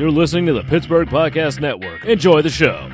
You're 0.00 0.10
listening 0.10 0.46
to 0.46 0.54
the 0.54 0.62
Pittsburgh 0.62 1.08
Podcast 1.08 1.60
Network. 1.60 2.06
Enjoy 2.06 2.40
the 2.40 2.48
show. 2.48 2.90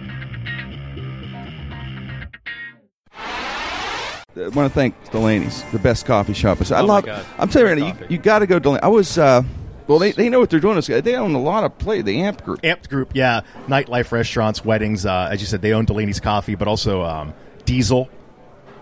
I 3.15 4.49
want 4.49 4.69
to 4.69 4.69
thank 4.71 4.97
Delaney's, 5.13 5.63
the 5.71 5.79
best 5.79 6.05
coffee 6.05 6.33
shop. 6.35 6.59
I 6.61 6.65
Oh, 6.65 6.83
my 6.85 6.95
love. 6.95 7.05
God. 7.05 7.25
I'm 7.39 7.49
telling 7.49 7.79
you, 7.79 7.85
Great 7.85 7.91
right 7.91 8.01
now, 8.01 8.07
you, 8.09 8.17
you 8.17 8.19
got 8.19 8.41
to 8.41 8.49
go 8.49 8.59
Delaney. 8.59 8.83
I 8.83 8.89
was. 8.89 9.19
Uh, 9.19 9.45
well, 9.87 10.01
they, 10.01 10.11
they 10.11 10.29
know 10.29 10.41
what 10.41 10.51
they're 10.51 10.59
doing. 10.59 10.81
They 10.81 11.15
own 11.15 11.33
a 11.37 11.41
lot 11.41 11.63
of 11.63 11.79
play. 11.79 12.03
The 12.03 12.23
Amp 12.23 12.43
Group. 12.43 12.65
Amp 12.65 12.89
Group, 12.89 13.13
yeah, 13.15 13.43
nightlife 13.69 14.11
restaurants, 14.11 14.65
weddings. 14.65 15.07
Uh, 15.07 15.29
as 15.31 15.41
you 15.41 15.47
said, 15.47 15.63
they 15.63 15.75
own 15.75 15.87
Delaney's 15.87 16.19
Coffee, 16.19 16.57
but 16.57 16.67
also 16.67 17.03
um, 17.03 17.35
Diesel, 17.67 18.11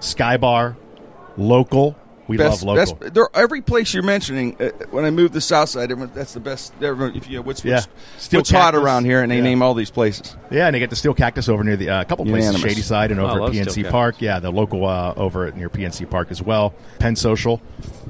Sky 0.00 0.38
Bar, 0.38 0.79
Local. 1.36 1.95
We 2.27 2.38
Best, 2.38 2.62
love 2.62 2.77
Local. 2.79 2.95
best, 2.96 3.14
they're, 3.14 3.29
every 3.34 3.61
place 3.61 3.93
you're 3.93 4.02
mentioning. 4.02 4.57
Uh, 4.59 4.70
when 4.90 5.04
I 5.04 5.11
moved 5.11 5.34
to 5.34 5.40
South 5.43 5.68
Side, 5.68 5.90
everyone, 5.93 6.11
that's 6.14 6.32
the 6.32 6.40
best. 6.40 6.72
Everyone, 6.80 7.14
if 7.14 7.29
you 7.29 7.36
know 7.36 7.43
what's 7.43 7.62
Yeah. 7.64 7.75
what's, 8.14 8.32
what's 8.32 8.50
hot 8.50 8.75
around 8.75 9.04
here, 9.04 9.22
and 9.22 9.30
they 9.30 9.36
Yeah. 9.36 9.43
name 9.43 9.61
all 9.62 9.75
these 9.75 9.90
places. 9.90 10.35
Yeah, 10.50 10.66
and 10.66 10.75
they 10.75 10.79
get 10.79 10.89
the 10.89 10.96
Steel 10.96 11.13
Cactus 11.13 11.50
over 11.50 11.63
near 11.63 11.76
the 11.76 11.90
uh, 11.90 12.04
couple 12.04 12.25
places, 12.25 12.46
Unanimous. 12.52 12.72
Shady 12.72 12.82
Side 12.82 13.11
and 13.11 13.21
Oh, 13.21 13.26
over 13.29 13.40
love 13.40 13.50
at 13.50 13.54
PNC 13.66 13.90
Park. 13.90 14.22
Yeah, 14.22 14.39
the 14.40 14.50
local 14.50 14.86
uh, 14.86 15.13
over 15.16 15.46
at 15.46 15.57
near 15.57 15.68
PNC 15.68 16.08
Park 16.08 16.30
as 16.30 16.40
well. 16.40 16.72
Penn 16.99 17.14
Social, 17.14 17.61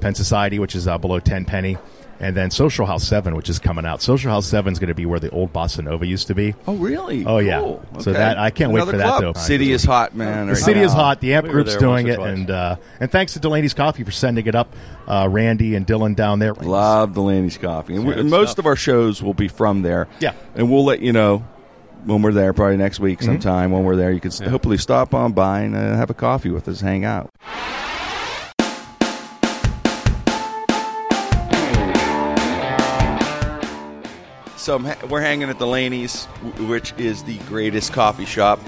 Penn 0.00 0.14
Society, 0.14 0.60
which 0.60 0.76
is 0.76 0.86
uh, 0.86 0.96
below 0.96 1.18
ten 1.18 1.44
penny, 1.44 1.76
and 2.20 2.36
then 2.36 2.50
Social 2.50 2.86
House 2.86 3.04
Seven, 3.04 3.34
which 3.34 3.48
is 3.50 3.58
coming 3.58 3.84
out. 3.84 4.00
Social 4.02 4.30
House 4.30 4.46
Seven 4.46 4.72
is 4.72 4.78
going 4.78 4.88
to 4.88 4.94
be 4.94 5.04
where 5.06 5.18
the 5.20 5.30
old 5.30 5.52
Bossa 5.52 5.82
Nova 5.84 6.06
used 6.06 6.26
to 6.28 6.34
be. 6.34 6.54
Oh, 6.66 6.74
really? 6.76 7.24
Oh, 7.24 7.38
yeah. 7.38 7.60
Cool. 7.60 7.84
So 8.00 8.10
Okay. 8.10 8.18
that- 8.18 8.38
I 8.38 8.50
can't 8.50 8.70
wait 8.72 8.80
Another 8.82 8.92
for 8.92 8.98
that, 8.98 9.18
club. 9.18 9.34
though. 9.34 9.40
City 9.40 9.72
is 9.72 9.84
hot, 9.84 10.14
man. 10.14 10.46
The 10.46 10.52
right 10.54 10.62
city 10.62 10.80
now. 10.80 10.86
is 10.86 10.92
hot. 10.92 11.20
The 11.20 11.34
Amp 11.34 11.46
We 11.46 11.52
Group's 11.52 11.76
doing 11.76 12.06
it, 12.08 12.18
and 12.18 12.50
uh, 12.50 12.76
and 13.00 13.10
thanks 13.10 13.32
to 13.34 13.40
Delaney's 13.40 13.74
Coffee 13.74 14.04
for 14.04 14.10
sending 14.12 14.46
it 14.46 14.54
up. 14.54 14.74
Uh, 15.06 15.28
Randy 15.30 15.74
and 15.74 15.86
Dylan 15.86 16.16
down 16.16 16.38
there. 16.38 16.54
Love 16.54 17.12
Delaney's 17.14 17.58
coffee, 17.58 17.94
and 17.96 18.06
we, 18.06 18.14
Good 18.14 18.26
most 18.26 18.52
stuff. 18.52 18.60
of 18.60 18.66
our 18.66 18.76
shows 18.76 19.22
will 19.22 19.34
be 19.34 19.48
from 19.48 19.82
there. 19.82 20.08
Yeah. 20.20 20.32
and 20.54 20.70
we'll 20.70 20.84
let 20.84 21.00
you 21.00 21.12
know 21.12 21.44
when 22.06 22.22
we're 22.22 22.32
there. 22.32 22.52
Probably 22.52 22.76
next 22.76 23.00
week, 23.00 23.18
Mm-hmm. 23.18 23.26
sometime 23.32 23.70
when 23.70 23.84
we're 23.84 23.96
there. 23.96 24.12
You 24.12 24.20
can 24.20 24.28
s 24.30 24.38
hopefully 24.38 24.78
stop 24.78 25.12
on 25.14 25.32
by 25.32 25.60
and 25.60 25.74
uh, 25.74 25.96
have 25.96 26.10
a 26.10 26.14
coffee 26.14 26.50
with 26.50 26.68
us, 26.68 26.80
hang 26.80 27.04
out. 27.04 27.30
So 34.64 34.78
ha- 34.78 34.96
we're 35.10 35.20
hanging 35.20 35.50
at 35.50 35.58
Delaney's, 35.58 36.26
w- 36.42 36.68
which 36.68 36.94
is 36.96 37.22
the 37.24 37.36
greatest 37.40 37.92
coffee 37.92 38.24
shop. 38.24 38.58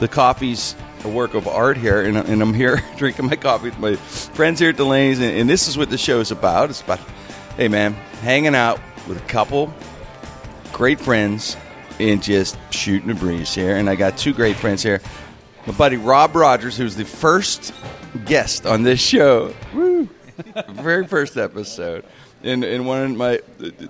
The 0.00 0.08
coffee's 0.08 0.74
a 1.04 1.08
work 1.08 1.34
of 1.34 1.46
art 1.46 1.76
here, 1.76 2.02
and, 2.02 2.16
and 2.16 2.42
I'm 2.42 2.52
here 2.52 2.82
drinking 2.96 3.26
my 3.26 3.36
coffee 3.36 3.66
with 3.66 3.78
my 3.78 3.94
friends 3.94 4.58
here 4.58 4.70
at 4.70 4.76
Delaney's, 4.76 5.20
and, 5.20 5.30
and 5.30 5.48
this 5.48 5.68
is 5.68 5.78
what 5.78 5.88
the 5.88 5.98
show 5.98 6.18
is 6.18 6.32
about. 6.32 6.70
It's 6.70 6.80
about, 6.80 6.98
hey 7.56 7.68
man, 7.68 7.92
hanging 8.22 8.56
out 8.56 8.80
with 9.06 9.18
a 9.18 9.26
couple 9.28 9.72
great 10.72 10.98
friends 10.98 11.56
and 12.00 12.20
just 12.20 12.58
shooting 12.70 13.08
a 13.10 13.14
breeze 13.14 13.54
here. 13.54 13.76
And 13.76 13.88
I 13.88 13.94
got 13.94 14.18
two 14.18 14.34
great 14.34 14.56
friends 14.56 14.82
here. 14.82 15.00
My 15.64 15.74
buddy 15.74 15.96
Rob 15.96 16.34
Rogers, 16.34 16.76
who's 16.76 16.96
the 16.96 17.04
first 17.04 17.72
guest 18.24 18.66
on 18.66 18.82
this 18.82 18.98
show. 18.98 19.54
Woo! 19.72 20.08
Very 20.70 21.06
first 21.06 21.36
episode. 21.36 22.04
And, 22.42 22.64
and 22.64 22.86
one 22.86 23.02
of 23.02 23.16
my 23.16 23.40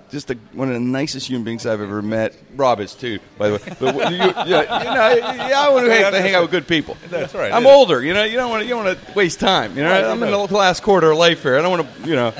just 0.09 0.29
a, 0.29 0.37
one 0.51 0.67
of 0.67 0.73
the 0.73 0.81
nicest 0.81 1.27
human 1.27 1.45
beings 1.45 1.65
I've 1.65 1.79
ever 1.79 2.01
met. 2.01 2.35
Rob 2.55 2.81
is 2.81 2.93
too, 2.93 3.19
by 3.37 3.47
the 3.47 3.53
way. 3.55 3.75
But 3.79 4.11
you, 4.11 4.17
yeah, 4.17 4.43
you 4.43 4.49
know, 4.55 5.35
yeah, 5.47 5.59
I 5.61 5.69
want 5.69 5.85
to 5.85 5.91
hang, 5.93 6.13
hang 6.13 6.35
out 6.35 6.41
with 6.41 6.51
good 6.51 6.67
people. 6.67 6.97
That's 7.09 7.33
right. 7.33 7.53
I'm 7.53 7.65
older, 7.65 8.03
you 8.03 8.13
know. 8.13 8.25
You 8.25 8.35
don't 8.35 8.49
want 8.49 8.61
to 8.61 8.65
you 8.65 8.75
don't 8.75 8.83
want 8.85 8.99
to 8.99 9.13
waste 9.13 9.39
time. 9.39 9.77
You 9.77 9.83
know, 9.83 9.91
Right, 9.91 10.03
I'm 10.03 10.21
in 10.21 10.31
the 10.31 10.37
last 10.37 10.83
quarter 10.83 11.11
of 11.11 11.17
life 11.17 11.43
here. 11.43 11.57
I 11.57 11.61
don't 11.61 11.71
want 11.71 12.03
to, 12.03 12.09
you 12.09 12.15
know. 12.15 12.33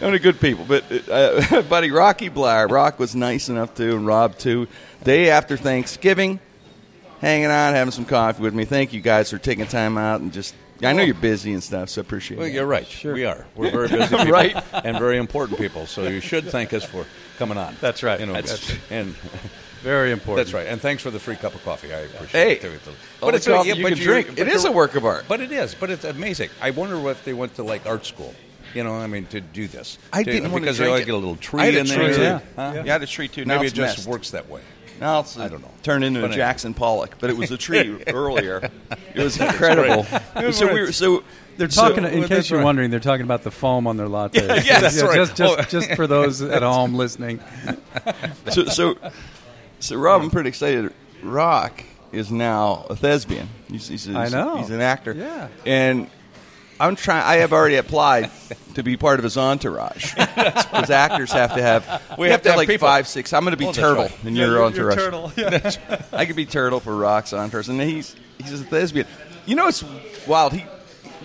I 0.00 0.04
want 0.04 0.16
to 0.16 0.20
good 0.20 0.40
people, 0.40 0.64
but 0.66 0.84
uh, 1.08 1.62
buddy 1.68 1.92
Rocky 1.92 2.28
Bleier, 2.28 2.68
Rock 2.68 2.98
was 2.98 3.14
nice 3.14 3.48
enough 3.48 3.72
to, 3.76 3.94
and 3.94 4.04
Rob 4.04 4.36
too. 4.36 4.66
Day 5.04 5.30
after 5.30 5.56
Thanksgiving, 5.56 6.40
hanging 7.22 7.46
out, 7.46 7.72
having 7.74 7.92
some 7.92 8.04
coffee 8.04 8.42
with 8.42 8.52
me. 8.52 8.66
Thank 8.66 8.92
you 8.92 9.00
guys 9.00 9.30
for 9.30 9.38
taking 9.38 9.66
time 9.66 9.96
out 9.96 10.20
and 10.20 10.30
just. 10.32 10.54
I 10.84 10.92
know 10.92 11.02
you're 11.04 11.14
busy 11.14 11.52
and 11.52 11.62
stuff, 11.62 11.90
so 11.90 12.00
I 12.00 12.02
appreciate 12.02 12.38
Well, 12.38 12.48
it. 12.48 12.52
you're 12.52 12.66
right. 12.66 12.84
Sure. 12.86 13.14
We 13.14 13.24
are. 13.24 13.46
We're 13.54 13.70
very 13.70 13.86
busy 13.88 14.08
people 14.16 14.26
Right. 14.32 14.56
and 14.84 14.98
very 14.98 15.16
important 15.16 15.56
people. 15.60 15.86
So 15.86 16.08
you 16.08 16.18
should 16.20 16.44
thank 16.50 16.72
us 16.74 16.82
for 16.84 17.06
coming 17.38 17.56
on. 17.56 17.76
That's 17.80 18.02
right. 18.02 18.18
You 18.18 18.26
know, 18.26 18.32
That's- 18.32 18.76
and 18.90 19.14
Very 19.82 20.10
important. 20.12 20.46
that's 20.46 20.54
right. 20.54 20.66
And 20.68 20.80
thanks 20.80 21.02
for 21.02 21.10
the 21.10 21.18
free 21.18 21.34
cup 21.34 21.54
of 21.56 21.64
coffee. 21.64 21.92
I 21.92 21.98
appreciate 22.00 22.30
Hey, 22.30 22.52
it. 22.52 22.60
too. 22.84 22.92
all 23.20 23.32
the 23.32 23.40
coffee 23.40 23.68
you 23.70 23.74
can 23.74 23.82
you're- 23.82 23.94
drink. 23.96 24.28
but 24.28 24.38
It 24.38 24.48
is 24.48 24.64
a 24.64 24.70
work 24.72 24.94
of 24.96 25.04
art. 25.04 25.24
But 25.28 25.40
it 25.40 25.50
is. 25.52 25.74
But 25.74 25.90
it's 25.90 26.04
amazing. 26.04 26.50
I 26.60 26.70
wonder 26.70 27.10
if 27.10 27.24
they 27.24 27.32
went 27.32 27.54
to 27.56 27.62
like 27.64 27.84
art 27.86 28.04
school. 28.06 28.32
You 28.74 28.82
know, 28.84 28.94
I 28.94 29.06
mean, 29.08 29.26
to 29.26 29.40
do 29.40 29.66
this. 29.68 29.98
I 30.12 30.22
To- 30.24 30.32
didn't 30.32 30.50
want 30.52 30.62
to 30.62 30.70
because 30.70 30.76
drink 30.78 30.88
they 30.88 30.92
like 30.94 31.02
it. 31.02 31.06
get 31.06 31.14
a 31.14 31.18
little 31.18 31.36
tree 31.36 31.60
I 31.62 31.64
had 31.66 31.74
a 31.74 31.78
in 31.80 31.86
tree, 31.86 31.96
there. 31.96 32.14
too. 32.14 32.22
Yeah. 32.22 32.40
Huh? 32.72 32.82
You 32.84 32.90
had 32.90 33.02
a 33.02 33.06
tree 33.06 33.28
too. 33.28 33.44
Now 33.44 33.56
Maybe 33.56 33.66
it 33.68 33.74
just 33.74 33.98
messed. 33.98 34.08
works 34.08 34.30
that 34.30 34.48
way. 34.48 34.62
Now 35.02 35.18
it's 35.20 35.36
I 35.36 35.48
don't 35.48 35.60
know. 35.60 35.70
Turned 35.82 36.04
into 36.04 36.20
But 36.20 36.30
a. 36.30 36.34
Jackson 36.34 36.74
Pollock, 36.74 37.16
but 37.18 37.28
it 37.28 37.36
was 37.36 37.50
a 37.50 37.58
tree 37.58 38.02
earlier. 38.06 38.70
It 39.14 39.22
was 39.22 39.38
incredible. 39.38 40.04
so 40.52 40.72
we 40.72 40.80
were 40.80 40.92
so 40.92 41.22
They're 41.58 41.68
so- 41.68 41.88
talking. 41.88 42.04
in 42.04 42.20
well, 42.20 42.28
case 42.28 42.48
you're 42.48 42.60
right. 42.60 42.64
wondering, 42.64 42.90
they're 42.90 42.98
talking 43.00 43.24
about 43.24 43.42
the 43.42 43.50
foam 43.50 43.86
on 43.86 43.98
their 43.98 44.06
lattes. 44.06 44.34
yeah, 44.64 44.80
that's 44.80 45.02
right. 45.02 45.14
Just, 45.16 45.36
just, 45.36 45.58
Oh. 45.58 45.62
just 45.64 45.92
for 45.94 46.06
those 46.06 46.40
at 46.40 46.62
home 46.62 46.94
listening. 46.94 47.40
so 48.50 48.64
so 48.66 48.96
so 49.80 49.96
Rob, 49.96 50.22
I'm 50.22 50.30
pretty 50.30 50.48
excited. 50.48 50.94
Rock 51.22 51.82
is 52.12 52.30
now 52.30 52.86
a 52.88 52.96
thespian. 52.96 53.48
He's, 53.68 53.88
he's, 53.88 54.08
I 54.08 54.28
know. 54.28 54.56
He's 54.58 54.70
an 54.70 54.80
actor. 54.80 55.12
Yeah. 55.12 55.48
and 55.66 56.08
I'm 56.82 56.96
trying. 56.96 57.22
I 57.22 57.36
have 57.36 57.52
already 57.52 57.76
applied 57.76 58.30
to 58.74 58.82
be 58.82 58.96
part 58.96 59.20
of 59.20 59.24
his 59.24 59.36
entourage 59.38 60.14
because 60.14 60.90
actors 60.90 61.30
have 61.32 61.54
to 61.54 61.62
have. 61.62 62.02
We 62.18 62.28
have, 62.28 62.42
to 62.42 62.50
have, 62.50 62.56
like 62.58 62.68
people. 62.68 62.88
five, 62.88 63.06
six. 63.06 63.32
I'm 63.32 63.44
going 63.44 63.52
to 63.52 63.56
be 63.56 63.64
Oh, 63.66 63.68
that's 63.68 63.78
turtle 63.78 64.04
right. 64.04 64.24
in 64.24 64.34
your 64.34 64.62
entourage. 64.64 65.36
Yeah. 65.38 66.02
I 66.12 66.26
could 66.26 66.36
be 66.36 66.44
turtle 66.46 66.80
for 66.80 66.94
Rock's 66.96 67.32
entourage, 67.32 67.68
and 67.68 67.80
he's 67.80 68.16
he's 68.38 68.60
a 68.60 68.64
thespian. 68.64 69.06
You 69.46 69.54
know, 69.56 69.68
it's 69.68 69.84
wild. 70.26 70.52
He 70.52 70.64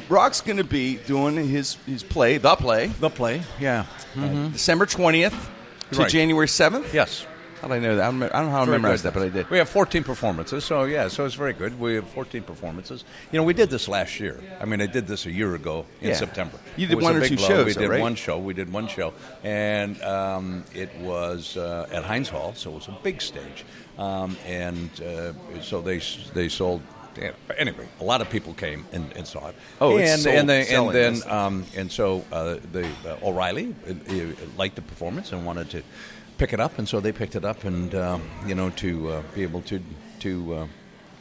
Rock's 0.10 0.42
going 0.42 0.58
to 0.58 0.64
be 0.64 0.98
doing 0.98 1.36
his 1.48 1.74
his 1.86 2.04
play, 2.04 2.38
the 2.38 2.56
play, 2.56 2.88
The 2.88 3.10
play, 3.10 3.42
yeah. 3.60 3.86
Uh, 4.16 4.50
December 4.50 4.86
20th 4.86 5.34
to 5.92 6.00
Right. 6.00 6.10
January 6.10 6.48
7th. 6.48 6.94
Yes. 6.94 7.26
How 7.62 7.68
did 7.68 7.74
I 7.76 7.80
know 7.80 7.96
that? 7.96 8.04
I 8.06 8.12
don't 8.12 8.20
know 8.20 8.52
how 8.52 8.62
I 8.62 8.66
Very 8.66 8.78
memorized 8.78 9.04
good. 9.04 9.14
that, 9.14 9.20
but 9.20 9.26
I 9.26 9.30
did. 9.30 9.50
We 9.50 9.58
have 9.58 9.68
14 9.70 10.04
performances, 10.04 10.64
so 10.64 10.84
yeah, 10.84 11.08
so 11.08 11.26
it's 11.26 11.34
very 11.36 11.54
good. 11.54 11.80
We 11.80 11.96
have 11.96 12.08
14 12.10 12.44
performances. 12.44 13.04
You 13.32 13.40
know, 13.40 13.44
we 13.44 13.54
did 13.54 13.70
this 13.72 13.88
last 13.88 14.20
year. 14.20 14.40
I 14.62 14.66
mean, 14.66 14.80
I 14.82 14.86
did 14.86 15.08
this 15.08 15.26
a 15.26 15.32
year 15.32 15.56
ago 15.56 15.86
in 16.02 16.10
Yeah. 16.10 16.16
September. 16.16 16.58
You 16.76 16.86
did 16.88 17.02
one 17.02 17.16
or 17.16 17.28
two 17.28 17.36
blow. 17.36 17.48
shows, 17.48 17.66
We 17.66 17.74
did 17.74 17.90
right? 17.90 18.00
one 18.02 18.16
show. 18.16 18.38
We 18.38 18.54
did 18.54 18.72
one 18.72 18.88
show, 18.88 19.14
and 19.44 20.00
um, 20.04 20.64
it 20.76 20.94
was 21.00 21.58
uh, 21.58 21.88
at 21.92 22.04
Heinz 22.04 22.30
Hall, 22.30 22.54
so 22.56 22.72
it 22.72 22.76
was 22.76 22.88
a 22.90 22.98
big 23.04 23.22
stage. 23.22 23.66
Um, 23.98 24.38
and 24.46 24.90
uh, 25.02 25.34
so 25.62 25.82
they 25.82 26.00
they 26.36 26.50
sold. 26.50 26.82
yeah, 27.20 27.32
Anyway, 27.58 27.88
a 28.00 28.04
lot 28.04 28.22
of 28.22 28.30
people 28.30 28.54
came 28.54 28.86
and, 28.94 29.12
and 29.18 29.26
saw 29.26 29.48
it. 29.50 29.56
Oh, 29.82 29.98
it's 29.98 30.12
and 30.12 30.22
sold- 30.22 30.36
and, 30.36 30.48
they, 30.50 30.68
and 30.68 30.90
then 30.92 31.14
um, 31.28 31.66
and 31.76 31.92
so 31.92 32.24
uh, 32.32 32.58
the 32.72 32.88
uh, 33.08 33.18
O'Reilly 33.28 33.74
uh, 33.90 33.94
liked 34.58 34.76
the 34.76 34.84
performance 34.84 35.32
and 35.32 35.44
wanted 35.44 35.72
to 35.72 35.82
pick 36.38 36.54
it 36.54 36.60
up, 36.60 36.78
and 36.78 36.88
so 36.88 37.00
they 37.00 37.12
picked 37.12 37.36
it 37.36 37.46
up, 37.46 37.64
and 37.64 37.94
um, 37.96 38.22
you 38.46 38.56
know 38.56 38.70
to 38.72 39.10
uh, 39.10 39.22
be 39.36 39.44
able 39.44 39.62
to 39.64 39.82
to 40.20 40.54
uh, 40.54 40.68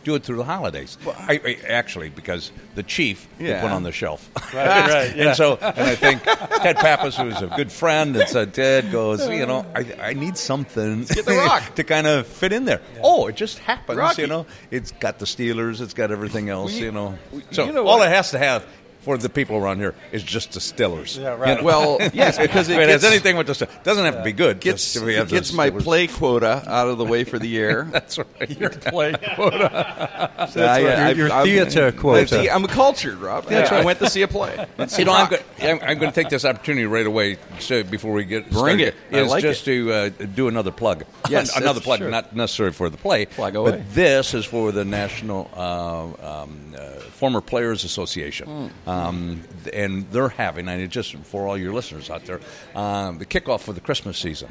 do 0.05 0.15
it 0.15 0.23
through 0.23 0.37
the 0.37 0.45
holidays. 0.45 0.97
I, 1.07 1.41
I, 1.45 1.59
actually, 1.69 2.11
because 2.11 2.53
the 2.77 2.83
chief 2.85 3.27
they 3.39 3.49
Yeah. 3.49 3.61
put 3.63 3.73
on 3.73 3.83
the 3.83 3.91
shelf, 3.93 4.31
Right, 4.55 4.89
right, 4.89 5.17
yeah. 5.17 5.29
and 5.29 5.37
so 5.37 5.57
and 5.61 5.81
I 5.81 5.97
think 5.97 6.23
Ted 6.23 6.77
Pappas, 6.77 7.17
who's 7.17 7.43
a 7.43 7.49
good 7.49 7.73
friend, 7.73 8.17
and 8.17 8.29
so 8.29 8.47
Ted 8.47 8.93
goes, 8.93 9.29
you 9.29 9.45
know, 9.47 9.67
I, 9.75 9.87
I 10.01 10.13
need 10.13 10.37
something 10.39 11.05
get 11.05 11.25
the 11.27 11.35
rock. 11.35 11.75
to 11.75 11.83
kind 11.85 12.07
of 12.07 12.27
fit 12.27 12.53
in 12.53 12.65
there. 12.67 12.81
Oh, 13.03 13.27
it 13.27 13.35
just 13.37 13.59
happens, 13.59 13.99
Rocky. 13.99 14.23
you 14.23 14.29
know. 14.29 14.47
It's 14.71 14.93
got 14.93 15.19
the 15.19 15.25
Steelers, 15.27 15.81
it's 15.81 15.95
got 15.95 16.11
everything 16.13 16.51
else, 16.51 16.71
Well, 16.73 16.79
you- 16.81 16.87
you 16.87 16.93
know. 16.93 17.19
well, 17.33 17.43
So 17.51 17.65
you 17.67 17.73
know 17.73 17.87
all 17.89 18.01
it 18.03 18.09
has 18.09 18.31
to 18.31 18.39
have 18.39 18.65
for 19.07 19.17
the 19.17 19.29
people 19.29 19.57
around 19.57 19.79
here 19.79 19.95
is 20.11 20.25
just 20.25 20.51
distillers. 20.51 21.17
Yeah, 21.17 21.37
right. 21.37 21.63
Well, 21.63 21.99
yes, 22.13 22.39
because 22.39 22.69
it 22.69 22.73
If 22.75 22.81
it 22.81 22.89
has 22.89 23.03
gets, 23.03 23.13
anything 23.13 23.37
with 23.37 23.47
the 23.47 23.69
doesn't 23.85 24.05
have 24.05 24.17
to 24.17 24.25
be 24.25 24.33
good. 24.33 24.59
gets, 24.61 24.95
just 24.95 24.97
if 25.07 25.09
it 25.09 25.29
gets 25.29 25.53
my 25.53 25.71
play 25.71 26.09
quota 26.09 26.65
out 26.67 26.89
of 26.89 26.99
the 26.99 27.05
way 27.05 27.23
for 27.23 27.39
the 27.39 27.47
year. 27.47 27.85
That's 27.93 28.19
right. 28.19 28.51
Your 28.61 28.71
play 28.71 29.13
quota. 29.37 30.49
So 30.51 30.65
I- 30.65 30.83
right. 30.83 31.17
Your- 31.17 31.29
your 31.29 31.33
I'm- 31.37 31.47
theater 31.47 31.85
I'm- 31.85 31.97
quota. 31.97 32.41
I'm, 32.51 32.57
I'm 32.57 32.65
a 32.65 32.69
cultured, 32.69 33.19
Rob. 33.19 33.45
That's 33.45 33.71
I, 33.71 33.83
I 33.83 33.85
went 33.85 34.01
to 34.01 34.11
see 34.11 34.23
a 34.23 34.29
play. 34.29 34.67
Let's 34.77 34.99
You 34.99 35.05
know, 35.05 35.13
I'm 35.13 35.31
rock. 35.31 35.43
going, 35.61 35.81
I'm, 35.81 35.89
I'm 35.89 35.99
going 35.99 36.11
to 36.11 36.15
take 36.23 36.29
this 36.29 36.45
opportunity 36.45 36.85
right 36.87 37.07
away 37.07 37.39
so 37.61 37.85
before 37.85 38.13
we 38.13 38.25
get 38.25 38.51
Bring 38.51 38.79
started, 38.81 38.95
it. 39.13 39.17
I 39.19 39.23
like 39.23 39.43
just 39.43 39.65
to 39.67 39.93
uh, 39.93 40.09
do 40.09 40.49
another 40.49 40.73
plug. 40.73 41.05
Yes, 41.31 41.57
another 41.57 41.81
plug, 41.81 42.01
sure. 42.01 42.11
not 42.11 42.35
necessarily 42.35 42.73
for 42.75 42.91
the 42.91 42.97
play. 42.99 43.27
Plug 43.27 43.55
away. 43.55 43.71
But 43.71 43.95
this 43.95 44.35
is 44.35 44.45
for 44.45 44.73
the 44.73 44.85
National 44.85 45.49
uh, 45.55 46.43
um, 46.43 46.75
uh, 46.77 46.81
Former 47.17 47.41
Players 47.41 47.85
Association, 47.85 48.47
Hmm. 48.87 48.89
Um, 48.97 49.43
and 49.73 50.11
they're 50.11 50.29
having, 50.29 50.69
and 50.69 50.91
just 50.91 51.15
for 51.17 51.47
all 51.47 51.57
your 51.59 51.73
listeners 51.73 52.11
out 52.11 52.25
there, 52.25 52.41
um, 52.75 53.19
the 53.19 53.27
kickoff 53.27 53.61
for 53.61 53.73
the 53.73 53.81
Christmas 53.81 54.19
season 54.19 54.49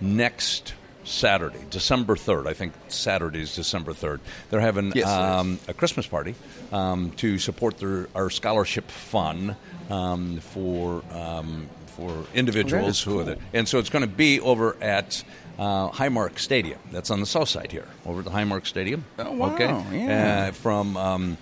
next. 0.00 0.74
Saturday, 1.04 1.58
December 1.68 2.14
3rd. 2.14 2.46
I 2.46 2.54
think 2.54 2.74
Saturday 2.86 3.40
is 3.42 3.56
December 3.56 3.92
3rd. 3.92 4.20
They're 4.50 4.60
having 4.60 4.92
Yes, 4.94 5.08
um, 5.08 5.58
a 5.66 5.74
Christmas 5.74 6.06
party 6.06 6.36
um, 6.70 7.10
to 7.16 7.40
support 7.40 7.78
their 7.78 8.06
our 8.14 8.30
scholarship 8.30 8.88
fund 8.88 9.56
um, 9.90 10.38
for 10.38 11.02
um, 11.12 11.68
for 11.96 12.24
individuals 12.34 13.02
who 13.02 13.18
are 13.18 13.24
there. 13.24 13.36
And 13.52 13.66
so 13.68 13.80
it's 13.80 13.90
going 13.90 14.02
to 14.08 14.14
be 14.16 14.38
over 14.38 14.76
at 14.80 15.24
uh, 15.58 15.90
Highmark 15.90 16.38
Stadium. 16.38 16.78
That's 16.92 17.10
on 17.10 17.18
the 17.18 17.26
south 17.26 17.48
side 17.48 17.72
here, 17.72 17.88
over 18.06 18.20
at 18.20 18.24
the 18.24 18.30
Highmark 18.30 18.64
Stadium. 18.68 19.04
Oh, 19.18 19.32
wow, 19.32 19.54
Okay, 19.54 19.66
yeah. 20.06 20.46
uh, 20.50 20.52
from 20.52 20.96
um, 20.96 21.36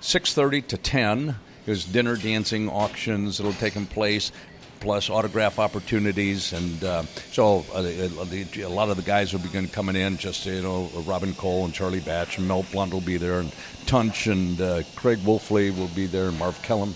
six 0.00 0.34
thirty 0.34 0.60
to 0.62 0.76
ten. 0.76 1.36
There's 1.66 1.84
dinner, 1.84 2.16
dancing, 2.16 2.68
auctions 2.68 3.38
that'll 3.38 3.52
take 3.54 3.74
place. 3.86 4.32
Plus 4.80 5.08
autograph 5.08 5.58
opportunities, 5.58 6.52
and 6.52 6.84
uh, 6.84 7.02
so 7.32 7.64
uh, 7.72 7.80
the- 7.80 8.62
a 8.62 8.68
lot 8.68 8.90
of 8.90 8.96
the 8.98 9.02
guys 9.02 9.32
will 9.32 9.40
be 9.40 9.48
going 9.48 9.66
coming 9.68 9.96
in. 9.96 10.18
Just 10.18 10.44
you 10.44 10.60
know, 10.60 10.90
Robin 11.06 11.32
Cole 11.34 11.64
and 11.64 11.72
Charlie 11.72 12.00
Batch 12.00 12.36
and 12.36 12.46
Mel 12.46 12.66
Blount 12.70 12.92
will 12.92 13.00
be 13.00 13.16
there, 13.16 13.40
and 13.40 13.50
Tunch 13.86 14.26
and 14.26 14.60
uh, 14.60 14.82
Craig 14.94 15.20
Wolfley 15.20 15.74
will 15.74 15.88
be 15.88 16.04
there, 16.04 16.28
and 16.28 16.38
Marv 16.38 16.60
Kellum. 16.62 16.94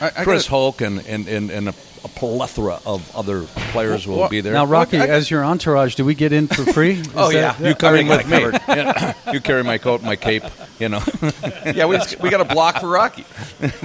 I, 0.00 0.06
I 0.06 0.24
Chris 0.24 0.42
gotta- 0.44 0.50
Hulk 0.50 0.80
and, 0.80 0.98
and, 1.06 1.28
and, 1.28 1.50
and 1.50 1.68
a, 2.06 2.08
a 2.08 2.18
plethora 2.18 2.80
of 2.86 3.14
other 3.16 3.42
players 3.72 4.06
will 4.06 4.18
Well, 4.20 4.28
be 4.28 4.40
there. 4.40 4.52
Now, 4.52 4.66
Rocky, 4.66 4.98
Look, 4.98 5.08
I- 5.10 5.12
as 5.12 5.30
your 5.30 5.44
entourage, 5.44 5.94
do 5.94 6.04
we 6.04 6.14
get 6.14 6.32
in 6.32 6.46
for 6.48 6.64
free? 6.72 6.92
Is 7.00 7.08
Oh, 7.14 7.32
that- 7.32 7.60
yeah. 7.60 7.68
you 7.68 7.74
come 7.74 7.94
in 7.96 8.08
with 8.08 8.26
me. 8.28 8.38
Yeah. 8.68 9.14
you 9.32 9.40
carry 9.40 9.62
my 9.64 9.78
coat, 9.78 10.02
my 10.02 10.16
cape. 10.16 10.44
You 10.78 10.90
know. 10.90 11.02
yeah, 11.64 11.86
we, 11.86 11.98
we 12.20 12.28
got 12.28 12.42
a 12.42 12.44
block 12.44 12.80
for 12.80 12.88
Rocky. 12.88 13.24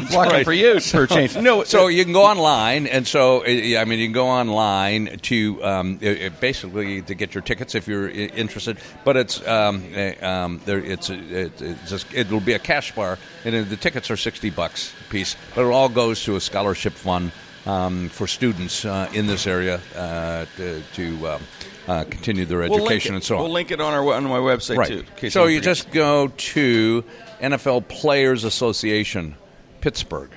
Blocking 0.09 0.33
right. 0.33 0.45
for 0.45 0.51
you 0.51 0.79
for 0.81 1.07
change. 1.07 1.37
No, 1.37 1.63
So 1.63 1.87
you 1.87 2.03
can 2.03 2.11
go 2.11 2.23
online, 2.23 2.85
and 2.85 3.07
so 3.07 3.45
uh, 3.45 3.47
yeah, 3.47 3.81
I 3.81 3.85
mean, 3.85 3.99
you 3.99 4.07
can 4.07 4.13
go 4.13 4.27
online 4.27 5.17
to 5.19 5.63
um, 5.63 5.99
uh, 6.03 6.07
uh, 6.07 6.29
basically 6.41 7.01
to 7.03 7.15
get 7.15 7.33
your 7.33 7.41
tickets 7.43 7.75
if 7.75 7.87
you're 7.87 8.09
interested. 8.09 8.77
But 9.05 9.15
it's 9.15 9.45
um, 9.47 9.85
um, 10.21 10.59
there. 10.65 10.79
It's 10.79 11.09
a, 11.09 11.13
it, 11.13 11.61
it's 11.61 11.89
just, 11.89 12.13
it'll 12.13 12.41
be 12.41 12.53
a 12.53 12.59
cash 12.59 12.93
bar, 12.93 13.17
and 13.45 13.69
the 13.69 13.77
tickets 13.77 14.11
are 14.11 14.17
sixty 14.17 14.49
bucks 14.49 14.91
a 15.07 15.09
piece. 15.11 15.37
But 15.55 15.61
it 15.65 15.71
all 15.71 15.89
goes 15.89 16.21
to 16.25 16.35
a 16.35 16.41
scholarship 16.41 16.93
fund 16.93 17.31
um, 17.65 18.09
for 18.09 18.27
students 18.27 18.85
uh, 18.85 19.09
in 19.13 19.27
this 19.27 19.47
area 19.47 19.79
uh, 19.95 20.45
to, 20.57 20.81
to 20.93 21.27
um, 21.27 21.41
uh, 21.87 22.03
continue 22.05 22.45
their 22.45 22.59
we'll 22.59 22.75
education 22.81 23.15
and 23.15 23.23
so 23.23 23.35
on. 23.37 23.43
We'll 23.43 23.51
link 23.51 23.71
it 23.71 23.79
on 23.81 23.93
our 23.93 24.13
on 24.13 24.23
my 24.23 24.39
website 24.39 24.77
Right. 24.77 25.05
too. 25.19 25.29
So 25.29 25.45
you 25.45 25.61
just 25.61 25.91
go 25.91 26.27
to 26.27 27.03
NFL 27.41 27.87
Players 27.87 28.43
Association 28.43 29.35
Pittsburgh. 29.81 30.29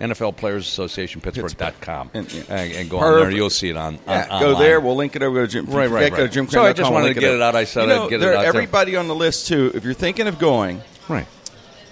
NFL 0.00 0.36
Players 0.36 0.66
Association 0.66 1.20
Pittsburgh.com 1.20 2.10
and, 2.14 2.26
And- 2.32 2.48
yeah. 2.48 2.56
and 2.80 2.90
go 2.90 2.98
on 2.98 3.20
there. 3.20 3.30
You'll 3.30 3.48
see 3.48 3.70
it 3.70 3.76
on, 3.76 3.98
Yeah, 4.06 4.26
on 4.28 4.40
go 4.40 4.46
online. 4.48 4.62
there. 4.62 4.80
We'll 4.80 4.96
link 4.96 5.14
it 5.16 5.22
over 5.22 5.46
to 5.46 5.50
Jim. 5.50 5.66
Right, 5.66 5.88
right, 5.88 6.12
right. 6.12 6.30
Jim 6.30 6.48
So 6.48 6.62
I 6.64 6.72
just 6.72 6.90
wanted 6.90 7.14
to 7.14 7.20
get 7.20 7.32
it 7.32 7.40
out. 7.40 7.54
I 7.54 7.64
said 7.64 7.82
you 7.82 7.88
know, 7.88 8.04
I'd 8.04 8.10
get 8.10 8.16
it 8.16 8.20
there- 8.20 8.34
out 8.34 8.40
there. 8.40 8.48
Everybody 8.48 8.96
on 8.96 9.06
the 9.08 9.14
list 9.14 9.46
too. 9.46 9.70
If 9.72 9.84
you're 9.84 9.94
thinking 9.94 10.26
of 10.26 10.38
going, 10.38 10.82
Right. 11.08 11.26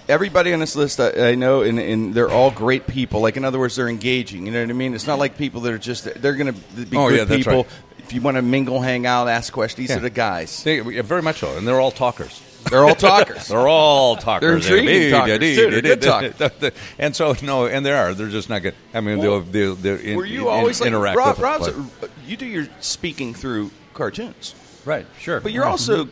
Everybody 0.08 0.52
on 0.52 0.60
this 0.60 0.76
list 0.76 1.00
I, 1.00 1.30
I 1.30 1.34
know, 1.34 1.62
and, 1.62 1.78
and 1.78 2.14
they're 2.14 2.30
all 2.30 2.50
great 2.50 2.86
people. 2.86 3.20
Like 3.20 3.36
in 3.36 3.44
other 3.44 3.58
words, 3.58 3.76
they're 3.76 3.88
engaging. 3.88 4.46
You 4.46 4.52
know 4.52 4.60
what 4.60 4.70
I 4.70 4.72
mean? 4.74 4.94
It's 4.94 5.06
not 5.06 5.18
like 5.18 5.36
people 5.38 5.60
that 5.62 5.72
are 5.72 5.78
just 5.78 6.04
they're 6.20 6.34
going 6.34 6.52
to 6.54 6.60
be 6.86 6.96
Oh, 6.96 7.08
good 7.08 7.28
yeah, 7.28 7.36
people. 7.36 7.52
right. 7.64 7.66
If 7.98 8.12
you 8.12 8.20
want 8.20 8.36
to 8.36 8.42
mingle, 8.42 8.80
hang 8.80 9.06
out, 9.06 9.28
ask 9.28 9.52
questions, 9.52 9.78
these 9.78 9.90
Yeah. 9.90 9.96
are 9.96 10.00
the 10.00 10.10
guys. 10.10 10.62
They, 10.64 10.80
very 10.80 11.22
much 11.22 11.38
so, 11.38 11.56
and 11.56 11.66
they're 11.66 11.80
all 11.80 11.92
talkers. 11.92 12.42
They're 12.70 12.84
all 12.84 12.94
talkers. 12.94 13.48
They're 13.48 13.66
all 13.66 14.14
talkers. 14.16 14.68
They're 14.68 14.76
intriguing 14.78 15.10
talkers, 15.10 15.38
too. 15.40 15.70
They're 15.70 15.82
good 15.82 16.02
talkers. 16.02 16.72
And 16.98 17.14
so 17.16 17.34
no, 17.42 17.66
and 17.66 17.84
they 17.84 17.92
are. 17.92 18.14
They're 18.14 18.28
just 18.28 18.48
not 18.48 18.62
good. 18.62 18.74
I 18.94 19.00
mean, 19.00 19.18
Well, 19.18 19.40
they'll, 19.40 19.74
they'll, 19.74 19.96
they'll 19.96 20.06
in, 20.06 20.16
Were 20.16 20.24
you 20.24 20.42
in- 20.42 20.46
always 20.54 20.80
like 20.80 20.86
interact 20.88 21.16
Rob? 21.16 21.38
Rob's, 21.38 21.70
but- 22.00 22.10
you 22.26 22.36
do 22.36 22.46
your 22.46 22.66
speaking 22.80 23.34
through 23.34 23.70
cartoons, 23.94 24.54
Right, 24.84 25.06
sure. 25.18 25.40
but 25.40 25.50
you're 25.52 25.64
Right. 25.64 25.70
also 25.70 26.08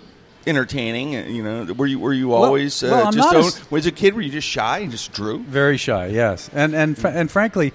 entertaining. 0.46 1.16
uh, 1.16 1.20
You 1.24 1.42
know, 1.42 1.72
were 1.74 1.86
you 1.86 1.98
were 1.98 2.12
you 2.12 2.32
always 2.32 2.82
uh, 2.82 2.88
well, 2.90 3.06
I'm 3.06 3.12
just 3.12 3.26
not 3.32 3.36
own, 3.36 3.44
as- 3.46 3.70
was 3.70 3.86
a 3.86 3.92
kid? 3.92 4.14
Were 4.14 4.22
you 4.22 4.30
just 4.30 4.48
shy 4.48 4.78
and 4.78 4.90
just 4.90 5.12
drew? 5.12 5.38
Very 5.40 5.76
shy, 5.76 6.06
yes. 6.06 6.50
And 6.54 6.74
and 6.74 6.96
fr- 6.98 7.08
and 7.08 7.30
frankly, 7.30 7.72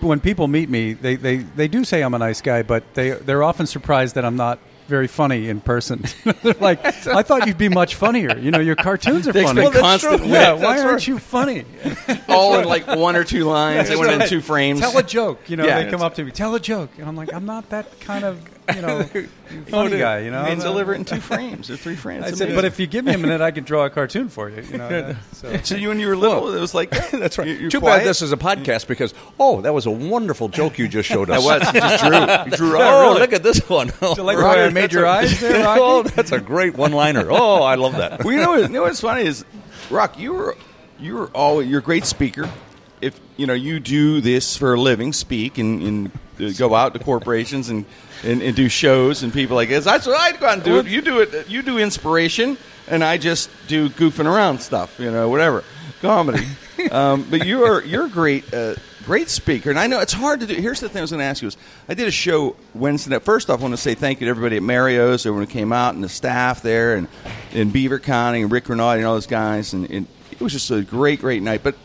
when 0.00 0.20
people 0.20 0.46
meet 0.46 0.68
me, 0.70 0.92
they, 0.92 1.16
they, 1.16 1.38
they 1.38 1.66
do 1.66 1.82
say 1.84 2.02
I'm 2.02 2.14
a 2.14 2.18
nice 2.18 2.40
guy, 2.40 2.62
but 2.62 2.94
they 2.94 3.10
they're 3.10 3.42
often 3.42 3.66
surprised 3.66 4.14
that 4.14 4.24
I'm 4.24 4.36
not 4.36 4.58
very 4.86 5.06
funny 5.08 5.50
in 5.50 5.60
person. 5.60 6.02
They're 6.42 6.54
like, 6.60 6.82
I 7.06 7.22
thought 7.22 7.46
you'd 7.46 7.58
be 7.58 7.68
much 7.68 7.96
funnier. 7.96 8.38
You 8.38 8.50
know, 8.50 8.58
your 8.58 8.74
cartoons 8.74 9.28
are 9.28 9.32
They 9.32 9.42
funny. 9.44 9.60
expect 9.60 9.82
constant 9.82 10.20
wit. 10.22 10.30
Yeah, 10.30 10.54
That's 10.54 10.62
why 10.62 10.80
aren't 10.80 11.06
you 11.06 11.18
funny? 11.18 11.66
All 12.30 12.58
in 12.58 12.64
like 12.64 12.86
one 12.86 13.14
or 13.14 13.22
two 13.22 13.44
lines. 13.44 13.90
they 13.90 13.96
went 13.96 14.12
in 14.22 14.26
two 14.26 14.40
frames. 14.40 14.80
Tell 14.80 14.96
a 14.96 15.02
joke. 15.02 15.50
You 15.50 15.56
know, 15.58 15.66
Yeah, 15.66 15.82
they 15.84 15.90
come 15.90 16.00
up 16.00 16.14
to 16.14 16.24
me, 16.24 16.30
tell 16.30 16.54
a 16.54 16.60
joke, 16.60 16.88
and 16.96 17.06
I'm 17.06 17.16
like, 17.16 17.34
I'm 17.34 17.44
not 17.44 17.68
that 17.68 18.00
kind 18.00 18.24
of 18.24 18.40
you 18.74 18.82
know 18.82 19.02
funny 19.68 19.98
guy. 19.98 20.20
You 20.20 20.30
know, 20.30 20.44
and 20.44 20.60
deliver 20.60 20.92
it 20.92 20.96
in 20.96 21.04
two 21.04 21.20
frames 21.20 21.70
or 21.70 21.76
three 21.76 21.96
frames. 21.96 22.24
I 22.24 22.30
said, 22.32 22.54
but 22.54 22.64
if 22.64 22.78
you 22.78 22.86
give 22.86 23.04
me 23.04 23.14
a 23.14 23.18
minute, 23.18 23.40
I 23.40 23.50
can 23.50 23.64
draw 23.64 23.84
a 23.86 23.90
cartoon 23.90 24.28
for 24.28 24.48
you. 24.50 24.62
You 24.62 24.78
know, 24.78 24.88
that- 24.88 25.16
so. 25.32 25.56
so 25.62 25.74
you 25.76 25.88
when 25.88 26.00
you 26.00 26.08
were 26.08 26.16
little, 26.16 26.54
it 26.54 26.60
was 26.60 26.74
like. 26.74 26.90
That's 27.10 27.38
right. 27.38 27.48
You- 27.48 27.54
you're 27.54 27.70
Too 27.70 27.80
quiet? 27.80 28.00
bad 28.00 28.06
this 28.06 28.22
is 28.22 28.32
a 28.32 28.36
podcast 28.36 28.86
because 28.86 29.14
oh, 29.40 29.60
that 29.62 29.72
was 29.74 29.86
a 29.86 29.90
wonderful 29.90 30.48
joke 30.48 30.78
you 30.78 30.88
just 30.88 31.08
showed 31.08 31.30
us. 31.30 31.42
I 31.42 31.44
was. 31.44 31.74
You 31.74 31.80
just 31.80 32.04
drew. 32.04 32.18
You 32.20 32.56
drew. 32.72 32.78
Oh, 32.80 33.02
really? 33.08 33.20
look 33.20 33.32
at 33.32 33.42
this 33.42 33.68
one. 33.68 33.88
You 34.02 34.22
like 34.22 34.36
the 34.38 34.44
way 34.44 34.64
I 34.64 34.68
made 34.70 34.92
your 34.92 35.04
a- 35.04 35.10
eyes 35.10 35.40
there, 35.40 35.64
Rocky? 35.64 35.80
oh, 35.82 36.02
that's 36.02 36.32
a 36.32 36.40
great 36.40 36.76
one-liner. 36.76 37.28
Oh, 37.30 37.62
I 37.62 37.74
love 37.76 37.92
that. 37.96 38.24
Well, 38.24 38.32
you 38.34 38.40
know, 38.40 38.50
what- 38.50 38.62
you 38.62 38.68
know 38.68 38.82
what's 38.82 39.00
funny 39.00 39.22
is, 39.22 39.44
Rock, 39.90 40.18
you 40.18 40.32
were 40.34 40.56
you 41.00 41.14
were 41.14 41.28
always 41.28 41.68
you're 41.68 41.80
a 41.80 41.82
great 41.82 42.04
speaker. 42.04 42.50
If 43.00 43.20
you 43.36 43.46
know 43.46 43.54
you 43.54 43.80
do 43.80 44.20
this 44.20 44.56
for 44.56 44.74
a 44.74 44.80
living, 44.80 45.12
speak 45.12 45.58
and, 45.58 45.82
and 45.82 46.10
uh, 46.40 46.50
go 46.56 46.74
out 46.74 46.92
to 46.94 46.98
corporations 46.98 47.68
and, 47.68 47.84
and, 48.22 48.42
and 48.42 48.56
do 48.56 48.68
shows 48.68 49.22
and 49.22 49.32
people 49.32 49.56
like 49.56 49.68
this. 49.68 49.84
That's 49.84 50.06
what 50.06 50.18
I'd 50.18 50.40
go 50.40 50.46
out 50.46 50.54
and 50.54 50.62
do. 50.64 50.90
You 50.90 51.00
do 51.00 51.20
it. 51.20 51.48
You 51.48 51.62
do 51.62 51.78
inspiration, 51.78 52.58
and 52.88 53.04
I 53.04 53.18
just 53.18 53.50
do 53.66 53.88
goofing 53.90 54.26
around 54.26 54.60
stuff. 54.60 54.98
You 54.98 55.10
know, 55.10 55.28
whatever 55.28 55.64
comedy. 56.00 56.46
um, 56.90 57.26
but 57.30 57.46
you 57.46 57.64
are 57.64 57.82
you're 57.84 58.06
a 58.06 58.10
great. 58.10 58.52
Uh, 58.52 58.74
Great 59.04 59.30
speaker, 59.30 59.70
and 59.70 59.78
I 59.78 59.86
know 59.86 60.00
it's 60.00 60.12
hard 60.12 60.40
to 60.40 60.46
do. 60.46 60.52
Here's 60.52 60.80
the 60.80 60.88
thing 60.90 60.98
I 60.98 61.00
was 61.00 61.12
going 61.12 61.20
to 61.20 61.24
ask 61.24 61.40
you: 61.40 61.48
is 61.48 61.56
I 61.88 61.94
did 61.94 62.08
a 62.08 62.10
show 62.10 62.56
Wednesday 62.74 63.10
night. 63.12 63.22
First 63.22 63.48
off, 63.48 63.60
I 63.60 63.62
want 63.62 63.72
to 63.72 63.78
say 63.78 63.94
thank 63.94 64.20
you 64.20 64.26
to 64.26 64.30
everybody 64.30 64.58
at 64.58 64.62
Mario's, 64.62 65.24
everyone 65.24 65.46
who 65.46 65.50
came 65.50 65.72
out, 65.72 65.94
and 65.94 66.04
the 66.04 66.10
staff 66.10 66.60
there, 66.60 66.94
and 66.94 67.08
in 67.52 67.70
Beaver 67.70 68.00
County, 68.00 68.42
and 68.42 68.52
Rick 68.52 68.68
Renati, 68.68 68.98
and 68.98 69.06
all 69.06 69.14
those 69.14 69.26
guys, 69.26 69.72
and, 69.72 69.90
and 69.90 70.06
it 70.30 70.42
was 70.42 70.52
just 70.52 70.70
a 70.70 70.82
great, 70.82 71.22
great 71.22 71.42
night. 71.42 71.62
But 71.62 71.76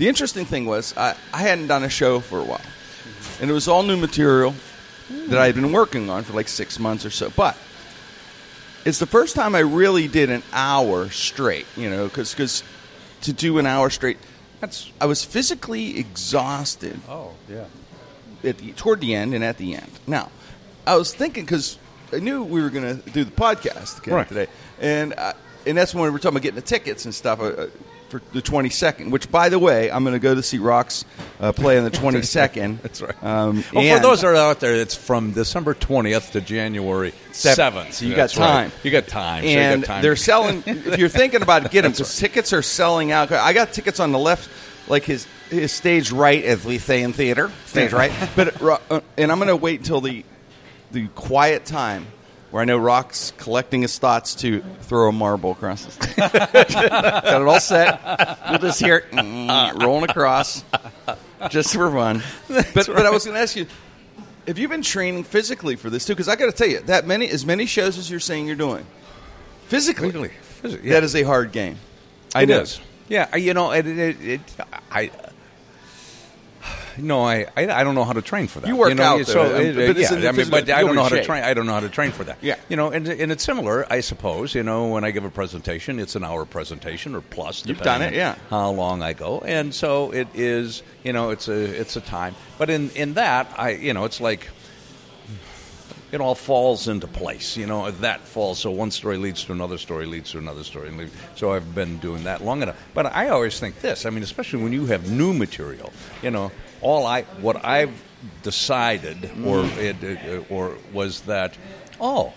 the 0.00 0.08
interesting 0.08 0.46
thing 0.46 0.64
was, 0.64 0.96
I, 0.96 1.14
I 1.32 1.42
hadn't 1.42 1.66
done 1.66 1.84
a 1.84 1.90
show 1.90 2.20
for 2.20 2.38
a 2.40 2.42
while, 2.44 2.60
and 3.38 3.50
it 3.50 3.52
was 3.52 3.68
all 3.68 3.82
new 3.82 3.98
material 3.98 4.54
that 5.28 5.38
I 5.38 5.44
had 5.44 5.54
been 5.54 5.72
working 5.72 6.08
on 6.08 6.22
for 6.24 6.32
like 6.32 6.48
six 6.48 6.78
months 6.78 7.04
or 7.04 7.10
so. 7.10 7.28
But 7.36 7.54
it's 8.86 8.98
the 8.98 9.06
first 9.06 9.34
time 9.36 9.54
I 9.54 9.58
really 9.60 10.08
did 10.08 10.30
an 10.30 10.42
hour 10.54 11.10
straight, 11.10 11.66
you 11.76 11.90
know, 11.90 12.08
because 12.08 12.62
to 13.22 13.32
do 13.34 13.58
an 13.58 13.66
hour 13.66 13.90
straight, 13.90 14.16
That's 14.60 14.90
I 15.00 15.04
was 15.04 15.22
physically 15.22 15.98
exhausted 15.98 16.98
Oh, 17.06 17.32
yeah. 17.46 17.64
at 18.42 18.56
the, 18.56 18.72
toward 18.72 19.00
the 19.02 19.14
end 19.14 19.34
and 19.34 19.44
at 19.44 19.58
the 19.58 19.74
end. 19.74 19.90
Now, 20.06 20.30
I 20.86 20.96
was 20.96 21.12
thinking 21.14 21.44
because 21.44 21.78
I 22.12 22.20
knew 22.20 22.42
we 22.42 22.62
were 22.62 22.70
going 22.70 23.02
to 23.02 23.10
do 23.10 23.24
the 23.24 23.30
podcast 23.32 23.98
again 24.00 24.14
Right. 24.14 24.28
today, 24.28 24.46
and 24.80 25.12
uh, 25.12 25.34
and 25.66 25.76
that's 25.76 25.94
when 25.94 26.04
we 26.04 26.10
were 26.10 26.18
talking 26.18 26.36
about 26.36 26.42
getting 26.42 26.56
the 26.56 26.62
tickets 26.62 27.04
and 27.04 27.14
stuff. 27.14 27.40
Uh, 27.40 27.44
uh, 27.44 27.66
for 28.10 28.20
the 28.32 28.42
22nd, 28.42 29.10
which, 29.10 29.30
by 29.30 29.48
the 29.48 29.58
way, 29.58 29.90
I'm 29.90 30.02
going 30.02 30.14
to 30.14 30.18
go 30.18 30.34
to 30.34 30.42
see 30.42 30.58
Rocks 30.58 31.04
uh, 31.38 31.52
play 31.52 31.78
on 31.78 31.84
the 31.84 31.90
22nd. 31.92 32.82
That's 32.82 33.00
right. 33.00 33.24
Um, 33.24 33.64
well, 33.72 33.96
for 33.96 34.02
those 34.02 34.20
that 34.22 34.26
are 34.26 34.34
out 34.34 34.58
there, 34.58 34.74
it's 34.74 34.96
from 34.96 35.32
December 35.32 35.74
20th 35.74 36.32
to 36.32 36.40
January 36.40 37.12
7th. 37.30 37.92
So 37.92 38.06
you 38.06 38.14
That's 38.14 38.36
got 38.36 38.42
right. 38.42 38.70
time. 38.70 38.72
You 38.82 38.90
got 38.90 39.06
time. 39.06 39.44
So 39.44 39.48
you 39.48 39.58
and 39.58 39.82
got 39.82 39.86
time. 39.86 40.02
they're 40.02 40.16
selling. 40.16 40.62
if 40.66 40.98
you're 40.98 41.08
thinking 41.08 41.42
about 41.42 41.64
it, 41.64 41.70
get 41.70 41.82
them 41.82 41.92
because 41.92 42.18
tickets 42.18 42.52
are 42.52 42.62
selling 42.62 43.12
out. 43.12 43.30
I 43.30 43.52
got 43.52 43.72
tickets 43.72 44.00
on 44.00 44.10
the 44.12 44.18
left, 44.18 44.50
like 44.88 45.04
his 45.04 45.26
his 45.48 45.72
stage 45.72 46.10
right, 46.12 46.44
as 46.44 46.64
we 46.64 46.78
say 46.78 47.02
in 47.02 47.12
theater, 47.12 47.50
stage 47.66 47.92
right. 47.92 48.12
But 48.34 48.60
uh, 48.62 49.00
and 49.16 49.30
I'm 49.30 49.38
going 49.38 49.48
to 49.48 49.56
wait 49.56 49.80
until 49.80 50.00
the 50.00 50.24
the 50.90 51.06
quiet 51.08 51.64
time 51.64 52.06
where 52.50 52.62
I 52.62 52.64
know 52.64 52.78
Rock's 52.78 53.32
collecting 53.38 53.82
his 53.82 53.98
thoughts 53.98 54.34
to 54.36 54.60
throw 54.82 55.08
a 55.08 55.12
marble 55.12 55.52
across 55.52 55.96
got 56.16 57.24
it 57.24 57.32
all 57.48 57.60
set. 57.60 58.00
We'll 58.50 58.58
just 58.58 58.80
hear 58.80 58.96
it 58.98 59.10
mm, 59.10 59.82
rolling 59.82 60.08
across, 60.10 60.64
just 61.48 61.74
for 61.74 61.90
fun. 61.90 62.22
But 62.48 62.72
but 62.74 63.06
I 63.06 63.10
was 63.10 63.24
going 63.24 63.34
to 63.36 63.40
ask 63.40 63.56
you. 63.56 63.66
Have 64.46 64.58
you 64.58 64.68
been 64.68 64.82
training 64.82 65.24
physically 65.24 65.76
for 65.76 65.90
this 65.90 66.06
too? 66.06 66.14
Because 66.14 66.26
I 66.26 66.34
got 66.34 66.46
to 66.46 66.52
tell 66.52 66.66
you, 66.66 66.80
that 66.86 67.06
many 67.06 67.28
as 67.28 67.44
many 67.46 67.66
shows 67.66 67.98
as 67.98 68.10
you're 68.10 68.18
saying 68.18 68.46
you're 68.46 68.56
doing, 68.56 68.84
physically, 69.66 70.06
Legally. 70.06 70.30
Phys- 70.62 70.82
yeah. 70.82 70.94
that 70.94 71.04
is 71.04 71.14
a 71.14 71.22
hard 71.22 71.52
game. 71.52 71.76
I 72.34 72.42
It 72.42 72.48
know. 72.48 72.60
is. 72.60 72.80
Yeah, 73.08 73.36
you 73.36 73.54
know, 73.54 73.70
it, 73.72 73.86
it, 73.86 74.20
it, 74.20 74.40
I. 74.90 75.10
No, 76.98 77.22
I, 77.22 77.46
I 77.56 77.68
I 77.80 77.84
don't 77.84 77.94
know 77.94 78.04
how 78.04 78.12
to 78.12 78.22
train 78.22 78.46
for 78.46 78.60
that. 78.60 78.68
You 78.68 78.76
work 78.76 78.94
know, 78.96 79.02
out, 79.02 79.26
so 79.26 79.48
though, 79.48 79.56
it- 79.60 79.74
but 79.76 79.96
yeah, 79.96 80.28
I 80.28 80.32
mean, 80.32 80.50
but 80.50 80.68
I 80.70 80.82
don't 80.82 80.94
know 80.94 81.02
how 81.02 81.08
in 81.14 81.20
to 81.22 81.24
train. 81.24 81.42
I 81.44 81.54
don't 81.54 81.66
know 81.66 81.72
how 81.74 81.80
to 81.80 81.88
train 81.88 82.12
for 82.12 82.24
that. 82.24 82.38
Yeah. 82.42 82.56
you 82.68 82.76
know, 82.76 82.90
and 82.90 83.06
and 83.08 83.32
it's 83.32 83.44
similar, 83.44 83.86
I 83.92 84.00
suppose. 84.00 84.54
You 84.54 84.62
know, 84.62 84.88
when 84.88 85.04
I 85.04 85.10
give 85.10 85.24
a 85.24 85.30
presentation, 85.30 85.98
it's 85.98 86.16
an 86.16 86.24
hour 86.24 86.44
presentation 86.44 87.14
or 87.14 87.20
plus. 87.20 87.64
You've 87.66 87.80
done 87.82 88.02
it, 88.02 88.14
yeah. 88.14 88.36
How 88.50 88.70
long 88.70 89.02
I 89.02 89.12
go, 89.12 89.40
and 89.40 89.74
so 89.74 90.10
it 90.12 90.28
is. 90.34 90.82
You 91.04 91.12
know, 91.12 91.30
it's 91.30 91.48
a 91.48 91.54
it's 91.80 91.96
a 91.96 92.00
time. 92.00 92.34
But 92.58 92.70
in 92.70 92.90
in 92.90 93.14
that, 93.14 93.52
I 93.56 93.70
you 93.70 93.94
know, 93.94 94.04
it's 94.04 94.20
like 94.20 94.48
it 96.12 96.20
all 96.20 96.34
falls 96.34 96.88
into 96.88 97.06
place. 97.06 97.56
You 97.56 97.66
know, 97.66 97.90
that 97.90 98.20
falls. 98.20 98.58
So 98.58 98.70
one 98.70 98.90
story 98.90 99.16
leads 99.16 99.44
to 99.44 99.52
another 99.52 99.78
story, 99.78 100.06
leads 100.06 100.32
to 100.32 100.38
another 100.38 100.64
story. 100.64 100.90
So 101.36 101.52
I've 101.52 101.74
been 101.74 101.98
doing 101.98 102.24
that 102.24 102.42
long 102.44 102.62
enough. 102.62 102.76
But 102.94 103.06
I 103.06 103.28
always 103.28 103.60
think 103.60 103.80
this. 103.80 104.06
I 104.06 104.10
mean, 104.10 104.22
especially 104.22 104.62
when 104.62 104.72
you 104.72 104.86
have 104.86 105.10
new 105.10 105.32
material. 105.32 105.92
You 106.22 106.30
know, 106.32 106.50
all 106.82 107.06
I 107.06 107.22
what 107.40 107.64
I've 107.64 108.02
decided, 108.42 109.30
or 109.44 109.64
it, 109.78 110.50
or 110.50 110.76
was 110.92 111.22
that, 111.22 111.56
oh, 112.00 112.32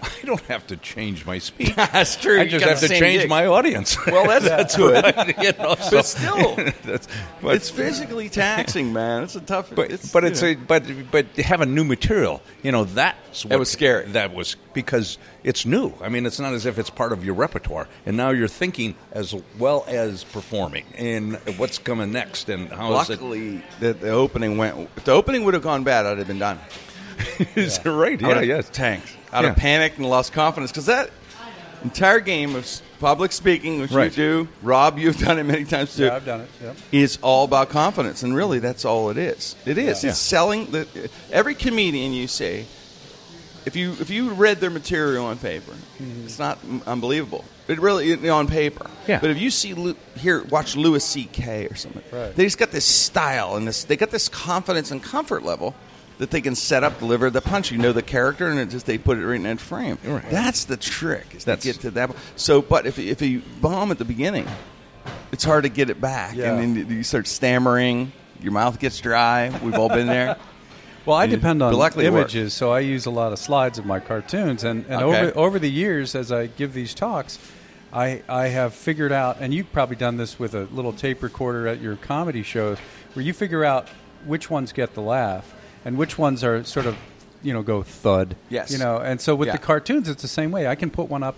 I 0.22 0.26
don't 0.26 0.40
have 0.42 0.66
to 0.68 0.76
change 0.76 1.26
my 1.26 1.38
speech. 1.38 1.74
That's 1.76 2.16
true. 2.16 2.40
I 2.40 2.46
just 2.46 2.64
have 2.64 2.80
to 2.80 2.88
change 2.88 3.22
gig. 3.22 3.28
my 3.28 3.46
audience. 3.46 3.96
Well, 4.10 4.26
that's 4.26 4.44
that's 4.44 4.76
good. 4.76 5.04
you 5.40 5.52
know, 5.58 5.76
so- 5.76 5.90
But 5.90 6.06
still, 6.06 6.56
but, 7.42 7.54
it's 7.54 7.70
physically 7.70 8.28
taxing, 8.28 8.92
man. 8.92 9.22
It's 9.22 9.36
a 9.36 9.40
tough. 9.40 9.72
but 9.74 9.90
it's, 9.90 10.10
but 10.10 10.24
it's 10.24 10.42
a 10.42 10.56
but 10.56 10.84
but 11.10 11.26
having 11.36 11.74
new 11.74 11.84
material, 11.84 12.42
you 12.62 12.72
know, 12.72 12.84
that's 12.84 13.44
what, 13.44 13.58
was 13.58 13.70
scary. 13.70 14.06
That 14.06 14.34
was 14.34 14.56
because 14.72 15.18
it's 15.44 15.64
new. 15.64 15.92
I 16.00 16.08
mean, 16.08 16.26
it's 16.26 16.40
not 16.40 16.54
as 16.54 16.66
if 16.66 16.78
it's 16.78 16.90
part 16.90 17.12
of 17.12 17.24
your 17.24 17.34
repertoire, 17.34 17.88
and 18.04 18.16
now 18.16 18.30
you're 18.30 18.48
thinking 18.48 18.96
as 19.12 19.34
well 19.58 19.84
as 19.86 20.24
performing 20.24 20.86
and 20.96 21.36
what's 21.56 21.78
coming 21.78 22.10
next 22.10 22.48
and 22.48 22.68
how 22.68 22.98
is 23.00 23.10
it. 23.10 23.12
Luckily, 23.12 23.62
the, 23.78 23.92
the 23.92 24.10
opening 24.10 24.56
went. 24.56 24.88
If 24.96 25.04
the 25.04 25.12
opening 25.12 25.44
would 25.44 25.54
have 25.54 25.62
gone 25.62 25.84
bad, 25.84 26.04
I'd 26.06 26.18
have 26.18 26.26
been 26.26 26.40
done. 26.40 26.58
Is 27.54 27.78
it 27.78 27.88
right? 27.88 28.20
Yeah, 28.20 28.40
yes. 28.40 28.68
tanked 28.72 29.16
out 29.32 29.44
Yeah. 29.44 29.50
of 29.50 29.56
panic 29.56 29.96
and 29.96 30.06
lost 30.06 30.32
confidence 30.32 30.70
because 30.70 30.86
that 30.86 31.10
entire 31.84 32.20
game 32.20 32.54
of 32.56 32.68
public 32.98 33.32
speaking, 33.32 33.80
which 33.80 33.90
Right. 33.90 34.14
you 34.16 34.44
do, 34.44 34.48
Rob, 34.62 34.98
you've 34.98 35.18
done 35.18 35.38
it 35.38 35.44
many 35.44 35.64
times 35.64 35.96
too. 35.96 36.04
Yeah, 36.04 36.16
I've 36.16 36.26
done 36.26 36.40
it. 36.42 36.48
Yep. 36.62 36.76
is 36.92 37.18
all 37.22 37.44
about 37.44 37.70
confidence, 37.70 38.22
and 38.22 38.34
really, 38.36 38.58
that's 38.58 38.84
all 38.84 39.10
it 39.10 39.16
is. 39.16 39.56
It 39.64 39.78
is. 39.78 40.04
Yeah. 40.04 40.10
It's 40.10 40.18
selling. 40.18 40.66
The, 40.70 40.86
every 41.32 41.54
comedian 41.54 42.12
you 42.12 42.28
see, 42.28 42.66
if 43.66 43.76
you 43.76 43.92
if 44.00 44.10
you 44.10 44.30
read 44.30 44.60
their 44.60 44.70
material 44.70 45.26
on 45.26 45.38
paper, 45.38 45.72
mm-hmm. 45.72 46.24
it's 46.24 46.38
not 46.38 46.58
unbelievable. 46.86 47.44
It 47.68 47.78
really 47.78 48.08
you 48.08 48.30
on 48.30 48.48
paper. 48.48 48.90
Yeah. 49.06 49.20
But 49.20 49.30
if 49.30 49.38
you 49.38 49.50
see 49.50 49.94
here, 50.16 50.42
watch 50.50 50.74
Louis 50.76 51.04
C.K. 51.04 51.66
or 51.66 51.76
something, 51.76 52.02
Right. 52.10 52.34
they 52.34 52.44
just 52.44 52.58
got 52.58 52.72
this 52.72 52.84
style 52.84 53.56
and 53.56 53.66
this. 53.66 53.84
They 53.84 53.96
got 53.96 54.10
this 54.10 54.28
confidence 54.28 54.90
and 54.90 55.02
comfort 55.02 55.44
level. 55.44 55.74
That 56.20 56.30
they 56.30 56.40
can 56.42 56.54
set 56.54 56.84
up, 56.84 56.98
deliver 56.98 57.30
the 57.30 57.40
punch. 57.40 57.72
You 57.72 57.78
know 57.78 57.92
the 57.92 58.02
character, 58.02 58.46
and 58.48 58.58
it 58.60 58.68
just 58.68 58.86
they 58.86 58.98
put 58.98 59.18
it 59.18 59.26
right 59.26 59.36
in 59.36 59.42
that 59.44 59.58
frame. 59.58 59.98
Right. 60.04 60.22
That's 60.30 60.64
the 60.64 60.76
trick. 60.76 61.34
Is 61.34 61.44
That's- 61.44 61.62
to 61.62 61.72
get 61.72 61.80
to 61.80 61.90
that. 61.92 62.10
So, 62.36 62.60
but 62.62 62.86
if 62.86 62.98
if 62.98 63.22
you 63.22 63.40
bomb 63.60 63.90
at 63.90 63.98
the 63.98 64.04
beginning, 64.04 64.46
it's 65.32 65.44
hard 65.44 65.64
to 65.64 65.70
get 65.70 65.88
it 65.90 65.98
back, 66.00 66.36
Yeah. 66.36 66.54
and 66.54 66.76
then 66.76 66.88
you 66.90 67.02
start 67.02 67.26
stammering. 67.26 68.12
Your 68.42 68.52
mouth 68.52 68.78
gets 68.78 69.00
dry. 69.00 69.50
We've 69.62 69.74
all 69.74 69.88
been 69.88 70.06
there. 70.06 70.36
Well, 71.06 71.16
I 71.16 71.26
depend 71.26 71.62
on 71.62 71.72
images, 72.02 72.52
so 72.52 72.70
I 72.72 72.80
use 72.80 73.06
a 73.06 73.10
lot 73.10 73.32
of 73.32 73.38
slides 73.38 73.78
of 73.78 73.86
my 73.86 74.00
cartoons, 74.00 74.64
and, 74.64 74.84
and 74.86 75.02
Okay. 75.02 75.18
over 75.30 75.38
over 75.38 75.58
the 75.58 75.70
years, 75.70 76.14
as 76.14 76.30
I 76.30 76.46
give 76.46 76.74
these 76.74 76.92
talks, 76.92 77.38
I 77.90 78.22
I 78.28 78.48
have 78.48 78.74
figured 78.74 79.10
out, 79.10 79.38
and 79.40 79.54
you've 79.54 79.72
probably 79.72 79.96
done 79.96 80.18
this 80.18 80.38
with 80.38 80.54
a 80.54 80.64
little 80.70 80.92
tape 80.92 81.22
recorder 81.22 81.66
at 81.66 81.80
your 81.80 81.96
comedy 81.96 82.42
shows, 82.42 82.76
where 83.14 83.24
you 83.24 83.32
figure 83.32 83.64
out 83.64 83.88
which 84.26 84.50
ones 84.50 84.72
get 84.72 84.92
the 84.92 85.00
laugh 85.00 85.54
and 85.84 85.96
which 85.96 86.18
ones 86.18 86.44
are 86.44 86.64
sort 86.64 86.86
of 86.86 86.96
you 87.42 87.52
know 87.52 87.62
go 87.62 87.82
thud. 87.82 88.36
Yes. 88.48 88.70
You 88.70 88.78
know, 88.78 88.98
and 88.98 89.20
so 89.20 89.34
with 89.34 89.48
Yeah. 89.48 89.52
the 89.52 89.58
cartoons, 89.58 90.08
it's 90.08 90.22
the 90.22 90.28
same 90.28 90.50
way. 90.50 90.66
I 90.66 90.74
can 90.74 90.90
put 90.90 91.08
one 91.08 91.22
up 91.22 91.36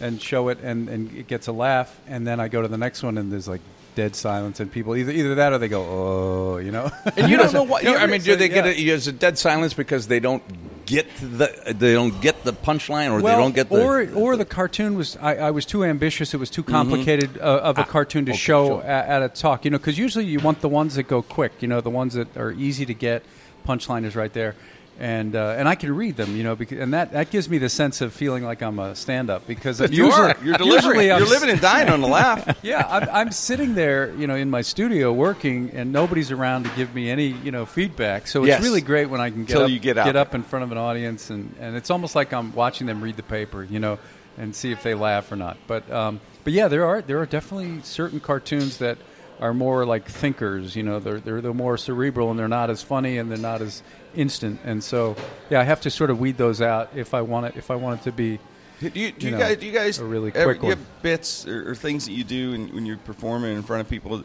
and 0.00 0.22
show 0.22 0.48
it, 0.48 0.58
and, 0.62 0.88
and 0.88 1.12
it 1.16 1.26
gets 1.26 1.48
a 1.48 1.52
laugh, 1.52 1.98
and 2.06 2.26
then 2.26 2.38
I 2.38 2.48
go 2.48 2.62
to 2.62 2.68
the 2.68 2.78
next 2.78 3.02
one, 3.02 3.18
and 3.18 3.32
there's 3.32 3.48
like 3.48 3.60
dead 3.94 4.14
silence, 4.14 4.60
and 4.60 4.70
people 4.70 4.94
either 4.94 5.10
either 5.10 5.34
that 5.34 5.52
or 5.52 5.58
they 5.58 5.68
go 5.68 5.82
oh, 5.82 6.58
you 6.58 6.70
know. 6.70 6.90
And 7.16 7.28
you 7.30 7.36
don't 7.36 7.52
know 7.52 7.64
what. 7.64 7.82
You 7.88 7.92
know, 7.92 7.98
I 7.98 8.06
mean, 8.06 8.20
do 8.20 8.36
they 8.36 8.48
get 8.48 8.64
yeah. 8.64 8.70
it? 8.70 8.78
Is 8.78 9.08
it 9.08 9.18
dead 9.18 9.38
silence 9.38 9.74
because 9.74 10.06
they 10.06 10.20
don't 10.20 10.42
get 10.86 11.06
the 11.20 11.74
they 11.76 11.92
don't 11.92 12.18
get 12.22 12.44
the 12.44 12.52
punchline 12.52 13.10
or 13.10 13.20
well, 13.20 13.36
they 13.36 13.42
don't 13.42 13.54
get 13.54 13.68
the 13.68 13.84
or 13.84 14.08
or 14.14 14.36
the 14.36 14.44
cartoon 14.44 14.96
was 14.96 15.16
I, 15.20 15.36
I 15.36 15.50
was 15.50 15.66
too 15.66 15.84
ambitious. 15.84 16.32
It 16.32 16.38
was 16.38 16.50
too 16.50 16.62
complicated 16.62 17.38
uh, 17.38 17.60
of 17.70 17.78
a 17.78 17.84
cartoon 17.84 18.24
to 18.26 18.32
okay, 18.32 18.38
show 18.38 18.66
sure. 18.66 18.84
at, 18.84 19.08
at 19.08 19.22
a 19.22 19.28
talk. 19.28 19.64
You 19.64 19.70
know, 19.72 19.78
because 19.78 19.98
usually 19.98 20.26
you 20.26 20.38
want 20.40 20.60
the 20.60 20.68
ones 20.68 20.94
that 20.94 21.04
go 21.04 21.20
quick. 21.22 21.60
You 21.60 21.68
know, 21.68 21.80
the 21.80 21.90
ones 21.90 22.14
that 22.14 22.36
are 22.36 22.52
easy 22.52 22.86
to 22.86 22.94
get. 22.94 23.24
Punchline 23.68 24.04
is 24.04 24.16
right 24.16 24.32
there. 24.32 24.54
And 25.00 25.36
uh, 25.36 25.54
and 25.56 25.68
I 25.68 25.76
can 25.76 25.94
read 25.94 26.16
them, 26.16 26.34
you 26.36 26.42
know, 26.42 26.56
because, 26.56 26.80
and 26.80 26.92
that, 26.92 27.12
that 27.12 27.30
gives 27.30 27.48
me 27.48 27.58
the 27.58 27.68
sense 27.68 28.00
of 28.00 28.12
feeling 28.12 28.42
like 28.42 28.62
I'm 28.62 28.80
a 28.80 28.96
stand-up 28.96 29.46
because 29.46 29.78
You 29.78 30.06
usually 30.06 30.10
are. 30.32 30.36
You're 30.42 30.58
delivering. 30.58 31.06
You're 31.06 31.20
living 31.20 31.50
and 31.50 31.60
dying 31.60 31.88
on 31.88 32.00
the 32.00 32.08
laugh. 32.08 32.58
yeah, 32.64 32.84
I'm, 32.90 33.08
I'm 33.12 33.30
sitting 33.30 33.76
there, 33.76 34.12
you 34.16 34.26
know, 34.26 34.34
in 34.34 34.50
my 34.50 34.60
studio 34.62 35.12
working, 35.12 35.70
and 35.72 35.92
nobody's 35.92 36.32
around 36.32 36.64
to 36.64 36.70
give 36.70 36.96
me 36.96 37.10
any, 37.10 37.28
you 37.28 37.52
know, 37.52 37.64
feedback. 37.64 38.26
So 38.26 38.42
it's 38.42 38.48
Yes. 38.48 38.60
really 38.62 38.80
great 38.80 39.06
when 39.08 39.20
I 39.20 39.30
can 39.30 39.44
get 39.44 39.52
Till 39.52 39.62
up, 39.66 39.70
you 39.70 39.78
get 39.78 39.98
up 40.16 40.34
in 40.34 40.42
front 40.42 40.64
of 40.64 40.72
an 40.72 40.78
audience, 40.78 41.30
and, 41.30 41.54
and 41.60 41.76
it's 41.76 41.90
almost 41.90 42.16
like 42.16 42.32
I'm 42.32 42.52
watching 42.52 42.88
them 42.88 43.00
read 43.00 43.16
the 43.16 43.22
paper, 43.22 43.62
you 43.62 43.78
know, 43.78 44.00
and 44.36 44.52
see 44.52 44.72
if 44.72 44.82
they 44.82 44.94
laugh 44.94 45.30
or 45.30 45.36
not. 45.36 45.58
But 45.68 45.88
um, 45.92 46.20
but 46.42 46.52
yeah, 46.52 46.66
there 46.66 46.84
are 46.84 47.02
there 47.02 47.20
are 47.20 47.26
definitely 47.26 47.82
certain 47.84 48.18
cartoons 48.18 48.78
that 48.78 48.98
are 49.40 49.54
more 49.54 49.86
like 49.86 50.08
thinkers, 50.08 50.74
you 50.76 50.82
know, 50.82 51.00
they're 51.00 51.20
they're, 51.20 51.40
they're 51.40 51.54
more 51.54 51.76
cerebral 51.76 52.30
and 52.30 52.38
they're 52.38 52.48
not 52.48 52.70
as 52.70 52.82
funny 52.82 53.18
and 53.18 53.30
they're 53.30 53.38
not 53.38 53.62
as 53.62 53.82
instant, 54.14 54.60
and 54.64 54.82
so 54.82 55.16
yeah, 55.50 55.60
I 55.60 55.64
have 55.64 55.80
to 55.82 55.90
sort 55.90 56.10
of 56.10 56.18
weed 56.18 56.36
those 56.36 56.60
out 56.60 56.90
if 56.94 57.14
I 57.14 57.22
want 57.22 57.46
it 57.46 57.56
if 57.56 57.70
I 57.70 57.76
want 57.76 58.00
it 58.00 58.04
to 58.04 58.12
be. 58.12 58.38
Do 58.80 58.86
you, 58.86 58.90
do 58.90 59.00
You 59.00 59.12
you, 59.18 59.30
know, 59.32 59.38
guys? 59.38 59.56
Do 59.56 59.66
you 59.66 59.72
guys 59.72 60.00
really 60.00 60.32
ever, 60.34 60.54
quick 60.54 60.62
you 60.62 60.70
have 60.70 61.02
bits 61.02 61.48
or, 61.48 61.70
or 61.70 61.74
things 61.74 62.06
that 62.06 62.12
you 62.12 62.22
do 62.22 62.52
in, 62.52 62.68
when 62.68 62.86
you're 62.86 62.96
performing 62.98 63.56
in 63.56 63.62
front 63.62 63.80
of 63.80 63.88
people 63.88 64.22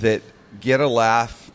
that 0.00 0.22
get 0.60 0.80
a 0.80 0.88
laugh 0.88 1.50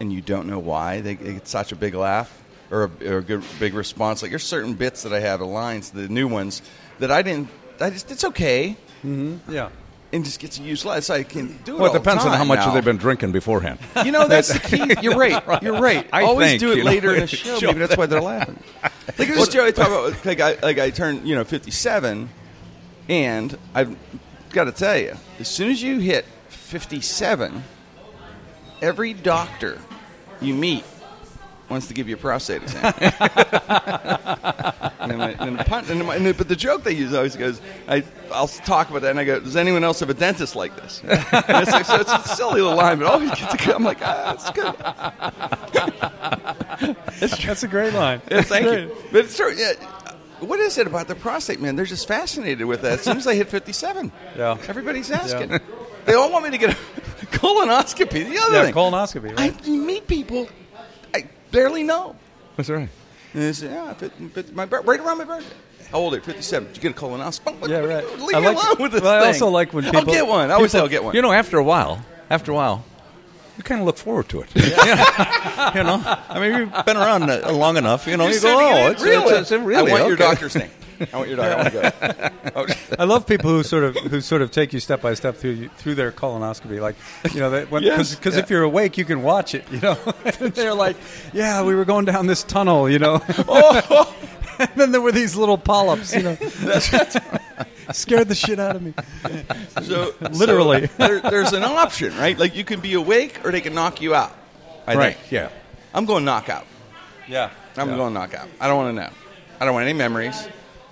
and 0.00 0.12
you 0.12 0.20
don't 0.20 0.48
know 0.48 0.58
why 0.58 1.00
they 1.00 1.14
get 1.14 1.46
such 1.46 1.70
a 1.70 1.76
big 1.76 1.94
laugh 1.94 2.42
or 2.70 2.84
a, 2.84 3.08
or 3.08 3.18
a 3.18 3.22
good 3.22 3.44
big 3.60 3.74
response? 3.74 4.22
Like 4.22 4.32
there's 4.32 4.42
certain 4.42 4.74
bits 4.74 5.04
that 5.04 5.12
I 5.12 5.20
have, 5.20 5.38
the 5.38 5.46
lines, 5.46 5.90
the 5.90 6.08
new 6.08 6.26
ones 6.26 6.62
that 6.98 7.12
I 7.12 7.22
didn't. 7.22 7.48
I 7.80 7.90
just 7.90 8.10
it's 8.10 8.24
okay 8.24 8.76
mm-hmm. 9.04 9.52
Yeah. 9.52 9.70
And 10.12 10.24
just 10.24 10.40
gets 10.40 10.58
used 10.58 10.84
less. 10.84 11.10
I 11.10 11.22
can 11.22 11.58
do 11.64 11.76
it. 11.76 11.80
well, 11.80 11.94
it 11.94 11.98
depends 11.98 12.24
on 12.24 12.36
how 12.36 12.44
much 12.44 12.60
now. 12.60 12.72
they've 12.72 12.84
been 12.84 12.96
drinking 12.96 13.32
beforehand. 13.32 13.78
You 14.04 14.12
know, 14.12 14.26
that's 14.26 14.52
the 14.52 14.58
key. 14.94 14.94
You're 15.02 15.16
right. 15.16 15.62
You're 15.62 15.80
right. 15.80 16.08
I 16.12 16.22
Always 16.22 16.48
think, 16.48 16.60
do 16.60 16.72
it 16.72 16.78
you 16.78 16.84
know, 16.84 16.90
later 16.90 17.14
in 17.14 17.20
the 17.20 17.26
show. 17.28 17.58
Maybe 17.60 17.78
that's 17.80 17.96
why 17.96 18.06
they're 18.06 18.20
laughing. 18.20 18.58
Like 19.18 19.28
this 19.28 19.54
I 19.56 19.70
talk 19.70 19.88
about, 19.88 20.24
like 20.24 20.40
I, 20.40 20.56
like 20.62 20.78
I 20.78 20.90
turned, 20.90 21.26
you 21.26 21.34
know, 21.34 21.44
57, 21.44 22.28
and 23.08 23.58
I've 23.74 23.96
got 24.50 24.64
to 24.64 24.72
tell 24.72 24.96
you, 24.96 25.14
as 25.38 25.48
soon 25.48 25.70
as 25.70 25.82
you 25.82 25.98
hit 25.98 26.24
57, 26.48 27.62
every 28.80 29.12
doctor 29.12 29.80
you 30.40 30.54
meet 30.54 30.84
wants 31.68 31.88
to 31.88 31.94
give 31.94 32.08
you 32.08 32.14
a 32.14 32.18
prostate 32.18 32.62
exam. 32.62 32.84
and 35.00 35.10
then, 35.10 35.20
I, 35.20 35.34
and 35.38 35.58
the 35.58 35.64
pun, 35.64 35.84
and 35.88 36.06
my, 36.06 36.16
and 36.16 36.26
the, 36.26 36.34
but 36.34 36.48
the 36.48 36.56
joke 36.56 36.82
they 36.82 36.92
use 36.92 37.14
always 37.14 37.36
goes, 37.36 37.60
I, 37.86 38.02
I'll 38.32 38.48
talk 38.48 38.90
about 38.90 39.02
that, 39.02 39.10
and 39.10 39.20
I 39.20 39.24
go, 39.24 39.40
does 39.40 39.56
anyone 39.56 39.84
else 39.84 40.00
have 40.00 40.10
a 40.10 40.14
dentist 40.14 40.56
like 40.56 40.74
this? 40.76 41.02
And 41.48 41.62
it's, 41.62 41.72
like, 41.72 41.84
so 41.84 41.96
it's 41.96 42.12
a 42.12 42.22
silly 42.36 42.60
little 42.60 42.76
line, 42.76 42.98
but 42.98 43.04
it 43.06 43.10
always 43.10 43.30
gets 43.30 43.64
to 43.64 43.74
I'm 43.74 43.84
like, 43.84 43.98
ah, 44.02 44.36
that's 44.36 44.50
good. 44.50 44.74
That's 47.20 47.62
a 47.64 47.68
great 47.68 47.92
line. 47.92 48.22
Yeah, 48.30 48.42
thank 48.42 48.64
you. 48.66 48.94
But 49.10 49.24
it's 49.24 49.36
true. 49.36 49.52
Yeah, 49.52 49.72
what 50.40 50.60
is 50.60 50.78
it 50.78 50.86
about 50.86 51.08
the 51.08 51.16
prostate, 51.16 51.60
man? 51.60 51.74
They're 51.74 51.84
just 51.84 52.06
fascinated 52.06 52.66
with 52.66 52.82
that. 52.82 52.92
As 52.92 53.02
soon 53.02 53.16
as 53.16 53.26
I 53.26 53.34
hit 53.34 53.48
57, 53.48 54.12
Yeah. 54.36 54.56
everybody's 54.68 55.10
asking. 55.10 55.58
They 56.04 56.14
all 56.14 56.30
want 56.30 56.44
me 56.44 56.50
to 56.52 56.58
get 56.58 56.70
a 56.70 57.26
colonoscopy. 57.26 58.28
The 58.30 58.38
other 58.38 58.54
Yeah, 58.54 58.64
thing, 58.64 58.74
colonoscopy, 58.74 59.36
right? 59.36 59.54
I 59.64 59.68
meet 59.68 60.06
people 60.06 60.48
barely 61.58 61.82
know. 61.82 62.16
That's 62.56 62.70
right. 62.70 62.88
And 63.34 63.42
they 63.42 63.52
say, 63.52 63.66
yeah, 63.70 63.92
fit, 63.94 64.12
fit, 64.32 64.54
my, 64.54 64.64
bir- 64.64 64.80
right 64.82 65.00
around 65.00 65.18
my 65.18 65.24
birthday. 65.24 65.54
How 65.90 65.98
old 65.98 66.12
are 66.14 66.16
you? 66.16 66.22
57. 66.22 66.68
Did 66.68 66.76
you 66.76 66.82
get 66.82 66.92
a 66.92 67.00
colonoscopy? 67.00 67.68
Yeah, 67.68 67.78
right. 67.78 68.04
Leave 68.20 68.36
I 68.36 68.40
me 68.40 68.46
like- 68.48 68.56
alone 68.64 68.76
with 68.82 68.92
this 68.92 69.02
well, 69.02 69.24
I 69.24 69.26
also 69.28 69.48
like 69.48 69.72
when 69.72 69.84
I'll 69.86 69.92
people- 69.92 70.12
get 70.12 70.26
one. 70.26 70.50
I 70.50 70.54
always 70.54 70.72
say 70.72 70.78
I'll 70.78 70.88
get 70.88 71.02
one. 71.04 71.14
You 71.14 71.22
know, 71.22 71.32
after 71.32 71.58
a 71.58 71.64
while, 71.64 72.04
after 72.30 72.52
a 72.52 72.54
while, 72.54 72.84
you 73.56 73.62
kind 73.64 73.80
of 73.80 73.86
look 73.86 73.96
forward 73.98 74.28
to 74.30 74.42
it. 74.42 74.48
Yeah. 74.54 75.74
you 75.76 75.82
know, 75.82 76.00
I 76.28 76.38
mean, 76.40 76.58
you've 76.58 76.84
been 76.86 76.96
around 76.96 77.28
uh, 77.28 77.50
long 77.52 77.76
enough. 77.76 78.06
You 78.06 78.16
know, 78.16 78.28
you 78.28 78.40
go, 78.40 78.56
oh, 78.56 78.90
it's, 78.90 79.02
really? 79.02 79.34
it's, 79.34 79.50
it's 79.50 79.62
really 79.62 79.90
I 79.90 79.94
want 79.94 80.06
your 80.06 80.16
doctor's 80.16 80.54
name. 80.54 80.70
I 81.12 81.16
want 81.16 81.28
your 81.28 81.36
doctor. 81.36 81.92
I 82.04 82.52
want 82.54 82.68
to 82.68 82.74
go. 82.74 82.94
I 82.98 83.04
love 83.04 83.26
people 83.26 83.50
who 83.50 83.62
sort 83.62 83.84
of 83.84 83.96
who 83.96 84.20
sort 84.20 84.42
of 84.42 84.50
take 84.50 84.72
you 84.72 84.80
step 84.80 85.00
by 85.00 85.14
step 85.14 85.36
through 85.36 85.68
through 85.68 85.94
their 85.94 86.10
colonoscopy, 86.12 86.80
like 86.80 86.96
you 87.32 87.40
know, 87.40 87.50
because 87.64 87.82
Yes. 87.82 88.14
because 88.14 88.36
if 88.36 88.50
you're 88.50 88.62
awake, 88.62 88.98
you 88.98 89.04
can 89.04 89.22
watch 89.22 89.54
it. 89.54 89.64
You 89.70 89.80
know, 89.80 89.94
they're 90.40 90.74
like, 90.74 90.96
yeah, 91.32 91.62
we 91.62 91.74
were 91.74 91.84
going 91.84 92.04
down 92.04 92.26
this 92.26 92.42
tunnel, 92.42 92.88
you 92.90 92.98
know, 92.98 93.20
oh, 93.48 94.16
and 94.58 94.70
then 94.76 94.92
there 94.92 95.00
were 95.00 95.12
these 95.12 95.36
little 95.36 95.58
polyps, 95.58 96.14
you 96.14 96.22
know, 96.22 96.36
scared 97.92 98.28
the 98.28 98.34
shit 98.34 98.58
out 98.58 98.76
of 98.76 98.82
me. 98.82 98.94
so 99.82 100.12
Literally. 100.32 100.86
so 100.88 100.92
there, 100.98 101.20
there's 101.20 101.52
an 101.52 101.64
option, 101.64 102.16
right? 102.18 102.38
Like 102.38 102.54
you 102.56 102.64
can 102.64 102.80
be 102.80 102.94
awake, 102.94 103.40
or 103.44 103.52
they 103.52 103.60
can 103.60 103.74
knock 103.74 104.00
you 104.00 104.14
out. 104.14 104.34
I 104.86 104.94
Right, 104.96 105.16
think. 105.16 105.32
yeah. 105.32 105.48
I'm 105.94 106.04
going 106.06 106.24
knockout. 106.24 106.66
Yeah, 107.28 107.50
I'm 107.76 107.90
Yeah. 107.90 107.96
going 107.96 108.14
knockout. 108.14 108.48
I 108.60 108.68
don't 108.68 108.76
want 108.76 108.96
to 108.96 109.02
know. 109.02 109.10
I 109.60 109.64
don't 109.64 109.74
want 109.74 109.84
any 109.84 109.96
memories. 109.98 110.48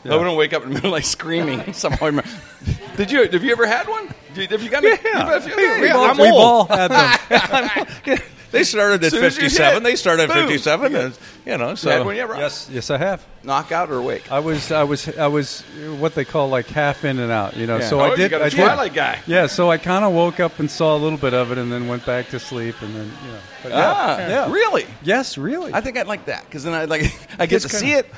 I 0.07 0.11
don't 0.11 0.21
want 0.23 0.31
to 0.33 0.37
wake 0.37 0.53
up 0.53 0.63
in 0.63 0.69
the 0.71 0.75
middle 0.77 0.91
like 0.91 1.05
screaming. 1.05 1.73
Somehow, 1.73 2.07
I'm- 2.07 2.23
did 2.97 3.11
you? 3.11 3.29
Have 3.29 3.45
you 3.45 3.53
ever 3.53 3.67
had 3.67 3.89
one? 3.89 4.09
Did- 4.35 4.51
Have 4.51 4.63
you 4.63 4.71
got? 4.71 4.83
Yeah. 4.83 4.91
You, 5.03 5.13
have 5.13 5.47
you, 5.47 5.55
Yeah, 5.57 5.77
yeah, 5.79 5.85
yeah, 5.87 6.01
I'm 6.01 6.17
We've 6.19 6.33
old. 6.33 6.43
all 6.43 6.65
had 6.77 6.91
them. 6.91 8.19
they 8.53 8.65
started 8.65 9.03
at 9.05 9.11
Soon 9.13 9.25
as 9.25 9.37
you 9.37 9.43
57. 9.45 9.83
They 9.83 9.97
started 9.97 10.31
at 10.31 10.35
boom. 10.35 10.47
57. 10.49 10.93
You 10.93 10.99
and, 10.99 11.19
you 11.47 11.59
know, 11.59 11.75
so 11.75 11.91
Yeah, 11.91 12.03
when 12.03 12.17
you 12.17 12.23
ever- 12.23 12.37
Yes, 12.37 12.69
yes, 12.73 12.91
I 12.91 12.99
have. 12.99 13.25
knockout 13.43 13.91
or 13.91 13.97
awake. 13.99 14.31
I 14.33 14.41
was, 14.41 14.71
I 14.73 14.83
was, 14.85 15.09
I 15.17 15.27
was 15.29 15.61
what 15.99 16.15
they 16.15 16.25
call 16.25 16.49
like 16.49 16.67
half 16.67 17.05
in 17.05 17.19
and 17.19 17.31
out. 17.33 17.57
You 17.57 17.67
know, 17.67 17.79
Yeah. 17.79 17.89
so 17.89 18.01
Oh, 18.01 18.05
I 18.05 18.11
you 18.11 18.17
did. 18.17 18.31
got 18.31 18.41
a 18.43 18.45
I 18.47 18.49
did- 18.51 18.57
Twilight 18.57 18.95
guy. 18.95 19.21
Yeah, 19.27 19.47
so 19.47 19.71
I 19.71 19.79
kind 19.79 20.05
of 20.05 20.13
woke 20.13 20.41
up 20.41 20.59
and 20.59 20.71
saw 20.71 20.97
a 20.97 20.99
little 20.99 21.19
bit 21.19 21.33
of 21.35 21.51
it, 21.53 21.59
and 21.59 21.71
then 21.73 21.87
went 21.89 22.05
back 22.05 22.29
to 22.31 22.39
sleep, 22.41 22.75
and 22.83 22.95
then 22.95 23.05
you 23.25 23.33
know. 23.33 23.39
But 23.63 23.73
yeah, 23.73 23.93
Ah, 23.97 24.19
yeah. 24.19 24.51
really? 24.53 24.87
Yes, 25.03 25.39
really. 25.39 25.73
I 25.73 25.81
think 25.81 25.97
I'd 25.99 26.07
like 26.07 26.27
that 26.27 26.45
because 26.45 26.63
then 26.65 26.75
I 26.75 26.85
like 26.85 27.03
I 27.39 27.47
get 27.47 27.63
to 27.63 27.69
kinda- 27.69 27.79
see 27.79 27.93
it 27.93 28.13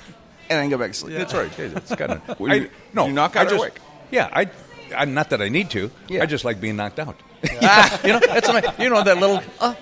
and 0.50 0.59
then 0.61 0.69
go 0.71 0.78
back 0.78 0.93
to 0.93 0.97
sleep. 0.99 1.17
That's 1.17 1.35
right. 1.35 1.50
It's 1.59 1.95
kind 1.95 2.12
of. 2.12 2.40
Would 2.40 2.52
you- 2.52 2.71
no, 2.93 3.07
you 3.07 3.12
knock 3.12 3.37
I 3.37 3.40
out 3.40 3.47
or 3.47 3.50
just, 3.50 3.61
awake? 3.62 3.78
Yeah, 4.11 4.28
I. 4.33 4.49
I'm 4.97 5.12
not 5.12 5.31
that 5.31 5.43
I 5.43 5.49
need 5.50 5.69
to. 5.71 5.90
Yeah. 6.09 6.23
I 6.23 6.26
just 6.26 6.45
like 6.47 6.61
being 6.62 6.76
knocked 6.76 6.99
out. 6.99 7.17
you 7.43 7.50
know, 7.61 8.21
that's 8.21 8.49
my, 8.49 8.62
you 8.78 8.88
know 8.88 9.02
that 9.02 9.19
little. 9.19 9.43
Uh, 9.61 9.75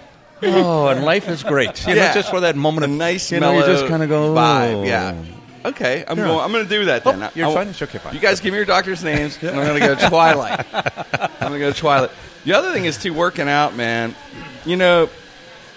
oh, 0.42 0.88
and 0.88 1.04
life 1.04 1.28
is 1.28 1.44
great. 1.44 1.87
You 1.87 1.94
Yeah. 1.94 2.08
know, 2.08 2.14
just 2.14 2.28
for 2.30 2.40
that 2.40 2.56
moment 2.56 2.85
a 2.85 2.88
of 2.90 2.96
nice, 2.96 3.30
You 3.30 3.38
know, 3.38 3.52
you 3.52 3.61
mellow 3.61 3.73
just 3.73 3.87
kind 3.87 4.02
of 4.02 4.08
go 4.08 4.35
vibe. 4.35 4.75
oh. 4.75 4.82
Yeah. 4.85 5.14
Okay, 5.64 6.04
I'm 6.08 6.18
Yeah. 6.18 6.25
going. 6.26 6.40
I'm 6.40 6.50
going 6.52 6.64
to 6.64 6.68
do 6.70 6.85
that 6.87 7.04
then. 7.04 7.23
Oh, 7.23 7.30
you're 7.37 7.49
I- 7.49 7.54
fine. 7.54 7.68
It's 7.68 7.80
okay, 7.82 7.99
fine. 7.99 8.14
You 8.14 8.20
guys 8.20 8.40
give 8.40 8.50
me 8.52 8.56
your 8.58 8.66
doctor's 8.66 9.04
names, 9.04 9.38
and 9.40 9.50
I'm 9.50 9.64
going 9.66 9.80
to 9.80 9.87
go 9.87 9.94
to 9.94 10.08
Twilight. 10.08 10.66
I'm 10.75 11.30
going 11.40 11.52
to 11.52 11.58
go 11.61 11.73
to 11.73 11.78
Twilight. 11.78 12.11
The 12.44 12.54
other 12.54 12.73
thing 12.73 12.85
is 12.85 12.96
too 12.99 13.14
working 13.14 13.49
out, 13.49 13.76
man. 13.76 14.14
You 14.64 14.75
know, 14.76 15.08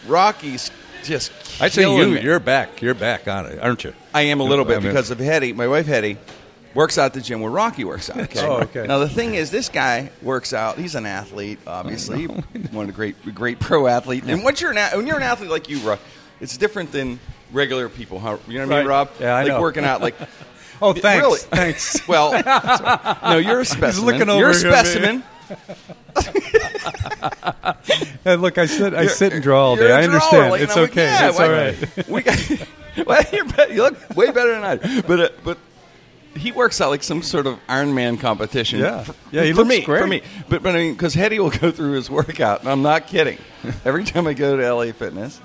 Rocky's 0.07 0.71
just. 1.03 1.31
I 1.61 1.69
say 1.69 1.83
killing 1.83 2.09
you. 2.09 2.15
me. 2.15 2.21
You're 2.21 2.39
back. 2.39 2.81
You're 2.81 2.93
back 2.95 3.27
on 3.27 3.45
it, 3.45 3.59
aren't 3.59 3.83
you? 3.83 3.93
I 4.13 4.21
am 4.23 4.39
a 4.39 4.43
little 4.43 4.65
bit 4.65 4.77
I 4.77 4.79
mean- 4.79 4.89
because 4.89 5.11
of 5.11 5.19
Hetty. 5.19 5.53
My 5.53 5.67
wife 5.67 5.85
Hetty 5.85 6.17
works 6.73 6.97
out 6.97 7.05
at 7.07 7.13
the 7.13 7.21
gym 7.21 7.41
where 7.41 7.51
Rocky 7.51 7.83
works 7.83 8.09
out. 8.09 8.17
Okay? 8.17 8.45
Oh, 8.45 8.61
okay. 8.61 8.85
Now 8.87 8.99
the 8.99 9.09
thing 9.09 9.33
is, 9.35 9.49
this 9.51 9.69
guy 9.69 10.11
works 10.21 10.53
out. 10.53 10.77
He's 10.77 10.95
an 10.95 11.05
athlete, 11.05 11.59
obviously, 11.67 12.25
one 12.71 12.83
of 12.83 12.87
the 12.87 12.93
great, 12.93 13.15
great 13.35 13.59
pro 13.59 13.87
athlete. 13.87 14.23
And 14.25 14.43
once 14.43 14.61
you're 14.61 14.71
an 14.71 14.77
when 14.97 15.07
you're 15.07 15.17
an 15.17 15.23
athlete 15.23 15.49
like 15.49 15.69
you, 15.69 15.79
Rob, 15.79 15.99
it's 16.39 16.57
different 16.57 16.91
than 16.91 17.19
regular 17.51 17.89
people. 17.89 18.19
How 18.19 18.39
you 18.47 18.59
know 18.59 18.67
what 18.67 18.75
I 18.75 18.79
mean, 18.79 18.87
Right. 18.87 18.87
Rob? 18.87 19.09
Yeah, 19.19 19.33
I 19.35 19.43
like 19.43 19.47
know. 19.53 19.61
working 19.61 19.83
out 19.85 20.01
like. 20.01 20.15
oh, 20.81 20.93
thanks. 20.93 21.21
Really? 21.25 21.39
Thanks. 21.39 22.07
Well, 22.07 22.31
no, 23.23 23.37
you're 23.37 23.59
a 23.59 23.65
specimen. 23.65 24.05
looking 24.05 24.29
over 24.29 24.39
you're 24.39 24.51
a 24.51 24.57
here 24.57 24.71
at 24.71 24.85
me. 24.85 24.91
specimen. 24.91 25.23
Hey, 28.23 28.35
look, 28.37 28.57
I 28.57 28.65
sit, 28.65 28.93
I 28.93 29.01
You're- 29.01 29.13
sit 29.13 29.33
and 29.33 29.41
draw 29.43 29.65
all 29.69 29.75
day. 29.75 29.91
I 29.91 30.03
understand. 30.03 30.51
like, 30.51 30.61
it's 30.61 30.75
I'm 30.75 30.83
like, 30.83 30.91
okay. 30.91 31.03
yeah, 31.05 31.29
it's 31.29 31.39
all 31.39 31.49
right. 31.49 32.07
We 32.07 32.21
got, 32.21 32.37
well, 33.05 33.23
better, 33.55 33.73
you 33.73 33.83
look 33.83 34.15
way 34.15 34.31
better 34.31 34.51
than 34.51 34.63
I. 34.63 34.75
do. 34.77 35.01
But 35.03 35.19
uh, 35.19 35.29
but 35.43 35.57
he 36.35 36.51
works 36.51 36.79
out 36.79 36.89
like 36.89 37.03
some 37.03 37.21
sort 37.23 37.47
of 37.47 37.59
Iron 37.67 37.93
Man 37.93 38.17
competition. 38.17 38.79
Yeah. 38.79 39.03
For- 39.03 39.15
Yeah, 39.31 39.43
he 39.43 39.51
for 39.51 39.57
looks 39.57 39.69
me. 39.69 39.81
great. 39.81 40.01
For 40.01 40.07
me, 40.07 40.21
but 40.47 40.63
but 40.63 40.75
I 40.75 40.79
mean, 40.79 40.93
because 40.93 41.13
Hetty 41.13 41.39
will 41.39 41.49
go 41.49 41.71
through 41.71 41.93
his 41.93 42.09
workout, 42.09 42.61
and 42.61 42.69
I'm 42.69 42.81
not 42.81 43.07
kidding. 43.07 43.37
Every 43.85 44.03
time 44.03 44.27
I 44.27 44.33
go 44.33 44.55
to 44.57 44.73
LA 44.73 44.91
Fitness. 44.91 45.39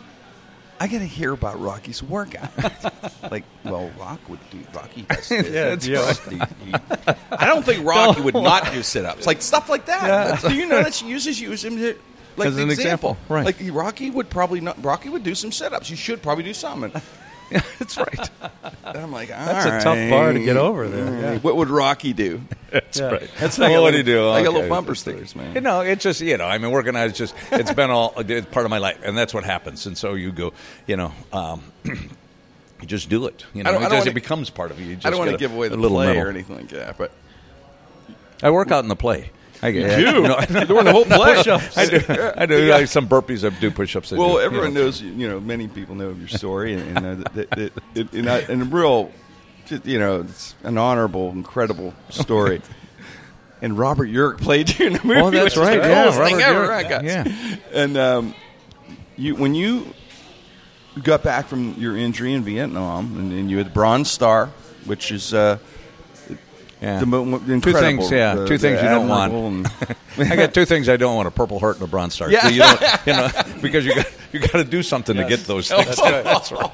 I 0.81 0.89
got 0.89 0.99
to 0.99 1.07
hear 1.07 1.33
about 1.33 1.61
Rocky's 1.61 2.03
workout. 2.03 2.51
like, 3.31 3.45
well, 3.65 3.91
Rock 3.99 4.19
would 4.29 4.41
do. 4.51 4.59
Rocky 4.75 5.03
does 5.03 5.29
this. 5.29 5.85
Yeah, 5.85 5.93
yeah. 6.01 6.05
right. 6.05 6.19
He- 6.61 6.71
he- 6.73 7.15
I 7.31 7.47
don't 7.47 7.65
think 7.65 7.87
Rocky 7.87 8.21
would 8.21 8.35
not 8.35 8.73
do 8.73 8.83
sit-ups, 8.83 9.25
like 9.25 9.41
stuff 9.41 9.71
like 9.71 9.87
that. 9.87 10.41
Do 10.43 10.53
you 10.53 10.67
know 10.67 10.83
that 10.83 10.93
she 10.93 11.07
uses 11.07 11.41
use 11.41 11.65
him 11.65 11.77
to, 11.77 11.97
like 12.37 12.49
As 12.49 12.57
an 12.59 12.71
example. 12.71 13.13
example, 13.13 13.17
right. 13.29 13.47
Like 13.47 13.57
Rocky 13.73 14.11
would 14.11 14.29
probably 14.29 14.61
not. 14.61 14.85
Rocky 14.85 15.09
would 15.11 15.23
do 15.23 15.37
some 15.37 15.53
sit-ups. 15.53 15.91
You 15.91 15.97
should 15.97 16.21
probably 16.23 16.43
do 16.45 16.53
some. 16.53 16.83
And, 16.85 17.01
That's 17.79 17.97
right. 17.97 18.31
and 18.85 18.97
I'm 18.99 19.13
like, 19.13 19.29
That's 19.29 19.67
a 19.67 19.71
tough 19.85 19.97
right. 19.97 20.11
bar 20.11 20.33
to 20.33 20.41
get 20.41 20.57
over 20.57 20.89
there, 20.89 21.05
All 21.07 21.13
right. 21.13 21.21
yeah. 21.35 21.39
What 21.39 21.57
would 21.57 21.69
Rocky 21.71 22.13
do? 22.13 22.41
That's 22.71 22.99
Yeah. 22.99 23.11
right. 23.11 23.31
That's 23.39 23.59
Well, 23.59 23.71
like 23.71 23.81
what 23.81 23.91
do 23.93 23.97
little- 23.99 23.99
you 23.99 24.03
do? 24.03 24.29
Like 24.29 24.45
a 24.45 24.49
Okay. 24.49 24.55
little 24.57 24.69
bumper 24.71 24.95
stickers, 24.95 25.37
man. 25.37 25.55
You 25.55 25.61
know, 25.61 25.81
it's 25.81 26.03
just 26.03 26.21
you 26.21 26.37
know, 26.37 26.47
I 26.47 26.59
mean, 26.59 26.71
working 26.71 26.97
out 26.97 27.07
is 27.07 27.13
just 27.17 27.35
it's 27.53 27.73
been 27.73 27.91
all 27.91 28.15
it's 28.19 28.47
part 28.49 28.67
of 28.67 28.71
my 28.71 28.79
life, 28.79 28.99
and 29.05 29.17
that's 29.17 29.33
what 29.35 29.45
happens. 29.45 29.87
And 29.87 29.97
so 29.97 30.15
you 30.15 30.33
go, 30.33 30.53
you 30.87 30.97
know, 30.97 31.13
um, 31.33 31.63
you 31.85 32.87
just 32.87 33.09
do 33.09 33.27
it. 33.27 33.45
You 33.55 33.63
know, 33.63 33.71
I 33.71 33.73
don't- 33.73 33.83
I 33.83 33.87
it, 33.87 33.89
don't 33.91 33.97
just, 33.99 34.07
wanna- 34.07 34.11
it 34.11 34.15
becomes 34.15 34.51
part 34.51 34.71
of 34.71 34.81
you. 34.81 34.87
you 34.87 34.95
just 34.97 35.07
I 35.07 35.11
don't 35.11 35.19
want 35.19 35.29
to 35.29 35.33
gotta- 35.33 35.41
give 35.45 35.53
away 35.55 35.69
the 35.69 35.77
a 35.77 35.77
little 35.77 35.97
play 35.99 36.07
mental. 36.07 36.25
or 36.27 36.31
anything 36.31 36.57
like 36.57 36.69
that, 36.71 36.99
but 36.99 37.13
I 38.43 38.51
work 38.51 38.71
out 38.71 38.83
in 38.85 38.89
the 38.89 38.97
play. 38.97 39.31
I 39.65 39.69
you 39.69 39.81
do. 39.89 39.97
you 39.99 40.21
know, 40.23 40.39
You're 40.51 40.65
doing 40.65 40.85
the 40.85 40.93
whole 40.93 41.05
play. 41.07 41.37
I 41.77 41.87
do. 41.87 41.99
I 42.37 42.47
do 42.47 42.69
like 42.71 42.89
some 42.89 43.09
burpees. 43.09 43.45
I 43.51 43.59
do 43.59 43.71
push-ups. 43.71 44.13
I 44.13 44.17
Well, 44.17 44.29
do, 44.29 44.35
you 44.35 44.41
everyone 44.41 44.75
know. 44.75 44.83
knows, 44.85 45.01
you 45.03 45.29
know, 45.29 45.41
many 45.41 45.69
people 45.69 45.95
know 45.95 46.09
of 46.11 46.19
your 46.19 46.29
story, 46.29 46.75
and, 46.75 46.99
and, 46.99 47.07
uh, 47.27 47.29
that, 47.35 47.51
that, 47.51 47.73
that, 47.95 48.13
and, 48.13 48.29
I- 48.31 48.39
and 48.41 48.63
a 48.63 48.65
real, 48.67 49.11
just, 49.67 49.87
you 49.87 49.99
know, 49.99 50.21
it's 50.21 50.55
an 50.65 50.77
honorable, 50.79 51.31
incredible 51.31 51.95
story. 52.11 52.61
and 53.63 53.79
Robert 53.79 54.09
Urich 54.11 54.39
played 54.41 54.79
you 54.79 54.89
in 54.89 54.93
the 54.95 55.01
movie. 55.05 55.21
Oh, 55.21 55.31
that's 55.31 55.57
right, 55.57 55.79
yeah, 55.79 56.03
coolest 56.11 56.19
thing 56.31 56.41
ever. 56.43 56.67
Urich, 56.69 56.91
right, 56.91 57.05
yeah. 57.05 57.57
And 57.73 57.97
um, 57.97 58.35
you, 59.17 59.35
when 59.37 59.55
you 59.55 59.87
got 61.03 61.23
back 61.23 61.47
from 61.47 61.75
your 61.79 61.97
injury 61.97 62.35
in 62.35 62.43
Vietnam, 62.43 63.17
and, 63.19 63.33
and 63.33 63.51
you 63.51 63.57
had 63.59 63.67
the 63.67 63.71
Bronze 63.71 64.11
Star, 64.11 64.51
which 64.85 65.11
is 65.11 65.33
uh, 65.33 65.59
Yeah. 66.85 67.01
the. 67.01 67.61
Two 67.63 67.73
things, 67.73 68.11
yeah. 68.11 68.35
the- 68.35 68.47
two 68.47 68.59
things 68.59 68.83
you 68.83 68.89
don't 68.89 69.09
want. 69.09 69.33
and- 69.33 69.67
I 70.33 70.37
got 70.37 70.55
two 70.55 70.65
things 70.65 70.89
I 70.89 70.97
don't 70.97 71.17
want: 71.17 71.27
a 71.27 71.31
Purple 71.31 71.59
Heart 71.59 71.77
and 71.77 71.85
a 71.85 71.87
Bronze 71.87 72.15
Star. 72.15 72.31
Yeah. 72.31 72.49
You, 72.49 72.63
you 73.07 73.13
know, 73.13 73.29
because 73.63 73.87
you 73.87 73.95
got 73.95 74.07
you 74.33 74.41
got 74.41 74.53
to 74.53 74.65
do 74.65 74.83
something 74.83 75.17
to 75.17 75.25
get 75.25 75.41
those 75.41 75.71
oh, 75.73 75.83
things. 75.83 75.97
That's 76.03 76.53
right. 76.53 76.71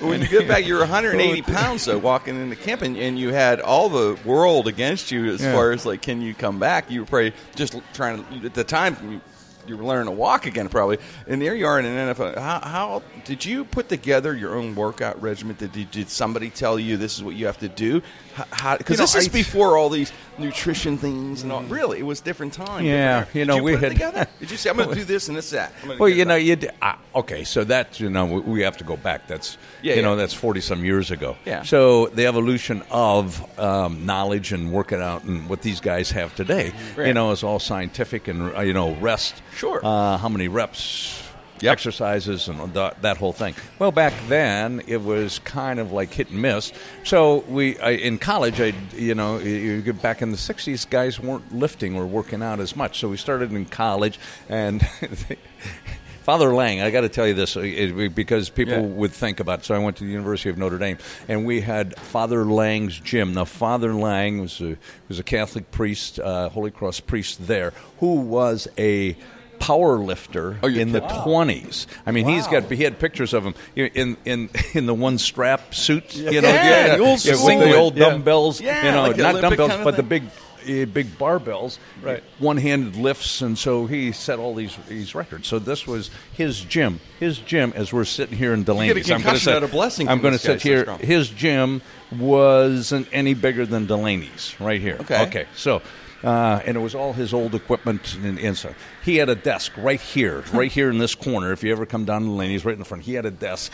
when 0.00 0.22
you 0.22 0.28
get 0.28 0.48
back, 0.48 0.66
you're 0.66 0.80
180 0.80 1.42
pounds 1.42 1.84
though, 1.84 1.98
walking 1.98 2.40
into 2.40 2.56
camp, 2.56 2.82
and, 2.82 2.96
and 2.96 3.18
you 3.18 3.32
had 3.32 3.60
all 3.60 3.88
the 3.88 4.18
world 4.24 4.66
against 4.66 5.10
you 5.10 5.26
as 5.26 5.42
Yeah. 5.42 5.52
far 5.52 5.72
as 5.72 5.84
like, 5.84 6.02
can 6.02 6.22
you 6.22 6.34
come 6.34 6.58
back? 6.58 6.90
You 6.90 7.00
were 7.00 7.06
probably 7.06 7.34
just 7.54 7.78
trying 7.92 8.24
to 8.24 8.46
at 8.46 8.54
the 8.54 8.64
time. 8.64 9.20
You, 9.68 9.76
were 9.76 9.84
learning 9.84 10.06
to 10.06 10.12
walk 10.12 10.46
again, 10.46 10.68
probably. 10.68 10.98
And 11.26 11.40
there 11.42 11.54
you 11.54 11.66
are 11.66 11.78
in 11.78 11.84
an 11.84 12.14
NFL. 12.14 12.36
How, 12.38 12.60
how 12.60 13.02
did 13.24 13.44
you 13.44 13.64
put 13.64 13.88
together 13.88 14.34
your 14.34 14.56
own 14.56 14.74
workout 14.74 15.20
regimen? 15.20 15.56
Did, 15.56 15.72
did, 15.72 15.90
did 15.90 16.08
somebody 16.08 16.50
tell 16.50 16.78
you 16.78 16.96
this 16.96 17.16
is 17.16 17.22
what 17.22 17.34
you 17.34 17.46
have 17.46 17.58
to 17.58 17.68
do? 17.68 18.02
Because 18.36 18.80
You 18.88 18.96
know, 18.96 19.02
this 19.02 19.14
is 19.14 19.28
I- 19.28 19.32
before 19.32 19.76
all 19.76 19.88
these 19.90 20.12
nutrition 20.38 20.96
things 20.96 21.42
and 21.42 21.50
all. 21.52 21.62
Really, 21.64 21.98
it 21.98 22.04
was 22.04 22.20
different 22.20 22.52
time. 22.52 22.84
Yeah, 22.84 23.20
different 23.24 23.34
you 23.34 23.40
Did 23.40 23.48
know, 23.48 23.56
you 23.56 23.62
we 23.64 23.74
put 23.74 23.82
it 23.84 23.86
had- 23.86 23.92
together. 23.92 24.26
Did 24.40 24.50
you 24.50 24.56
say 24.56 24.70
I'm 24.70 24.76
going 24.76 24.88
to 24.90 24.94
do 24.94 25.04
this 25.04 25.28
and 25.28 25.36
this 25.36 25.50
that? 25.50 25.72
Well, 25.98 26.08
you 26.08 26.24
know, 26.24 26.36
you 26.36 26.56
uh, 26.80 26.94
okay. 27.16 27.42
So 27.44 27.64
that 27.64 27.98
you 28.00 28.08
know, 28.10 28.26
we, 28.26 28.40
we 28.40 28.60
have 28.62 28.76
to 28.78 28.84
go 28.84 28.96
back. 28.96 29.26
That's 29.26 29.58
Yeah, 29.82 29.94
you 29.94 30.02
know, 30.02 30.14
that's 30.16 30.32
forty 30.34 30.60
some 30.60 30.84
years 30.84 31.10
ago. 31.10 31.36
Yeah. 31.44 31.62
So 31.62 32.06
the 32.06 32.26
evolution 32.26 32.82
of 32.90 33.44
um, 33.58 34.06
knowledge 34.06 34.52
and 34.52 34.72
working 34.72 35.00
out 35.00 35.24
and 35.24 35.48
what 35.48 35.62
these 35.62 35.80
guys 35.80 36.10
have 36.12 36.34
today, 36.36 36.72
Right. 36.96 37.08
you 37.08 37.14
know, 37.14 37.32
is 37.32 37.42
all 37.42 37.58
scientific 37.58 38.28
and 38.28 38.54
uh, 38.56 38.60
you 38.60 38.72
know, 38.72 38.94
rest. 38.96 39.42
Sure. 39.58 39.80
Uh, 39.84 40.16
how 40.18 40.28
many 40.28 40.46
reps? 40.48 41.20
Yep. 41.60 41.72
Exercises 41.72 42.46
and 42.46 42.72
that, 42.74 43.02
that 43.02 43.16
whole 43.16 43.32
thing. 43.32 43.52
Well, 43.80 43.90
back 43.90 44.12
then 44.28 44.80
it 44.86 44.98
was 45.02 45.40
kind 45.40 45.80
of 45.80 45.90
like 45.90 46.12
hit 46.12 46.30
and 46.30 46.40
miss. 46.40 46.72
So 47.02 47.38
we 47.48 47.76
I, 47.80 47.90
in 47.90 48.18
college, 48.18 48.60
I 48.60 48.72
you 48.94 49.16
know, 49.16 49.38
you- 49.38 49.82
get 49.82 50.00
back 50.00 50.22
in 50.22 50.30
the 50.30 50.36
'60s, 50.36 50.88
guys 50.88 51.18
weren't 51.18 51.52
lifting 51.52 51.96
or 51.96 52.06
working 52.06 52.44
out 52.44 52.60
as 52.60 52.76
much. 52.76 53.00
So 53.00 53.08
we 53.08 53.16
started 53.16 53.50
in 53.52 53.64
college, 53.64 54.20
and 54.48 54.86
Father 56.22 56.54
Lange, 56.54 56.80
I 56.80 56.90
got 56.92 57.00
to 57.00 57.08
tell 57.08 57.26
you 57.26 57.34
this 57.34 57.56
it- 57.56 58.14
because 58.14 58.50
people 58.50 58.74
Yeah. 58.74 58.80
would 58.82 59.12
think 59.12 59.40
about. 59.40 59.60
It. 59.60 59.64
So 59.64 59.74
I 59.74 59.78
went 59.78 59.96
to 59.96 60.04
the 60.04 60.10
University 60.12 60.50
of 60.50 60.58
Notre 60.58 60.78
Dame, 60.78 60.98
and 61.26 61.44
we 61.44 61.60
had 61.60 61.98
Father 61.98 62.44
Lange's 62.44 63.00
gym. 63.00 63.34
Now, 63.34 63.46
Father 63.46 63.94
Lange 63.94 64.42
was 64.42 64.60
a 64.60 64.76
was 65.08 65.18
a 65.18 65.24
Catholic 65.24 65.72
priest, 65.72 66.20
uh, 66.20 66.50
Holy 66.50 66.70
Cross 66.70 67.00
priest 67.00 67.48
there, 67.48 67.72
who 67.98 68.14
was 68.20 68.68
a 68.78 69.16
power 69.58 69.98
lifter 69.98 70.58
Oh, 70.62 70.68
in 70.68 70.92
the 70.92 71.00
twenties. 71.00 71.86
I 72.06 72.12
mean, 72.12 72.26
he's 72.26 72.46
got 72.46 72.70
he 72.70 72.84
had 72.84 72.98
pictures 72.98 73.32
of 73.34 73.44
him 73.44 73.54
in 73.76 74.16
in 74.24 74.50
in 74.74 74.86
the 74.86 74.94
one 74.94 75.18
strap 75.18 75.74
suit. 75.74 76.14
You 76.14 76.40
know, 76.40 76.48
Yeah, 76.48 76.96
the 76.96 77.02
old 77.02 77.24
yeah, 77.24 77.32
with 77.32 77.60
the 77.60 77.76
old 77.76 77.96
dumbbells. 77.96 78.60
Yeah, 78.60 78.84
you 78.86 78.92
know, 78.92 79.02
like 79.08 79.16
not 79.16 79.40
dumbbells, 79.40 79.70
kind 79.70 79.80
of 79.80 79.84
but 79.84 79.96
the 79.96 80.02
big 80.02 80.24
uh, 80.24 80.84
big 80.86 81.06
barbells, 81.18 81.78
Right. 82.02 82.22
one-handed 82.40 82.96
lifts, 82.96 83.40
and 83.42 83.56
so 83.56 83.86
he 83.86 84.12
set 84.12 84.38
all 84.38 84.54
these 84.54 84.76
these 84.88 85.14
records. 85.14 85.46
So 85.48 85.58
this 85.58 85.86
was 85.86 86.10
his 86.34 86.60
gym. 86.60 87.00
His 87.20 87.38
gym, 87.38 87.72
as 87.76 87.92
we're 87.92 88.04
sitting 88.04 88.36
here 88.36 88.52
in 88.52 88.64
Delaney. 88.64 88.92
get 88.94 89.08
a 89.08 89.14
concussion 89.14 89.52
out 89.54 89.62
of 89.62 89.70
blessing 89.70 90.08
I'm 90.08 90.20
going 90.20 90.34
to 90.34 90.38
sit 90.38 90.60
here. 90.60 90.82
strong. 90.82 90.98
His 90.98 91.28
gym 91.30 91.80
wasn't 92.10 93.08
any 93.12 93.34
bigger 93.34 93.66
than 93.66 93.86
Delaney's, 93.86 94.54
right 94.60 94.80
here. 94.80 94.96
Okay. 95.00 95.22
Okay. 95.26 95.46
So. 95.56 95.82
Uh, 96.22 96.60
and 96.64 96.76
it 96.76 96.80
was 96.80 96.94
all 96.94 97.12
his 97.12 97.32
old 97.32 97.54
equipment 97.54 98.16
and, 98.24 98.40
and 98.40 98.56
so 98.56 98.74
he 99.04 99.16
had 99.16 99.28
a 99.28 99.36
desk 99.36 99.70
right 99.76 100.00
here, 100.00 100.42
right 100.52 100.70
here 100.70 100.90
in 100.90 100.98
this 100.98 101.14
corner. 101.14 101.52
If 101.52 101.62
you 101.62 101.70
ever 101.70 101.86
come 101.86 102.04
down 102.04 102.22
to 102.22 102.28
Delaney's, 102.28 102.64
right 102.64 102.72
in 102.72 102.80
the 102.80 102.84
front, 102.84 103.04
he 103.04 103.14
had 103.14 103.24
a 103.24 103.30
desk, 103.30 103.72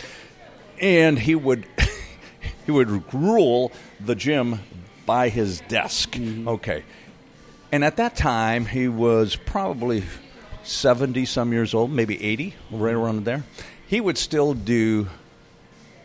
and 0.79 1.19
he 1.19 1.35
would 1.35 1.67
he 2.67 2.71
would 2.71 3.15
rule 3.15 3.73
the 3.99 4.15
gym 4.15 4.61
by 5.07 5.29
his 5.31 5.61
desk. 5.63 6.19
Okay. 6.19 6.85
And 7.73 7.85
at 7.85 7.97
that 7.97 8.15
time, 8.15 8.67
he 8.67 8.89
was 8.89 9.37
probably 9.37 10.05
70 10.63 11.25
some 11.27 11.53
years 11.53 11.75
old, 11.75 11.91
maybe 11.91 12.23
80, 12.23 12.55
right 12.71 12.95
around 12.95 13.25
there. 13.25 13.43
He 13.87 14.01
would 14.01 14.17
still 14.17 14.55
do 14.55 15.05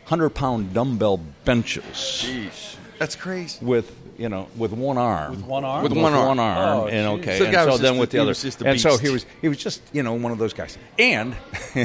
100 0.10 0.32
pound 0.32 0.74
dumbbell 0.74 1.18
benches. 1.46 2.78
That's 3.00 3.16
crazy. 3.16 3.58
with 3.66 3.92
you 4.18 4.28
know 4.30 4.48
with 4.58 4.74
one 4.74 4.98
arm 4.98 5.32
With 5.32 5.44
one 5.46 5.64
arm? 5.64 5.84
With 5.84 5.94
one 5.94 6.14
arm. 6.14 6.28
one 6.28 6.40
arm 6.40 6.80
Oh, 6.82 6.88
and 6.88 7.08
okay 7.22 7.38
So 7.40 7.46
the 7.46 7.60
and 7.62 7.72
so 7.72 7.78
then 7.78 7.98
with 7.98 8.12
the 8.12 8.18
he 8.18 8.22
other 8.22 8.28
was 8.30 8.42
just 8.42 8.62
a 8.62 8.68
and 8.68 8.80
so 8.80 8.98
he 8.98 9.10
was 9.10 9.26
he 9.42 9.48
was 9.48 9.58
just 9.58 9.82
you 9.94 10.04
know 10.04 10.14
one 10.14 10.32
of 10.34 10.38
those 10.38 10.54
guys 10.54 10.78
and 11.00 11.36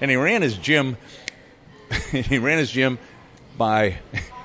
and 0.00 0.10
he 0.10 0.16
ran 0.16 0.42
his 0.42 0.56
gym 0.58 0.96
he 2.12 2.38
ran 2.38 2.58
his 2.58 2.70
gym 2.70 2.98
by 3.56 3.96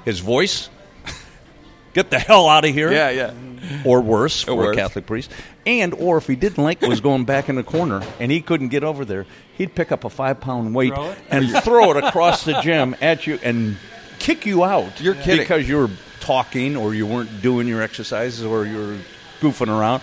his 0.06 0.20
voice 0.20 0.70
get 1.94 2.10
the 2.10 2.20
hell 2.20 2.48
out 2.48 2.66
of 2.66 2.74
here 2.74 2.92
Yeah, 2.92 3.10
yeah. 3.10 3.30
Mm-hmm. 3.32 3.88
or 3.88 4.00
worse 4.02 4.44
for 4.44 4.56
worse. 4.56 4.76
a 4.76 4.80
Catholic 4.80 5.06
priest. 5.08 5.32
And 5.66 5.94
or 5.96 6.18
if 6.18 6.28
he 6.28 6.36
didn't 6.36 6.64
like 6.64 6.82
what 6.84 6.90
was 6.90 7.02
going 7.02 7.26
back 7.26 7.50
in 7.50 7.56
the 7.56 7.64
corner 7.64 8.04
and 8.20 8.32
he 8.32 8.40
couldn't 8.42 8.68
get 8.68 8.84
over 8.84 9.04
there, 9.06 9.26
he'd 9.58 9.74
pick 9.74 9.92
up 9.92 10.04
a 10.04 10.10
five 10.10 10.40
pound 10.40 10.76
weight 10.76 10.94
Throw 10.94 11.16
and 11.30 11.50
throw 11.64 11.92
it 11.92 12.04
across 12.04 12.44
the 12.46 12.62
gym 12.62 12.96
at 13.02 13.26
you 13.26 13.40
and 13.42 13.78
kick 14.20 14.46
you 14.46 14.64
out. 14.64 15.00
You're 15.02 15.16
kidding. 15.16 15.40
because 15.40 15.68
you 15.68 15.78
were 15.78 15.90
talking 16.20 16.76
or 16.76 16.94
you 16.94 17.06
weren't 17.06 17.42
doing 17.42 17.68
your 17.68 17.82
exercises 17.82 18.44
or 18.44 18.66
you 18.66 18.78
were 18.78 18.98
goofing 19.42 19.68
around. 19.70 20.02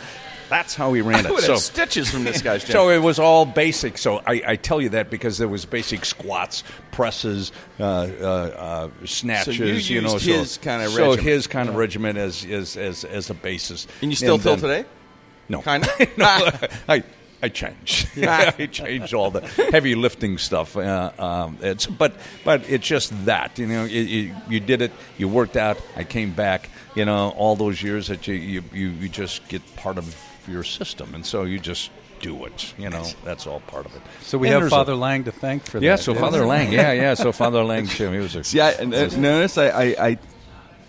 That's 0.49 0.75
how 0.75 0.93
he 0.93 1.01
ran 1.01 1.25
it. 1.25 1.41
So, 1.41 1.57
stitches 1.57 2.11
from 2.11 2.25
this 2.25 2.43
guy's 2.43 2.63
gym. 2.67 2.73
so 2.73 2.91
it 2.91 2.99
was 2.99 3.19
all 3.19 3.47
basic. 3.47 3.97
So 3.97 4.19
I, 4.27 4.43
I 4.47 4.57
tell 4.57 4.83
you 4.83 4.91
that 4.91 5.09
because 5.09 5.39
there 5.39 5.49
was 5.49 5.65
basic 5.65 6.05
squats, 6.05 6.63
presses, 6.91 7.53
uh, 7.81 7.85
uh, 7.85 8.27
uh, 8.27 9.07
snatches. 9.07 9.89
you 9.89 10.03
know, 10.03 10.13
used 10.13 10.27
so, 10.27 10.33
his 10.33 10.59
kind 10.59 10.83
of 10.83 10.91
so 10.91 11.11
regimen. 11.13 11.25
his 11.25 11.47
kind 11.47 11.69
of 11.71 11.77
regimen 11.77 12.19
as 12.19 12.45
as 12.45 12.77
as, 12.77 13.05
as 13.05 13.31
a 13.31 13.35
basis. 13.35 13.87
and 14.03 14.11
you 14.13 14.17
still 14.17 14.39
till 14.39 14.57
then- 14.57 14.83
today? 14.83 14.89
No, 15.49 15.63
Kind 15.63 15.85
of. 15.85 15.91
no, 16.19 16.27
I 16.89 17.03
I 17.43 17.49
changed. 17.49 18.09
I 18.23 18.69
changed 18.71 19.15
all 19.15 19.31
the 19.31 19.41
heavy 19.73 19.95
lifting 19.95 20.39
stuff. 20.39 20.77
Uh, 20.77 21.11
um, 21.19 21.59
it's 21.61 21.87
but 21.87 22.13
but 22.45 22.69
it's 22.71 22.87
just 22.87 23.25
that 23.27 23.59
you 23.59 23.67
know 23.67 23.85
you, 23.85 24.01
you, 24.03 24.35
you 24.49 24.61
did 24.61 24.81
it. 24.83 24.93
You 25.19 25.29
worked 25.29 25.57
out. 25.57 25.79
I 25.97 26.05
came 26.05 26.33
back. 26.33 26.71
You 26.95 27.05
know 27.05 27.31
all 27.31 27.57
those 27.57 27.83
years 27.83 28.07
that 28.09 28.27
you 28.29 28.35
you, 28.35 28.63
you, 28.73 28.89
you 28.91 29.09
just 29.09 29.49
get 29.49 29.63
part 29.77 29.99
of 29.99 30.15
your 30.47 30.63
system, 30.65 31.15
and 31.15 31.25
so 31.27 31.43
you 31.45 31.59
just 31.59 31.91
do 32.21 32.45
it. 32.45 32.75
You 32.79 32.91
know 32.91 33.05
that's 33.25 33.47
all 33.47 33.61
part 33.61 33.87
of 33.87 33.97
it. 33.97 34.03
So 34.21 34.39
we 34.39 34.47
And 34.47 34.53
have 34.53 34.63
there's 34.63 34.73
a- 34.73 34.77
Father 34.77 34.95
Lange 34.95 35.25
to 35.25 35.33
thank 35.33 35.65
for 35.65 35.81
that. 35.81 35.85
yeah, 35.87 35.97
so 35.97 36.15
Father 36.15 36.47
Lange, 36.47 36.73
yeah, 36.73 36.93
yeah. 36.93 37.15
So 37.15 37.33
Father 37.33 37.65
Lange 37.65 37.89
too. 37.89 38.11
He 38.13 38.19
was 38.19 38.37
a 38.37 38.45
See, 38.53 38.61
I 38.61 38.71
and, 38.73 38.95
uh, 38.95 39.07
notice 39.17 39.59
I, 39.59 39.67
I, 39.69 39.85
I, 40.09 40.19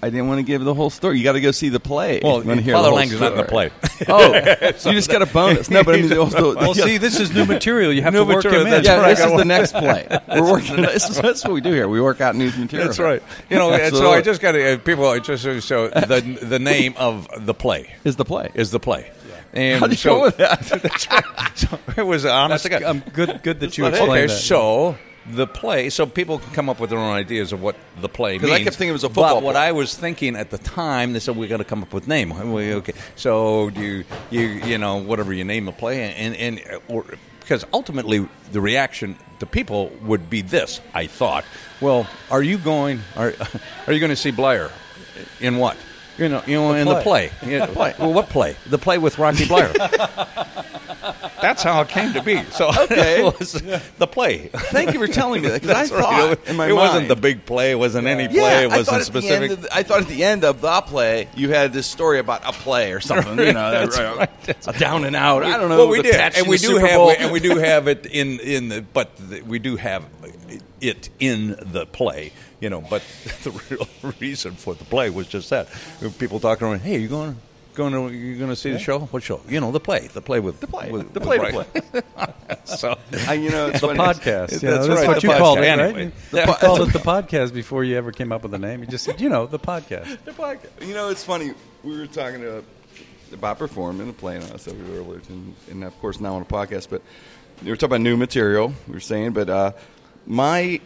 I 0.03 0.09
didn't 0.09 0.27
want 0.27 0.39
to 0.39 0.43
give 0.43 0.61
the 0.61 0.73
whole 0.73 0.89
story. 0.89 1.17
You 1.17 1.23
got 1.23 1.31
to 1.31 1.39
go 1.39 1.51
see 1.51 1.69
the 1.69 1.79
play. 1.79 2.19
well. 2.21 2.43
you 2.43 2.51
hear 2.55 2.73
Father 2.73 2.89
the 2.89 2.89
whole 2.89 2.95
Lange 2.97 3.13
is 3.13 3.21
not 3.21 3.31
in 3.31 3.37
the 3.37 3.45
play. 3.45 3.71
Oh, 4.05 4.33
you 4.33 4.73
just 4.97 5.09
got 5.09 5.21
a 5.21 5.25
bonus. 5.25 5.69
No, 5.69 5.81
but 5.81 5.95
I 5.95 6.01
mean, 6.01 6.17
also, 6.17 6.55
Well, 6.57 6.73
see, 6.73 6.97
this 6.97 7.21
is 7.21 7.33
new 7.33 7.45
material. 7.45 7.93
You 7.93 8.01
have 8.01 8.11
New 8.11 8.25
to 8.25 8.25
work 8.25 8.43
material, 8.43 8.65
in. 8.65 8.83
yeah, 8.83 8.99
right. 8.99 9.15
this 9.15 9.25
is 9.25 9.37
the 9.37 9.45
next 9.45 9.71
play. 9.71 10.05
We're 10.27 10.51
working. 10.51 10.75
This 10.75 11.09
is 11.09 11.21
that's 11.21 11.41
what 11.45 11.53
we 11.53 11.61
do 11.61 11.71
here. 11.71 11.87
We 11.87 12.01
work 12.01 12.19
out 12.19 12.35
new 12.35 12.51
material. 12.51 12.87
That's 12.87 12.99
right. 12.99 13.23
You 13.49 13.57
know, 13.57 13.71
and 13.71 13.95
so 13.95 14.11
I 14.11 14.21
just 14.21 14.41
got 14.41 14.53
to 14.53 14.73
uh, 14.73 14.77
people. 14.79 15.07
I 15.07 15.19
just 15.19 15.43
so 15.65 15.87
the 15.87 16.37
the 16.41 16.59
name 16.59 16.95
of 16.97 17.29
the 17.45 17.53
play 17.53 17.95
is 18.03 18.17
the 18.17 18.25
play. 18.25 18.51
is 18.55 18.71
the 18.71 18.79
play. 18.79 19.09
And 19.53 19.79
How 19.79 19.87
you 19.87 19.95
so, 19.95 20.15
go 20.15 20.21
with 20.23 20.37
that? 20.37 21.53
So 21.55 21.79
it 21.95 22.01
was 22.01 22.25
honest. 22.25 22.67
That's, 22.67 22.83
um, 22.83 23.03
good, 23.13 23.41
good 23.43 23.59
that 23.59 23.77
you 23.77 23.85
explained 23.85 24.11
okay, 24.11 24.25
that. 24.25 24.33
so 24.33 24.97
the 25.25 25.47
play, 25.47 25.89
so 25.89 26.05
people 26.05 26.39
can 26.39 26.53
come 26.53 26.69
up 26.69 26.79
with 26.79 26.89
their 26.89 26.99
own 26.99 27.13
ideas 27.13 27.53
of 27.53 27.62
what 27.62 27.75
the 28.01 28.09
play 28.09 28.38
means. 28.38 28.51
I 28.51 28.63
kept 28.63 28.75
thinking 28.75 28.89
it 28.89 28.93
was 28.93 29.03
a 29.03 29.09
football 29.09 29.36
But 29.36 29.43
what. 29.43 29.55
I 29.55 29.71
was 29.71 29.95
thinking 29.95 30.36
at 30.36 30.49
the 30.49 30.57
time, 30.57 31.13
they 31.13 31.19
said 31.19 31.36
we 31.36 31.47
got 31.47 31.57
to 31.57 31.63
come 31.63 31.81
up 31.81 31.93
with 31.93 32.07
name. 32.07 32.31
Okay, 32.31 32.93
so 33.15 33.69
do 33.69 33.81
you, 33.81 34.03
you 34.29 34.41
you 34.41 34.77
know 34.77 34.97
whatever 34.97 35.33
you 35.33 35.43
name 35.43 35.67
a 35.67 35.71
play, 35.71 36.13
and 36.13 36.36
and 36.36 36.62
or, 36.88 37.05
because 37.39 37.65
ultimately 37.73 38.27
the 38.51 38.62
reaction 38.62 39.17
to 39.39 39.45
people 39.45 39.91
would 40.03 40.29
be 40.29 40.41
this. 40.41 40.81
I 40.93 41.07
thought, 41.07 41.45
well, 41.81 42.07
are 42.31 42.43
you 42.43 42.57
going? 42.57 43.01
Are 43.15 43.33
are 43.88 43.93
you 43.93 43.99
going 43.99 44.09
to 44.09 44.15
see 44.15 44.31
Bleier 44.31 44.71
in 45.39 45.57
what? 45.57 45.77
You 46.17 46.30
know, 46.30 46.43
you 46.45 46.56
know, 46.56 46.73
in 46.73 46.88
the 46.88 47.02
play. 47.02 47.32
Yeah, 47.45 47.69
Well, 47.71 48.13
what 48.13 48.30
play? 48.30 48.56
The 48.67 48.78
play 48.78 48.97
with 48.97 49.17
Rocky 49.17 49.45
Bleier. 49.45 49.73
That's 51.41 51.62
how 51.62 51.82
it 51.82 51.89
came 51.89 52.13
to 52.13 52.23
be. 52.23 52.41
So 52.52 52.69
Okay. 52.84 53.19
it 53.26 53.39
was 53.39 53.54
the 53.97 54.08
play. 54.08 54.49
Thank 54.54 54.93
you 54.93 54.99
for 54.99 55.12
telling 55.12 55.41
me 55.41 55.49
that 55.49 55.62
because 55.62 55.76
I 55.76 55.82
That's 55.82 55.91
right. 55.91 56.02
thought 56.02 56.32
it, 56.32 56.47
in 56.47 56.56
my 56.56 56.69
it 56.69 56.73
wasn't 56.73 57.10
the 57.10 57.15
big 57.17 57.45
play. 57.45 57.71
It 57.71 57.76
wasn't 57.76 58.08
any 58.08 58.28
play. 58.28 58.38
Yeah, 58.38 58.62
it 58.62 58.69
wasn't 58.69 58.97
at 59.02 59.06
specific. 59.06 59.60
The 59.60 59.76
I 59.76 59.84
thought 59.84 60.02
at 60.02 60.08
the 60.08 60.23
end 60.23 60.45
of 60.45 60.62
the 60.62 60.82
play 60.82 61.28
you 61.36 61.49
had 61.49 61.73
this 61.73 61.86
story 61.88 62.19
about 62.19 62.47
a 62.47 62.54
play 62.54 62.93
or 62.93 63.02
something. 63.02 63.38
You 63.39 63.54
know, 63.54 63.71
That's 63.71 63.97
uh, 63.97 64.15
right. 64.17 64.67
a 64.67 64.80
down 64.80 65.04
and 65.04 65.15
out. 65.15 65.43
I 65.43 65.58
don't 65.58 65.67
know. 65.69 65.78
Well, 65.80 65.89
we 65.89 65.97
the 65.97 66.04
did, 66.04 66.36
and 66.38 66.47
we 66.47 66.58
do 66.58 66.78
have, 66.78 66.91
Bowl. 66.97 67.12
and 67.12 67.32
we 67.34 67.39
do 67.41 67.58
have 67.58 67.88
it 67.88 68.06
in 68.06 68.39
in 68.39 68.69
the, 68.69 68.82
but 68.82 69.12
the, 69.17 69.41
we 69.41 69.60
do 69.60 69.76
have 69.76 70.06
it 70.80 71.10
in 71.19 71.58
the 71.60 71.86
play. 71.86 72.32
You 72.63 72.69
know, 72.69 72.80
but 72.80 73.04
the 73.43 73.52
real 73.69 74.13
reason 74.21 74.54
for 74.54 74.73
the 74.73 74.86
play 74.86 75.10
was 75.10 75.28
just 75.28 75.49
that 75.49 75.67
people 76.17 76.39
talking 76.39 76.65
around. 76.65 76.80
Hey, 76.80 76.97
you 76.97 77.10
going? 77.10 77.36
Going 77.73 77.91
to 77.91 78.15
you 78.15 78.38
going 78.38 78.52
to 78.52 78.56
see 78.56 78.71
the 78.71 78.80
show? 78.80 78.99
What 78.99 79.21
show? 79.21 79.41
You 79.49 79.60
know, 79.60 79.71
the 79.71 79.82
play, 79.82 80.08
the 80.08 80.21
play 80.21 80.39
with 80.39 80.62
the 80.62 80.67
play. 80.67 80.89
with, 80.89 81.13
The 81.13 81.19
with 81.19 81.73
play 81.73 82.02
so 82.63 82.97
I, 83.28 83.34
you 83.34 83.49
know, 83.49 83.67
it's 83.67 83.82
The 83.82 83.88
podcast. 83.89 84.52
That's 84.52 84.63
you 84.63 84.69
know, 84.69 84.88
that's 84.88 85.02
right, 85.02 85.08
what 85.10 85.21
the 85.21 85.28
you 85.28 85.34
called 85.34 85.58
it, 85.58 85.65
Anyway. 85.65 86.06
right? 86.06 86.13
Yeah. 86.32 86.47
You 86.47 86.56
called 86.56 86.88
it 86.88 86.93
the 86.93 86.99
podcast 86.99 87.54
before 87.54 87.84
you 87.84 87.97
ever 87.97 88.13
came 88.13 88.32
up 88.32 88.43
with 88.43 88.54
a 88.54 88.60
name. 88.60 88.80
You 88.80 88.86
just 88.86 89.04
said, 89.04 89.19
you 89.19 89.28
know, 89.28 89.45
the 89.45 89.60
podcast. 89.60 90.23
The 90.23 90.32
podcast. 90.32 90.88
You 90.88 90.93
know, 90.93 91.10
it's 91.10 91.26
funny. 91.26 91.52
We 91.84 91.97
were 91.97 92.08
talking 92.08 92.39
to, 92.39 92.63
about 93.34 93.60
performing 93.60 94.08
and 94.08 94.17
playing 94.17 94.43
on 94.43 94.58
stuff 94.58 94.76
we 94.76 94.89
were 94.89 94.99
earlier, 94.99 95.21
and, 95.28 95.54
and 95.69 95.84
of 95.84 95.99
course 95.99 96.21
now 96.21 96.36
on 96.36 96.43
a 96.43 96.45
podcast. 96.45 96.88
But 96.89 97.02
we 97.62 97.71
were 97.71 97.76
talking 97.76 97.88
about 97.88 98.02
new 98.02 98.15
material. 98.15 98.71
We 98.88 98.93
were 98.93 98.99
saying, 99.02 99.34
but 99.34 99.49
uh, 99.49 99.71
my 100.26 100.80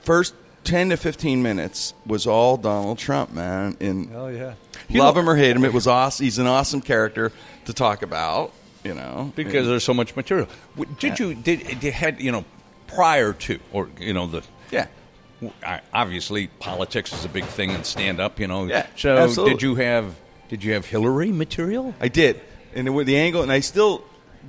first 0.00 0.34
ten 0.68 0.90
to 0.90 0.96
fifteen 0.96 1.42
minutes 1.42 1.94
was 2.06 2.26
all 2.26 2.56
Donald 2.56 2.98
Trump, 2.98 3.32
man. 3.32 3.76
And 3.80 4.10
Oh 4.14 4.28
yeah. 4.28 4.54
love 4.90 5.16
him 5.16 5.28
or 5.28 5.36
hate 5.36 5.56
him, 5.56 5.64
it 5.64 5.72
was 5.72 5.86
awesome. 5.86 6.24
He's 6.24 6.38
an 6.38 6.46
awesome 6.46 6.80
character 6.80 7.32
to 7.64 7.72
talk 7.72 8.02
about. 8.02 8.52
You 8.84 8.94
know, 8.94 9.32
because 9.34 9.66
there's 9.66 9.82
so 9.84 9.92
much 9.92 10.14
material. 10.14 10.48
Did 11.00 11.18
you 11.18 11.34
did, 11.34 11.80
did 11.80 11.92
had 11.92 12.20
you 12.20 12.30
know 12.32 12.44
prior 12.86 13.32
to 13.32 13.58
or 13.72 13.88
you 14.00 14.12
know 14.14 14.26
the 14.28 14.42
yeah. 14.70 14.86
I- 15.64 15.80
obviously 15.92 16.46
politics 16.58 17.12
is 17.12 17.24
a 17.24 17.28
big 17.28 17.44
thing 17.44 17.70
and 17.70 17.84
stand 17.84 18.18
up 18.20 18.40
you 18.40 18.46
know 18.46 18.64
Yeah, 18.66 18.86
so 18.96 19.16
absolutely. 19.16 19.54
did 19.54 19.62
you 19.62 19.74
have 19.76 20.14
did 20.48 20.64
you 20.64 20.72
have 20.74 20.86
Hillary 20.86 21.32
material 21.32 21.94
I 22.00 22.08
did, 22.08 22.40
and 22.74 22.94
with 22.94 23.06
the 23.06 23.16
angle, 23.16 23.42
and 23.42 23.52
I 23.52 23.60
still 23.60 24.04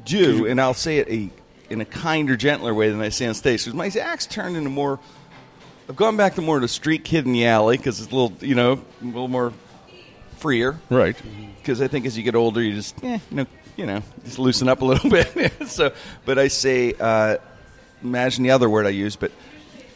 do, 0.06 0.46
and 0.46 0.62
I'll 0.62 0.74
say 0.74 1.00
it 1.00 1.10
a, 1.10 1.30
in 1.70 1.82
a 1.82 1.86
kinder, 1.86 2.38
gentler 2.38 2.74
way 2.74 2.90
than 2.90 3.02
I 3.02 3.10
say 3.10 3.28
on 3.28 3.34
stage. 3.34 3.66
Because 3.66 3.74
my 3.74 3.88
act's 4.02 4.26
turned 4.28 4.56
into 4.56 4.70
more. 4.70 5.00
I've 5.89 5.95
gone 5.95 6.17
back 6.17 6.36
to 6.36 6.41
more 6.41 6.56
of 6.56 6.62
the 6.62 6.67
street 6.67 7.04
kid 7.04 7.25
in 7.25 7.34
the 7.34 7.47
alley 7.47 7.75
because 7.75 7.99
it's 7.99 8.12
a 8.12 8.15
little, 8.15 8.38
you 8.47 8.54
know, 8.54 8.73
a 9.02 9.06
little 9.06 9.28
more 9.28 9.52
freer. 10.38 10.80
right 10.91 11.19
Because 11.58 11.82
I 11.82 11.88
think 11.88 12.06
as 12.06 12.15
you 12.15 12.21
get 12.21 12.36
older, 12.36 12.62
you 12.62 12.75
just, 12.75 13.04
eh, 13.04 13.17
you 13.32 13.38
know, 13.38 13.47
you 13.75 13.88
know, 13.88 14.04
just 14.23 14.38
loosen 14.38 14.69
up 14.69 14.82
a 14.82 14.86
little 14.86 15.10
bit. 15.34 15.67
so, 15.67 15.91
but 16.25 16.38
I 16.38 16.47
say, 16.47 16.93
uh, 16.99 17.38
imagine 18.04 18.43
the 18.43 18.52
other 18.52 18.69
word 18.69 18.86
I 18.86 18.89
use, 18.89 19.15
but 19.15 19.32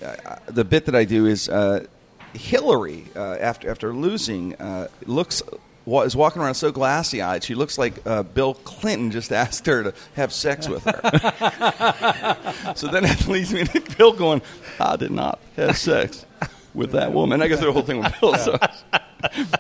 uh, 0.04 0.38
the 0.48 0.66
bit 0.66 0.86
that 0.86 0.96
I 0.96 1.04
do 1.06 1.28
is 1.28 1.48
uh, 1.48 1.86
Hillary 2.34 3.06
uh, 3.16 3.36
after 3.40 3.70
after 3.70 3.94
losing 3.94 4.56
uh, 4.56 4.88
looks 5.06 5.44
is 5.86 6.16
walking 6.16 6.42
around 6.42 6.56
so 6.56 6.72
glassy 6.72 7.22
eyed. 7.22 7.44
She 7.44 7.56
looks 7.56 7.78
like 7.78 7.96
uh, 8.06 8.24
Bill 8.24 8.54
Clinton 8.54 9.12
just 9.12 9.32
asked 9.44 9.66
her 9.66 9.84
to 9.84 9.94
have 10.16 10.32
sex 10.34 10.68
with 10.70 10.84
her. 10.86 12.74
so 12.76 12.88
then 12.88 13.04
that 13.04 13.28
leads 13.28 13.54
me 13.54 13.64
to 13.66 13.82
Bill 13.98 14.14
going, 14.14 14.42
"I 14.80 14.96
did 14.96 15.12
not 15.12 15.40
have 15.58 15.78
sex 15.78 16.26
with 16.74 16.92
that 16.92 17.12
woman." 17.12 17.42
I 17.42 17.48
through 17.58 17.68
the 17.68 17.74
whole 17.74 17.82
thing 17.82 18.00
with 18.00 18.14
Bill. 18.20 18.36
So. 18.36 18.58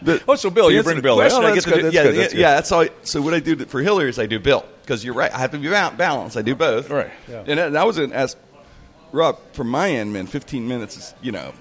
But 0.01 0.23
Oh, 0.27 0.36
so 0.36 0.49
Bill, 0.49 0.67
to 0.67 0.75
you 0.75 0.83
bring 0.83 0.99
Bill 0.99 1.15
question, 1.15 1.41
Oh, 1.41 1.47
I 1.47 1.51
that's 1.53 1.63
get 1.65 1.73
good, 1.75 1.81
do- 1.91 1.95
yeah, 1.95 2.03
good, 2.03 2.15
yeah, 2.15 2.21
that's 2.21 2.33
yeah, 2.33 2.53
that's 2.55 2.71
all. 2.73 2.81
I- 2.81 2.89
so 3.03 3.21
what 3.21 3.33
I 3.33 3.39
do 3.39 3.55
for 3.65 3.81
Hillary 3.81 4.09
is 4.09 4.19
I 4.19 4.25
do 4.25 4.38
Bill 4.38 4.65
because 4.81 5.05
you're 5.05 5.13
right. 5.13 5.33
I 5.33 5.38
have 5.38 5.51
to 5.51 5.57
be 5.57 5.69
balanced. 5.69 6.36
I 6.36 6.41
do 6.41 6.53
both. 6.53 6.89
Right. 6.89 7.09
And 7.29 7.57
that, 7.57 7.71
was 7.88 7.97
an 7.97 8.12
as 8.12 8.36
Rob 9.13 9.39
from 9.53 9.69
my 9.69 9.89
end, 9.89 10.12
man. 10.12 10.27
Fifteen 10.27 10.67
minutes 10.67 10.97
is 10.97 11.13
you 11.21 11.31
know. 11.31 11.53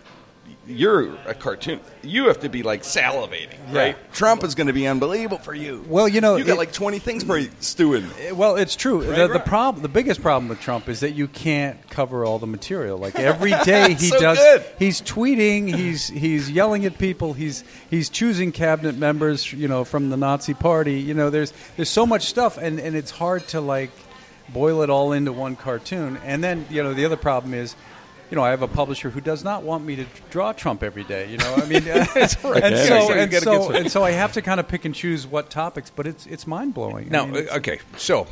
You're 0.66 1.14
a 1.26 1.34
cartoon. 1.34 1.80
You 2.02 2.26
have 2.26 2.40
to 2.40 2.48
be 2.48 2.62
like 2.62 2.82
salivating, 2.82 3.58
right? 3.72 3.96
Trump 4.12 4.44
is 4.44 4.54
going 4.54 4.68
to 4.68 4.72
be 4.72 4.86
unbelievable 4.86 5.38
for 5.38 5.54
you. 5.54 5.84
Well, 5.88 6.08
you 6.08 6.20
know, 6.20 6.36
you 6.36 6.44
got 6.44 6.54
it- 6.54 6.58
like 6.58 6.72
twenty 6.72 6.98
things 6.98 7.24
for 7.24 7.40
stewing. 7.60 8.06
Well, 8.34 8.56
it's 8.56 8.76
true. 8.76 9.04
the 9.04 9.12
the 9.12 9.28
right. 9.28 9.44
problem, 9.44 9.82
the 9.82 9.88
biggest 9.88 10.22
problem 10.22 10.48
with 10.48 10.60
Trump 10.60 10.88
is 10.88 11.00
that 11.00 11.12
you 11.12 11.28
can't 11.28 11.78
cover 11.90 12.24
all 12.24 12.38
the 12.38 12.46
material. 12.46 12.96
Like 12.98 13.16
every 13.16 13.50
day 13.64 13.94
he 13.94 14.08
So 14.08 14.18
does, 14.20 14.38
good. 14.38 14.64
he's 14.78 15.00
tweeting, 15.02 15.74
he's 15.74 16.08
he's 16.08 16.50
yelling 16.50 16.84
at 16.86 16.98
people, 16.98 17.32
he's 17.32 17.64
he's 17.90 18.08
choosing 18.08 18.52
cabinet 18.52 18.96
members, 18.96 19.52
you 19.52 19.68
know, 19.68 19.84
from 19.84 20.10
the 20.10 20.16
Nazi 20.16 20.54
Party. 20.54 21.00
You 21.00 21.14
know, 21.14 21.30
there's 21.30 21.52
there's 21.76 21.90
so 21.90 22.06
much 22.06 22.26
stuff, 22.26 22.58
and 22.58 22.78
and 22.78 22.94
it's 22.96 23.10
hard 23.10 23.46
to 23.48 23.60
like 23.60 23.90
boil 24.48 24.82
it 24.82 24.90
all 24.90 25.12
into 25.12 25.32
one 25.32 25.56
cartoon. 25.56 26.18
And 26.24 26.42
then 26.44 26.66
you 26.70 26.82
know 26.82 26.94
the 26.94 27.04
other 27.04 27.16
problem 27.16 27.54
is. 27.54 27.74
You 28.32 28.36
know, 28.36 28.44
I 28.44 28.48
have 28.48 28.62
a 28.62 28.66
publisher 28.68 29.10
who 29.10 29.20
does 29.20 29.44
not 29.44 29.62
want 29.62 29.84
me 29.84 29.94
to 29.96 30.06
draw 30.30 30.54
Trump 30.54 30.82
every 30.82 31.04
day. 31.04 31.30
You 31.30 31.36
know, 31.36 31.54
I 31.54 31.66
mean, 31.66 31.86
and 31.86 32.08
Yeah, 32.16 32.26
so 32.26 32.54
and 32.54 33.30
so 33.34 33.70
and 33.72 33.92
so 33.92 34.02
I 34.02 34.12
have 34.12 34.32
to 34.32 34.40
kind 34.40 34.58
of 34.58 34.66
pick 34.66 34.86
and 34.86 34.94
choose 34.94 35.26
what 35.26 35.50
topics. 35.50 35.90
But 35.94 36.06
it's 36.06 36.24
it's 36.24 36.46
mind 36.46 36.72
blowing. 36.72 37.10
now 37.10 37.26
uh, 37.26 37.58
okay 37.58 37.80
so 37.98 38.26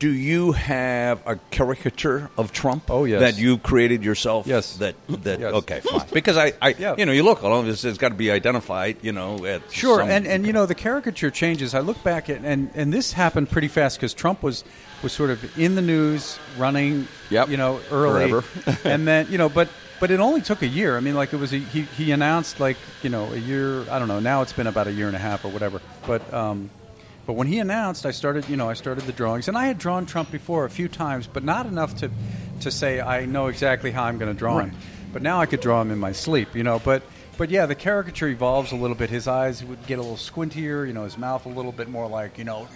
Do 0.00 0.10
you 0.10 0.50
have 0.50 1.22
a 1.24 1.36
caricature 1.52 2.30
of 2.36 2.50
Trump? 2.52 2.90
Oh, 2.90 3.04
yes. 3.04 3.20
that 3.20 3.38
you 3.40 3.58
created 3.58 4.02
yourself. 4.02 4.48
Yes. 4.48 4.76
that 4.78 4.96
that 5.08 5.38
Yes. 5.38 5.52
okay, 5.54 5.78
fine. 5.88 6.08
Because 6.12 6.36
I, 6.36 6.54
I 6.60 6.74
Yeah. 6.76 6.96
you 6.98 7.06
know, 7.06 7.12
you 7.12 7.22
look 7.22 7.44
all 7.44 7.60
of 7.60 7.66
this 7.66 7.82
has 7.82 7.98
got 7.98 8.08
to 8.08 8.16
be 8.16 8.32
identified. 8.32 8.96
You 9.02 9.12
know, 9.12 9.44
at 9.46 9.62
Sure, 9.70 10.00
some- 10.00 10.10
and, 10.10 10.26
and 10.26 10.44
you 10.44 10.52
know 10.52 10.66
the 10.66 10.74
caricature 10.74 11.30
changes. 11.30 11.74
I 11.74 11.80
look 11.80 12.02
back 12.02 12.28
at 12.28 12.40
and 12.44 12.70
and 12.74 12.92
this 12.92 13.12
happened 13.12 13.50
pretty 13.50 13.68
fast 13.68 13.98
because 13.98 14.14
Trump 14.14 14.42
was 14.42 14.64
was 15.02 15.12
sort 15.12 15.30
of 15.30 15.58
in 15.58 15.74
the 15.74 15.82
news, 15.82 16.38
running, 16.56 17.06
Yep. 17.30 17.48
you 17.50 17.56
know, 17.56 17.80
early, 17.90 18.42
and 18.84 19.06
then 19.06 19.26
you 19.30 19.38
know, 19.38 19.48
but 19.48 19.68
but 20.00 20.10
it 20.10 20.20
only 20.20 20.40
took 20.42 20.62
a 20.62 20.66
year. 20.66 20.96
I 20.96 21.00
mean, 21.00 21.14
like 21.14 21.32
it 21.32 21.36
was 21.36 21.52
a, 21.52 21.58
he 21.58 21.82
he 21.82 22.10
announced 22.12 22.60
like 22.60 22.76
you 23.02 23.10
know 23.10 23.32
a 23.32 23.36
year. 23.36 23.82
I 23.90 23.98
don't 23.98 24.08
know. 24.08 24.20
Now 24.20 24.42
it's 24.42 24.52
been 24.52 24.66
about 24.66 24.86
a 24.86 24.92
year 24.92 25.06
and 25.06 25.16
a 25.16 25.20
half 25.20 25.44
or 25.44 25.48
whatever. 25.48 25.80
But 26.06 26.32
um, 26.34 26.70
but 27.26 27.32
when 27.34 27.46
he 27.46 27.58
announced, 27.58 28.06
I 28.06 28.10
started 28.10 28.48
you 28.48 28.56
know 28.56 28.68
I 28.68 28.74
started 28.74 29.04
the 29.04 29.12
drawings, 29.12 29.48
and 29.48 29.56
I 29.56 29.66
had 29.66 29.78
drawn 29.78 30.06
Trump 30.06 30.30
before 30.30 30.64
a 30.64 30.70
few 30.70 30.88
times, 30.88 31.26
but 31.26 31.44
not 31.44 31.66
enough 31.66 31.96
to 31.96 32.10
to 32.60 32.70
say 32.70 33.00
I 33.00 33.26
know 33.26 33.46
exactly 33.48 33.90
how 33.90 34.04
I'm 34.04 34.18
going 34.18 34.32
to 34.32 34.38
draw 34.38 34.58
him. 34.60 34.72
But 35.12 35.22
now 35.22 35.40
I 35.40 35.46
could 35.46 35.60
draw 35.60 35.80
him 35.80 35.90
in 35.90 35.98
my 35.98 36.12
sleep, 36.12 36.54
you 36.54 36.62
know. 36.62 36.78
But 36.78 37.02
but 37.38 37.50
yeah, 37.50 37.66
the 37.66 37.74
caricature 37.74 38.28
evolves 38.28 38.72
a 38.72 38.76
little 38.76 38.96
bit. 38.96 39.10
His 39.10 39.28
eyes 39.28 39.62
would 39.64 39.86
get 39.86 39.98
a 39.98 40.02
little 40.02 40.16
squintier, 40.16 40.86
you 40.86 40.92
know. 40.92 41.04
His 41.04 41.18
mouth 41.18 41.46
a 41.46 41.50
little 41.50 41.72
bit 41.72 41.88
more 41.88 42.08
like 42.08 42.38
you 42.38 42.44
know, 42.44 42.68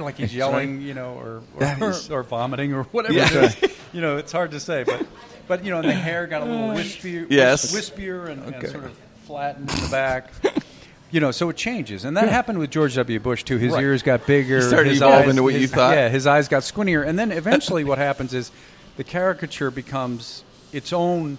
like 0.00 0.16
he's 0.16 0.34
yelling, 0.34 0.80
you 0.80 0.94
know, 0.94 1.14
or 1.14 1.42
or, 1.56 1.90
is- 1.90 2.10
or 2.10 2.22
vomiting 2.22 2.72
or 2.72 2.84
whatever. 2.84 3.14
Yeah. 3.14 3.52
you 3.92 4.00
know, 4.00 4.16
it's 4.16 4.32
hard 4.32 4.52
to 4.52 4.60
say, 4.60 4.84
but 4.84 5.06
but 5.46 5.64
you 5.64 5.70
know, 5.70 5.78
and 5.78 5.88
the 5.88 5.94
hair 5.94 6.26
got 6.26 6.42
a 6.42 6.44
little 6.44 6.68
mm. 6.68 6.76
wispier, 6.76 7.26
Yes. 7.28 7.74
wispier, 7.74 8.28
and, 8.28 8.54
and 8.54 8.68
sort 8.68 8.84
of 8.84 8.98
flattened 9.24 9.70
in 9.70 9.80
the 9.82 9.88
back. 9.90 10.32
You 11.10 11.20
know, 11.20 11.30
so 11.30 11.48
it 11.48 11.56
changes, 11.56 12.04
and 12.04 12.18
that 12.18 12.28
happened 12.28 12.58
with 12.58 12.68
George 12.68 12.94
W. 12.96 13.18
Bush 13.18 13.42
too. 13.42 13.56
His 13.56 13.72
Right. 13.72 13.82
ears 13.82 14.02
got 14.02 14.26
bigger. 14.26 14.56
He 14.56 14.62
started 14.62 14.90
his 14.90 15.00
evolving 15.00 15.30
eyes, 15.30 15.36
to 15.36 15.42
what 15.42 15.54
you 15.54 15.66
thought. 15.66 15.96
Yeah, 15.96 16.10
his 16.10 16.26
eyes 16.26 16.48
got 16.48 16.64
squintier, 16.64 17.02
and 17.02 17.18
then 17.18 17.32
eventually, 17.32 17.82
what 17.82 17.96
happens 17.96 18.34
is 18.34 18.50
the 18.98 19.04
caricature 19.04 19.70
becomes 19.70 20.44
its 20.70 20.92
own, 20.92 21.38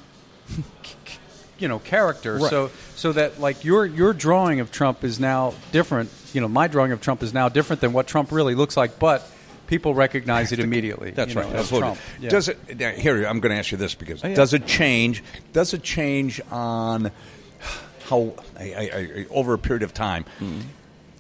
you 1.60 1.68
know, 1.68 1.80
character. 1.80 2.38
Right. 2.38 2.50
So 2.50 2.72
so 2.96 3.12
that 3.14 3.40
like 3.40 3.64
your 3.64 3.86
your 3.86 4.14
drawing 4.14 4.60
of 4.60 4.72
Trump 4.72 5.04
is 5.04 5.20
now 5.20 5.54
different. 5.72 6.10
You 6.34 6.42
know, 6.42 6.48
my 6.48 6.68
drawing 6.68 6.92
of 6.92 7.02
Trump 7.02 7.24
is 7.24 7.34
now 7.34 7.50
different 7.50 7.82
than 7.82 7.94
what 7.94 8.08
Trump 8.08 8.32
really 8.32 8.56
looks 8.56 8.78
like, 8.78 9.00
but 9.00 9.30
people 9.68 9.94
recognize 9.94 10.52
it 10.52 10.60
immediately. 10.60 11.12
That's 11.12 11.36
right. 11.36 11.52
know. 11.52 11.64
Trump. 11.64 12.00
Yeah. 12.20 12.30
Does 12.30 12.50
it? 12.50 12.80
now, 12.80 12.92
Here, 12.92 13.24
I'm 13.26 13.40
going 13.40 13.52
to 13.52 13.58
ask 13.58 13.72
you 13.72 13.78
this 13.78 13.96
because 13.96 14.24
yeah. 14.24 14.34
does 14.34 14.54
it 14.54 14.66
change? 14.66 15.24
Does 15.54 15.74
it 15.74 15.84
change 15.84 16.42
on 16.52 17.12
how 18.06 18.34
I, 18.58 18.74
I, 18.74 18.82
I, 18.82 19.26
over 19.30 19.54
a 19.54 19.60
period 19.60 19.84
of 19.84 19.94
time? 19.94 20.26
Mm-hmm. 20.40 20.62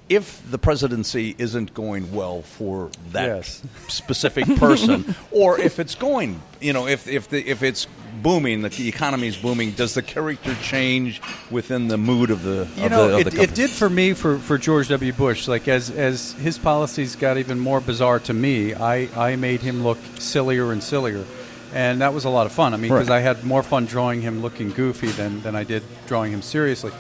If 0.09 0.41
the 0.49 0.57
presidency 0.57 1.35
isn't 1.37 1.75
going 1.75 2.11
well 2.15 2.41
for 2.41 2.89
that 3.11 3.27
Yes. 3.27 3.61
specific 3.87 4.45
person, 4.57 5.13
or 5.31 5.59
if 5.59 5.77
it's 5.79 5.93
going, 5.93 6.41
you 6.59 6.73
know, 6.73 6.87
if 6.87 7.07
if 7.07 7.29
the, 7.29 7.47
if 7.47 7.61
it's 7.61 7.85
booming, 8.23 8.63
the 8.63 8.87
economy 8.89 9.27
is 9.27 9.37
booming, 9.37 9.71
does 9.71 9.93
the 9.93 10.01
character 10.01 10.55
change 10.63 11.21
within 11.51 11.87
the 11.89 11.97
mood 11.97 12.31
of 12.31 12.41
the 12.41 12.67
You 12.75 12.85
of 12.85 12.91
know, 12.91 13.07
the, 13.11 13.17
it, 13.19 13.31
the 13.31 13.41
it 13.43 13.53
did 13.53 13.69
for 13.69 13.87
me 13.89 14.13
for, 14.13 14.39
for 14.39 14.57
George 14.57 14.87
W. 14.89 15.13
Bush. 15.13 15.47
Like 15.47 15.67
as 15.67 15.91
as 15.91 16.31
his 16.33 16.57
policies 16.57 17.15
got 17.15 17.37
even 17.37 17.59
more 17.59 17.79
bizarre 17.79 18.19
to 18.21 18.33
me, 18.33 18.73
I, 18.73 19.07
I 19.15 19.35
made 19.35 19.61
him 19.61 19.83
look 19.83 19.99
sillier 20.17 20.71
and 20.71 20.81
sillier, 20.83 21.23
and 21.71 22.01
that 22.01 22.15
was 22.15 22.25
a 22.25 22.29
lot 22.29 22.47
of 22.47 22.51
fun. 22.51 22.73
I 22.73 22.77
mean, 22.77 22.89
because 22.91 23.09
Right. 23.09 23.17
I 23.17 23.21
had 23.21 23.43
more 23.43 23.61
fun 23.61 23.85
drawing 23.85 24.21
him 24.23 24.41
looking 24.41 24.71
goofy 24.71 25.09
than, 25.11 25.41
than 25.43 25.55
I 25.55 25.63
did 25.63 25.83
drawing 26.07 26.31
him 26.33 26.41
seriously. 26.41 26.91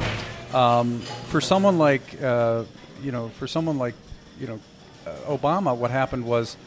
Um, 0.53 0.99
for 1.29 1.41
someone 1.41 1.77
like 1.79 2.01
uh, 2.23 2.63
you 3.03 3.11
know, 3.11 3.29
for 3.29 3.47
someone 3.47 3.77
like 3.77 3.95
you 4.39 4.47
know, 4.47 4.59
uh, 5.07 5.37
Obama, 5.37 5.75
what 5.75 5.91
happened 5.91 6.25
was. 6.25 6.57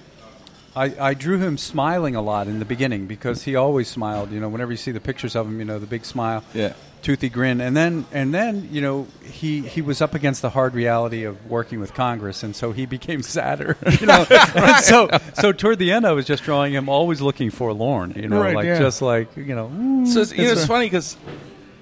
I, 0.75 1.11
I 1.11 1.13
drew 1.13 1.37
him 1.39 1.59
smiling 1.59 2.17
a 2.17 2.23
lot 2.23 2.47
in 2.49 2.59
the 2.59 2.65
beginning 2.65 3.07
because 3.07 3.43
he 3.43 3.57
always 3.57 3.89
smiled. 3.89 4.33
You 4.33 4.41
know, 4.41 4.49
whenever 4.49 4.71
you 4.71 4.79
see 4.79 4.91
the 4.91 5.01
pictures 5.01 5.37
of 5.37 5.47
him, 5.47 5.59
you 5.59 5.67
know 5.67 5.79
the 5.79 5.85
big 5.87 6.07
smile 6.07 6.43
Yeah. 6.55 6.73
toothy 7.03 7.29
grin 7.29 7.61
and 7.61 7.77
then 7.77 8.07
and 8.11 8.33
then 8.33 8.71
you 8.73 8.81
know 8.81 9.07
he 9.23 9.61
he 9.61 9.83
was 9.83 10.01
up 10.01 10.15
against 10.15 10.41
the 10.41 10.49
hard 10.49 10.73
reality 10.73 11.25
of 11.25 11.35
working 11.51 11.79
with 11.79 11.93
congress 11.93 12.43
and 12.43 12.57
so 12.57 12.73
he 12.73 12.87
became 12.97 13.21
sadder 13.23 13.77
you 14.01 14.07
know 14.07 14.25
And 14.55 14.77
so 14.93 15.11
so 15.35 15.53
toward 15.53 15.79
the 15.79 15.93
end 15.93 16.07
i 16.07 16.13
was 16.13 16.25
just 16.25 16.43
drawing 16.45 16.73
him 16.73 16.89
always 16.89 17.21
looking 17.21 17.51
forlorn 17.51 18.13
you 18.17 18.29
know 18.29 18.41
Right, 18.41 18.55
like 18.55 18.65
yeah. 18.67 18.79
just 18.79 19.03
like 19.03 19.37
you 19.37 19.55
know 19.55 19.69
mm, 19.69 20.07
So 20.07 20.21
it's, 20.23 20.33
you 20.33 20.45
know, 20.47 20.53
it's 20.53 20.65
funny 20.65 20.87
because, 20.87 21.19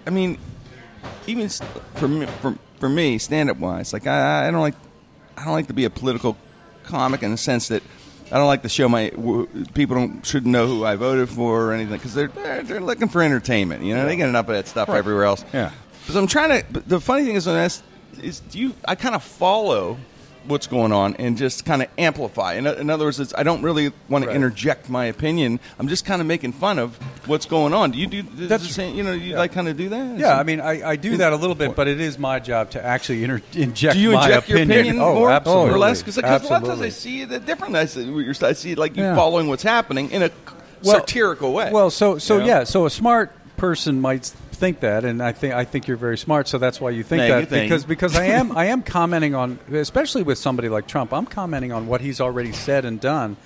I 0.06 0.10
mean, 0.10 0.36
even 1.28 1.48
for 1.94 2.08
me, 2.08 2.26
for, 2.40 2.56
for 2.80 2.88
me, 2.88 3.18
stand 3.18 3.50
up 3.50 3.58
wise, 3.58 3.92
like 3.92 4.06
I, 4.06 4.48
I 4.48 4.50
don't 4.50 4.60
like, 4.60 4.74
I 5.36 5.44
don't 5.44 5.52
like 5.52 5.68
to 5.68 5.74
be 5.74 5.84
a 5.84 5.90
political 5.90 6.36
comic 6.84 7.22
in 7.22 7.30
the 7.30 7.36
sense 7.36 7.68
that 7.68 7.82
I 8.32 8.38
don't 8.38 8.46
like 8.46 8.62
to 8.62 8.68
show 8.68 8.88
my 8.88 9.10
w- 9.10 9.46
people 9.74 9.96
don't 9.96 10.24
shouldn't 10.24 10.50
know 10.50 10.66
who 10.66 10.84
I 10.84 10.96
voted 10.96 11.28
for 11.28 11.66
or 11.66 11.72
anything 11.72 11.96
because 11.96 12.14
they're, 12.14 12.28
they're 12.28 12.62
they're 12.62 12.80
looking 12.80 13.08
for 13.08 13.22
entertainment. 13.22 13.84
You 13.84 13.94
know, 13.94 14.06
they 14.06 14.16
get 14.16 14.28
enough 14.28 14.48
of 14.48 14.54
that 14.54 14.66
stuff 14.66 14.88
everywhere 14.88 15.24
else. 15.24 15.44
Yeah. 15.52 15.72
But 16.06 16.16
I'm 16.16 16.26
trying 16.26 16.60
to. 16.60 16.66
But 16.72 16.88
the 16.88 17.00
funny 17.00 17.24
thing 17.24 17.36
is, 17.36 17.46
on 17.46 17.54
this, 17.54 17.82
is 18.22 18.40
do 18.40 18.58
you? 18.58 18.74
I 18.86 18.94
kind 18.94 19.14
of 19.14 19.22
follow 19.22 19.98
what's 20.46 20.66
going 20.66 20.92
on 20.92 21.14
and 21.16 21.37
just 21.37 21.64
kind 21.64 21.83
of 21.83 21.88
amplify. 21.98 22.55
In, 22.55 22.66
in 22.66 22.90
other 22.90 23.05
words, 23.07 23.20
it's, 23.20 23.35
I 23.37 23.42
don't 23.42 23.62
really 23.62 23.92
want 24.09 24.24
to 24.24 24.31
interject 24.31 24.88
my 24.88 25.07
opinion. 25.07 25.61
I'm 25.79 25.88
just 25.88 26.05
kind 26.05 26.20
of 26.20 26.26
making 26.26 26.53
fun 26.53 26.79
of 26.79 26.96
what's 27.26 27.46
going 27.46 27.74
on. 27.74 27.90
Do 27.90 27.98
you 27.98 28.07
do? 28.07 28.22
That's 28.22 28.66
the 28.66 28.72
same, 28.72 28.96
you 28.96 29.03
know. 29.03 29.12
You 29.12 29.33
yeah. 29.33 29.38
like 29.38 29.53
kind 29.53 29.68
of 29.68 29.76
do 29.76 29.88
that? 29.90 30.18
yeah, 30.18 30.38
I 30.38 30.42
mean, 30.42 30.61
I, 30.61 30.90
I 30.90 30.96
do 30.96 31.18
that 31.18 31.33
a 31.33 31.37
little 31.37 31.55
bit, 31.55 31.76
but 31.76 31.88
it 31.88 32.00
is 32.00 32.18
my 32.18 32.38
job 32.38 32.70
to 32.70 32.85
actually 32.85 33.24
inter- 33.24 33.42
inject. 33.55 33.94
Do 33.94 34.00
you 34.00 34.12
my 34.12 34.24
inject 34.24 34.48
your 34.48 34.62
opinion 34.62 35.00
oh, 35.00 35.14
more 35.14 35.31
absolutely. 35.31 35.74
or 35.74 35.79
less? 35.79 36.03
Because 36.03 36.18
a 36.18 36.22
lot 36.22 36.42
of 36.42 36.48
times 36.48 36.68
I 36.81 36.88
see 36.88 37.24
the 37.24 37.38
differently. 37.38 37.81
I 37.81 37.85
see, 37.87 38.33
I 38.42 38.53
see 38.53 38.74
like 38.74 38.96
you 38.96 39.03
Yeah. 39.03 39.14
following 39.16 39.48
what's 39.48 39.62
happening 39.62 40.11
in 40.11 40.22
a 40.22 40.31
Well- 40.83 41.00
satirical 41.00 41.53
way. 41.53 41.70
Well, 41.72 41.90
so 41.90 42.18
so 42.18 42.38
yeah, 42.38 42.64
so 42.64 42.87
a 42.87 42.90
smart 42.90 43.33
person 43.57 44.00
might 44.00 44.33
think 44.60 44.80
that, 44.80 45.04
and 45.04 45.22
I 45.22 45.32
think 45.32 45.54
I 45.54 45.64
think 45.64 45.88
you're 45.88 45.96
very 45.96 46.18
smart, 46.18 46.46
so 46.46 46.58
that's 46.58 46.80
why 46.80 46.90
you 46.90 47.02
think 47.02 47.22
that 47.22 47.40
you, 47.40 47.46
thank 47.46 47.68
because 47.68 47.84
because 47.84 48.14
I 48.16 48.26
am 48.26 48.56
I 48.56 48.66
am 48.66 48.82
commenting 48.82 49.34
on, 49.34 49.58
especially 49.72 50.22
with 50.22 50.38
somebody 50.38 50.68
like 50.68 50.86
Trump, 50.86 51.12
I'm 51.12 51.26
commenting 51.26 51.72
on 51.72 51.86
what 51.86 52.00
he's 52.00 52.20
already 52.20 52.52
said 52.52 52.84
and 52.84 53.00
done, 53.00 53.36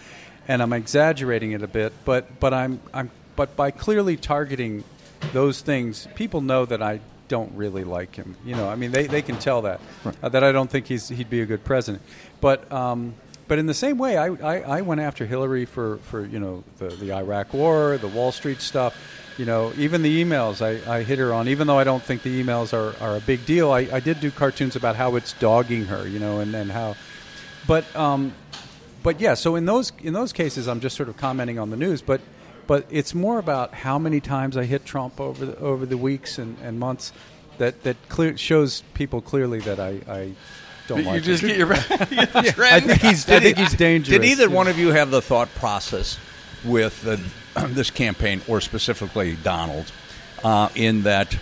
and 0.48 0.60
I'm 0.60 0.72
exaggerating 0.72 1.52
it 1.52 1.62
a 1.62 1.68
bit, 1.68 1.92
but 2.04 2.40
but 2.40 2.52
I'm 2.52 2.80
I'm 2.92 3.10
but 3.36 3.56
by 3.56 3.70
clearly 3.70 4.16
targeting 4.16 4.84
those 5.32 5.60
things, 5.60 6.08
people 6.14 6.40
know 6.40 6.66
that 6.66 6.82
I 6.82 7.00
don't 7.28 7.54
really 7.54 7.84
like 7.84 8.16
him. 8.16 8.36
You 8.44 8.54
know, 8.54 8.68
I 8.68 8.74
mean, 8.74 8.90
they, 8.92 9.06
they 9.06 9.22
can 9.22 9.38
tell 9.38 9.62
that 9.62 9.80
uh, 10.22 10.28
that 10.28 10.44
I 10.44 10.52
don't 10.52 10.70
think 10.70 10.86
he's 10.86 11.08
he'd 11.08 11.30
be 11.30 11.40
a 11.40 11.46
good 11.46 11.64
president. 11.64 12.02
But 12.40 12.70
um, 12.70 13.14
but 13.46 13.58
in 13.58 13.66
the 13.66 13.74
same 13.74 13.98
way, 13.98 14.16
I, 14.16 14.26
I, 14.26 14.78
I 14.78 14.80
went 14.80 15.00
after 15.00 15.26
Hillary 15.26 15.64
for, 15.64 15.98
for 15.98 16.24
you 16.24 16.40
know 16.40 16.64
the, 16.78 16.88
the 16.88 17.12
Iraq 17.12 17.52
War, 17.52 17.98
the 17.98 18.08
Wall 18.08 18.32
Street 18.32 18.60
stuff. 18.60 18.96
You 19.36 19.44
know, 19.44 19.72
even 19.76 20.02
the 20.02 20.24
emails 20.24 20.62
I, 20.62 20.98
I 20.98 21.02
hit 21.02 21.18
her 21.18 21.32
on. 21.32 21.48
Even 21.48 21.66
though 21.66 21.78
I 21.78 21.84
don't 21.84 22.02
think 22.02 22.22
the 22.22 22.42
emails 22.42 22.72
are, 22.72 22.96
are 23.02 23.16
a 23.16 23.20
big 23.20 23.44
deal, 23.44 23.72
I, 23.72 23.80
I 23.92 24.00
did 24.00 24.20
do 24.20 24.30
cartoons 24.30 24.76
about 24.76 24.96
how 24.96 25.16
it's 25.16 25.32
dogging 25.34 25.86
her. 25.86 26.06
You 26.06 26.18
know, 26.18 26.40
and, 26.40 26.54
and 26.54 26.70
how. 26.70 26.96
But 27.66 27.84
um, 27.96 28.32
but 29.02 29.20
yeah, 29.20 29.34
so 29.34 29.56
in 29.56 29.66
those 29.66 29.92
in 30.02 30.12
those 30.12 30.32
cases, 30.32 30.66
I'm 30.68 30.80
just 30.80 30.96
sort 30.96 31.08
of 31.08 31.16
commenting 31.16 31.58
on 31.58 31.70
the 31.70 31.76
news, 31.76 32.00
but 32.02 32.20
but 32.66 32.86
it's 32.90 33.14
more 33.14 33.38
about 33.38 33.74
how 33.74 33.98
many 33.98 34.20
times 34.20 34.56
I 34.56 34.64
hit 34.64 34.84
Trump 34.84 35.20
over 35.20 35.44
the, 35.44 35.58
over 35.58 35.84
the 35.84 35.98
weeks 35.98 36.38
and, 36.38 36.56
and 36.62 36.80
months 36.80 37.12
that 37.58 37.82
that 37.82 37.96
clear, 38.08 38.36
shows 38.36 38.82
people 38.94 39.20
clearly 39.20 39.60
that 39.60 39.78
I, 39.78 40.00
I 40.08 40.32
don't 40.88 41.00
you 41.00 41.04
like 41.04 41.22
just 41.22 41.42
him. 41.42 41.48
get 41.50 41.58
your. 41.58 41.72
I 41.74 42.80
think 42.80 43.00
he's 43.00 43.28
I 43.28 43.40
think 43.40 43.58
he's 43.58 43.74
dangerous. 43.74 44.18
Did 44.18 44.24
either 44.24 44.48
one 44.48 44.68
of 44.68 44.78
you 44.78 44.88
have 44.88 45.10
the 45.10 45.22
thought 45.22 45.54
process 45.54 46.18
with 46.64 47.02
the, 47.02 47.20
this 47.68 47.90
campaign, 47.90 48.42
or 48.48 48.60
specifically 48.60 49.36
Donald, 49.42 49.90
uh, 50.42 50.68
in 50.74 51.02
that 51.04 51.36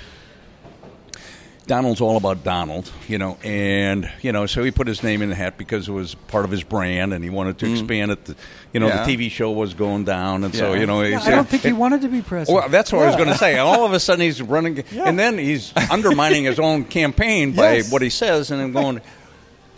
Donald's 1.67 2.01
all 2.01 2.17
about 2.17 2.43
Donald, 2.43 2.91
you 3.07 3.19
know, 3.19 3.39
and 3.45 4.11
you 4.21 4.33
know, 4.33 4.47
so 4.47 4.65
he 4.65 4.73
put 4.73 4.89
his 4.89 5.05
name 5.05 5.23
in 5.23 5.29
the 5.29 5.35
hat 5.37 5.57
because 5.57 5.89
it 5.89 5.93
was 5.93 6.15
part 6.17 6.45
of 6.45 6.51
his 6.51 6.65
brand, 6.65 7.13
and 7.15 7.23
he 7.23 7.31
wanted 7.31 7.57
to 7.59 7.71
expand 7.71 8.11
it. 8.11 8.25
To, 8.27 8.37
you 8.73 8.81
know, 8.81 8.89
Yeah. 8.89 9.05
the 9.07 9.17
TV 9.17 9.31
show 9.31 9.53
was 9.53 9.73
going 9.73 10.05
down, 10.05 10.43
and 10.43 10.53
so 10.55 10.75
you 10.75 10.87
know, 10.87 11.03
Yeah, 11.03 11.21
I 11.23 11.31
don't 11.31 11.49
think 11.49 11.63
he 11.63 11.73
wanted 11.73 12.03
to 12.03 12.09
be 12.09 12.21
president. 12.21 12.59
Well, 12.61 12.69
that's 12.69 12.93
what 12.93 13.03
I 13.03 13.07
was 13.07 13.17
going 13.17 13.29
to 13.29 13.39
say. 13.39 13.53
And 13.53 13.61
all 13.61 13.85
of 13.87 13.93
a 13.93 14.01
sudden, 14.01 14.23
he's 14.25 14.43
running, 14.43 14.83
Yeah. 14.91 15.05
and 15.07 15.17
then 15.17 15.39
he's 15.39 15.73
undermining 15.89 16.45
his 16.45 16.59
own 16.59 16.85
campaign 16.85 17.53
by 17.53 17.75
Yes. 17.77 17.93
what 17.93 18.03
he 18.03 18.11
says, 18.11 18.51
and 18.51 18.61
I'm 18.61 18.73
going. 18.73 19.01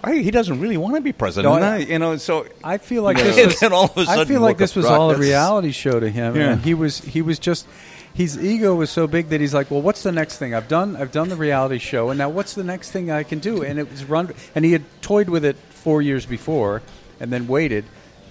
"Hey, 0.06 0.22
He 0.22 0.30
doesn't 0.30 0.60
really 0.60 0.76
want 0.76 0.94
to 0.96 1.00
be 1.00 1.12
president, 1.12 1.54
No, 1.54 1.60
I- 1.66 1.78
you 1.78 1.98
know. 1.98 2.16
So 2.16 2.46
I 2.62 2.78
feel 2.78 3.02
like 3.02 3.16
Yeah. 3.18 3.24
this 3.24 3.36
And 3.42 3.46
was. 3.48 3.60
then 3.60 3.72
all 3.72 3.84
of 3.84 3.96
a 3.96 4.00
I 4.02 4.04
sudden 4.04 4.26
feel 4.26 4.40
like 4.40 4.58
this 4.58 4.72
up 4.72 4.76
was 4.76 4.86
all 4.86 5.10
a 5.10 5.16
reality 5.18 5.72
show 5.72 5.98
to 6.00 6.08
him, 6.08 6.36
Yeah. 6.36 6.52
and 6.52 6.60
he 6.62 6.74
was 6.74 6.98
he 7.00 7.22
was 7.22 7.38
just 7.38 7.66
his 8.14 8.38
ego 8.38 8.74
was 8.76 8.90
so 8.90 9.06
big 9.08 9.30
that 9.30 9.40
he's 9.40 9.52
like, 9.54 9.70
well, 9.72 9.82
what's 9.82 10.02
the 10.04 10.12
next 10.12 10.38
thing? 10.38 10.54
I've 10.54 10.68
done 10.68 10.96
I've 10.96 11.10
done 11.12 11.28
the 11.28 11.36
reality 11.36 11.78
show, 11.78 12.10
and 12.10 12.18
now 12.18 12.28
what's 12.28 12.54
the 12.54 12.62
next 12.64 12.90
thing 12.92 13.10
I 13.10 13.22
can 13.24 13.38
do? 13.40 13.62
And 13.62 13.78
it 13.78 13.90
was 13.90 14.04
run, 14.04 14.32
and 14.54 14.64
he 14.64 14.72
had 14.72 14.82
toyed 15.02 15.28
with 15.28 15.44
it 15.44 15.56
four 15.70 16.00
years 16.00 16.24
before, 16.26 16.80
and 17.20 17.32
then 17.32 17.46
waited, 17.48 17.84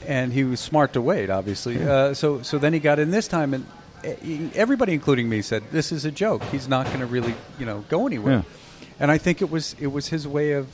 and 0.08 0.32
he 0.34 0.44
was 0.46 0.60
smart 0.62 0.94
to 0.94 1.02
wait, 1.02 1.30
obviously. 1.30 1.84
Uh, 1.84 2.14
so 2.14 2.42
so 2.44 2.58
then 2.58 2.72
he 2.74 2.80
got 2.80 2.98
in 3.00 3.12
this 3.12 3.28
time, 3.28 3.54
and 3.54 3.66
everybody, 4.56 4.94
including 4.94 5.30
me, 5.30 5.42
said 5.42 5.64
this 5.72 5.92
is 5.92 6.06
a 6.06 6.12
joke. 6.12 6.44
He's 6.52 6.68
not 6.68 6.86
going 6.88 7.00
to 7.00 7.06
really 7.06 7.36
you 7.60 7.66
know 7.66 7.84
go 7.90 8.08
anywhere. 8.08 8.34
Yeah. 8.38 8.42
And 9.00 9.12
I 9.12 9.18
think 9.18 9.42
it 9.42 9.50
was 9.52 9.76
it 9.80 9.88
was 9.88 10.08
his 10.08 10.28
way 10.28 10.54
of 10.54 10.68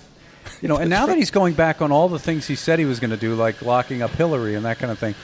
You 0.62 0.68
know, 0.68 0.78
and 0.78 0.90
now 0.90 1.06
that 1.06 1.18
he's 1.18 1.32
going 1.32 1.54
back 1.54 1.82
on 1.82 1.92
all 1.92 2.10
the 2.10 2.20
things 2.20 2.48
he 2.48 2.56
said 2.56 2.80
he 2.80 2.86
was 2.86 3.00
going 3.00 3.12
to 3.12 3.18
do, 3.18 3.36
like 3.36 3.62
locking 3.62 4.02
up 4.02 4.12
Hillary 4.12 4.56
and 4.56 4.66
that 4.66 4.78
kind 4.80 4.92
of 4.92 5.00
thing, 5.00 5.16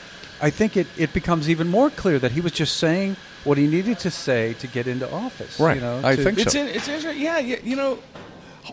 I 0.42 0.50
think 0.50 0.78
it, 0.78 0.88
it 0.98 1.14
becomes 1.14 1.50
even 1.50 1.68
more 1.68 1.90
clear 1.90 2.20
that 2.20 2.32
he 2.32 2.42
was 2.42 2.52
just 2.52 2.78
saying 2.78 3.16
what 3.44 3.58
he 3.58 3.68
needed 3.68 4.00
to 4.00 4.12
say 4.12 4.54
to 4.56 4.68
get 4.68 4.88
into 4.88 5.12
office. 5.12 5.60
Right. 5.60 5.76
You 5.76 5.82
know, 5.82 6.02
I 6.04 6.16
to- 6.16 6.24
think 6.24 6.40
It's 6.40 6.54
so. 6.54 6.60
in, 6.62 6.68
it's 6.68 6.88
interesting. 6.88 7.22
Yeah, 7.22 7.40
yeah, 7.40 7.58
you 7.64 7.76
know, 7.76 8.00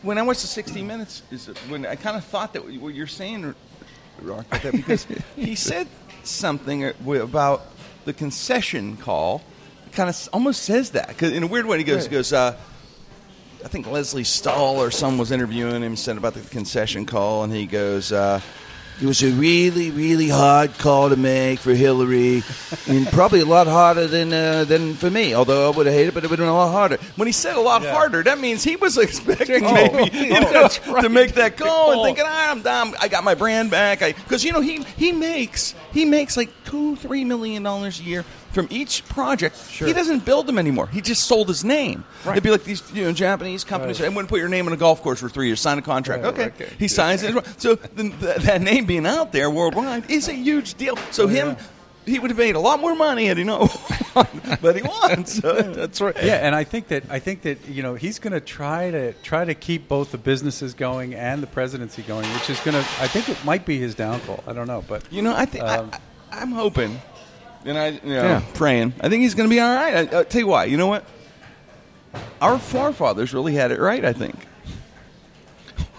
when 0.02 0.18
I 0.18 0.22
watched 0.22 0.40
the 0.42 0.46
60 0.48 0.82
Minutes, 0.82 1.22
is 1.30 1.46
when 1.68 1.84
I 1.86 1.96
kind 1.96 2.16
of 2.16 2.24
thought 2.24 2.52
that 2.54 2.64
what 2.80 2.94
you're 2.94 3.06
saying, 3.06 3.54
Rock, 4.20 4.48
that 4.50 4.72
because 4.72 5.06
he 5.36 5.54
said 5.70 5.86
something 6.24 6.84
about 7.06 7.62
the 8.04 8.12
concession 8.12 8.96
call. 8.96 9.42
It 9.86 9.92
kind 9.92 10.08
of 10.08 10.28
almost 10.32 10.62
says 10.62 10.90
that 10.92 11.16
'Cause 11.18 11.30
in 11.32 11.42
a 11.42 11.46
weird 11.46 11.66
way. 11.66 11.78
He 11.78 11.84
goes, 11.84 12.04
he 12.04 12.10
goes. 12.10 12.32
Uh, 12.32 12.56
I 13.64 13.68
think 13.68 13.86
Lesley 13.86 14.24
Stahl 14.24 14.76
or 14.82 14.90
someone 14.90 15.18
was 15.18 15.30
interviewing 15.30 15.82
him, 15.82 15.96
said 15.96 16.16
about 16.16 16.34
the 16.34 16.40
concession 16.40 17.06
call, 17.06 17.44
and 17.44 17.52
he 17.52 17.66
goes, 17.66 18.10
uh, 18.10 18.40
"It 19.00 19.06
was 19.06 19.22
a 19.22 19.30
really, 19.30 19.90
really 19.90 20.28
hard 20.28 20.76
call 20.78 21.10
to 21.10 21.16
make 21.16 21.60
for 21.60 21.72
Hillary, 21.72 22.42
and 22.88 23.06
probably 23.08 23.40
a 23.40 23.44
lot 23.44 23.66
harder 23.68 24.06
than 24.06 24.32
uh, 24.32 24.64
than 24.64 24.94
for 24.94 25.10
me. 25.10 25.34
Although 25.34 25.70
I 25.70 25.76
would 25.76 25.86
have 25.86 25.94
hated 25.94 26.08
it, 26.08 26.14
but 26.14 26.24
it 26.24 26.30
would 26.30 26.38
have 26.38 26.46
been 26.46 26.52
a 26.52 26.56
lot 26.56 26.72
harder." 26.72 26.96
When 27.16 27.26
he 27.28 27.32
said 27.32 27.56
a 27.56 27.60
lot 27.60 27.84
harder, 27.84 28.22
that 28.24 28.38
means 28.38 28.64
he 28.64 28.76
was 28.76 28.98
expecting 28.98 29.62
maybe 29.62 30.16
you 30.16 30.40
know, 30.40 30.68
to 31.00 31.08
make 31.08 31.34
that 31.34 31.56
call 31.56 31.92
and 31.92 32.02
thinking, 32.02 32.24
ah, 32.26 32.50
"I'm 32.50 32.62
done. 32.62 32.94
I 33.00 33.08
got 33.08 33.22
my 33.22 33.34
brand 33.34 33.70
back." 33.70 34.00
Because 34.00 34.44
you 34.44 34.52
know 34.52 34.60
he 34.60 34.82
he 34.96 35.12
makes 35.12 35.74
he 35.92 36.04
makes 36.04 36.36
like 36.36 36.61
two, 36.72 36.96
three 36.96 37.22
million 37.22 37.62
dollars 37.62 38.00
a 38.00 38.02
year. 38.02 38.24
From 38.52 38.66
each 38.70 39.04
project, 39.06 39.56
he 39.56 39.92
doesn't 39.92 40.24
build 40.24 40.46
them 40.46 40.58
anymore. 40.58 40.86
He 40.86 41.00
just 41.00 41.24
sold 41.24 41.48
his 41.48 41.64
name. 41.64 42.04
It'd 42.26 42.42
be 42.42 42.50
like 42.50 42.64
these, 42.64 42.82
you 42.92 43.04
know, 43.04 43.12
Japanese 43.12 43.62
companies. 43.62 44.00
I 44.00 44.08
wouldn't 44.08 44.28
put 44.28 44.40
your 44.40 44.48
name 44.48 44.66
on 44.66 44.72
a 44.72 44.76
golf 44.76 45.02
course 45.02 45.20
for 45.20 45.28
three 45.28 45.46
years. 45.46 45.60
Sign 45.60 45.78
a 45.78 45.82
contract. 45.82 46.24
okay. 46.24 46.50
he 46.78 46.88
signs 46.88 47.22
it. 47.22 47.34
So 47.58 47.74
the, 47.74 48.04
the, 48.04 48.34
that 48.40 48.62
name 48.62 48.86
being 48.86 49.06
out 49.06 49.32
there 49.32 49.50
worldwide 49.50 50.10
is 50.10 50.28
a 50.28 50.34
huge 50.34 50.74
deal. 50.74 50.96
So 51.10 51.26
him, 51.26 51.56
he 52.06 52.18
would 52.18 52.30
have 52.30 52.38
made 52.38 52.54
a 52.54 52.60
lot 52.60 52.80
more 52.80 52.94
money 52.94 53.26
had 53.26 53.38
he 53.38 53.44
not 53.44 53.60
won, 54.14 54.26
but 54.62 54.76
he 54.76 54.82
won. 54.82 55.24
So 55.26 55.52
that's 55.52 56.00
right. 56.00 56.16
Yeah, 56.22 56.46
and 56.46 56.54
I 56.54 56.64
think 56.64 56.88
that 56.88 57.04
I 57.10 57.18
think 57.18 57.42
that 57.42 57.68
you 57.68 57.82
know 57.82 57.94
he's 57.94 58.18
going 58.18 58.32
to 58.32 58.40
try 58.40 58.90
to 58.90 59.12
try 59.22 59.44
to 59.44 59.54
keep 59.54 59.88
both 59.88 60.10
the 60.12 60.18
businesses 60.18 60.74
going 60.74 61.14
and 61.14 61.42
the 61.42 61.46
presidency 61.46 62.02
going, 62.02 62.26
which 62.34 62.50
is 62.50 62.60
going 62.60 62.74
to. 62.74 62.80
I 63.00 63.08
think 63.08 63.28
it 63.28 63.42
might 63.44 63.64
be 63.64 63.78
his 63.78 63.94
downfall. 63.94 64.42
I 64.46 64.52
don't 64.52 64.66
know, 64.66 64.84
but 64.88 65.04
You 65.12 65.22
know, 65.22 65.34
I 65.34 65.46
think 65.46 65.64
Um, 65.64 65.90
I, 65.92 65.96
I, 65.96 66.00
I'm 66.32 66.50
hoping, 66.52 67.00
and 67.64 67.78
I, 67.78 67.88
you 67.88 68.00
know, 68.04 68.22
Yeah. 68.22 68.42
praying. 68.54 68.94
I 69.00 69.08
think 69.08 69.22
he's 69.22 69.34
going 69.34 69.48
to 69.48 69.54
be 69.54 69.60
all 69.60 69.74
right. 69.74 70.12
I, 70.12 70.16
I'll 70.16 70.24
tell 70.24 70.40
you 70.40 70.46
why. 70.46 70.64
You 70.64 70.76
know 70.76 70.86
what? 70.88 71.04
Our 72.40 72.58
forefathers 72.58 73.32
really 73.34 73.54
had 73.54 73.70
it 73.70 73.78
right. 73.78 74.04
I 74.04 74.12
think. 74.12 74.34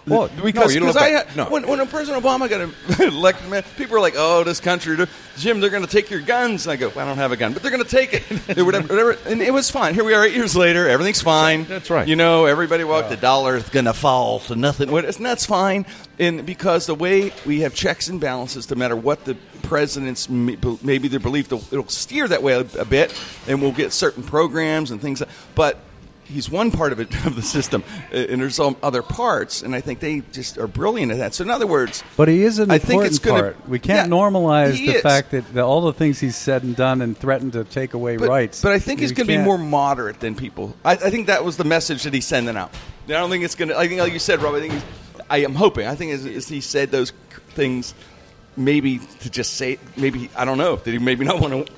Well, 0.06 0.30
because 0.44 0.76
no, 0.76 0.92
I 0.92 1.10
had, 1.10 1.36
no. 1.36 1.46
when, 1.46 1.66
when 1.66 1.86
President 1.88 2.24
Obama 2.24 2.50
got 2.50 3.00
elected, 3.00 3.50
man, 3.50 3.64
people 3.78 3.94
were 3.94 4.02
like, 4.02 4.16
"Oh, 4.18 4.44
this 4.44 4.60
country, 4.60 4.98
Jim, 5.38 5.62
they're 5.62 5.70
going 5.70 5.86
to 5.86 5.90
take 5.90 6.10
your 6.10 6.20
guns." 6.20 6.66
And 6.66 6.74
I 6.74 6.76
go, 6.76 6.90
"I 6.90 7.06
don't 7.06 7.18
have 7.18 7.32
a 7.32 7.38
gun, 7.38 7.54
but 7.54 7.62
they're 7.62 7.72
going 7.72 7.84
to 7.84 7.90
take 7.90 8.14
it." 8.14 8.24
Whatever, 8.64 8.88
whatever. 8.88 9.18
And 9.26 9.42
it 9.42 9.54
was 9.54 9.70
fine. 9.70 9.94
Here 9.94 10.04
we 10.04 10.14
are, 10.14 10.26
eight 10.26 10.36
years 10.36 10.56
later. 10.56 10.90
Everything's 10.90 11.22
fine. 11.22 11.64
That's 11.66 11.90
right. 11.90 12.08
You 12.08 12.16
know, 12.18 12.46
everybody 12.46 12.84
walked. 12.84 13.10
The 13.10 13.18
dollar's 13.18 13.68
going 13.70 13.86
to 13.86 13.94
fall, 13.94 14.40
to 14.42 14.56
nothing. 14.56 14.90
And 14.90 15.26
that's 15.26 15.46
fine. 15.46 15.86
And 16.20 16.46
because 16.46 16.86
the 16.86 16.96
way 16.96 17.32
we 17.46 17.62
have 17.62 17.74
checks 17.74 18.10
and 18.10 18.20
balances, 18.20 18.70
no 18.70 18.76
matter 18.76 18.96
what 18.96 19.24
the 19.26 19.36
president's 19.64 20.30
maybe 20.30 21.08
their 21.08 21.20
belief, 21.20 21.52
it'll 21.52 21.88
steer 21.88 22.28
that 22.28 22.44
way 22.44 22.54
a, 22.54 22.66
a 22.80 22.86
bit, 22.86 23.14
and 23.48 23.62
we'll 23.62 23.72
get 23.72 23.94
certain 23.94 24.24
programs 24.24 24.92
and 24.92 25.02
things. 25.02 25.24
But 25.56 25.80
he's 26.26 26.50
one 26.50 26.72
part 26.72 26.92
of 26.92 27.00
it 27.00 27.14
of 27.26 27.36
the 27.36 27.42
system, 27.42 27.84
uh, 28.12 28.16
and 28.18 28.42
there's 28.42 28.56
some 28.56 28.76
other 28.84 29.02
parts, 29.02 29.62
and 29.62 29.76
I 29.76 29.82
think 29.82 30.00
they 30.00 30.22
just 30.32 30.58
are 30.58 30.68
brilliant 30.68 31.12
at 31.12 31.18
that. 31.20 31.34
So 31.34 31.44
in 31.44 31.50
other 31.50 31.68
words, 31.68 32.04
but 32.18 32.28
he 32.28 32.44
is 32.44 32.60
an 32.60 32.72
I 32.72 32.76
important 32.76 32.88
think 33.02 33.06
it's 33.12 33.20
gonna- 33.20 33.42
part. 33.42 33.70
We 33.70 33.80
can't 33.80 34.10
Yeah, 34.10 34.16
normalize 34.18 34.74
the 34.78 34.96
is. 34.96 35.02
fact 35.02 35.32
that, 35.32 35.54
that 35.54 35.64
all 35.64 35.82
the 35.82 35.94
things 35.94 36.20
he's 36.20 36.36
said 36.36 36.64
and 36.64 36.76
done 36.76 37.02
and 37.02 37.18
threatened 37.18 37.54
to 37.54 37.64
take 37.64 37.94
away 37.94 38.18
but, 38.18 38.30
rights. 38.30 38.62
But 38.62 38.72
I 38.74 38.80
think 38.80 39.00
he's 39.00 39.12
going 39.12 39.28
to 39.28 39.38
be 39.38 39.44
more 39.44 39.58
moderate 39.58 40.20
than 40.20 40.36
people. 40.36 40.76
I, 40.84 40.92
I 40.94 41.10
think 41.10 41.28
that 41.28 41.44
was 41.44 41.58
the 41.58 41.64
message 41.64 42.04
that 42.04 42.14
he's 42.14 42.26
sending 42.26 42.56
out. 42.58 42.72
I 43.08 43.12
don't 43.12 43.30
think 43.30 43.44
it's 43.44 43.56
going 43.56 43.70
to. 43.70 43.78
I 43.78 43.88
think, 43.88 44.00
like 44.00 44.14
you 44.14 44.20
said, 44.20 44.42
Rob. 44.42 44.56
I 44.56 44.60
think 44.62 44.74
he's, 44.74 44.84
I 45.30 45.38
am 45.40 45.56
hoping. 45.56 45.88
I 45.88 45.96
think 45.96 46.12
as, 46.14 46.26
as 46.26 46.48
he 46.48 46.62
said 46.62 46.90
those 46.92 47.12
things, 47.50 47.94
maybe 48.56 49.00
to 49.20 49.30
just 49.30 49.54
say, 49.56 49.78
maybe 49.98 50.30
I 50.38 50.46
don't 50.46 50.58
know. 50.58 50.78
Did 50.78 50.94
he 50.94 51.00
maybe 51.00 51.26
not 51.26 51.40
want 51.42 51.68
to? 51.68 51.74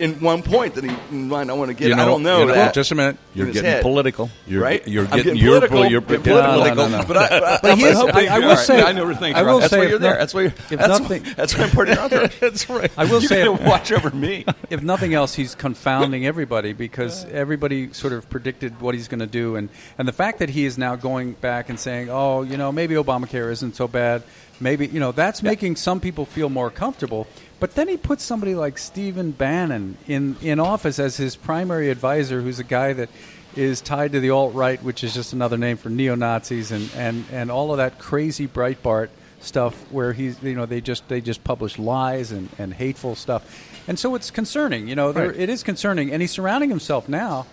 In 0.00 0.18
one 0.20 0.42
point 0.42 0.76
that 0.76 0.84
he 0.84 0.90
might 1.14 1.50
I 1.50 1.52
want 1.52 1.68
to 1.68 1.74
get. 1.74 1.88
You 1.88 1.94
I 1.94 2.06
don't 2.06 2.22
know 2.22 2.40
you 2.40 2.46
know, 2.46 2.54
that. 2.54 2.72
Just 2.72 2.90
a 2.90 2.94
minute. 2.94 3.18
You're 3.34 3.46
getting 3.48 3.64
head. 3.64 3.82
political. 3.82 4.30
You're, 4.46 4.62
right? 4.62 4.86
You're 4.88 5.04
getting, 5.04 5.24
getting 5.34 5.36
your 5.42 5.60
political. 5.60 5.90
You're 5.90 6.00
Getting 6.00 6.22
political. 6.22 6.52
political. 6.54 6.88
No, 6.88 6.88
no, 6.88 7.02
no. 7.02 7.06
But, 7.06 7.16
I, 7.32 7.58
but, 7.60 7.78
he 7.78 7.90
hoping 7.92 8.14
I- 8.14 8.18
I 8.34 8.38
you're 8.38 8.48
will 8.48 8.54
right. 8.54 8.58
say- 8.58 8.82
I 8.82 8.92
know 8.92 9.04
we're 9.04 9.14
thinking. 9.14 9.36
I 9.36 9.42
will 9.42 9.60
That's 9.60 9.70
say 9.70 9.78
why 9.78 9.86
you're 9.88 9.98
there. 9.98 10.16
That's 10.16 10.32
why. 10.32 10.40
You're, 10.40 10.52
if 10.52 10.68
that's, 10.70 10.88
nothing- 11.00 11.22
that's 11.36 11.56
why 11.56 11.64
I'm 11.64 11.70
putting 11.70 11.94
your 11.94 12.02
entourage. 12.02 12.34
That's 12.40 12.70
right. 12.70 12.90
I 12.96 13.04
will 13.04 13.20
you 13.20 13.28
say- 13.28 13.46
watch 13.48 13.92
over 13.92 14.10
me. 14.10 14.46
if 14.70 14.82
nothing 14.82 15.12
else, 15.12 15.34
he's 15.34 15.54
confounding 15.54 16.24
everybody 16.26 16.72
because 16.72 17.26
everybody 17.26 17.92
sort 17.92 18.14
of 18.14 18.28
predicted 18.30 18.80
what 18.80 18.94
he's 18.94 19.06
going 19.08 19.20
to 19.20 19.26
do, 19.26 19.56
and 19.56 19.68
and 19.98 20.08
the 20.08 20.12
fact 20.12 20.38
that 20.38 20.48
he 20.48 20.64
is 20.64 20.78
now 20.78 20.96
going 20.96 21.32
back 21.32 21.68
and 21.68 21.78
saying, 21.78 22.08
oh, 22.10 22.40
you 22.42 22.56
know, 22.56 22.72
maybe 22.72 22.94
Obamacare 22.94 23.50
isn't 23.52 23.76
so 23.76 23.86
bad, 23.86 24.22
maybe 24.60 24.86
you 24.86 24.98
know, 25.00 25.12
that's 25.12 25.42
making 25.42 25.76
some 25.76 26.00
people 26.00 26.24
feel 26.24 26.48
more 26.48 26.70
comfortable. 26.70 27.26
But 27.60 27.74
then 27.74 27.88
he 27.88 27.96
puts 27.98 28.24
somebody 28.24 28.54
like 28.54 28.78
Stephen 28.78 29.30
Bannon 29.32 29.98
in 30.08 30.36
in 30.42 30.58
office 30.58 30.98
as 30.98 31.18
his 31.18 31.36
primary 31.36 31.90
advisor, 31.90 32.40
who's 32.40 32.58
a 32.58 32.64
guy 32.64 32.94
that 32.94 33.10
is 33.54 33.80
tied 33.80 34.12
to 34.12 34.20
the 34.20 34.30
alt 34.30 34.54
right, 34.54 34.82
which 34.82 35.04
is 35.04 35.12
just 35.12 35.32
another 35.32 35.58
name 35.58 35.76
for 35.76 35.90
neo 35.90 36.14
Nazis 36.14 36.70
and, 36.70 36.88
and, 36.96 37.24
and 37.32 37.50
all 37.50 37.72
of 37.72 37.78
that 37.78 37.98
crazy 37.98 38.46
Breitbart 38.46 39.08
stuff 39.40 39.74
where 39.90 40.12
he's 40.12 40.40
you 40.42 40.54
know 40.54 40.66
they 40.66 40.80
just 40.80 41.08
they 41.08 41.20
just 41.20 41.42
publish 41.44 41.78
lies 41.78 42.30
and, 42.32 42.48
and 42.58 42.72
hateful 42.74 43.14
stuff. 43.14 43.42
And 43.88 43.98
so 43.98 44.14
it's 44.14 44.30
concerning 44.30 44.88
you 44.88 44.94
know 44.94 45.12
Right. 45.12 45.36
it 45.36 45.48
is 45.50 45.62
concerning. 45.62 46.12
And 46.12 46.22
he's 46.22 46.30
surrounding 46.30 46.70
himself 46.70 47.08
now 47.08 47.46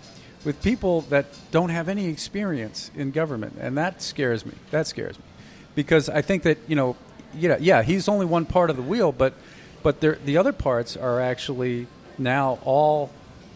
with 0.46 0.62
people 0.62 1.02
that 1.10 1.26
don't 1.52 1.70
have 1.70 1.90
any 1.90 2.08
experience 2.08 2.92
in 2.96 3.12
government. 3.12 3.58
And 3.60 3.78
that 3.78 4.02
scares 4.02 4.46
me. 4.46 4.54
That 4.72 4.88
scares 4.88 5.18
me. 5.18 5.26
Because 5.76 6.08
I 6.10 6.22
think 6.22 6.44
that 6.44 6.58
you 6.68 6.76
know 6.78 6.96
yeah 7.36 7.58
yeah 7.60 7.82
he's 7.84 8.08
only 8.08 8.26
one 8.26 8.46
part 8.46 8.70
of 8.70 8.78
the 8.78 8.82
wheel 8.82 9.12
but 9.12 9.34
but 9.88 10.02
there, 10.02 10.18
the 10.26 10.36
other 10.36 10.52
parts 10.52 10.98
are 10.98 11.22
actually 11.22 11.88
now 12.18 12.60
all 12.66 13.10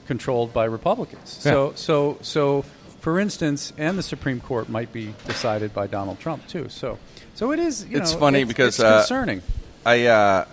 controlled 0.08 0.54
by 0.54 0.64
Republicans. 0.64 1.30
So 1.30 1.74
so 1.76 2.20
so 2.22 2.62
for 3.02 3.20
instance 3.20 3.74
and 3.78 3.98
the 3.98 4.02
Supreme 4.04 4.40
Court 4.40 4.70
might 4.70 4.94
be 4.94 5.14
decided 5.28 5.74
by 5.74 5.88
Donald 5.88 6.22
Trump 6.22 6.48
too. 6.48 6.70
So 6.70 7.00
so 7.36 7.52
it 7.52 7.60
is 7.60 7.86
you 7.86 7.98
It's 7.98 8.14
know, 8.14 8.20
funny 8.20 8.40
it's- 8.44 8.48
because, 8.48 8.76
it's 8.80 8.80
uh, 8.80 9.00
concerning. 9.00 9.42
I 9.86 10.06
uh, 10.06 10.46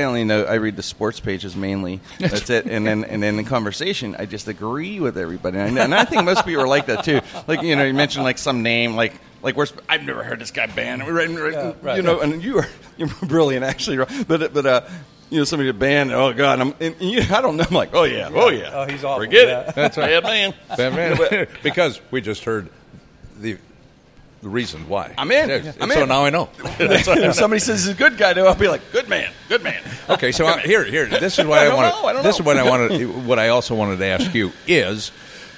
I 0.00 0.02
only 0.04 0.24
know 0.24 0.44
I 0.44 0.54
read 0.54 0.76
the 0.76 0.82
sports 0.82 1.20
pages 1.20 1.54
mainly. 1.54 2.00
That's 2.18 2.50
it. 2.50 2.66
And 2.66 2.86
then 2.86 3.04
and 3.04 3.22
then 3.22 3.38
in 3.38 3.44
conversation, 3.44 4.16
I 4.18 4.26
just 4.26 4.48
agree 4.48 4.98
with 5.00 5.16
everybody. 5.16 5.58
And, 5.58 5.78
I- 5.78 5.84
and 5.84 5.94
I 5.94 6.04
think 6.04 6.24
most 6.24 6.44
people 6.44 6.62
are 6.62 6.68
like 6.68 6.86
that 6.86 7.04
too. 7.04 7.20
Like 7.46 7.62
you 7.62 7.76
know, 7.76 7.84
you 7.84 7.94
mentioned 7.94 8.24
like 8.24 8.38
some 8.38 8.62
name 8.62 8.96
like. 8.96 9.14
Like 9.42 9.58
where's 9.58 9.74
I've 9.90 10.02
never 10.04 10.24
heard 10.24 10.38
this 10.40 10.50
guy 10.50 10.66
banned. 10.68 11.06
Right, 11.06 11.28
right, 11.28 11.76
right. 11.82 11.96
you 11.98 12.02
know, 12.02 12.20
and 12.20 12.42
you 12.42 12.60
are 12.60 12.66
you're 12.96 13.10
brilliant 13.22 13.62
actually. 13.62 13.98
right? 13.98 14.24
But 14.26 14.54
but 14.54 14.64
uh, 14.64 14.80
you 15.28 15.36
know, 15.36 15.44
somebody 15.44 15.70
banned. 15.72 16.12
Oh 16.12 16.32
God, 16.32 16.60
I'm. 16.60 16.68
And, 16.80 16.94
and 16.98 17.10
you, 17.10 17.20
I 17.30 17.42
don't 17.42 17.58
know. 17.58 17.64
I'm 17.68 17.74
like, 17.74 17.90
oh 17.92 18.04
yeah, 18.04 18.30
oh 18.32 18.48
yeah. 18.48 18.70
Oh, 18.72 18.86
he's 18.86 19.04
awful. 19.04 19.22
Forget 19.24 19.46
Yeah. 19.48 19.68
it. 19.68 19.74
That's 19.74 19.98
right, 19.98 20.22
man. 20.22 20.54
Batman. 20.74 21.46
because 21.62 22.00
we 22.10 22.22
just 22.22 22.44
heard 22.44 22.70
the 23.38 23.58
the 24.44 24.50
reason 24.50 24.88
why. 24.88 25.14
I'm 25.18 25.32
in. 25.32 25.48
Yeah, 25.48 25.72
I'm 25.80 25.90
so 25.90 26.02
in. 26.02 26.08
now 26.10 26.24
I 26.24 26.30
know. 26.30 26.50
if 26.78 27.34
somebody 27.34 27.58
says 27.60 27.84
he's 27.84 27.94
a 27.94 27.98
good 27.98 28.16
guy, 28.18 28.34
though, 28.34 28.46
I'll 28.46 28.54
be 28.54 28.68
like, 28.68 28.92
good 28.92 29.08
man, 29.08 29.32
good 29.48 29.62
man. 29.62 29.82
Okay, 30.08 30.32
so 30.32 30.46
I, 30.46 30.60
here, 30.60 30.84
here. 30.84 31.06
This 31.06 31.38
is 31.38 31.46
what 31.46 31.58
I 31.60 31.62
I, 31.62 31.64
don't 31.64 31.76
want. 31.76 31.94
know, 31.94 32.08
I 32.08 32.12
don't 32.12 32.22
This 32.22 32.36
is 32.36 32.42
what 32.42 32.56
I 32.58 32.62
wanted. 32.68 33.26
What 33.26 33.38
I 33.38 33.48
also 33.48 33.74
wanted 33.74 33.98
to 33.98 34.04
ask 34.06 34.34
you 34.34 34.52
is, 34.66 35.10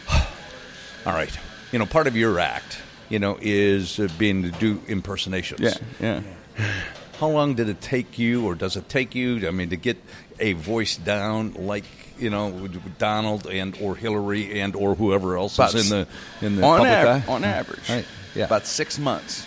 all 1.04 1.12
right, 1.12 1.36
you 1.72 1.78
know, 1.78 1.86
part 1.86 2.06
of 2.06 2.16
your 2.16 2.38
act, 2.38 2.78
you 3.08 3.18
know, 3.18 3.36
is 3.40 3.98
uh, 3.98 4.08
being 4.18 4.42
to 4.44 4.50
do 4.52 4.80
impersonations. 4.86 5.60
Yeah, 5.60 5.74
yeah. 6.00 6.22
How 7.18 7.28
long 7.28 7.54
did 7.54 7.68
it 7.68 7.80
take 7.80 8.18
you, 8.18 8.46
or 8.46 8.54
does 8.54 8.76
it 8.76 8.88
take 8.88 9.14
you? 9.14 9.48
I 9.48 9.50
mean, 9.50 9.70
to 9.70 9.76
get 9.76 9.96
a 10.38 10.52
voice 10.52 10.96
down 10.96 11.54
like 11.54 11.84
you 12.18 12.30
know 12.30 12.68
Donald 12.98 13.46
and 13.46 13.76
or 13.80 13.96
Hillary 13.96 14.60
and 14.60 14.76
or 14.76 14.94
whoever 14.94 15.36
else 15.36 15.56
About 15.58 15.74
is 15.74 15.90
in 15.90 16.06
the 16.40 16.46
in 16.46 16.56
the 16.56 16.62
on, 16.62 16.78
public 16.78 16.92
av- 16.92 17.28
eye? 17.28 17.32
on 17.32 17.44
average, 17.44 17.88
Right, 17.90 18.04
yeah. 18.36 18.44
about 18.44 18.66
six 18.66 18.98
months. 18.98 19.46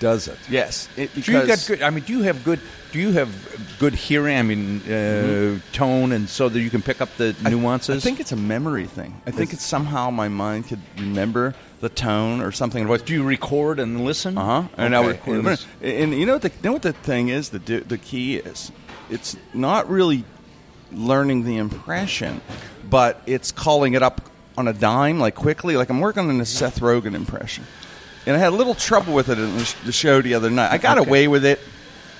Does 0.00 0.26
it? 0.28 0.38
Yes, 0.50 0.88
it, 0.96 1.14
Do 1.14 1.32
you 1.32 1.46
got 1.46 1.64
good? 1.66 1.80
I 1.80 1.90
mean, 1.90 2.02
do 2.04 2.12
you 2.12 2.22
have 2.22 2.42
good? 2.44 2.60
Do 2.92 2.98
you 2.98 3.12
have 3.12 3.30
good 3.78 3.94
hearing? 3.94 4.36
I 4.36 4.42
mean, 4.42 4.80
uh, 4.92 5.60
tone, 5.72 6.12
and 6.12 6.28
so 6.28 6.48
that 6.48 6.60
you 6.60 6.68
can 6.68 6.82
pick 6.82 7.00
up 7.00 7.16
the 7.16 7.34
nuances. 7.42 7.96
I 7.96 8.00
think 8.00 8.18
it's 8.20 8.32
a 8.32 8.36
memory 8.36 8.86
thing. 8.86 9.20
I 9.26 9.30
think 9.30 9.52
it's 9.52 9.64
somehow 9.64 10.10
my 10.10 10.28
mind 10.28 10.66
could 10.66 10.80
remember 10.98 11.54
the 11.80 11.88
tone 11.88 12.40
or 12.40 12.50
something. 12.50 12.86
Do 12.86 13.12
you 13.14 13.22
record 13.22 13.78
and 13.78 14.04
listen? 14.04 14.36
Uh 14.36 14.62
huh. 14.62 14.68
And 14.76 14.96
I 14.96 14.98
Okay. 14.98 15.06
would 15.06 15.44
record. 15.44 15.46
And 15.46 15.66
And, 15.80 16.12
and 16.12 16.20
you 16.20 16.26
know 16.26 16.34
what 16.34 16.42
the 16.42 16.48
you 16.50 16.54
know 16.64 16.72
what 16.72 16.82
the 16.82 16.92
thing 16.92 17.28
is. 17.28 17.50
The 17.50 17.58
the 17.58 17.98
key 17.98 18.36
is 18.36 18.72
it's 19.10 19.36
not 19.54 19.88
really 19.88 20.24
learning 20.92 21.44
the 21.44 21.56
impression, 21.56 22.40
but 22.90 23.22
it's 23.26 23.52
calling 23.52 23.94
it 23.94 24.02
up 24.02 24.20
on 24.58 24.68
a 24.68 24.72
dime, 24.72 25.18
like 25.20 25.34
quickly. 25.36 25.76
Like 25.76 25.88
I'm 25.88 26.00
working 26.00 26.28
on 26.28 26.40
a 26.40 26.44
Seth 26.46 26.80
Rogen 26.80 27.14
impression. 27.14 27.64
And 28.26 28.36
I 28.36 28.38
had 28.38 28.52
a 28.52 28.56
little 28.56 28.74
trouble 28.74 29.14
with 29.14 29.28
it 29.28 29.38
in 29.38 29.56
the 29.58 29.64
sh- 29.64 29.74
the 29.84 29.92
show 29.92 30.20
the 30.22 30.34
other 30.34 30.50
night. 30.50 30.72
I 30.72 30.78
got 30.78 30.98
away 30.98 31.28
with 31.28 31.44
it. 31.44 31.60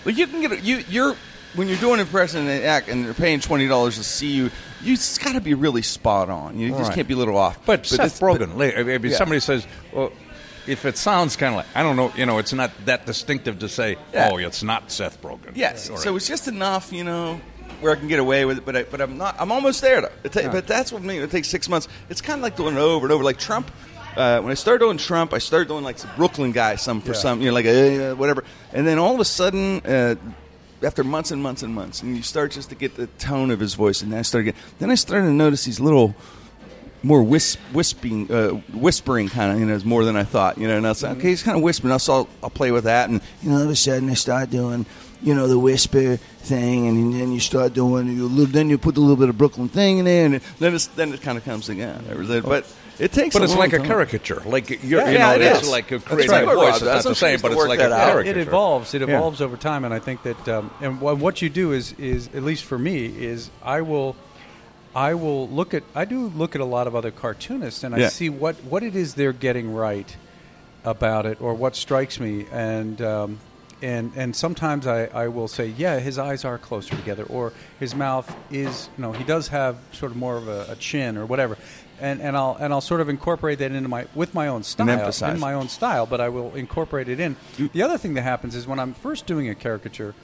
But 0.05 0.17
you 0.17 0.27
can 0.27 0.41
get 0.43 0.53
it- 0.53 0.63
you 0.63 0.85
you're 0.89 1.17
when 1.55 1.69
you're 1.69 1.79
doing 1.79 1.95
an 1.95 2.01
impression 2.01 2.47
and 2.49 2.65
act, 2.65 2.89
and 2.89 3.05
they're 3.05 3.15
paying 3.15 3.41
twenty 3.41 3.67
dollars 3.69 3.97
to 3.97 4.05
see 4.05 4.29
you. 4.33 4.51
You 4.83 4.97
just 4.97 5.23
got 5.25 5.33
to 5.33 5.41
be 5.41 5.55
really 5.55 5.81
spot 5.83 6.29
on. 6.29 6.59
You 6.59 6.71
just 6.71 6.83
Right. 6.83 6.95
can't 6.97 7.09
be 7.09 7.15
a 7.15 7.17
little 7.17 7.39
off. 7.39 7.59
But, 7.65 7.87
Seth 7.87 8.01
it's- 8.01 8.21
Rogen, 8.21 8.57
like, 8.59 9.03
Yeah. 9.11 9.17
somebody 9.17 9.41
says, 9.41 9.67
well, 9.95 10.13
if 10.67 10.85
it 10.85 10.99
sounds 10.99 11.37
kind 11.37 11.55
of 11.55 11.59
like, 11.59 11.67
I 11.75 11.83
don't 11.83 11.97
know, 11.97 12.13
you 12.17 12.27
know, 12.27 12.37
it's 12.39 12.53
not 12.53 12.71
that 12.85 13.07
distinctive 13.07 13.61
to 13.61 13.69
say, 13.71 13.97
Yeah. 14.13 14.29
oh, 14.31 14.37
it's 14.37 14.63
not 14.63 14.91
Seth 14.93 15.23
Rogen. 15.23 15.53
Yes. 15.55 15.89
Or- 15.89 15.97
So 15.97 16.15
it's 16.17 16.27
just 16.29 16.49
enough, 16.49 16.93
you 16.93 17.03
know, 17.03 17.41
where 17.81 17.93
I 17.93 17.95
can 17.97 18.09
get 18.09 18.19
away 18.19 18.45
with 18.45 18.59
it. 18.59 18.67
But 18.67 18.77
I, 18.77 18.83
but 18.83 19.01
I'm 19.01 19.17
not. 19.17 19.37
I'm 19.39 19.51
almost 19.51 19.81
there. 19.81 20.03
Though. 20.03 20.11
It 20.23 20.33
ta- 20.33 20.51
But 20.53 20.67
that's 20.67 20.93
what 20.93 21.03
me. 21.03 21.17
It 21.19 21.31
takes 21.31 21.49
six 21.49 21.67
months. 21.67 21.89
It's 22.11 22.21
kind 22.21 22.39
of 22.39 22.43
like 22.43 22.57
doing 22.57 22.75
it 22.77 22.81
over 22.81 23.07
and 23.07 23.13
over. 23.13 23.25
Like 23.25 23.39
Trump. 23.39 23.71
Uh, 24.17 24.41
when 24.41 24.51
I 24.53 24.55
started 24.55 24.79
doing 24.85 24.97
Trump, 24.99 25.33
I 25.35 25.39
started 25.39 25.69
doing 25.69 25.83
like 25.85 25.99
some 25.99 26.11
Brooklyn 26.17 26.53
guy, 26.53 26.77
some 26.77 27.01
for 27.01 27.13
Yeah. 27.13 27.19
some, 27.19 27.41
you 27.41 27.49
know, 27.49 27.55
like 27.55 27.67
uh, 27.67 28.15
whatever. 28.15 28.45
And 28.73 28.87
then 28.87 28.99
all 28.99 29.15
of 29.15 29.21
a 29.21 29.25
sudden, 29.25 29.81
uh, 29.85 30.15
after 30.83 31.03
months 31.03 31.31
and 31.31 31.43
months 31.43 31.63
and 31.63 31.75
months, 31.75 32.03
and 32.03 32.17
you 32.17 32.23
start 32.23 32.53
just 32.53 32.69
to 32.69 32.75
get 32.75 32.95
the 32.97 33.07
tone 33.19 33.51
of 33.51 33.59
his 33.59 33.75
voice, 33.75 34.03
and 34.03 34.13
then 34.13 34.21
I 34.21 34.23
started 34.23 34.45
get, 34.53 34.57
then 34.79 34.91
I 34.91 34.95
started 34.95 35.27
to 35.27 35.33
notice 35.33 35.65
these 35.65 35.81
little 35.81 36.15
more 37.03 37.23
whis- 37.23 37.57
whispering, 37.73 38.31
uh, 38.31 38.49
whispering 38.73 39.29
kind 39.29 39.53
of, 39.53 39.61
you 39.61 39.67
know, 39.67 39.75
is 39.75 39.85
more 39.85 40.05
than 40.05 40.17
I 40.17 40.25
thought, 40.25 40.59
you 40.59 40.69
know. 40.69 40.77
And 40.77 40.87
I 40.87 40.91
was 40.91 41.03
like, 41.03 41.17
okay, 41.19 41.29
he's 41.31 41.43
kind 41.43 41.57
of 41.57 41.63
whispering. 41.63 41.93
I 41.93 41.97
saw, 41.99 42.27
I'll 42.43 42.51
play 42.51 42.71
with 42.71 42.85
that, 42.85 43.11
and 43.11 43.21
you 43.43 43.51
know, 43.51 43.57
all 43.57 43.63
of 43.63 43.71
a 43.71 43.77
sudden 43.77 44.09
I 44.11 44.15
start 44.15 44.51
doing, 44.51 44.87
you 45.23 45.35
know, 45.35 45.49
the 45.49 45.59
whisper 45.59 46.17
thing, 46.17 46.87
and 46.87 47.15
then 47.15 47.33
you 47.33 47.41
start 47.41 47.73
doing, 47.75 48.07
you 48.09 48.27
little, 48.27 48.53
then 48.53 48.71
you 48.71 48.79
put 48.79 48.97
a 48.97 49.01
little 49.01 49.17
bit 49.17 49.29
of 49.29 49.37
Brooklyn 49.39 49.69
thing 49.69 49.99
in 49.99 50.05
there, 50.05 50.27
and 50.27 50.41
then 50.61 50.75
it's, 50.75 50.87
then 50.89 51.13
it 51.13 51.21
kind 51.23 51.37
of 51.37 51.45
comes 51.45 51.67
together. 51.67 52.41
But 52.43 52.65
it 52.99 53.13
takes, 53.13 53.33
But 53.35 53.43
a 53.43 53.45
it's 53.45 53.53
long 53.53 53.59
like 53.61 53.73
a 53.73 53.81
caricature. 53.81 54.43
Like, 54.45 54.71
you're, 54.83 55.01
Yeah, 55.01 55.07
you 55.09 55.19
yeah, 55.19 55.29
know, 55.31 55.35
it 55.35 55.43
it's 55.43 55.63
is. 55.63 55.69
like 55.69 55.91
a 55.91 55.99
That's 55.99 56.05
creative 56.05 56.31
right. 56.31 56.45
voice. 56.45 56.57
Rob 56.57 56.75
It's 56.75 56.83
not 56.83 57.05
the 57.05 57.15
same, 57.15 57.33
used 57.33 57.43
but 57.43 57.53
it's 57.53 57.67
like 57.67 57.79
that 57.81 57.93
a 57.93 57.95
caricature. 57.95 58.39
It 58.41 58.47
evolves. 58.49 58.95
It 58.95 59.01
Yeah. 59.03 59.17
evolves 59.17 59.41
over 59.41 59.57
time, 59.57 59.85
and 59.85 59.93
I 59.93 59.99
think 59.99 60.23
that, 60.23 60.49
um, 60.49 60.71
and 60.81 61.01
what 61.01 61.43
you 61.43 61.49
do 61.51 61.73
is, 61.73 61.93
is 61.99 62.29
at 62.35 62.43
least 62.43 62.65
for 62.65 62.79
me, 62.79 63.07
is 63.07 63.51
I 63.63 63.81
will, 63.81 64.17
I 64.95 65.15
will 65.15 65.49
look 65.49 65.75
at, 65.75 65.83
I 65.95 66.05
do 66.05 66.29
look 66.29 66.55
at 66.55 66.61
a 66.61 66.65
lot 66.67 66.87
of 66.87 66.95
other 66.95 67.11
cartoonists, 67.11 67.83
and 67.83 67.95
I 67.95 67.99
Yeah. 67.99 68.09
see 68.11 68.29
what 68.31 68.57
what 68.65 68.83
it 68.83 68.95
is 68.95 69.15
they're 69.15 69.33
getting 69.33 69.75
right 69.75 70.17
about 70.85 71.27
it, 71.27 71.41
or 71.41 71.55
what 71.55 71.75
strikes 71.75 72.21
me, 72.21 72.47
and 72.53 73.01
um, 73.03 73.41
and 73.83 74.13
and 74.15 74.37
sometimes 74.37 74.87
I, 74.87 75.07
I 75.07 75.29
will 75.29 75.49
say, 75.49 75.67
yeah, 75.67 75.99
his 75.99 76.17
eyes 76.19 76.45
are 76.45 76.59
closer 76.59 76.95
together, 76.95 77.25
or 77.25 77.53
his 77.81 77.95
mouth 77.95 78.35
is, 78.51 78.89
you 78.97 79.03
know, 79.03 79.13
he 79.13 79.25
does 79.25 79.49
have 79.49 79.77
sort 79.93 80.13
of 80.13 80.17
more 80.17 80.37
of 80.37 80.47
a, 80.47 80.67
a 80.71 80.77
chin 80.77 81.17
or 81.17 81.27
whatever. 81.27 81.59
And, 82.01 82.21
and 82.21 82.37
I'll 82.37 82.57
and 82.59 82.73
I'll 82.73 82.81
sort 82.81 83.01
of 83.01 83.09
incorporate 83.09 83.61
that 83.61 83.71
into 83.73 83.89
my 83.89 84.07
with 84.15 84.35
my 84.35 84.49
own 84.49 84.63
style 84.65 84.89
in 85.31 85.39
my 85.41 85.55
own 85.55 85.69
style, 85.69 86.07
but 86.07 86.21
I 86.21 86.29
will 86.29 86.55
incorporate 86.55 87.09
it 87.09 87.21
in. 87.21 87.37
The 87.73 87.83
other 87.83 87.99
thing 87.99 88.15
that 88.15 88.23
happens 88.23 88.55
is 88.57 88.67
when 88.67 88.79
I'm 88.81 88.95
first 88.95 89.27
doing 89.27 89.49
a 89.49 89.55
caricature, 89.55 90.15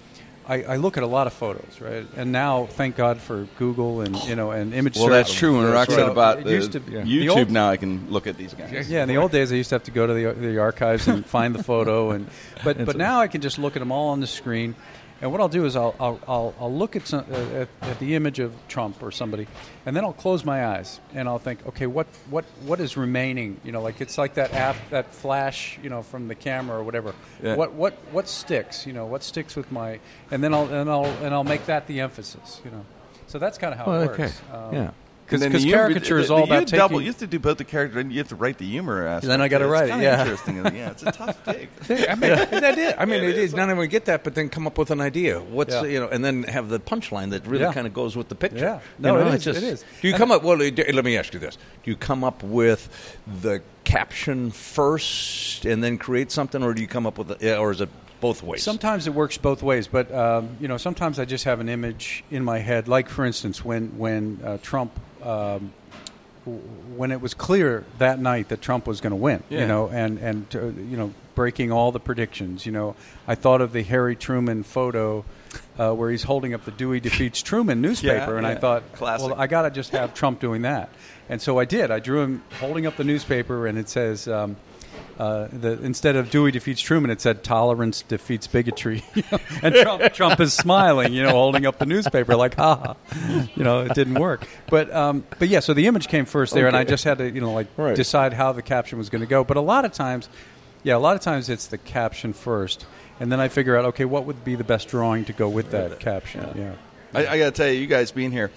I, 0.49 0.65
I 0.65 0.77
look 0.77 0.97
at 0.97 1.05
a 1.05 1.07
lot 1.07 1.29
of 1.29 1.33
photos, 1.33 1.81
right? 1.81 2.05
And 2.17 2.33
now, 2.33 2.67
thank 2.67 2.97
God 2.97 3.19
for 3.19 3.47
Google 3.57 4.01
and 4.01 4.17
you 4.25 4.35
know 4.35 4.51
and 4.51 4.75
image 4.75 4.97
Well, 4.97 5.05
search. 5.07 5.13
that's 5.13 5.33
true. 5.33 5.59
When 5.59 5.71
Rock 5.71 5.89
So 5.91 5.97
said 5.97 6.09
about 6.09 6.43
the 6.43 6.51
used 6.51 6.73
to- 6.73 6.83
yeah. 6.89 7.03
YouTube, 7.03 7.37
old- 7.37 7.51
now 7.53 7.71
I 7.71 7.77
can 7.77 8.11
look 8.11 8.27
at 8.27 8.37
these 8.37 8.53
guys. 8.53 8.91
yeah, 8.91 9.03
in 9.03 9.09
the 9.09 9.17
old 9.19 9.31
days, 9.31 9.53
I 9.53 9.55
used 9.55 9.69
to 9.69 9.77
have 9.77 9.85
to 9.85 9.93
go 9.93 10.09
to 10.09 10.13
the, 10.13 10.33
the 10.33 10.59
archives 10.59 11.07
and 11.07 11.25
find 11.25 11.55
the 11.55 11.63
photo, 11.63 12.11
and 12.11 12.27
but 12.65 12.85
but 12.85 12.97
now 12.97 13.21
I 13.21 13.29
can 13.29 13.43
just 13.43 13.59
look 13.61 13.77
at 13.77 13.79
them 13.79 13.93
all 13.93 14.09
on 14.09 14.19
the 14.21 14.27
screen. 14.27 14.75
And 15.23 15.31
what 15.33 15.41
I'll 15.43 15.49
do 15.51 15.67
is 15.67 15.77
I'll 15.77 15.95
I'll, 16.01 16.19
I'll, 16.27 16.55
I'll 16.59 16.75
look 16.75 16.97
at, 16.97 17.07
some, 17.07 17.27
uh, 17.31 17.35
at 17.63 17.69
at 17.83 17.99
the 17.99 18.15
image 18.15 18.39
of 18.39 18.55
Trump 18.69 19.03
or 19.03 19.11
somebody, 19.11 19.47
and 19.85 19.95
then 19.95 20.03
I'll 20.05 20.15
close 20.15 20.45
my 20.47 20.65
eyes 20.67 20.99
and 21.15 21.29
I'll 21.29 21.39
think, 21.39 21.67
okay, 21.67 21.87
what 21.87 22.07
what 22.31 22.45
what 22.65 22.81
is 22.81 22.97
remaining? 22.97 23.61
You 23.63 23.73
know, 23.73 23.83
like 23.83 24.01
it's 24.01 24.17
like 24.17 24.35
that 24.35 24.51
af- 24.55 24.89
that 24.91 25.13
flash, 25.15 25.79
you 25.83 25.91
know, 25.91 26.03
from 26.03 26.29
the 26.29 26.35
camera 26.35 26.79
or 26.79 26.83
whatever. 26.83 27.15
Yeah. 27.43 27.57
What 27.57 27.75
what 27.75 27.95
what 28.13 28.29
sticks? 28.29 28.87
You 28.87 28.95
know, 28.95 29.05
what 29.05 29.23
sticks 29.23 29.57
with 29.57 29.71
my? 29.71 30.01
And 30.31 30.43
then 30.43 30.55
I'll 30.55 30.73
and 30.73 30.89
I'll 30.89 31.05
and 31.23 31.35
I'll 31.35 31.45
make 31.45 31.67
that 31.67 31.87
the 31.87 32.01
emphasis. 32.01 32.63
You 32.65 32.71
know, 32.71 32.87
so 33.27 33.39
that's 33.39 33.59
kind 33.59 33.75
of 33.75 33.79
how 33.79 33.87
Well, 33.87 34.03
it 34.03 34.11
okay. 34.13 34.23
works. 34.23 34.41
Um, 34.53 34.75
Yeah. 34.75 34.91
Because 35.31 35.43
And 35.43 35.55
then 35.55 35.61
the 35.61 35.67
humor- 35.67 35.85
caricature 35.89 36.19
is 36.19 36.31
all 36.31 36.47
the- 36.47 36.55
you 36.55 36.59
about 36.59 36.69
double. 36.69 36.89
taking. 36.99 37.01
You 37.03 37.07
have 37.13 37.19
to 37.19 37.27
do 37.29 37.39
both 37.39 37.59
the 37.59 37.65
character 37.65 38.01
and 38.01 38.11
you 38.11 38.19
have 38.19 38.29
to 38.29 38.35
write 38.37 38.59
the 38.59 38.67
humor 38.67 39.07
aspect. 39.07 39.29
Then 39.29 39.41
I 39.41 39.47
gotta 39.49 39.67
write 39.69 39.91
it, 39.91 40.01
yeah. 40.03 40.21
interesting. 40.23 40.57
yeah, 40.57 40.91
it's 40.91 41.03
a 41.05 41.13
tough 41.13 41.45
gig. 41.47 41.69
I 41.89 42.15
mean, 42.17 42.31
that 42.31 42.77
is. 42.79 42.95
I 42.99 43.05
mean, 43.05 43.23
it 43.25 43.39
is. 43.39 43.55
Not 43.55 43.69
everyone 43.69 43.89
get 43.89 44.07
that, 44.07 44.25
but 44.25 44.35
then 44.35 44.49
come 44.49 44.67
up 44.67 44.77
with 44.77 44.91
an 44.91 45.01
idea. 45.01 45.39
What's 45.41 45.75
you 45.83 46.01
know, 46.01 46.09
and 46.09 46.25
then 46.25 46.43
have 46.45 46.69
the 46.69 46.81
punchline 46.81 47.31
that 47.31 47.47
really 47.47 47.73
kind 47.73 47.87
of 47.87 47.95
goes 47.95 48.17
with 48.17 48.29
the 48.29 48.35
picture. 48.35 48.59
Yeah. 48.59 48.81
No, 48.99 49.19
it 49.19 49.35
it's 49.35 49.47
is, 49.47 49.57
it 49.57 49.63
is. 49.63 49.85
Do 50.03 50.09
you 50.09 50.15
come 50.15 50.31
up? 50.33 50.43
Well, 50.43 50.57
let 50.59 51.05
me 51.05 51.17
ask 51.17 51.33
you 51.33 51.39
this: 51.41 51.57
Do 51.85 51.91
you 51.91 51.97
come 51.97 52.25
up 52.25 52.43
with 52.43 52.89
the 53.41 53.63
caption 53.85 54.51
first 54.51 55.65
and 55.65 55.83
then 55.83 55.99
create 55.99 56.31
something, 56.33 56.63
or 56.63 56.75
do 56.75 56.83
you 56.83 56.89
come 56.89 57.07
up 57.07 57.19
with, 57.19 57.31
a, 57.43 57.57
or 57.59 57.71
is 57.73 57.81
it 57.81 57.89
both 58.21 58.43
ways? 58.43 58.63
Sometimes 58.63 59.07
it 59.07 59.15
works 59.15 59.39
both 59.39 59.63
ways, 59.63 59.87
but 59.87 60.13
um, 60.15 60.57
you 60.61 60.69
know, 60.69 60.77
sometimes 60.77 61.19
I 61.19 61.25
just 61.25 61.45
have 61.45 61.61
an 61.61 61.69
image 61.69 62.25
in 62.31 62.45
my 62.45 62.59
head. 62.59 62.89
Like 62.89 63.09
for 63.09 63.25
instance, 63.25 63.65
when 63.65 63.97
when 63.99 64.41
uh, 64.45 64.59
Trump, 64.63 64.93
um, 65.23 65.73
when 66.97 67.13
it 67.13 67.21
was 67.21 67.35
clear 67.35 67.85
that 67.99 68.19
night 68.19 68.49
that 68.49 68.61
Trump 68.63 68.87
was 68.87 69.01
going 69.01 69.11
to 69.11 69.17
win, 69.17 69.43
Yeah. 69.51 69.61
you 69.61 69.67
know, 69.67 69.89
and 69.89 70.19
and 70.19 70.47
uh, 70.55 70.67
you 70.67 70.97
know, 70.97 71.13
breaking 71.35 71.71
all 71.73 71.93
the 71.93 72.01
predictions. 72.01 72.65
You 72.67 72.73
know, 72.73 72.97
I 73.29 73.35
thought 73.35 73.61
of 73.61 73.73
the 73.73 73.83
Harry 73.83 74.17
Truman 74.17 74.63
photo. 74.63 75.25
Uh, 75.77 75.93
where 75.93 76.11
he's 76.13 76.23
holding 76.23 76.55
up 76.55 76.65
the 76.65 76.71
Dewey 76.71 77.01
defeats 77.01 77.43
Truman 77.43 77.81
newspaper, 77.83 78.33
Yeah, 78.33 78.37
and 78.39 78.47
I 78.47 78.55
thought, 78.55 78.85
Classic. 78.93 79.31
well, 79.31 79.41
I 79.41 79.49
got 79.49 79.63
to 79.63 79.71
just 79.71 79.91
have 79.91 80.15
Trump 80.15 80.39
doing 80.39 80.63
that, 80.63 80.91
and 81.29 81.43
so 81.43 81.59
I 81.59 81.65
did. 81.65 81.91
I 81.91 81.99
drew 81.99 82.21
him 82.21 82.43
holding 82.61 82.87
up 82.87 82.97
the 82.97 83.03
newspaper, 83.03 83.67
and 83.67 83.77
it 83.77 83.89
says, 83.89 84.29
um, 84.29 84.57
uh, 85.19 85.49
the, 85.53 85.73
instead 85.83 86.17
of 86.17 86.31
Dewey 86.31 86.51
defeats 86.51 86.81
Truman, 86.81 87.11
it 87.11 87.21
said 87.21 87.43
tolerance 87.45 88.03
defeats 88.03 88.47
bigotry. 88.47 89.03
You 89.15 89.23
know, 89.33 89.39
and 89.63 89.75
Trump, 89.75 90.03
Trump 90.15 90.41
is 90.41 90.53
smiling, 90.55 91.13
you 91.13 91.23
know, 91.23 91.31
holding 91.31 91.67
up 91.67 91.79
the 91.79 91.87
newspaper 91.87 92.37
like, 92.37 92.55
ha, 92.55 92.77
ha. 92.77 92.97
you 93.55 93.65
know, 93.65 93.81
it 93.81 93.95
didn't 93.95 94.15
work. 94.19 94.47
But, 94.71 94.93
um, 94.95 95.25
but 95.39 95.49
yeah, 95.49 95.61
so 95.61 95.75
the 95.75 95.87
image 95.87 96.09
came 96.09 96.25
first 96.25 96.55
there, 96.55 96.67
and 96.67 96.77
I 96.77 96.85
just 96.85 97.05
had 97.05 97.19
to, 97.19 97.31
you 97.31 97.41
know, 97.41 97.53
like 97.53 97.67
Right. 97.77 97.95
decide 97.97 98.33
how 98.33 98.53
the 98.53 98.63
caption 98.63 98.99
was 98.99 99.11
going 99.11 99.21
to 99.23 99.27
go. 99.29 99.45
But 99.45 99.57
a 99.57 99.61
lot 99.61 99.85
of 99.85 99.93
times, 99.93 100.29
yeah, 100.83 100.97
a 100.97 100.99
lot 100.99 101.17
of 101.17 101.23
times 101.23 101.49
it's 101.51 101.67
the 101.67 101.79
caption 101.79 102.33
first, 102.33 102.87
and 103.19 103.31
then 103.31 103.41
I 103.41 103.49
figure 103.49 103.77
out, 103.77 103.85
okay, 103.87 104.05
what 104.07 104.25
would 104.25 104.45
be 104.45 104.55
the 104.55 104.65
best 104.65 104.89
drawing 104.89 105.25
to 105.27 105.33
go 105.33 105.49
with 105.49 105.71
that 105.73 106.01
caption? 106.01 106.49
Yeah. 106.57 106.73
I, 107.13 107.27
I 107.27 107.39
got 107.39 107.47
to 107.47 107.51
tell 107.51 107.69
you, 107.69 107.81
you 107.81 107.87
guys 107.87 108.13
being 108.13 108.31
here, 108.33 108.51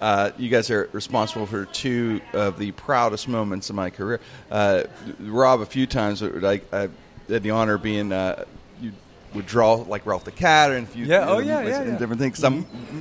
uh, 0.00 0.30
you 0.38 0.48
guys 0.48 0.70
are 0.70 0.88
responsible 0.92 1.46
for 1.46 1.64
two 1.66 2.20
of 2.32 2.58
the 2.58 2.72
proudest 2.72 3.28
moments 3.28 3.70
of 3.70 3.76
my 3.76 3.90
career. 3.90 4.20
Uh, 4.50 4.84
Rob, 5.20 5.60
a 5.60 5.66
few 5.66 5.86
times, 5.86 6.22
I, 6.22 6.60
I 6.72 6.88
had 7.28 7.42
the 7.42 7.50
honor 7.50 7.74
of 7.74 7.82
being. 7.82 8.12
Uh, 8.12 8.44
you 8.80 8.92
would 9.34 9.46
draw 9.46 9.74
like 9.74 10.04
Ralph 10.06 10.24
the 10.24 10.30
Cat 10.32 10.70
and 10.72 10.86
a 10.86 10.90
few 10.90 11.04
Yeah, 11.06 11.28
oh, 11.28 11.38
you 11.38 11.46
yeah, 11.48 11.62
yeah, 11.62 11.84
yeah. 11.84 11.98
different 11.98 12.20
things. 12.20 12.44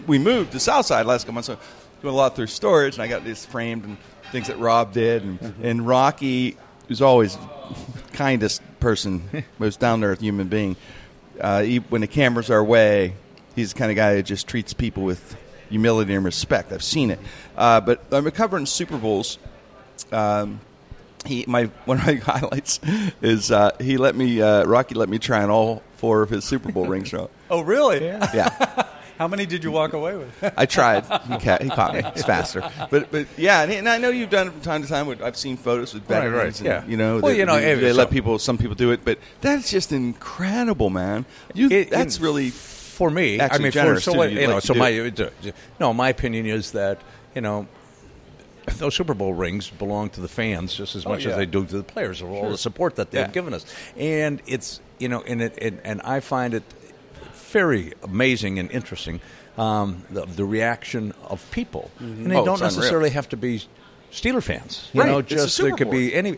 We 0.08 0.18
moved 0.20 0.54
to 0.54 0.60
Southside 0.60 1.06
last 1.06 1.24
couple 1.24 1.34
months, 1.36 1.48
so 1.48 1.58
doing 2.02 2.14
a 2.14 2.18
lot 2.18 2.36
through 2.36 2.48
storage, 2.48 2.96
and 2.96 3.04
I 3.04 3.08
got 3.08 3.24
this 3.24 3.46
framed 3.46 3.84
and 3.86 3.98
things 4.32 4.48
that 4.48 4.58
Rob 4.60 4.94
did, 4.94 5.24
and, 5.24 5.39
Mm-hmm. 5.39 5.66
and 5.66 5.88
Rocky 5.88 6.58
was 6.89 7.02
always 7.02 7.38
kindest 8.14 8.62
person, 8.80 9.44
most 9.60 9.80
down 9.80 10.02
to 10.02 10.08
earth 10.08 10.20
human 10.22 10.48
being. 10.48 10.76
Uh, 11.39 11.62
he, 11.64 11.78
when 11.78 12.02
the 12.02 12.08
cameras 12.08 12.50
are 12.50 12.58
away, 12.60 13.16
he's 13.56 13.74
the 13.74 13.80
kind 13.80 13.91
of 13.91 13.96
guy 13.96 14.16
that 14.16 14.24
just 14.24 14.48
treats 14.48 14.74
people 14.74 15.04
with 15.04 15.36
humility 15.74 16.13
and 16.13 16.24
respect. 16.24 16.71
I've 16.71 16.84
seen 16.84 17.09
it. 17.11 17.19
Uh, 17.57 17.82
but 17.82 18.03
I'm 18.11 18.30
covering 18.32 18.65
Super 18.65 18.97
Bowls. 18.97 19.38
Um, 20.11 20.59
he 21.26 21.45
my 21.47 21.63
one 21.86 21.97
of 21.99 22.05
my 22.05 22.15
highlights 22.15 22.80
is 23.21 23.51
uh, 23.51 23.71
he 23.80 23.97
let 23.97 24.15
me 24.15 24.41
uh, 24.41 24.65
Rocky 24.65 24.95
let 24.95 25.09
me 25.09 25.17
try 25.19 25.41
on 25.43 25.49
all 25.49 25.82
four 25.97 26.21
of 26.21 26.30
his 26.30 26.43
Super 26.45 26.71
Bowl 26.71 26.86
rings. 26.86 27.13
Oh, 27.49 27.61
really? 27.61 28.03
yeah, 28.03 28.88
How 29.19 29.28
many 29.28 29.45
did 29.45 29.63
you 29.63 29.71
walk 29.71 29.93
away 29.93 30.15
with? 30.17 30.53
I 30.57 30.65
tried. 30.65 31.03
He, 31.05 31.38
ca- 31.38 31.59
he 31.61 31.69
caught 31.69 31.93
me. 31.93 32.01
It's 32.03 32.24
faster. 32.24 32.67
But 32.89 33.11
but 33.11 33.28
yeah, 33.38 33.61
and, 33.61 33.71
and 33.71 33.88
I 33.88 33.99
know 33.99 34.09
you've 34.09 34.32
done 34.32 34.47
it 34.47 34.51
from 34.51 34.61
time 34.61 34.82
to 34.82 34.88
time. 34.88 35.05
With, 35.05 35.21
I've 35.21 35.38
seen 35.38 35.55
photos 35.55 35.93
with 35.93 36.09
Right, 36.09 36.24
veterans. 36.24 36.61
right, 36.61 36.71
and, 36.71 36.84
yeah. 36.86 36.91
You 36.91 36.97
know, 36.97 37.19
Well, 37.19 37.32
they, 37.32 37.38
you 37.38 37.45
know, 37.45 37.59
they, 37.59 37.76
they 37.76 37.91
so- 37.91 37.97
let 37.99 38.09
people. 38.09 38.39
Some 38.39 38.57
people 38.57 38.74
do 38.76 38.89
it, 38.91 39.05
but 39.05 39.19
that's 39.41 39.69
just 39.69 39.91
incredible, 39.91 40.89
man. 40.89 41.26
You 41.53 41.69
It- 41.69 41.91
that's 41.91 42.15
it- 42.17 42.21
really 42.24 42.49
for 42.94 43.10
me. 43.10 43.39
I 43.39 43.46
actually 43.46 43.64
mean, 43.64 43.72
for, 43.72 44.00
so 44.00 44.14
what, 44.14 44.32
You'd 44.32 44.41
you 44.41 44.48
know, 44.48 44.60
so 44.60 44.74
my 44.74 45.12
no, 45.80 45.94
my 45.94 46.10
opinion 46.10 46.46
is 46.46 46.72
that 46.74 47.00
you 47.36 47.41
know 47.41 47.68
those 48.78 48.96
Super 48.96 49.14
Bowl 49.14 49.34
rings 49.34 49.70
belong 49.70 50.10
to 50.12 50.22
the 50.22 50.28
fans 50.28 50.74
just 50.74 50.96
as 50.96 51.06
much 51.06 51.26
yeah. 51.26 51.32
as 51.32 51.38
they 51.38 51.46
do 51.46 51.66
to 51.66 51.78
the 51.78 51.84
players 51.84 52.22
or 52.22 52.30
all 52.30 52.50
the 52.50 52.58
support 52.58 52.96
that 52.96 53.12
they've 53.12 53.22
Yeah. 53.28 53.32
given 53.32 53.54
us, 53.54 53.66
and 53.98 54.41
it's 54.46 54.80
you 55.00 55.10
know, 55.10 55.22
and 55.24 55.41
it, 55.41 55.58
and, 55.62 55.82
and 55.84 56.02
I 56.04 56.20
find 56.22 56.54
it 56.54 56.64
very 57.52 57.94
amazing 58.04 58.60
and 58.60 58.72
interesting 58.72 59.20
um, 59.58 60.04
the, 60.10 60.26
the 60.26 60.46
reaction 60.46 61.14
of 61.28 61.46
people, 61.52 61.91
and 62.00 62.32
they 62.32 62.36
Oh, 62.38 62.46
don't 62.46 62.54
it's 62.56 62.62
unreal. 62.62 62.78
necessarily 62.78 63.10
have 63.10 63.30
to 63.30 63.38
be. 63.38 63.62
Steeler 64.12 64.44
fans, 64.44 64.91
you 64.94 65.02
Right, 65.02 65.10
know, 65.10 65.24
just 65.24 65.58
there 65.58 65.72
could 65.76 65.88
Bowl. 65.89 65.94
be 66.00 66.14
any, 66.14 66.38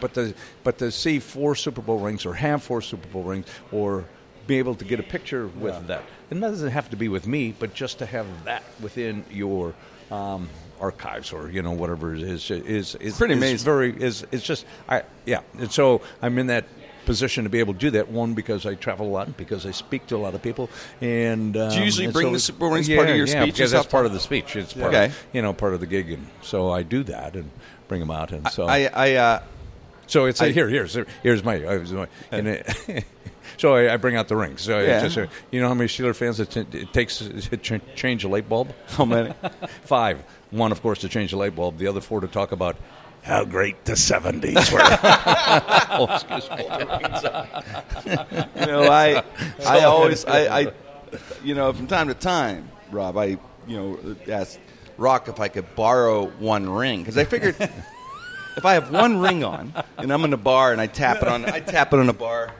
but 0.00 0.12
to 0.14 0.34
but 0.64 0.78
to 0.78 0.90
see 0.90 1.20
four 1.20 1.54
Super 1.54 1.80
Bowl 1.80 2.00
rings 2.00 2.26
or 2.26 2.34
have 2.34 2.64
four 2.64 2.82
Super 2.82 3.06
Bowl 3.12 3.22
rings 3.22 3.46
or 3.70 4.04
be 4.46 4.58
able 4.58 4.74
to 4.76 4.84
get 4.84 4.98
a 5.00 5.02
picture 5.04 5.46
with 5.46 5.86
that, 5.86 6.02
and 6.30 6.42
that 6.42 6.48
doesn't 6.50 6.70
have 6.70 6.90
to 6.90 6.96
be 6.96 7.08
with 7.08 7.26
me, 7.26 7.54
but 7.58 7.74
just 7.74 7.98
to 8.00 8.06
have 8.06 8.26
that 8.44 8.62
within 8.80 9.24
your 9.30 9.74
um, 10.10 10.48
archives 10.80 11.32
or 11.32 11.48
you 11.50 11.62
know 11.62 11.70
whatever 11.72 12.14
it 12.14 12.22
is 12.22 12.50
is 12.50 12.94
is 12.96 13.16
Pretty 13.16 13.34
is 13.34 13.38
amazing. 13.38 13.64
Very 13.64 14.02
is 14.02 14.26
it's 14.32 14.44
just 14.44 14.66
I 14.88 15.02
yeah. 15.24 15.40
And 15.58 15.70
so 15.70 16.02
I'm 16.20 16.38
in 16.38 16.48
that 16.48 16.64
position 17.06 17.44
to 17.44 17.50
be 17.50 17.58
able 17.60 17.72
to 17.72 17.78
do 17.80 17.90
that. 17.92 18.08
One 18.10 18.34
because 18.34 18.66
I 18.66 18.74
travel 18.74 19.06
a 19.08 19.10
lot, 19.10 19.36
because 19.36 19.64
I 19.66 19.70
speak 19.70 20.06
to 20.08 20.16
a 20.16 20.18
lot 20.18 20.34
of 20.34 20.42
people, 20.42 20.70
and 21.00 21.56
um, 21.56 21.70
Do 21.70 21.76
you 21.78 21.84
usually 21.84 22.04
and 22.06 22.12
bring 22.14 22.26
so 22.38 22.52
the 22.52 22.64
it's- 22.76 22.88
yeah, 22.88 22.96
part 22.96 23.10
of 23.10 23.16
your 23.16 23.26
yeah, 23.26 23.42
speech 23.42 23.54
because 23.54 23.70
that's 23.70 23.86
part 23.86 24.06
of 24.06 24.12
the 24.12 24.20
speech. 24.20 24.56
It's 24.56 24.72
part 24.72 24.94
Okay. 24.94 25.06
of, 25.06 25.26
you 25.32 25.42
know 25.42 25.52
part 25.52 25.74
of 25.74 25.80
the 25.80 25.86
gig, 25.86 26.10
and 26.10 26.26
so 26.42 26.70
I 26.70 26.82
do 26.82 27.02
that 27.04 27.34
and 27.36 27.50
bring 27.88 28.00
them 28.00 28.10
out, 28.10 28.32
and 28.32 28.48
so 28.50 28.66
I, 28.66 28.88
I 28.92 29.14
uh, 29.14 29.42
so 30.06 30.26
it's 30.26 30.42
I- 30.42 30.50
here. 30.52 30.68
Here's 30.68 30.96
here's 31.22 31.42
my. 31.44 31.64
I 31.64 31.76
was 31.78 31.92
my 31.92 32.06
and 32.30 32.48
it, 32.48 32.66
so 33.62 33.76
I, 33.76 33.94
I 33.94 33.96
bring 33.96 34.16
out 34.16 34.26
the 34.26 34.34
rings. 34.34 34.62
So 34.62 34.80
Yeah. 34.80 35.00
just, 35.02 35.16
uh, 35.16 35.28
you 35.52 35.60
know 35.60 35.68
how 35.68 35.74
many 35.74 35.86
Steeler 35.86 36.16
fans 36.16 36.40
it, 36.40 36.50
t- 36.50 36.78
it 36.78 36.92
takes 36.92 37.18
to 37.18 37.56
ch- 37.56 37.80
change 37.94 38.24
a 38.24 38.28
light 38.28 38.48
bulb? 38.48 38.74
how 38.88 39.04
many? 39.04 39.32
Five. 39.84 40.24
One, 40.50 40.72
of 40.72 40.82
course, 40.82 40.98
to 41.02 41.08
change 41.08 41.30
the 41.30 41.36
light 41.36 41.54
bulb. 41.54 41.78
The 41.78 41.86
other 41.86 42.00
four 42.00 42.20
to 42.20 42.26
talk 42.26 42.50
about 42.50 42.76
how 43.22 43.44
great 43.44 43.84
the 43.84 43.94
seventies 43.94 44.72
were. 44.72 44.80
oh, 44.82 46.08
excuse 46.10 46.50
me. 46.50 46.64
you 48.60 48.66
know, 48.66 48.90
I, 48.90 49.22
I 49.64 49.84
always, 49.84 50.24
I, 50.24 50.60
I, 50.62 50.72
you 51.44 51.54
know, 51.54 51.72
from 51.72 51.86
time 51.86 52.08
to 52.08 52.14
time, 52.14 52.68
Rob, 52.90 53.16
I, 53.16 53.38
you 53.68 53.76
know, 53.76 54.16
asked 54.28 54.58
Rock 54.98 55.28
if 55.28 55.38
I 55.38 55.46
could 55.46 55.72
borrow 55.76 56.26
one 56.40 56.68
ring 56.68 57.02
because 57.02 57.16
I 57.16 57.22
figured 57.24 57.54
if 58.56 58.64
I 58.64 58.74
have 58.74 58.90
one 58.90 59.18
ring 59.18 59.44
on 59.44 59.72
and 59.98 60.12
I'm 60.12 60.24
in 60.24 60.32
a 60.32 60.36
bar 60.36 60.72
and 60.72 60.80
I 60.80 60.88
tap 60.88 61.22
it 61.22 61.28
on, 61.28 61.44
I 61.44 61.60
tap 61.60 61.92
it 61.92 62.00
on 62.00 62.08
a 62.08 62.12
bar, 62.12 62.52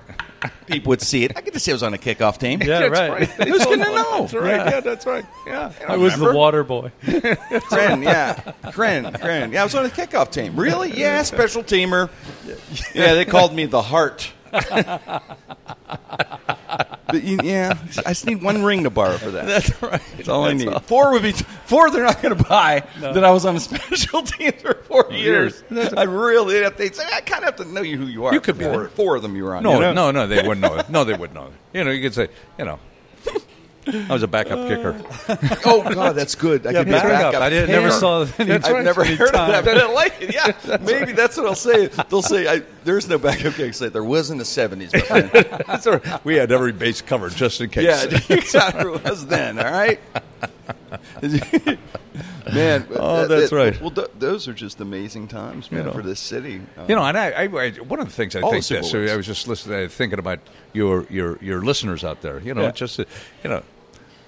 people 0.66 0.90
would 0.90 1.02
see 1.02 1.24
it. 1.24 1.32
I 1.36 1.40
get 1.40 1.54
to 1.54 1.60
say 1.60 1.72
I 1.72 1.74
was 1.74 1.82
on 1.82 1.94
a 1.94 1.98
kickoff 1.98 2.38
team. 2.38 2.60
Yeah, 2.62 2.88
That's 2.88 2.98
right. 3.10 3.28
Who's 3.48 3.64
gonna 3.64 3.84
know? 3.84 4.20
That's 4.22 4.34
right. 4.34 4.70
Yeah, 4.70 4.80
that's 4.80 5.06
right. 5.06 5.24
Yeah. 5.46 5.72
I 5.88 5.96
was 5.96 6.18
the 6.18 6.32
water 6.32 6.64
boy. 6.64 6.92
Krenn, 7.02 8.02
yeah, 8.04 8.34
Krenn, 8.64 9.12
Krenn. 9.20 9.52
Yeah, 9.52 9.60
I 9.62 9.64
was 9.64 9.74
on 9.74 9.84
a 9.86 9.88
kickoff 9.88 10.30
team. 10.30 10.56
Really? 10.56 10.92
Yeah, 10.98 11.22
special 11.22 11.62
teamer. 11.62 12.10
Yeah, 12.94 13.14
they 13.14 13.24
called 13.24 13.54
me 13.54 13.66
the 13.66 13.82
Heart. 13.82 14.32
But 17.06 17.22
you- 17.22 17.38
yeah, 17.42 17.76
I 18.06 18.10
just 18.10 18.26
need 18.26 18.42
one 18.42 18.62
ring 18.62 18.84
to 18.84 18.90
borrow 18.90 19.18
for 19.18 19.30
that. 19.32 19.46
That's 19.46 19.82
right. 19.82 20.00
That's 20.16 20.28
all 20.28 20.44
I 20.44 20.52
need. 20.54 20.70
Four 20.84 21.12
would 21.12 21.22
be 21.22 21.32
four. 21.32 21.90
They're 21.90 22.04
not 22.04 22.22
going 22.22 22.36
to 22.36 22.44
buy 22.44 22.84
that 23.00 23.24
I 23.24 23.30
was 23.30 23.44
on 23.44 23.56
a 23.56 23.60
special 23.60 24.22
team 24.22 24.52
for 24.52 24.74
four 24.84 25.06
oh, 25.10 25.14
years. 25.14 25.62
I 25.70 26.04
really 26.04 26.62
have 26.62 26.76
to 26.76 26.94
say 26.94 27.04
I 27.12 27.20
kind 27.20 27.44
of 27.44 27.56
have 27.56 27.66
to 27.66 27.72
know 27.72 27.82
you 27.82 27.98
who 27.98 28.06
you 28.06 28.24
are. 28.24 28.32
You 28.32 28.40
could 28.40 28.58
be 28.58 28.64
four, 28.64 28.78
there. 28.78 28.88
four 28.88 29.16
of 29.16 29.22
them 29.22 29.36
you 29.36 29.44
were 29.44 29.54
on. 29.54 29.62
No, 29.62 29.74
you 29.74 29.80
know? 29.80 29.92
no, 29.92 30.10
no. 30.10 30.26
They 30.26 30.36
wouldn't 30.36 30.60
know. 30.60 30.76
it. 30.76 30.88
No, 30.88 31.04
they 31.04 31.14
wouldn't 31.14 31.34
know. 31.34 31.46
it. 31.46 31.52
You 31.78 31.84
know, 31.84 31.90
you 31.90 32.02
could 32.02 32.14
say, 32.14 32.28
you 32.58 32.64
know, 32.64 32.78
I 33.86 34.12
was 34.12 34.22
a 34.22 34.28
backup 34.28 34.60
uh. 34.60 34.68
kicker. 34.68 35.00
Oh 35.64 35.82
God, 35.92 36.12
that's 36.14 36.34
good. 36.34 36.66
I 36.66 36.70
Yeah, 36.70 36.78
could 36.80 36.86
be 36.86 36.92
a 36.92 36.96
backup. 36.96 37.10
backup. 37.32 37.42
I 37.42 37.50
didn't 37.50 37.70
never 37.70 37.88
kicker. 37.88 37.98
saw 38.00 38.26
any. 38.38 38.52
I've 38.52 38.84
never 38.84 39.02
any 39.04 39.16
heard 39.16 39.28
of 39.30 39.34
time. 39.34 39.50
that, 39.52 39.64
but 39.64 39.78
I 39.78 39.90
like 39.92 40.20
it. 40.22 40.34
Yeah, 40.34 40.78
maybe 40.82 41.12
that's 41.12 41.36
what 41.36 41.46
I'll 41.46 41.54
say. 41.54 41.88
They'll 42.08 42.22
say 42.22 42.46
I, 42.46 42.62
there's 42.84 43.08
no 43.08 43.18
backup 43.18 43.54
kicker. 43.54 43.72
Say 43.72 43.88
there 43.88 44.04
was 44.04 44.30
in 44.30 44.38
the 44.38 44.44
'70s, 44.44 44.92
my 44.92 45.00
friend. 45.00 45.64
That's 45.66 45.86
all 45.86 45.94
right. 45.98 46.24
We 46.24 46.36
had 46.36 46.52
every 46.52 46.72
base 46.72 47.00
covered 47.02 47.34
just 47.34 47.60
in 47.60 47.70
case. 47.70 47.84
Yeah, 47.84 48.18
exactly. 48.36 48.92
It 48.92 49.04
was 49.04 49.26
then. 49.26 49.58
All 49.58 49.70
right. 49.70 50.00
man. 52.54 52.86
Oh, 52.90 53.20
that- 53.22 53.28
that's 53.28 53.50
that- 53.50 53.56
right. 53.56 53.80
Well, 53.80 53.90
th- 53.90 54.10
those 54.18 54.48
are 54.48 54.52
just 54.54 54.80
amazing 54.80 55.28
times, 55.28 55.70
man, 55.70 55.80
You 55.80 55.86
know. 55.86 55.92
for 55.92 56.02
this 56.02 56.20
city. 56.20 56.60
Uh, 56.76 56.84
You 56.88 56.94
know, 56.96 57.02
and 57.04 57.16
I, 57.18 57.30
I, 57.30 57.42
I 57.44 57.70
one 57.72 58.00
of 58.00 58.06
the 58.06 58.12
things 58.12 58.34
I 58.36 58.40
think 58.40 58.64
this. 58.66 58.92
Wings. 58.92 59.10
I 59.10 59.16
was 59.16 59.26
just 59.26 59.46
listening, 59.48 59.86
uh, 59.86 59.88
thinking 59.88 60.18
about 60.18 60.40
your 60.72 61.06
your 61.10 61.38
your 61.40 61.62
listeners 61.62 62.02
out 62.04 62.20
there. 62.22 62.40
You 62.40 62.54
know, 62.54 62.62
Yeah. 62.62 62.70
just 62.72 62.98
uh, 63.00 63.04
you 63.44 63.50
know, 63.50 63.62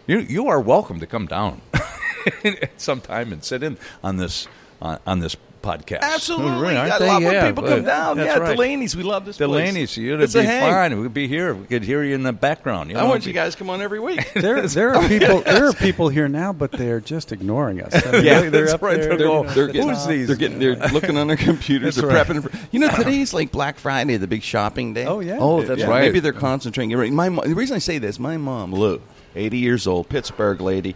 you 0.07 0.19
you 0.19 0.49
are 0.49 0.61
welcome 0.61 1.01
to 1.01 1.07
come 1.07 1.27
down 1.27 1.61
sometime 2.77 3.33
and 3.33 3.43
sit 3.45 3.62
in 3.62 3.77
on 4.03 4.17
this 4.17 4.47
on, 4.81 4.99
on 5.07 5.21
this 5.21 5.37
podcast. 5.65 6.01
Absolutely. 6.03 6.61
Right, 6.62 6.77
aren't 6.77 6.93
I 6.93 6.99
they? 6.99 7.07
love 7.09 7.23
when 7.23 7.33
Yeah, 7.33 7.47
people 7.49 7.65
come 7.65 7.85
down. 7.85 8.17
that's 8.19 8.29
Yeah, 8.29 8.39
right. 8.39 8.57
Delaney's. 8.57 8.95
We 8.95 9.03
love 9.03 9.25
this 9.25 9.37
place. 9.39 9.49
Delaney's, 9.49 9.97
you'd 9.97 10.21
It's 10.21 10.35
be 10.35 10.41
a 10.41 10.43
hang. 10.45 10.71
fine. 10.73 11.01
We'd 11.01 11.15
be 11.15 11.27
here. 11.27 11.55
We 11.55 11.65
could 11.67 11.83
hear 11.85 12.05
you 12.05 12.15
in 12.15 12.23
the 12.23 12.33
background. 12.33 12.91
You 12.91 12.99
I 12.99 13.03
want 13.05 13.17
it'd 13.17 13.27
you 13.27 13.33
guys 13.33 13.55
to 13.55 13.59
come 13.59 13.71
on 13.71 13.81
every 13.83 14.01
week. 14.01 14.21
There, 14.35 14.61
there 14.69 14.95
are 14.95 15.09
people. 15.09 15.41
There 15.41 15.67
are 15.69 15.73
people 15.73 16.09
here 16.11 16.29
now, 16.29 16.53
but 16.53 16.71
they're 16.73 17.01
just 17.01 17.33
ignoring 17.33 17.81
us. 17.81 17.95
I 17.95 18.11
mean, 18.12 18.25
Yeah, 18.25 18.41
they- 18.43 18.49
they're 18.51 18.62
that's 18.62 18.75
up 18.75 18.83
right. 18.83 18.99
there. 19.01 19.17
They're 19.17 19.19
you 19.19 19.25
going- 19.25 19.47
know, 19.47 19.53
They're 19.55 19.65
at 19.69 19.73
the 19.73 19.79
getting. 19.95 20.27
They're 20.27 20.37
getting. 20.37 20.59
They're 20.59 20.77
looking 20.93 21.17
on 21.17 21.27
their 21.29 21.37
computers. 21.37 21.97
they're 21.97 22.07
That's 22.09 22.29
prepping. 22.29 22.43
For, 22.43 22.51
you 22.71 22.79
know, 22.81 22.89
today's 22.91 23.33
like 23.33 23.51
Black 23.51 23.79
Friday, 23.79 24.17
the 24.19 24.27
big 24.27 24.43
shopping 24.43 24.93
day. 24.95 25.07
Oh 25.07 25.21
yeah. 25.21 25.39
Oh, 25.41 25.62
that's 25.62 25.83
right. 25.85 26.03
Maybe 26.03 26.21
they're 26.21 26.33
concentrating. 26.33 26.91
You're 26.91 27.01
right. 27.01 27.12
My 27.12 27.29
mo- 27.31 27.43
the 27.45 27.55
reason 27.55 27.75
I 27.77 27.79
say 27.79 27.99
this, 27.99 28.19
my 28.19 28.37
mom 28.37 28.73
Lou, 28.75 29.01
80 29.35 29.57
years 29.59 29.87
old, 29.87 30.09
Pittsburgh 30.09 30.61
lady. 30.61 30.95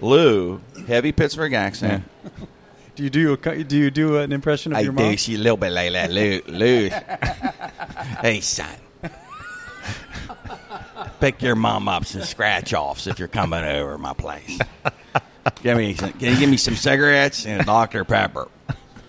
Lou, 0.00 0.60
heavy 0.86 1.12
Pittsburgh 1.12 1.52
accent. 1.54 2.04
Do 2.98 3.04
you 3.04 3.10
do 3.10 3.32
a, 3.32 3.62
do 3.62 3.76
you 3.76 3.92
do 3.92 4.18
an 4.18 4.32
impression 4.32 4.72
of 4.72 4.78
I 4.78 4.80
your 4.80 4.92
mom? 4.92 5.04
I 5.04 5.10
do. 5.12 5.16
She 5.18 5.36
a 5.36 5.38
little 5.38 5.56
bit 5.56 5.70
like 5.70 5.92
that. 5.92 6.10
Lou, 6.10 6.40
Lou. 6.48 6.88
hey, 8.20 8.40
son. 8.40 8.66
Pick 11.20 11.40
your 11.40 11.54
mom 11.54 11.88
up 11.88 12.06
some 12.06 12.22
scratch 12.22 12.74
offs 12.74 13.06
if 13.06 13.20
you're 13.20 13.28
coming 13.28 13.62
over 13.62 13.98
my 13.98 14.14
place. 14.14 14.58
Give 15.62 15.76
me 15.76 15.94
some, 15.94 16.12
can 16.14 16.32
you 16.32 16.40
give 16.40 16.50
me 16.50 16.56
some 16.56 16.74
cigarettes 16.74 17.46
and 17.46 17.60
a 17.60 17.64
Dr. 17.64 18.04
Pepper? 18.04 18.48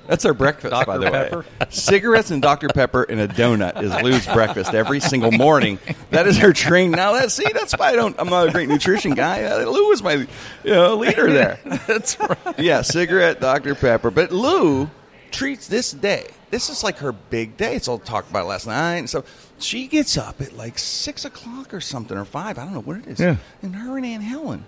That's 0.10 0.26
our 0.26 0.34
breakfast, 0.34 0.72
by 0.88 0.98
the 0.98 1.12
Pepper? 1.12 1.38
way. 1.42 1.46
Cigarettes 1.70 2.32
and 2.32 2.42
Dr. 2.42 2.68
Pepper 2.70 3.04
and 3.04 3.20
a 3.20 3.28
donut 3.28 3.80
is 3.84 3.94
Lou's 4.02 4.26
breakfast 4.26 4.74
every 4.74 5.00
single 5.00 5.32
morning. 5.32 5.78
That 6.10 6.26
is 6.26 6.36
her 6.40 6.52
train. 6.52 6.90
Now 6.90 7.14
that 7.14 7.32
see, 7.32 7.46
that's 7.54 7.74
why 7.78 7.90
I 7.90 7.96
don't. 7.96 8.16
I'm 8.20 8.28
not 8.28 8.48
a 8.48 8.52
great 8.52 8.68
nutrition 8.70 9.14
guy. 9.14 9.44
Uh, 9.44 9.66
Lou 9.66 9.90
was 9.90 10.02
my 10.02 10.14
you 10.14 10.28
know, 10.64 10.96
leader 10.96 11.32
there. 11.32 11.60
That's 11.86 12.20
right. 12.20 12.58
Yeah, 12.58 12.82
cigarette, 12.82 13.40
Dr. 13.40 13.76
Pepper. 13.76 14.10
But 14.10 14.32
Lou 14.32 14.90
treats 15.30 15.68
this 15.68 15.92
day. 15.92 16.26
This 16.50 16.72
is 16.72 16.84
like 16.84 16.98
her 16.98 17.12
big 17.12 17.56
day. 17.58 17.76
It's 17.76 17.88
all 17.88 18.00
talked 18.00 18.32
about 18.32 18.48
last 18.48 18.66
night. 18.66 19.08
So 19.10 19.24
she 19.60 19.86
gets 19.86 20.18
up 20.18 20.42
at 20.42 20.54
like 20.58 20.80
six 20.80 21.24
o'clock 21.24 21.72
or 21.72 21.82
something 21.82 22.18
or 22.18 22.26
five. 22.26 22.58
I 22.58 22.64
don't 22.64 22.74
know 22.74 22.82
what 22.82 22.98
it 22.98 23.06
is. 23.06 23.20
Yeah. 23.20 23.36
And 23.62 23.76
her 23.76 23.96
and 23.96 24.06
Aunt 24.08 24.24
Helen, 24.24 24.66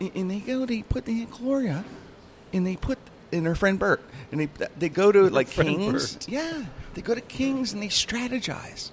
and 0.00 0.30
they 0.30 0.38
go. 0.38 0.64
They 0.64 0.80
put 0.80 1.04
the 1.04 1.20
Aunt 1.20 1.30
Gloria, 1.32 1.84
and 2.54 2.66
they 2.66 2.76
put 2.76 2.98
and 3.32 3.46
her 3.46 3.54
friend 3.54 3.78
Bert, 3.78 4.02
and 4.32 4.40
they 4.40 4.48
they 4.78 4.88
go 4.88 5.10
to 5.12 5.28
like 5.30 5.50
Kings. 5.50 6.14
Bert. 6.14 6.28
Yeah, 6.28 6.64
they 6.94 7.02
go 7.02 7.14
to 7.14 7.20
Kings 7.20 7.72
and 7.72 7.82
they 7.82 7.88
strategize. 7.88 8.90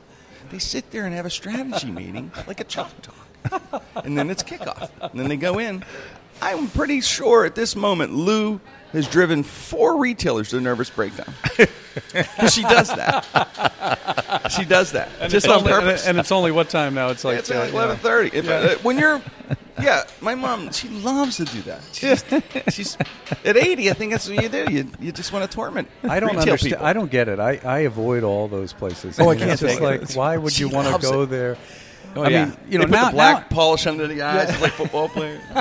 They 0.51 0.59
sit 0.59 0.91
there 0.91 1.05
and 1.05 1.13
have 1.13 1.25
a 1.25 1.29
strategy 1.29 1.91
meeting 1.91 2.31
like 2.47 2.59
a 2.59 2.63
chalk 2.63 2.91
talk, 3.01 3.83
and 4.03 4.17
then 4.17 4.29
it's 4.29 4.43
kickoff. 4.43 4.89
And 5.01 5.19
then 5.19 5.27
they 5.29 5.37
go 5.37 5.59
in. 5.59 5.83
I'm 6.41 6.67
pretty 6.69 7.01
sure 7.01 7.45
at 7.45 7.55
this 7.55 7.75
moment 7.75 8.13
Lou 8.13 8.61
has 8.93 9.07
driven 9.07 9.41
four 9.43 9.97
retailers 9.97 10.49
to 10.49 10.57
a 10.57 10.61
nervous 10.61 10.89
breakdown. 10.89 11.33
she 12.49 12.61
does 12.61 12.87
that. 12.89 13.25
She 14.51 14.63
does 14.63 14.91
that 14.91 15.09
And 15.19 15.31
just 15.31 15.45
it's 15.47 15.53
on 15.53 15.59
only- 15.61 15.71
purpose. 15.71 16.05
And 16.07 16.17
it's 16.19 16.31
only 16.31 16.51
what 16.51 16.69
time 16.69 16.93
now? 16.93 17.09
It's 17.09 17.23
like 17.23 17.39
it's 17.39 17.49
uh, 17.51 17.55
like 17.55 17.67
you 17.69 17.73
know. 17.73 17.79
eleven 17.79 17.97
thirty. 17.97 18.39
uh, 18.47 18.75
When 18.83 18.97
you're, 18.99 19.21
yeah, 19.81 20.03
my 20.21 20.35
mom, 20.35 20.71
she 20.71 20.87
loves 20.89 21.37
to 21.37 21.45
do 21.45 21.61
that. 21.63 21.81
She's, 21.93 22.23
she's 22.73 22.97
at 23.45 23.57
eighty. 23.57 23.89
I 23.89 23.93
think 23.93 24.11
that's 24.11 24.27
what 24.29 24.41
you 24.41 24.49
do. 24.49 24.65
You 24.71 24.91
you 24.99 25.11
just 25.11 25.31
want 25.33 25.49
to 25.49 25.55
torment. 25.55 25.87
I 26.03 26.19
don't 26.19 26.37
understand. 26.37 26.59
people. 26.73 26.85
I 26.85 26.93
don't 26.93 27.11
get 27.11 27.27
it. 27.27 27.39
I, 27.39 27.59
I 27.63 27.79
avoid 27.79 28.23
all 28.23 28.47
those 28.47 28.73
places. 28.73 29.19
Oh, 29.19 29.25
I 29.25 29.29
mean, 29.31 29.39
can't 29.39 29.51
It's 29.51 29.61
just 29.61 29.73
take 29.79 29.81
it. 29.81 30.01
like, 30.01 30.13
why 30.15 30.37
would 30.37 30.57
you 30.57 30.69
want 30.69 30.93
to 30.95 31.01
go 31.01 31.23
it. 31.23 31.27
there? 31.27 31.57
Oh, 32.15 32.23
I 32.23 32.29
yeah. 32.29 32.45
mean, 32.45 32.57
you 32.69 32.77
know, 32.79 32.85
they 32.85 32.91
put 32.91 32.97
now, 32.99 33.05
the 33.09 33.11
black 33.11 33.51
now- 33.51 33.55
polish 33.55 33.85
under 33.85 34.07
the 34.07 34.21
eyes 34.23 34.61
like 34.61 34.71
football 34.71 35.07
players. 35.09 35.41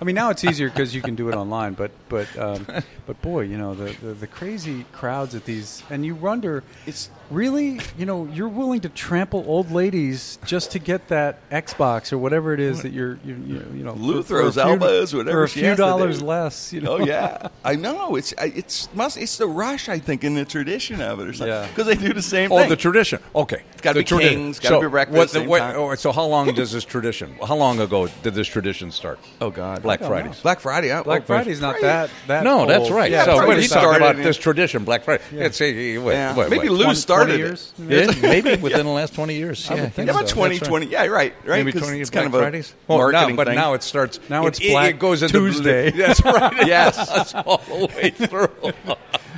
I 0.00 0.04
mean, 0.04 0.14
now 0.14 0.30
it's 0.30 0.44
easier 0.44 0.68
because 0.68 0.94
you 0.94 1.02
can 1.02 1.14
do 1.16 1.28
it 1.28 1.34
online. 1.34 1.74
But 1.74 1.90
but 2.08 2.28
um, 2.38 2.66
but 3.06 3.20
boy, 3.22 3.40
you 3.42 3.58
know 3.58 3.74
the, 3.74 3.92
the 4.06 4.14
the 4.14 4.26
crazy 4.26 4.84
crowds 4.92 5.34
at 5.34 5.44
these, 5.44 5.82
and 5.90 6.04
you 6.06 6.14
wonder, 6.14 6.62
It's- 6.86 7.10
really, 7.30 7.80
you 7.98 8.06
know, 8.06 8.26
you're 8.32 8.48
willing 8.48 8.80
to 8.80 8.88
trample 8.88 9.44
old 9.46 9.70
ladies 9.70 10.38
just 10.44 10.72
to 10.72 10.78
get 10.78 11.08
that 11.08 11.48
Xbox 11.50 12.12
or 12.12 12.18
whatever 12.18 12.52
it 12.52 12.60
is 12.60 12.82
that 12.82 12.92
you're 12.92 13.18
you, 13.24 13.34
you, 13.46 13.66
you 13.74 13.84
know. 13.84 13.94
Lou 13.94 14.22
for- 14.22 14.28
for 14.34 14.40
throws 14.42 14.54
few- 14.54 14.62
elbows, 14.62 15.14
whatever 15.14 15.38
for 15.38 15.44
a 15.44 15.48
few 15.48 15.74
dollars 15.74 16.22
less. 16.22 16.72
You 16.72 16.80
oh, 16.82 16.84
know. 16.84 16.92
Oh 16.94 17.06
yeah, 17.06 17.48
I 17.64 17.76
know. 17.76 18.16
It's 18.16 18.32
it's 18.38 18.88
must 18.94 19.16
it's 19.16 19.36
the 19.38 19.46
rush. 19.46 19.88
I 19.88 19.98
think 19.98 20.24
in 20.24 20.34
the 20.34 20.44
tradition 20.44 21.00
of 21.00 21.20
it 21.20 21.28
or 21.28 21.32
something. 21.32 21.48
Yeah. 21.48 21.66
because 21.68 21.86
they 21.86 21.94
do 21.96 22.12
the 22.12 22.22
same 22.22 22.50
Oh, 22.52 22.58
thing. 22.58 22.68
the 22.68 22.76
tradition. 22.76 23.20
Okay, 23.34 23.62
It's 23.72 23.80
gotta 23.82 23.98
The 24.00 24.04
be 24.04 24.08
tradi- 24.24 24.28
Kings, 24.30 24.58
gotta 24.60 24.74
so 24.76 24.80
be 24.82 24.88
breakfast, 24.88 25.16
What, 25.16 25.28
the- 25.30 25.38
same 25.40 25.48
what- 25.48 25.58
time. 25.60 25.76
oh, 25.76 25.94
so 25.94 26.12
how 26.12 26.24
long 26.24 26.52
does 26.54 26.72
this 26.72 26.84
tradition? 26.84 27.34
How 27.46 27.56
long 27.56 27.80
ago 27.80 28.08
did 28.22 28.34
this 28.34 28.48
tradition 28.48 28.90
start? 28.90 29.18
oh 29.40 29.50
God, 29.50 29.82
Black 29.82 30.00
don't 30.00 30.08
Fridays. 30.08 30.40
Black 30.40 30.60
Friday. 30.60 30.92
oh, 30.92 31.02
Black 31.02 31.22
oh, 31.22 31.26
Friday's 31.26 31.60
not 31.60 31.72
Friday. 31.78 31.86
that 31.86 32.10
that. 32.28 32.44
No, 32.44 32.66
that's 32.66 32.90
right. 32.90 33.10
Yeah, 33.10 33.24
so 33.24 33.32
probably 33.36 33.48
when 33.48 33.58
he's 33.60 33.70
talking 33.70 33.96
about 33.96 34.16
this 34.16 34.36
tradition, 34.36 34.84
Black 34.84 35.04
Friday, 35.04 35.22
yeah. 35.32 35.50
say, 35.50 35.94
eh, 35.94 35.96
eh, 35.96 35.98
what, 35.98 36.12
Yeah. 36.14 36.34
what, 36.34 36.50
Maybe 36.50 36.68
what, 36.68 36.78
Lou 36.78 36.84
20 36.84 36.94
started 37.14 37.32
20 37.32 37.34
it. 37.34 37.46
years. 37.46 37.72
Yeah, 37.78 38.28
maybe 38.28 38.56
within 38.62 38.86
the 38.86 38.92
last 38.92 39.14
twenty 39.14 39.34
years. 39.34 39.70
I 39.70 39.74
yeah, 39.74 39.80
would 39.82 39.94
think 39.94 40.06
Yeah, 40.08 40.12
so. 40.14 40.18
about 40.20 40.28
20, 40.30 40.58
That's 40.58 40.68
20. 40.68 40.86
Yeah, 40.86 41.06
right, 41.06 41.34
right. 41.44 41.46
Maybe 41.46 41.72
'cause 41.72 41.80
twenty 41.82 41.96
years. 41.96 42.08
it's 42.08 42.10
kind 42.14 42.24
Black 42.30 42.34
of 42.34 42.34
a 42.34 42.50
Fridays. 42.50 42.74
Well, 42.88 43.10
now, 43.12 43.34
but 43.34 43.46
thing. 43.46 43.56
now 43.56 43.74
it 43.74 43.82
starts. 43.82 44.20
Now 44.28 44.46
it's 44.46 44.60
it- 44.60 44.70
Black 44.70 44.94
it 44.94 44.98
goes 44.98 45.22
into 45.22 45.38
Tuesday. 45.38 45.90
That's 45.96 46.24
right. 46.24 46.66
Yes. 46.66 47.34
all 47.34 47.58
the 47.68 47.86
way 47.96 48.10
through. 48.10 48.72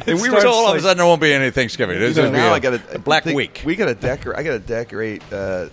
and 0.06 0.20
we 0.20 0.28
were 0.30 0.40
starts 0.40 0.42
so 0.42 0.50
all 0.50 0.70
of 0.70 0.76
a 0.76 0.80
sudden 0.80 0.96
there 0.98 1.06
won't 1.06 1.20
be 1.20 1.32
any 1.32 1.50
Thanksgiving. 1.50 2.00
It's 2.00 2.14
So 2.16 2.22
just 2.22 2.32
now 2.32 2.50
be 2.50 2.54
I 2.54 2.58
got 2.60 2.94
a 2.94 2.98
Black 2.98 3.24
think 3.24 3.36
Week. 3.36 3.62
We 3.64 3.74
got 3.76 3.86
to 3.86 3.94
decorate. 3.94 4.38
I 4.38 4.42
got 4.42 4.52
to 4.52 4.58
decorate 4.60 5.22
uh, 5.32 5.68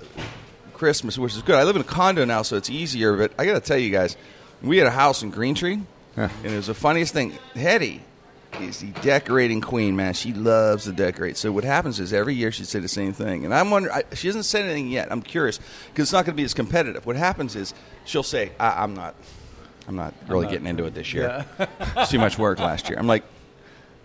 Christmas, 0.73 1.17
which 1.17 1.35
is 1.35 1.41
good. 1.41 1.55
I 1.55 1.63
live 1.63 1.75
in 1.75 1.81
a 1.81 1.85
condo 1.85 2.25
now, 2.25 2.41
so 2.41 2.57
it's 2.57 2.69
easier. 2.69 3.15
But 3.15 3.31
I 3.37 3.45
got 3.45 3.53
to 3.53 3.59
tell 3.61 3.77
you 3.77 3.89
guys, 3.89 4.17
we 4.61 4.77
had 4.77 4.87
a 4.87 4.91
house 4.91 5.21
in 5.23 5.29
Green 5.29 5.55
Tree. 5.55 5.81
And 6.15 6.31
it 6.45 6.55
was 6.55 6.67
the 6.67 6.73
funniest 6.75 7.13
thing. 7.13 7.33
Hetty 7.55 8.01
is 8.61 8.79
the 8.79 8.87
decorating 9.01 9.61
queen, 9.61 9.95
man. 9.95 10.13
She 10.13 10.33
loves 10.33 10.85
to 10.85 10.91
decorate. 10.91 11.37
So 11.37 11.51
what 11.51 11.63
happens 11.63 11.99
is 11.99 12.13
every 12.13 12.35
year 12.35 12.51
she'd 12.51 12.67
say 12.67 12.79
the 12.79 12.87
same 12.87 13.13
thing, 13.13 13.45
and 13.45 13.53
I'm 13.53 13.69
wondering. 13.69 13.95
I, 13.95 14.15
she 14.15 14.27
hasn't 14.27 14.45
said 14.45 14.65
anything 14.65 14.89
yet. 14.89 15.11
I'm 15.11 15.21
curious 15.21 15.59
because 15.89 16.03
it's 16.03 16.13
not 16.13 16.25
going 16.25 16.35
to 16.35 16.41
be 16.41 16.43
as 16.43 16.53
competitive. 16.53 17.05
What 17.05 17.15
happens 17.15 17.55
is 17.55 17.73
she'll 18.05 18.23
say, 18.23 18.51
I, 18.59 18.83
"I'm 18.83 18.93
not, 18.93 19.15
I'm 19.87 19.95
not 19.95 20.13
really 20.27 20.47
getting 20.47 20.67
into 20.67 20.85
it 20.85 20.93
this 20.93 21.13
year. 21.13 21.45
it's 21.97 22.11
too 22.11 22.19
much 22.19 22.37
work 22.37 22.59
last 22.59 22.89
year." 22.89 22.97
I'm 22.97 23.07
like, 23.07 23.23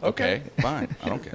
"Okay, 0.02 0.42
fine, 0.60 0.94
I 1.02 1.08
don't 1.08 1.22
care." 1.22 1.34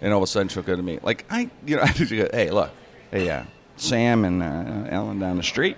And 0.00 0.12
all 0.12 0.18
of 0.18 0.24
a 0.24 0.26
sudden 0.26 0.48
she'll 0.48 0.62
go 0.62 0.76
to 0.76 0.82
me 0.82 0.98
like, 1.02 1.24
"I, 1.30 1.50
you 1.64 1.76
know, 1.76 1.82
I 1.84 1.88
just 1.88 2.10
go, 2.10 2.28
hey, 2.32 2.50
look, 2.50 2.70
hey, 3.10 3.30
uh, 3.30 3.44
Sam 3.76 4.24
and 4.24 4.42
uh, 4.42 4.88
Ellen 4.90 5.18
down 5.18 5.36
the 5.36 5.42
street." 5.42 5.76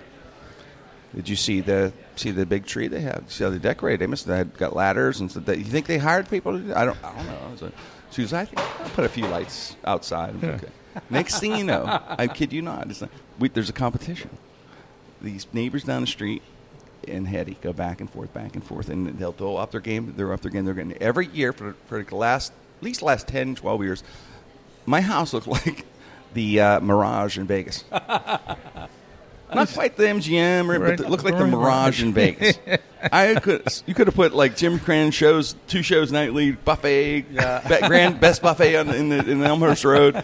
Did 1.15 1.27
you 1.27 1.35
see 1.35 1.61
the 1.61 1.91
see 2.15 2.31
the 2.31 2.45
big 2.45 2.65
tree 2.65 2.87
they 2.87 3.01
have? 3.01 3.25
See 3.27 3.43
how 3.43 3.49
they 3.49 3.57
decorated? 3.57 4.01
They 4.01 4.07
must 4.07 4.25
have 4.27 4.55
got 4.57 4.75
ladders 4.75 5.19
and 5.19 5.31
stuff. 5.31 5.47
You 5.47 5.63
think 5.63 5.87
they 5.87 5.97
hired 5.97 6.29
people? 6.29 6.53
To 6.53 6.59
do 6.59 6.73
I 6.75 6.85
don't. 6.85 6.97
I 7.03 7.15
don't 7.15 7.25
know. 7.25 7.65
Like, 7.65 7.73
she 8.11 8.21
was. 8.21 8.33
I 8.33 8.45
think 8.45 8.59
I'll 8.59 8.89
put 8.89 9.05
a 9.05 9.09
few 9.09 9.25
lights 9.27 9.75
outside. 9.85 10.29
I'm 10.29 10.43
Okay. 10.43 10.67
Next 11.09 11.39
thing 11.39 11.55
you 11.55 11.63
know, 11.63 11.85
I 12.09 12.27
kid 12.27 12.51
you 12.51 12.61
not, 12.61 12.89
it's 12.89 13.01
like, 13.01 13.11
we, 13.37 13.47
there's 13.49 13.69
a 13.69 13.73
competition. 13.73 14.29
These 15.21 15.47
neighbors 15.53 15.83
down 15.83 16.01
the 16.01 16.07
street 16.07 16.41
and 17.07 17.27
Hetty 17.27 17.57
go 17.61 17.73
back 17.73 18.01
and 18.01 18.09
forth, 18.09 18.33
back 18.33 18.55
and 18.55 18.63
forth, 18.63 18.89
and 18.89 19.07
they'll 19.19 19.31
throw 19.31 19.55
up 19.55 19.71
their 19.71 19.81
game. 19.81 20.13
They're 20.15 20.33
up 20.33 20.41
their 20.41 20.51
game. 20.51 20.65
They're 20.65 20.73
getting 20.73 20.97
every 21.01 21.27
year 21.27 21.53
for 21.53 21.75
for 21.87 22.03
the 22.03 22.15
last 22.15 22.51
at 22.77 22.83
least 22.83 23.01
last 23.01 23.27
10, 23.27 23.55
12 23.55 23.83
years. 23.83 24.03
My 24.85 25.01
house 25.01 25.33
looked 25.33 25.47
like 25.65 25.85
the 26.33 26.59
uh, 26.59 26.79
Mirage 26.79 27.37
in 27.37 27.45
Vegas. 27.45 27.83
Not 29.53 29.69
quite 29.69 29.95
the 29.97 30.03
MGM, 30.03 30.67
Right. 30.69 30.79
but 30.97 31.05
it 31.05 31.09
looked 31.09 31.23
like 31.23 31.37
the 31.37 31.47
Mirage 31.47 32.01
in 32.03 32.13
Vegas. 32.13 32.57
I 33.11 33.35
could 33.35 33.67
you 33.85 33.93
could 33.93 34.07
have 34.07 34.15
put 34.15 34.33
like 34.33 34.57
Jim 34.57 34.79
Krenn 34.79 35.13
shows, 35.13 35.55
two 35.67 35.81
shows 35.81 36.11
nightly, 36.11 36.51
buffet, 36.51 37.21
be- 37.21 37.87
grand 37.87 38.19
best 38.19 38.41
buffet 38.41 38.75
on 38.75 38.89
in 38.89 39.09
the 39.09 39.29
in 39.29 39.43
Elmhurst 39.43 39.85
Road, 39.85 40.15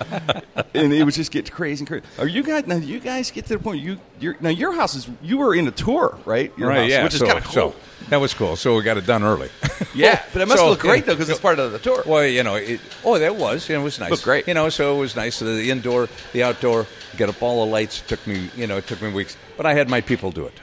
and 0.73 0.93
it 0.93 1.03
would 1.03 1.13
just 1.13 1.31
get 1.31 1.51
crazy 1.51 1.81
and 1.81 1.87
crazy. 1.87 2.05
Are 2.19 2.27
you 2.27 2.43
guys 2.43 2.67
now? 2.67 2.75
You 2.75 2.99
guys 2.99 3.31
get 3.31 3.45
to 3.47 3.57
the 3.57 3.63
point 3.63 3.81
you 3.81 3.99
you're, 4.19 4.37
now 4.39 4.49
your 4.49 4.73
house 4.73 4.95
is 4.95 5.07
you 5.21 5.37
were 5.37 5.55
in 5.55 5.67
a 5.67 5.71
tour, 5.71 6.17
right? 6.25 6.51
Your 6.57 6.69
right, 6.69 6.81
house, 6.81 6.89
yeah. 6.89 7.03
which 7.03 7.13
is 7.13 7.19
so, 7.19 7.27
kind 7.27 7.37
of 7.37 7.43
cool. 7.45 7.53
so 7.53 7.75
that 8.09 8.17
was 8.17 8.33
cool. 8.33 8.55
So 8.55 8.75
we 8.75 8.83
got 8.83 8.97
it 8.97 9.05
done 9.05 9.23
early. 9.23 9.49
yeah, 9.95 10.21
but 10.33 10.41
it 10.41 10.47
must 10.47 10.59
So, 10.59 10.69
look 10.69 10.79
great 10.79 11.05
though 11.05 11.13
because 11.13 11.29
it's 11.29 11.39
part 11.39 11.59
of 11.59 11.71
the 11.71 11.79
tour. 11.79 12.03
Well, 12.05 12.25
you 12.25 12.43
know, 12.43 12.55
it, 12.55 12.79
oh, 13.03 13.17
that 13.17 13.35
was, 13.35 13.67
you 13.67 13.75
know, 13.75 13.81
it 13.81 13.85
was 13.85 13.99
nice. 13.99 14.11
Looked 14.11 14.23
great. 14.23 14.47
You 14.47 14.53
know, 14.53 14.69
so 14.69 14.95
it 14.95 14.99
was 14.99 15.15
nice. 15.15 15.39
The 15.39 15.71
indoor, 15.71 16.07
the 16.33 16.43
outdoor, 16.43 16.87
get 17.17 17.29
up 17.29 17.41
all 17.41 17.65
the 17.65 17.71
lights. 17.71 18.01
Took 18.01 18.25
me, 18.27 18.49
you 18.55 18.67
know, 18.67 18.77
it 18.77 18.87
took 18.87 19.01
me 19.01 19.11
weeks, 19.11 19.37
but 19.57 19.65
I 19.65 19.73
had 19.73 19.89
my 19.89 20.01
people 20.01 20.31
do 20.31 20.45
it. 20.45 20.53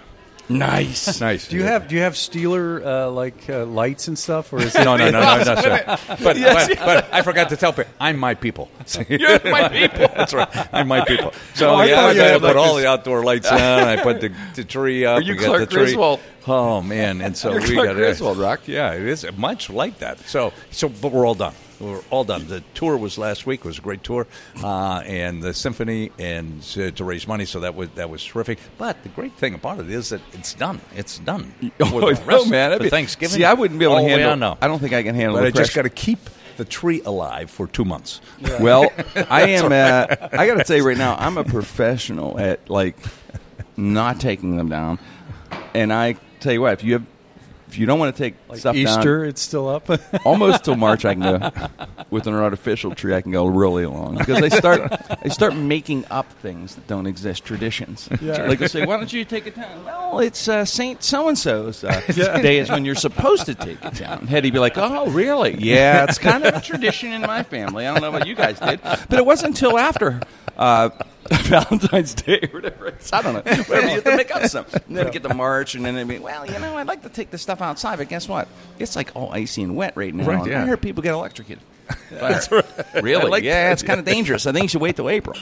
Nice. 0.59 1.20
Nice. 1.20 1.46
Do 1.48 1.57
you 1.57 1.62
have 1.64 1.88
do 1.88 1.94
you 1.94 2.00
have 2.03 2.14
Steeler 2.14 2.84
uh, 2.84 3.11
like 3.11 3.48
uh, 3.48 3.64
lights 3.64 4.09
and 4.09 4.18
stuff, 4.18 4.53
or 4.53 4.61
is 4.61 4.74
it 4.74 4.84
No, 4.84 4.96
no, 4.96 5.11
no, 5.11 5.20
no, 5.20 5.36
no, 5.44 5.61
sir. 5.61 5.84
But, 6.22 6.36
Yes, 6.36 6.68
but, 6.68 6.78
but 6.78 7.09
I 7.14 7.22
forgot 7.22 7.48
to 7.50 7.57
tell 7.57 7.72
people, 7.72 7.92
I'm 8.00 8.18
my 8.18 8.34
people. 8.34 8.70
You're 9.09 9.40
my 9.44 9.68
people. 9.68 10.09
That's 10.16 10.34
right. 10.34 10.68
I'm 10.74 10.88
my 10.88 11.05
people. 11.05 11.32
So 11.55 11.70
Oh, 11.70 11.74
I 11.76 11.86
yeah, 11.86 11.94
thought 11.96 12.05
I, 12.11 12.12
you 12.12 12.20
had 12.20 12.32
put 12.40 12.42
like 12.42 12.57
all 12.57 12.74
this- 12.74 12.84
the 12.84 12.88
outdoor 12.90 13.24
lights 13.24 13.50
on. 13.50 13.61
I 13.61 14.03
put 14.03 14.20
the, 14.20 14.32
the 14.55 14.64
tree 14.64 15.05
up. 15.05 15.18
Are 15.18 15.22
you 15.22 15.34
we 15.34 15.38
got 15.38 15.46
Clark 15.46 15.61
the 15.61 15.66
tree. 15.66 15.84
Griswold? 15.84 16.20
Oh 16.48 16.82
man! 16.82 17.20
And 17.20 17.36
so 17.36 17.53
You're 17.53 17.61
we 17.62 17.74
Clark 17.74 17.88
got 17.90 17.94
Griswold, 17.96 18.38
Rock. 18.38 18.66
Yeah, 18.66 18.94
it 18.94 19.03
is 19.07 19.24
much 19.36 19.70
like 19.70 19.98
that. 19.98 20.18
So 20.20 20.53
so, 20.72 20.88
but 20.88 21.12
we're 21.12 21.24
all 21.26 21.36
done. 21.36 21.55
We're 21.82 22.00
all 22.10 22.24
done. 22.24 22.46
The 22.46 22.62
tour 22.74 22.96
was 22.96 23.18
last 23.18 23.44
week. 23.44 23.60
It 23.60 23.66
was 23.66 23.78
a 23.78 23.82
great 23.82 24.04
tour, 24.04 24.26
uh, 24.62 25.02
and 25.04 25.42
the 25.42 25.52
symphony 25.52 26.12
and 26.18 26.60
uh, 26.78 26.92
to 26.92 27.04
raise 27.04 27.26
money. 27.26 27.44
So 27.44 27.60
that 27.60 27.74
was 27.74 27.88
that 27.96 28.08
was 28.08 28.24
terrific. 28.24 28.58
But 28.78 29.02
the 29.02 29.08
great 29.08 29.32
thing 29.34 29.54
about 29.54 29.80
it 29.80 29.90
is 29.90 30.10
that 30.10 30.20
it's 30.32 30.54
done. 30.54 30.80
It's 30.94 31.18
done. 31.18 31.52
Oh, 31.80 31.86
For 31.86 32.00
the 32.00 32.12
no, 32.20 32.24
rest 32.24 32.48
man. 32.50 32.76
for 32.78 32.84
be- 32.84 32.90
Thanksgiving. 32.90 33.36
See, 33.36 33.44
I 33.44 33.54
wouldn't 33.54 33.78
be 33.80 33.84
able 33.84 33.96
to 33.96 34.02
handle. 34.02 34.36
now. 34.36 34.58
I 34.62 34.68
don't 34.68 34.78
think 34.78 34.92
I 34.92 35.02
can 35.02 35.14
handle. 35.16 35.36
But 35.38 35.44
I 35.46 35.50
just 35.50 35.74
got 35.74 35.82
to 35.82 35.90
keep 35.90 36.18
the 36.56 36.64
tree 36.64 37.02
alive 37.04 37.50
for 37.50 37.66
two 37.66 37.84
months. 37.84 38.20
Well, 38.60 38.92
I 39.30 39.48
am. 39.50 39.72
Uh, 39.72 40.14
I 40.32 40.46
got 40.46 40.58
to 40.58 40.64
tell 40.64 40.76
you 40.76 40.86
right 40.86 40.96
now, 40.96 41.16
I'm 41.18 41.36
a 41.38 41.44
professional 41.44 42.38
at 42.38 42.70
like 42.70 42.96
not 43.76 44.20
taking 44.20 44.56
them 44.56 44.68
down. 44.68 44.98
And 45.74 45.92
I 45.92 46.14
tell 46.40 46.52
you 46.52 46.60
what, 46.60 46.74
if 46.74 46.84
you 46.84 46.92
have, 46.94 47.06
if 47.72 47.78
you 47.78 47.86
don't 47.86 47.98
want 47.98 48.14
to 48.14 48.22
take 48.22 48.34
like 48.48 48.58
stuff 48.58 48.76
Easter? 48.76 49.24
It's 49.24 49.40
still 49.40 49.66
up. 49.66 49.88
almost 50.26 50.64
till 50.64 50.76
March, 50.76 51.06
I 51.06 51.14
can 51.14 51.22
go 51.22 51.50
with 52.10 52.26
an 52.26 52.34
artificial 52.34 52.94
tree. 52.94 53.14
I 53.14 53.22
can 53.22 53.32
go 53.32 53.46
really 53.46 53.86
long 53.86 54.18
because 54.18 54.40
they 54.40 54.50
start 54.50 54.92
they 55.22 55.30
start 55.30 55.56
making 55.56 56.04
up 56.10 56.30
things 56.34 56.74
that 56.74 56.86
don't 56.86 57.06
exist, 57.06 57.44
traditions. 57.44 58.10
Yeah. 58.20 58.46
Like 58.46 58.58
they 58.58 58.68
say, 58.68 58.84
why 58.84 58.98
don't 58.98 59.10
you 59.10 59.24
take 59.24 59.46
it 59.46 59.56
down? 59.56 59.84
Well, 59.86 60.18
it's 60.18 60.48
uh, 60.48 60.66
Saint 60.66 61.02
so 61.02 61.28
and 61.28 61.38
so's 61.38 61.82
uh, 61.82 62.00
day 62.42 62.58
is 62.58 62.68
when 62.68 62.84
you're 62.84 62.94
supposed 62.94 63.46
to 63.46 63.54
take 63.54 63.82
it 63.82 63.94
down. 63.94 64.26
Hetty'd 64.26 64.52
be 64.52 64.58
like, 64.58 64.76
oh, 64.76 65.08
really? 65.10 65.56
Yeah, 65.58 66.04
it's 66.04 66.18
kind 66.18 66.44
of 66.44 66.54
a 66.54 66.60
tradition 66.60 67.12
in 67.12 67.22
my 67.22 67.42
family. 67.42 67.86
I 67.86 67.92
don't 67.92 68.02
know 68.02 68.10
what 68.10 68.26
you 68.26 68.34
guys 68.34 68.58
did, 68.60 68.82
but 68.82 69.14
it 69.14 69.24
wasn't 69.24 69.54
until 69.54 69.78
after. 69.78 70.20
Uh, 70.58 70.90
Valentine's 71.44 72.14
Day 72.14 72.48
or 72.52 72.60
whatever. 72.60 72.88
It's, 72.88 73.12
I 73.12 73.22
don't 73.22 73.34
know. 73.34 73.40
Whatever 73.64 73.88
you 73.88 73.94
have 73.94 74.04
to 74.04 74.16
make 74.16 74.34
up 74.34 74.44
some. 74.46 74.66
And 74.86 74.96
then 74.96 75.10
get 75.10 75.22
the 75.22 75.34
march, 75.34 75.74
and 75.74 75.84
then 75.84 75.94
they'd 75.94 76.08
be, 76.08 76.18
well, 76.18 76.46
you 76.46 76.58
know, 76.58 76.76
I'd 76.76 76.86
like 76.86 77.02
to 77.02 77.08
take 77.08 77.30
this 77.30 77.42
stuff 77.42 77.60
outside, 77.60 77.98
but 77.98 78.08
guess 78.08 78.28
what? 78.28 78.48
It's 78.78 78.96
like 78.96 79.14
all 79.14 79.32
icy 79.32 79.62
and 79.62 79.76
wet 79.76 79.96
right 79.96 80.14
now. 80.14 80.26
Right, 80.26 80.50
yeah. 80.50 80.62
I 80.62 80.66
hear 80.66 80.76
people 80.76 81.02
get 81.02 81.12
electrocuted. 81.12 81.62
Really? 82.10 83.16
I 83.16 83.28
like 83.28 83.44
yeah, 83.44 83.68
that. 83.68 83.72
it's 83.72 83.82
kind 83.82 84.00
of 84.00 84.06
dangerous. 84.06 84.46
I 84.46 84.52
think 84.52 84.64
you 84.64 84.68
should 84.68 84.80
wait 84.80 84.96
till 84.96 85.08
April. 85.08 85.36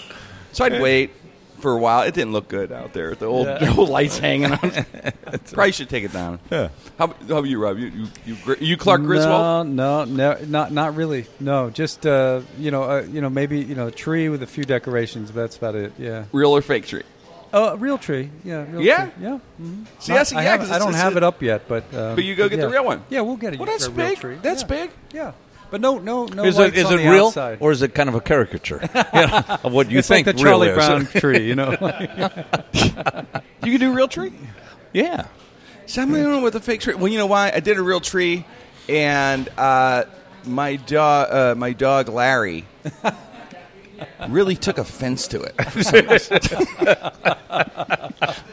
So 0.52 0.64
I'd 0.64 0.80
wait 0.80 1.12
for 1.60 1.72
a 1.72 1.78
while. 1.78 2.02
It 2.02 2.14
didn't 2.14 2.32
look 2.32 2.48
good 2.48 2.72
out 2.72 2.92
there. 2.92 3.14
The 3.14 3.26
old, 3.26 3.46
the 3.60 3.74
old 3.76 3.88
lights 3.88 4.18
hanging 4.18 4.52
on. 4.52 4.58
Probably 5.52 5.72
should 5.72 5.88
take 5.88 6.04
it 6.04 6.12
down. 6.12 6.40
Yeah. 6.50 6.68
How, 6.98 7.06
how 7.08 7.12
about 7.38 7.44
you, 7.44 7.62
Rob? 7.62 7.78
You 7.78 7.86
you 7.88 8.06
you, 8.26 8.56
you 8.60 8.76
Clark 8.76 9.02
Griswold? 9.02 9.68
No, 9.68 10.04
no, 10.04 10.04
no, 10.04 10.38
not 10.46 10.72
not 10.72 10.96
really. 10.96 11.26
No, 11.38 11.70
just 11.70 12.06
uh, 12.06 12.40
you 12.58 12.70
know, 12.70 12.82
uh, 12.84 13.02
you 13.02 13.20
know, 13.20 13.30
maybe 13.30 13.58
you 13.60 13.74
know, 13.74 13.86
a 13.88 13.92
tree 13.92 14.28
with 14.28 14.42
a 14.42 14.46
few 14.46 14.64
decorations. 14.64 15.30
But 15.30 15.42
that's 15.42 15.56
about 15.56 15.74
it. 15.74 15.92
Yeah. 15.98 16.24
Real 16.32 16.50
or 16.56 16.62
fake 16.62 16.86
tree? 16.86 17.02
Oh, 17.52 17.70
a 17.70 17.76
real 17.76 17.98
tree. 17.98 18.30
Yeah. 18.44 18.64
Real 18.70 18.80
Yeah? 18.80 19.06
Tree. 19.06 19.12
Yeah. 19.24 19.38
mhm. 19.60 19.86
See, 19.98 20.12
that's- 20.12 20.32
I, 20.32 20.42
yeah, 20.44 20.50
have, 20.52 20.60
'cause 20.60 20.70
I 20.70 20.78
don't 20.78 20.94
have 20.94 21.16
it 21.16 21.24
up 21.24 21.42
yet, 21.42 21.66
but 21.66 21.82
um, 21.92 22.14
But 22.14 22.22
you 22.22 22.36
go 22.36 22.48
get 22.48 22.60
the 22.60 22.68
real 22.68 22.84
one. 22.84 23.02
Yeah, 23.10 23.22
we'll 23.22 23.36
get 23.36 23.54
it. 23.54 23.58
Well, 23.58 23.66
that's 23.66 23.88
big. 23.88 24.20
That's 24.40 24.62
Yeah. 24.62 24.66
big. 24.68 24.90
Yeah. 25.12 25.32
But 25.70 25.80
no, 25.80 25.98
no, 25.98 26.26
no. 26.26 26.44
Is 26.44 26.58
it 26.58 26.76
on 26.76 26.78
it 26.78 26.88
the 26.88 26.96
real 27.10 27.26
outside. 27.26 27.58
or 27.60 27.70
is 27.70 27.82
it 27.82 27.94
kind 27.94 28.08
of 28.08 28.14
a 28.14 28.20
caricature 28.20 28.80
you 28.82 29.02
know, 29.26 29.42
of 29.62 29.72
what 29.72 29.90
you 29.90 29.98
it's 30.00 30.08
think 30.08 30.26
like 30.26 30.36
the 30.36 30.42
real 30.42 30.52
Charlie 30.52 30.68
is? 30.68 30.74
Brown 30.74 31.06
tree? 31.06 31.46
You 31.46 31.54
know. 31.54 31.70
You 33.62 33.72
can 33.72 33.80
do 33.80 33.94
real 33.94 34.08
tree? 34.08 34.32
yeah. 34.92 35.26
See, 35.86 36.00
I'm 36.00 36.12
the 36.12 36.40
with 36.40 36.54
a 36.54 36.60
fake 36.60 36.80
tree. 36.80 36.94
Well, 36.94 37.08
you 37.08 37.18
know 37.18 37.26
why? 37.26 37.52
I 37.54 37.60
did 37.60 37.76
a 37.76 37.82
real 37.82 38.00
tree, 38.00 38.46
and 38.88 39.48
uh, 39.58 40.04
my 40.46 40.76
dog, 40.76 41.28
uh, 41.30 41.54
my 41.56 41.72
dog 41.72 42.08
Larry, 42.08 42.64
really 44.28 44.56
took 44.56 44.78
offense 44.78 45.26
to 45.28 45.42
it. 45.42 45.54
for 45.70 45.82
some 45.82 46.06
reason. 46.08 46.38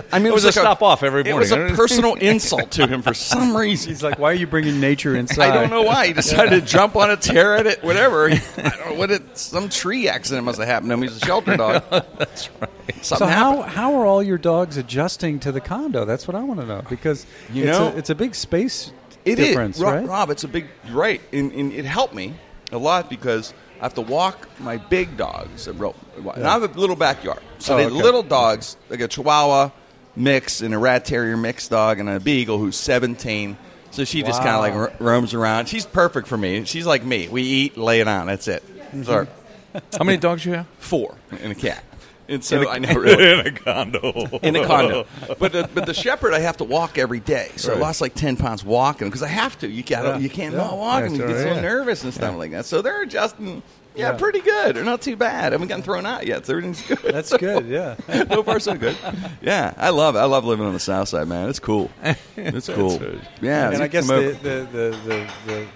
I 0.10 0.20
mean, 0.20 0.28
it, 0.28 0.34
was 0.34 0.44
a 0.44 0.48
like 0.48 0.54
stop 0.54 0.82
off 0.82 1.04
every 1.04 1.24
morning. 1.24 1.36
It 1.36 1.40
was 1.40 1.52
a 1.52 1.76
personal 1.76 2.16
insult 2.16 2.72
to 2.72 2.88
him 2.88 3.02
for 3.02 3.14
some 3.14 3.56
reason. 3.56 3.90
He's 3.92 4.02
like, 4.04 4.18
"Why 4.18 4.32
are 4.32 4.36
you 4.36 4.48
bringing 4.48 4.80
nature 4.80 5.16
inside?" 5.16 5.50
I 5.52 5.54
don't 5.54 5.70
know 5.70 5.84
why 5.84 6.08
he 6.08 6.14
decided 6.14 6.62
to 6.62 6.66
jump 6.66 6.96
on 6.96 7.12
it, 7.12 7.22
tear 7.22 7.56
at 7.56 7.68
it, 7.68 7.84
whatever. 7.84 8.30
I 8.30 8.38
don't 8.58 8.86
know 8.92 8.94
what 8.96 9.12
it. 9.12 9.38
Some 9.38 9.70
tree 9.70 10.08
accident 10.08 10.46
must 10.46 10.60
have 10.60 10.68
happened 10.68 10.90
to 10.90 10.94
him. 10.96 11.02
He's 11.04 11.18
a 11.18 11.26
shelter 11.26 11.58
dog. 11.58 11.84
That's 11.90 12.50
right. 12.60 12.70
So 13.02 13.18
Something 13.18 13.28
how 13.28 13.56
happened. 13.58 13.72
how 13.76 13.96
are 13.96 14.06
all 14.06 14.24
your 14.24 14.38
dogs 14.38 14.78
adjusting 14.78 15.40
to 15.42 15.52
the 15.52 15.62
condo? 15.62 16.06
That's 16.06 16.28
what 16.28 16.36
I 16.36 16.44
want 16.44 16.62
to 16.62 16.66
know 16.66 16.84
because 16.90 17.26
You 17.52 17.66
it's 17.66 17.78
know- 17.78 17.90
a, 17.90 17.98
it's 17.98 18.10
a 18.10 18.16
big 18.16 18.34
space 18.34 18.92
It 19.26 19.40
is 19.40 19.50
difference, 19.50 19.78
Rob, 19.80 19.94
right? 19.94 20.08
Rob, 20.08 20.30
it's 20.30 20.46
a 20.46 20.48
big 20.48 20.68
right, 20.92 21.22
and, 21.34 21.52
and 21.52 21.74
it 21.74 21.84
helped 21.86 22.14
me 22.16 22.34
a 22.72 22.78
lot 22.78 23.10
because 23.10 23.54
I 23.80 23.84
have 23.84 23.94
to 23.96 24.02
walk 24.02 24.48
my 24.60 24.78
big 24.78 25.18
dogs. 25.18 25.68
And 25.68 25.82
I 26.26 26.54
have 26.54 26.64
a 26.64 26.80
little 26.80 26.96
backyard, 26.96 27.42
so 27.60 27.76
Oh, 27.76 27.78
the 27.78 27.86
okay. 27.86 27.94
little 27.96 28.24
dogs, 28.24 28.76
like 28.90 29.02
a 29.02 29.08
Chihuahua 29.08 29.72
mix 30.16 30.62
and 30.62 30.74
a 30.74 30.78
Rat 30.78 31.06
Terrier 31.06 31.38
mix 31.38 31.68
dog 31.68 32.00
and 32.00 32.10
a 32.10 32.20
Beagle 32.20 32.58
who's 32.58 32.76
17. 32.76 33.58
So 33.92 34.04
she 34.04 34.22
just 34.24 34.42
kind 34.44 34.56
of 34.56 34.62
like 34.62 34.74
ro- 35.00 35.06
roams 35.12 35.34
around. 35.34 35.68
She's 35.68 35.86
perfect 35.86 36.28
for 36.28 36.38
me. 36.38 36.66
She's 36.66 36.86
like 36.86 37.04
me. 37.04 37.28
We 37.30 37.44
eat, 37.44 37.78
lay 37.78 38.02
it 38.02 38.06
down. 38.06 38.28
That's 38.28 38.48
it. 38.48 38.64
Mm-hmm. 38.92 39.80
How 39.98 40.04
many 40.04 40.18
dogs 40.18 40.46
you 40.46 40.54
have? 40.54 40.68
four 40.80 41.16
and 41.32 41.52
a 41.52 41.56
cat. 41.56 41.84
And 42.30 42.44
so 42.44 42.70
I 42.70 42.78
know 42.80 42.94
really 42.94 43.40
in 43.40 43.48
a 43.48 43.52
condo. 43.52 44.40
in 44.44 44.56
a 44.56 44.66
condo. 44.66 45.06
But 45.40 45.52
the, 45.52 45.70
but 45.74 45.86
the 45.86 45.94
shepherd, 45.94 46.34
I 46.34 46.40
have 46.40 46.58
to 46.58 46.64
walk 46.64 46.98
every 46.98 47.20
day, 47.20 47.52
so 47.56 47.74
I 47.74 47.78
lost 47.78 48.02
like 48.02 48.14
ten 48.16 48.36
pounds 48.38 48.64
walking 48.64 49.08
because 49.08 49.24
I 49.24 49.28
have 49.28 49.58
to. 49.60 49.68
You 49.68 49.84
got 49.84 50.04
Yeah. 50.06 50.18
you 50.18 50.30
can't 50.30 50.54
Yeah. 50.54 50.62
not 50.62 50.78
walk, 50.78 51.04
and 51.04 51.14
you 51.16 51.20
get 51.26 51.34
right, 51.34 51.56
so 51.56 51.62
nervous 51.62 52.04
and 52.04 52.14
stuff 52.14 52.36
like 52.36 52.52
that. 52.52 52.66
So 52.66 52.82
they're 52.82 53.04
adjusting. 53.04 53.46
Mm, 53.58 53.62
yeah, 53.96 54.12
Yeah. 54.12 54.18
pretty 54.18 54.42
good. 54.42 54.76
They're 54.76 54.84
not 54.84 55.02
too 55.02 55.16
bad. 55.16 55.48
I 55.48 55.56
haven't 55.56 55.70
gotten 55.70 55.84
thrown 55.84 56.06
out 56.06 56.28
yet, 56.28 56.46
so 56.46 56.54
everything's 56.54 56.82
good. 56.84 57.00
That's 57.14 57.36
good. 57.36 57.66
Yeah. 57.68 57.96
so 58.30 58.44
far, 58.44 58.60
so 58.60 58.76
good. 58.76 58.96
Yeah, 59.42 59.74
I 59.78 59.90
love 59.90 60.16
I 60.16 60.26
love 60.26 60.44
living 60.46 60.66
on 60.68 60.74
the 60.74 60.80
south 60.80 61.08
side, 61.10 61.28
man. 61.28 61.50
It's 61.50 61.60
cool. 61.60 61.90
It's 62.36 62.68
cool. 62.70 63.00
right. 63.00 63.20
Yeah, 63.42 63.72
and 63.72 63.82
I 63.82 63.88
guess 63.88 64.08
the 64.08 64.38
the, 64.44 64.50
the, 64.72 64.98
the, 65.06 65.28
the 65.48 65.68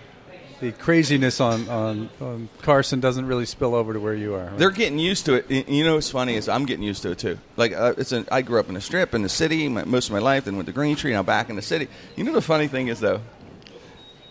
the 0.62 0.72
craziness 0.72 1.42
on, 1.42 1.68
on, 1.70 2.10
on 2.22 2.50
Carson 2.62 3.00
doesn't 3.00 3.26
really 3.26 3.46
spill 3.46 3.74
over 3.76 3.94
to 3.94 4.00
where 4.00 4.14
you 4.14 4.36
are. 4.36 4.46
right? 4.46 4.58
They're 4.58 4.70
getting 4.72 5.00
used 5.00 5.26
to 5.26 5.34
it. 5.34 5.68
You 5.68 5.84
know 5.84 5.96
what's 5.96 6.10
funny 6.12 6.36
is 6.36 6.48
I'm 6.48 6.66
getting 6.66 6.84
used 6.84 7.02
to 7.02 7.12
it 7.12 7.18
too. 7.18 7.38
Like 7.58 7.74
uh, 7.74 7.96
it's 7.98 8.12
an, 8.12 8.28
I 8.32 8.42
grew 8.44 8.60
up 8.60 8.70
in 8.70 8.76
a 8.76 8.82
strip 8.82 9.14
in 9.14 9.24
the 9.24 9.30
city 9.30 9.68
my, 9.68 9.84
most 9.86 10.08
of 10.08 10.14
my 10.14 10.20
life, 10.20 10.46
then 10.46 10.56
went 10.56 10.68
to 10.68 10.74
Green 10.74 10.96
Tree, 10.96 11.12
now 11.14 11.24
back 11.24 11.50
in 11.50 11.56
the 11.56 11.62
city. 11.62 11.88
You 12.16 12.24
know 12.24 12.32
the 12.34 12.42
funny 12.42 12.68
thing 12.68 12.88
is 12.90 13.00
though, 13.00 13.22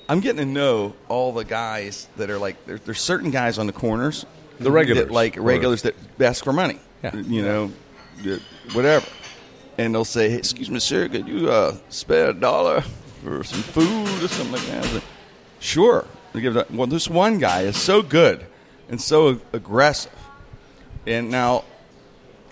I'm 0.09 0.21
getting 0.21 0.39
to 0.39 0.45
know 0.47 0.95
all 1.09 1.33
the 1.33 1.45
guys 1.45 2.09
that 2.17 2.31
are 2.31 2.39
like 2.39 2.65
there, 2.67 2.79
there's 2.79 3.01
certain 3.01 3.31
guys 3.31 3.59
on 3.59 3.67
the 3.67 3.73
corners, 3.73 4.25
The 4.59 4.71
regulars. 4.71 5.07
that, 5.07 5.13
like 5.13 5.37
Or- 5.37 5.43
regulars 5.43 5.83
that 5.83 5.95
ask 6.21 6.45
for 6.45 6.53
money, 6.53 6.79
Yeah. 7.03 7.15
you 7.17 7.43
know, 7.43 7.73
whatever, 8.73 9.07
and 9.79 9.95
they'll 9.95 10.05
say, 10.05 10.31
hey, 10.31 10.37
"Excuse 10.39 10.71
me, 10.71 10.79
sir, 10.81 11.09
could 11.09 11.27
you 11.27 11.51
uh, 11.51 11.77
spare 11.89 12.31
a 12.31 12.35
dollar 12.35 12.83
for 13.25 13.43
some 13.45 13.63
food 13.63 14.23
or 14.23 14.29
something 14.29 14.53
like 14.53 14.63
that?" 14.67 14.77
I 14.77 14.81
was 14.81 14.95
like, 14.95 15.03
sure. 15.61 16.07
Give 16.35 16.55
that. 16.55 16.71
Well, 16.71 16.87
this 16.87 17.09
one 17.09 17.39
guy 17.39 17.63
is 17.63 17.77
so 17.77 18.03
good 18.03 18.47
and 18.89 19.01
so 19.01 19.41
aggressive, 19.53 20.13
and 21.07 21.31
now 21.31 21.65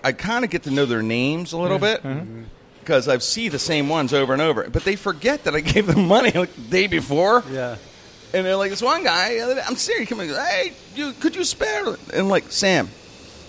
I 0.03 0.11
kind 0.11 0.43
of 0.43 0.51
get 0.51 0.63
to 0.63 0.71
know 0.71 0.85
their 0.85 1.01
names 1.01 1.53
a 1.53 1.57
little 1.57 1.79
mm-hmm. 1.79 2.41
bit 2.41 2.45
because 2.81 3.07
I've 3.07 3.23
seen 3.23 3.51
the 3.51 3.59
same 3.59 3.87
ones 3.87 4.13
over 4.13 4.33
and 4.33 4.41
over. 4.41 4.69
But 4.69 4.83
they 4.83 4.95
forget 4.95 5.45
that 5.45 5.55
I 5.55 5.59
gave 5.75 5.87
them 5.87 6.07
money 6.07 6.31
like 6.31 6.53
the 6.55 6.61
day 6.61 6.87
before, 6.87 7.43
Yeah. 7.49 7.77
and 8.33 8.45
they're 8.45 8.55
like, 8.55 8.71
"This 8.71 8.81
one 8.81 9.03
guy, 9.03 9.35
day- 9.35 9.61
I'm 9.65 9.75
serious, 9.75 10.09
come 10.09 10.19
in, 10.19 10.29
hey, 10.29 10.73
you, 10.95 11.13
could 11.13 11.35
you 11.35 11.43
spare?" 11.43 11.87
And 11.87 11.99
I'm 12.13 12.29
like, 12.29 12.51
"Sam." 12.51 12.89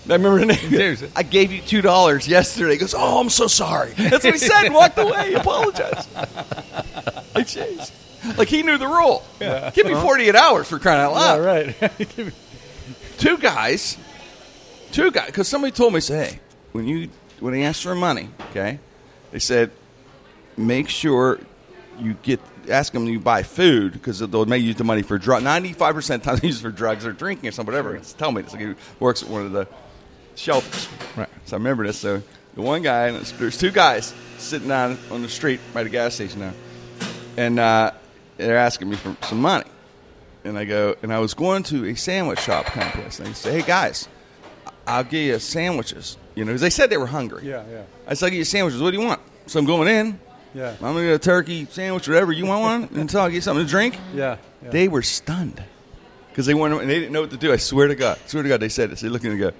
I 0.09 0.13
remember 0.13 0.39
the 0.39 0.45
name. 0.47 1.11
I 1.15 1.21
gave 1.23 1.51
you 1.51 1.61
two 1.61 1.81
dollars 1.81 2.27
yesterday. 2.27 2.73
He 2.73 2.77
goes, 2.79 2.95
"Oh, 2.95 3.19
I'm 3.19 3.29
so 3.29 3.47
sorry." 3.47 3.91
That's 3.91 4.23
what 4.23 4.33
he 4.33 4.39
said. 4.39 4.69
Walked 4.69 4.97
away. 4.97 5.29
He 5.29 5.33
apologized. 5.35 6.09
Like, 7.33 7.47
jeez. 7.47 7.91
Like 8.37 8.47
he 8.49 8.61
knew 8.63 8.77
the 8.77 8.87
rule. 8.87 9.23
Give 9.39 9.85
me 9.87 9.93
48 9.93 10.35
hours 10.35 10.67
for 10.67 10.77
crying 10.79 11.01
out 11.01 11.13
loud 11.13 11.37
Yeah, 11.43 11.45
right. 11.87 12.33
two 13.17 13.37
guys, 13.37 13.97
two 14.91 15.11
guys, 15.11 15.27
because 15.27 15.47
somebody 15.47 15.71
told 15.71 15.93
me, 15.93 15.99
say, 15.99 16.25
hey, 16.31 16.39
when 16.71 16.87
you 16.87 17.09
when 17.39 17.53
they 17.53 17.63
ask 17.63 17.81
for 17.81 17.95
money, 17.95 18.29
okay, 18.51 18.79
they 19.31 19.39
said, 19.39 19.71
make 20.57 20.89
sure 20.89 21.39
you 21.99 22.13
get 22.21 22.39
ask 22.69 22.93
them 22.93 23.07
you 23.07 23.19
buy 23.19 23.41
food 23.43 23.93
because 23.93 24.19
they'll 24.19 24.45
may 24.45 24.57
use 24.59 24.75
the 24.75 24.83
money 24.83 25.01
for 25.01 25.17
drug. 25.17 25.43
Ninety 25.43 25.73
five 25.73 25.95
percent 25.95 26.21
of 26.21 26.25
the 26.25 26.31
time 26.31 26.39
they 26.41 26.47
use 26.47 26.59
it 26.59 26.61
for 26.61 26.69
drugs 26.71 27.05
or 27.05 27.11
drinking 27.13 27.49
or 27.49 27.51
something, 27.51 27.73
whatever. 27.73 27.97
Just 27.97 28.17
tell 28.19 28.31
me 28.31 28.43
this. 28.43 28.53
Like, 28.53 28.61
he 28.61 28.73
works 28.99 29.23
at 29.23 29.29
one 29.29 29.45
of 29.45 29.51
the 29.51 29.67
shelters. 30.35 30.87
Right. 31.17 31.29
So 31.45 31.55
I 31.55 31.57
remember 31.57 31.85
this. 31.87 31.97
So 31.97 32.21
the 32.53 32.61
one 32.61 32.81
guy, 32.83 33.07
and 33.07 33.15
there's- 33.15 33.31
there's 33.33 33.57
two 33.57 33.71
guys 33.71 34.13
sitting 34.37 34.67
down 34.67 34.97
on 35.09 35.21
the 35.21 35.29
street 35.29 35.59
by 35.73 35.83
the 35.83 35.89
gas 35.89 36.13
station 36.15 36.39
now, 36.41 36.53
and 37.37 37.59
uh, 37.59 37.91
they're 38.47 38.57
asking 38.57 38.89
me 38.89 38.95
for 38.95 39.15
some 39.25 39.41
money. 39.41 39.65
And 40.43 40.57
I 40.57 40.65
go, 40.65 40.95
and 41.03 41.13
I 41.13 41.19
was 41.19 41.33
going 41.33 41.63
to 41.63 41.85
a 41.85 41.95
sandwich 41.95 42.39
shop 42.39 42.65
kind 42.65 42.87
of 42.87 42.93
place. 42.93 43.19
And 43.19 43.27
they 43.27 43.33
say, 43.33 43.51
hey 43.53 43.61
guys, 43.61 44.07
I'll 44.87 45.03
give 45.03 45.25
you 45.25 45.39
sandwiches. 45.39 46.17
You 46.33 46.45
know, 46.45 46.51
'cause 46.53 46.61
they 46.61 46.69
said 46.69 46.89
they 46.89 46.97
were 46.97 47.05
hungry. 47.07 47.47
Yeah, 47.47 47.63
yeah. 47.71 47.83
I 48.07 48.13
said, 48.15 48.25
I'll 48.25 48.29
give 48.31 48.39
you 48.39 48.45
sandwiches. 48.45 48.81
What 48.81 48.91
do 48.91 48.99
you 48.99 49.05
want? 49.05 49.21
So 49.47 49.59
I'm 49.59 49.65
going 49.65 49.87
in. 49.87 50.19
Yeah. 50.53 50.71
I'm 50.73 50.79
going 50.93 50.95
to 50.97 51.01
get 51.03 51.13
a 51.15 51.19
turkey 51.19 51.65
sandwich, 51.69 52.07
whatever. 52.07 52.31
You 52.31 52.45
want 52.45 52.89
one? 52.91 52.99
Until 52.99 53.21
I 53.21 53.27
get 53.29 53.35
you 53.35 53.41
something 53.41 53.65
to 53.65 53.69
drink? 53.69 53.97
Yeah. 54.15 54.37
yeah. 54.63 54.69
They 54.69 54.87
were 54.87 55.01
stunned 55.01 55.63
because 56.29 56.45
they 56.45 56.53
wanted, 56.53 56.81
and 56.81 56.89
they 56.89 56.99
didn't 56.99 57.11
know 57.13 57.21
what 57.21 57.31
to 57.31 57.37
do. 57.37 57.51
I 57.53 57.57
swear 57.57 57.87
to 57.87 57.95
God, 57.95 58.17
I 58.23 58.27
swear 58.27 58.43
to 58.43 58.49
God, 58.49 58.59
they 58.59 58.69
said 58.69 58.89
this. 58.89 59.01
They 59.01 59.09
look 59.09 59.21
at 59.23 59.25
me 59.27 59.31
and 59.31 59.39
go, 59.39 59.51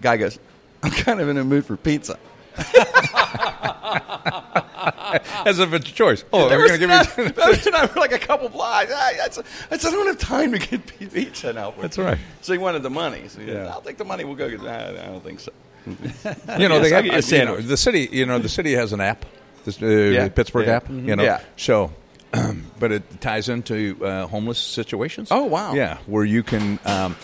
guy 0.00 0.16
goes, 0.16 0.38
I'm 0.82 0.90
kind 0.90 1.20
of 1.20 1.28
in 1.28 1.36
a 1.36 1.44
mood 1.44 1.66
for 1.66 1.76
pizza. 1.76 2.18
As 5.46 5.58
if 5.58 5.72
it's 5.72 5.90
a 5.90 5.92
choice. 5.92 6.24
Oh, 6.32 6.48
There 6.48 6.58
we're 6.58 6.68
going 6.68 6.80
to 6.80 6.86
give 6.86 7.18
you. 7.18 7.24
and 7.66 7.74
I 7.76 7.86
were 7.86 8.00
like 8.00 8.12
a 8.12 8.18
couple 8.18 8.48
blocks. 8.48 8.92
I, 8.92 9.18
I, 9.24 9.28
said, 9.30 9.44
I 9.70 9.76
don't 9.76 10.06
have 10.06 10.18
time 10.18 10.52
to 10.52 10.58
get 10.58 10.86
pizza 10.86 11.52
now. 11.52 11.72
That's 11.80 11.98
right. 11.98 12.18
So 12.42 12.52
he 12.52 12.58
wanted 12.58 12.82
the 12.82 12.90
money. 12.90 13.28
So 13.28 13.40
he 13.40 13.46
said, 13.46 13.66
I'll 13.66 13.80
take 13.80 13.98
the 13.98 14.04
money. 14.04 14.24
We'll 14.24 14.36
go 14.36 14.48
get 14.48 14.62
that. 14.62 14.96
I 14.98 15.06
don't 15.06 15.22
think 15.22 15.40
so. 15.40 15.52
you 15.86 16.68
know, 16.68 16.80
Yes, 16.80 16.82
they 16.82 16.90
have 16.90 17.04
you 17.04 17.44
know. 17.44 17.56
The 17.60 17.76
city, 17.76 18.08
you 18.10 18.26
know, 18.26 18.38
the 18.38 18.48
city 18.48 18.72
has 18.72 18.92
an 18.92 19.00
app, 19.00 19.24
this, 19.64 19.80
uh, 19.82 19.86
Yeah. 19.86 20.28
Pittsburgh 20.28 20.66
Yeah. 20.66 20.76
app. 20.76 20.88
You 20.88 21.16
know, 21.16 21.22
Yeah. 21.22 21.40
so, 21.56 21.92
but 22.80 22.90
it 22.90 23.20
ties 23.20 23.48
into 23.48 23.98
uh, 24.02 24.26
homeless 24.26 24.58
situations. 24.58 25.28
Oh, 25.30 25.44
wow. 25.44 25.74
Yeah, 25.74 25.98
where 26.06 26.24
you 26.24 26.42
can 26.42 26.78
um, 26.86 27.16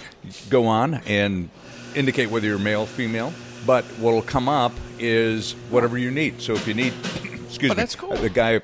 go 0.51 0.66
on 0.66 0.95
and 1.07 1.49
indicate 1.95 2.31
whether 2.31 2.47
you're 2.47 2.59
male, 2.59 2.87
female. 2.87 3.33
But 3.67 3.85
what'll 3.99 4.23
come 4.23 4.49
up 4.49 4.73
is 4.99 5.53
whatever 5.71 5.99
you 5.99 6.11
need. 6.11 6.41
So 6.41 6.55
if 6.55 6.67
you 6.67 6.75
need, 6.75 6.93
excuse 7.47 7.71
Oh, 7.73 7.75
me, 7.75 7.87
cool. 7.97 8.17
The 8.17 8.31
guy, 8.31 8.61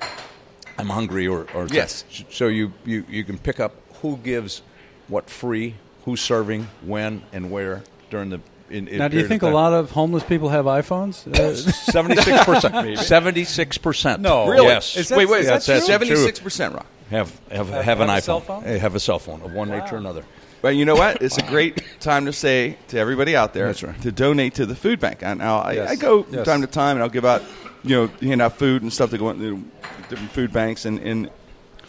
I'm 0.77 0.87
hungry, 0.89 1.27
or, 1.27 1.45
or 1.53 1.67
Yes. 1.67 2.03
So 2.31 2.47
you, 2.47 2.73
you 2.85 3.05
you 3.09 3.23
can 3.23 3.37
pick 3.37 3.59
up 3.59 3.73
who 4.01 4.17
gives 4.17 4.61
what 5.07 5.29
free, 5.29 5.75
who's 6.05 6.21
serving, 6.21 6.67
when, 6.83 7.21
and 7.31 7.51
where 7.51 7.83
during 8.09 8.29
the. 8.31 8.39
In, 8.69 8.89
in 8.89 8.97
Now, 8.97 9.07
do 9.07 9.15
you 9.17 9.25
think 9.27 9.43
a 9.43 9.47
lot 9.49 9.71
of 9.71 9.91
homeless 9.91 10.23
people 10.25 10.49
have 10.49 10.65
iPhones? 10.65 11.25
Uh, 11.33 11.55
Seventy-six 11.91 12.43
percent. 12.43 12.99
Seventy-six 12.99 13.77
percent. 13.77 14.21
No. 14.21 14.47
Really? 14.49 14.67
Yes. 14.67 14.97
Is 14.97 15.07
that- 15.07 15.17
wait, 15.17 15.29
wait. 15.29 15.41
is 15.41 15.45
that 15.47 15.63
that's 15.63 15.85
seventy-six 15.85 16.41
percent, 16.41 16.73
Rob. 16.75 16.85
have 17.09 17.39
have, 17.49 17.69
have, 17.69 17.83
have 17.85 17.99
an 18.01 18.09
a 18.09 18.13
iPhone. 18.13 18.21
cell 18.23 18.39
phone? 18.41 18.63
Have 18.63 18.95
a 18.95 18.99
cell 18.99 19.19
phone 19.19 19.41
of 19.41 19.53
one 19.53 19.69
nature 19.69 19.95
or 19.95 19.99
another. 19.99 20.25
But 20.61 20.69
you 20.75 20.85
know 20.85 20.95
what? 20.95 21.21
It's 21.21 21.37
a 21.37 21.43
great 21.43 21.81
time 21.99 22.25
to 22.25 22.33
say 22.33 22.77
to 22.89 22.97
everybody 22.97 23.35
out 23.35 23.53
there 23.53 23.67
right. 23.67 24.01
to 24.01 24.11
donate 24.11 24.55
to 24.55 24.65
the 24.65 24.75
food 24.75 24.99
bank. 24.99 25.19
And 25.21 25.39
now 25.39 25.59
I, 25.59 25.73
Yes. 25.73 25.91
I 25.91 25.95
go 25.95 26.23
from 26.23 26.33
Yes. 26.33 26.45
time 26.45 26.61
to 26.61 26.67
time 26.67 26.97
and 26.97 27.03
I'll 27.03 27.09
give 27.09 27.25
out, 27.25 27.43
you 27.83 27.95
know, 27.95 28.07
hand 28.21 28.41
out 28.41 28.57
food 28.57 28.81
and 28.81 28.91
stuff 28.91 29.11
to 29.11 29.17
go 29.17 29.29
into 29.29 29.63
different 30.09 30.31
food 30.31 30.51
banks. 30.51 30.85
And, 30.85 30.99
and 30.99 31.29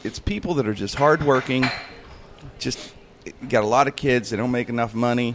it's 0.05 0.19
people 0.19 0.55
that 0.55 0.69
are 0.69 0.75
just 0.75 0.97
hardworking, 0.97 1.69
just 2.59 2.93
got 3.49 3.65
a 3.65 3.67
lot 3.67 3.89
of 3.89 3.97
kids. 3.97 4.31
They 4.31 4.37
don't 4.37 4.51
make 4.51 4.69
enough 4.69 4.95
money. 4.95 5.35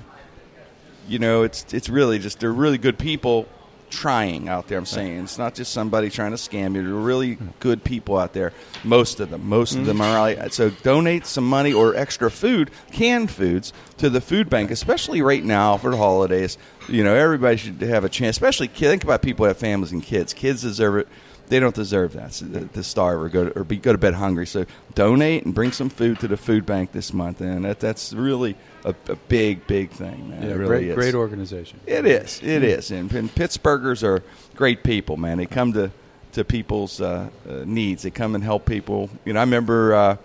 You 1.08 1.20
know, 1.20 1.44
it's 1.44 1.74
it's 1.74 1.90
really 1.90 2.18
just 2.18 2.40
they're 2.40 2.54
really 2.54 2.78
good 2.78 2.98
people 2.98 3.46
trying 3.94 4.50
out 4.50 4.68
there. 4.68 4.78
I'm 4.78 4.86
saying 4.86 5.24
it's 5.24 5.38
not 5.38 5.54
just 5.54 5.72
somebody 5.72 6.10
trying 6.10 6.32
to 6.32 6.38
scam 6.38 6.76
you. 6.76 6.84
They're 6.84 6.94
really 6.94 7.38
good 7.60 7.84
people 7.84 8.18
out 8.18 8.34
there. 8.34 8.52
Most 8.84 9.20
of 9.20 9.30
them, 9.30 9.48
most 9.48 9.76
of 9.76 9.86
them 9.86 9.98
mm-hmm. 9.98 10.04
are. 10.04 10.36
Like, 10.36 10.54
so 10.54 10.70
donate 10.70 11.26
some 11.26 11.48
money 11.48 11.72
or 11.72 11.96
extra 11.96 12.32
food, 12.32 12.72
canned 12.92 13.30
foods, 13.32 13.72
to 13.98 14.10
the 14.10 14.20
food 14.22 14.50
bank, 14.50 14.72
especially 14.72 15.22
right 15.22 15.44
now 15.44 15.78
for 15.78 15.92
the 15.92 15.98
holidays. 15.98 16.58
You 16.90 17.04
know, 17.04 17.16
everybody 17.16 17.58
should 17.58 17.82
have 17.82 18.04
a 18.04 18.10
chance. 18.10 18.36
Especially 18.36 18.68
think 18.68 19.04
about 19.04 19.22
people 19.22 19.46
who 19.46 19.48
have 19.48 19.58
families 19.58 19.92
and 19.92 20.02
kids. 20.04 20.34
Kids 20.34 20.62
deserve 20.62 20.98
it. 20.98 21.08
They 21.48 21.60
don't 21.60 21.76
deserve 21.76 22.14
that 22.14 22.32
to, 22.32 22.68
to 22.68 22.84
starve 22.84 23.22
or 23.22 23.30
go 23.30 23.50
to, 23.50 23.60
or 23.60 23.64
be 23.64 23.78
go 23.78 23.92
to 23.92 23.98
bed 23.98 24.16
hungry. 24.16 24.48
So 24.48 24.66
donate 24.96 25.46
and 25.46 25.54
bring 25.54 25.72
some 25.72 25.90
food 25.90 26.20
to 26.22 26.28
the 26.28 26.38
food 26.38 26.66
bank 26.66 26.92
this 26.94 27.14
month, 27.14 27.42
and 27.42 27.66
that 27.66 27.80
that's 27.80 28.14
really 28.14 28.56
a, 28.86 28.96
a 29.08 29.16
big 29.16 29.66
big 29.68 29.92
thing, 29.92 30.30
man. 30.30 30.44
yeah, 30.44 30.50
it 30.50 30.54
really 30.54 30.68
great, 30.68 30.88
is. 30.90 30.96
great 30.96 31.16
organization. 31.16 31.80
It 31.86 32.06
is. 32.06 32.42
It 32.44 32.64
is. 32.64 32.92
And, 32.92 33.12
and 33.14 33.34
Pittsburghers 33.34 34.04
are 34.04 34.24
great 34.56 34.84
people, 34.84 35.18
man. 35.18 35.38
They 35.38 35.46
come 35.46 35.74
to 35.74 35.92
to 36.34 36.44
people's 36.44 37.00
uh, 37.00 37.30
uh, 37.48 37.64
needs. 37.66 38.04
They 38.04 38.12
come 38.12 38.36
and 38.36 38.44
help 38.44 38.66
people. 38.66 39.10
You 39.24 39.34
know, 39.34 39.40
I 39.40 39.44
remember 39.44 39.94
uh, 39.94 40.18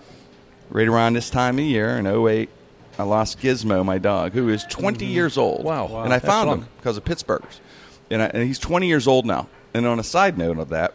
right 0.71 0.89
around 0.89 1.15
this 1.15 1.31
time 1.31 1.59
of 1.59 1.65
year 1.65 1.99
in 1.99 2.07
08, 2.07 2.49
I 2.99 3.03
lost 3.03 3.41
Gizmo, 3.41 3.85
my 3.85 3.99
dog, 3.99 4.33
who 4.33 4.49
is 4.49 4.65
20 4.65 5.05
years 5.05 5.39
old. 5.39 5.65
Wow. 5.65 5.87
Wow. 5.87 6.05
And 6.05 6.13
I 6.13 6.19
That's 6.19 6.27
found 6.27 6.49
long. 6.49 6.63
him 6.63 6.69
because 6.79 6.97
of 6.97 7.05
Pittsburghers. 7.05 7.61
And, 8.11 8.23
I, 8.23 8.27
and 8.27 8.43
he's 8.43 8.59
20 8.59 8.87
years 8.87 9.07
old 9.07 9.27
now. 9.27 9.49
And 9.75 9.87
on 9.87 9.99
a 10.01 10.03
side 10.03 10.39
note 10.39 10.59
of 10.59 10.71
that, 10.71 10.95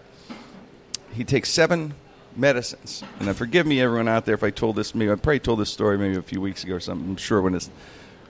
he 1.14 1.24
takes 1.24 1.50
seven 1.50 1.94
medicines. 2.36 3.04
And 3.20 3.36
forgive 3.36 3.66
me, 3.66 3.82
everyone 3.82 4.08
out 4.08 4.26
there, 4.26 4.36
if 4.36 4.44
I 4.44 4.50
told 4.50 4.76
this. 4.76 4.94
Maybe 4.96 5.12
I 5.12 5.16
probably 5.16 5.40
told 5.40 5.60
this 5.60 5.72
story 5.72 5.98
maybe 5.98 6.16
a 6.18 6.22
few 6.22 6.42
weeks 6.42 6.64
ago 6.64 6.76
or 6.76 6.80
something. 6.80 7.10
I'm 7.12 7.18
sure 7.18 7.42
when 7.42 7.56
it's 7.56 7.70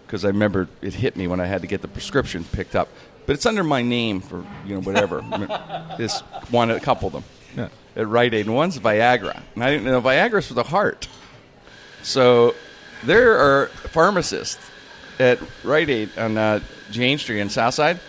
because 0.05 0.25
I 0.25 0.29
remember 0.29 0.67
it 0.81 0.93
hit 0.93 1.15
me 1.15 1.27
when 1.27 1.39
I 1.39 1.45
had 1.45 1.61
to 1.61 1.67
get 1.67 1.81
the 1.81 1.87
prescription 1.87 2.43
picked 2.43 2.75
up. 2.75 2.89
But 3.25 3.33
it's 3.33 3.45
under 3.45 3.63
my 3.63 3.81
name 3.81 4.19
for 4.21 4.45
you 4.65 4.75
know 4.75 4.81
whatever. 4.81 5.21
this 5.97 6.19
one, 6.49 6.69
a 6.71 6.79
couple 6.79 7.07
of 7.07 7.13
them 7.13 7.23
Yeah. 7.55 7.69
at 7.95 8.07
Rite 8.07 8.33
Aid, 8.33 8.47
and 8.47 8.55
one's 8.55 8.77
Viagra. 8.77 9.41
And 9.55 9.63
I 9.63 9.69
didn't 9.71 9.85
know 9.85 10.01
Viagra's 10.01 10.47
for 10.47 10.53
the 10.55 10.63
heart. 10.63 11.07
So 12.01 12.53
there 13.03 13.37
are 13.37 13.67
pharmacists 13.67 14.59
at 15.19 15.39
Rite 15.63 15.89
Aid 15.89 16.17
on 16.17 16.37
uh, 16.37 16.59
Jane 16.91 17.17
Street 17.17 17.39
in 17.39 17.49
Southside. 17.49 17.99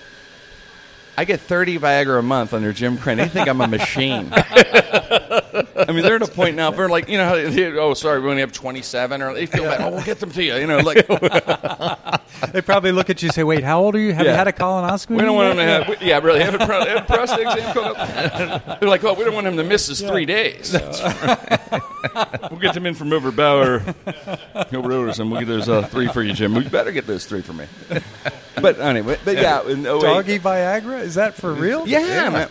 I 1.16 1.24
get 1.24 1.40
30 1.40 1.78
Viagra 1.78 2.18
a 2.18 2.22
month 2.22 2.52
under 2.52 2.72
Jim 2.72 2.96
Krenn. 2.98 3.16
They 3.18 3.28
think 3.28 3.48
I'm 3.48 3.60
a 3.60 3.68
machine. 3.68 4.28
I 4.32 5.86
mean, 5.92 6.02
they're 6.02 6.16
at 6.16 6.22
a 6.22 6.26
point 6.26 6.56
now 6.56 6.72
for 6.72 6.88
like, 6.88 7.08
you 7.08 7.18
know, 7.18 7.34
oh, 7.78 7.94
sorry, 7.94 8.20
we 8.20 8.28
only 8.30 8.40
have 8.40 8.52
27, 8.52 9.22
or 9.22 9.32
they 9.34 9.46
feel 9.46 9.64
bad. 9.64 9.80
Oh, 9.80 9.90
we'll 9.90 10.02
get 10.04 10.18
them 10.18 10.30
to 10.32 10.42
you. 10.42 10.54
You 10.56 10.66
know, 10.66 10.78
like, 10.78 11.06
They 12.52 12.60
probably 12.60 12.92
look 12.92 13.10
at 13.10 13.22
you 13.22 13.28
and 13.28 13.34
say, 13.34 13.42
"Wait, 13.42 13.64
how 13.64 13.80
old 13.80 13.94
are 13.94 13.98
you? 13.98 14.12
Have 14.12 14.26
you 14.26 14.30
Yeah. 14.32 14.36
had 14.36 14.48
a 14.48 14.52
colonoscopy?" 14.52 15.16
We 15.16 15.22
don't 15.22 15.34
want 15.34 15.56
them 15.56 15.66
to 15.66 15.72
yet?" 15.72 15.84
have, 15.86 16.02
yeah, 16.02 16.18
really, 16.18 16.40
have 16.42 16.54
a, 16.54 16.66
pro, 16.66 16.84
have 16.84 16.98
a 16.98 17.06
prostate 17.14 17.46
exam 17.46 17.72
coming 17.74 17.96
up. 17.96 18.80
They're 18.80 18.88
like, 18.88 19.02
oh, 19.04 19.14
we 19.14 19.24
don't 19.24 19.34
want 19.34 19.46
him 19.46 19.56
to 19.56 19.64
miss 19.64 19.86
his 19.86 20.00
three 20.02 20.26
days. 20.26 20.72
we'll 22.50 22.60
get 22.60 22.74
them 22.74 22.86
in 22.86 22.94
from 22.94 23.12
over 23.12 23.30
Bauer, 23.30 23.76
over 24.72 24.88
Overson. 24.90 25.30
We'll 25.30 25.40
get 25.40 25.48
those 25.48 25.68
uh, 25.68 25.82
three 25.82 26.08
for 26.08 26.22
you, 26.22 26.32
Jim. 26.32 26.54
We 26.54 26.68
better 26.68 26.92
get 26.92 27.06
those 27.06 27.24
three 27.24 27.40
for 27.42 27.52
me. 27.54 27.66
But 28.60 28.78
anyway, 28.80 29.18
but 29.24 29.36
yeah, 29.36 29.62
in 29.66 29.86
08, 29.86 30.00
Doggy 30.00 30.38
Viagra? 30.38 31.00
Is 31.00 31.14
that 31.16 31.34
for 31.34 31.52
real? 31.52 31.86
Yeah, 31.88 32.30
man. 32.30 32.48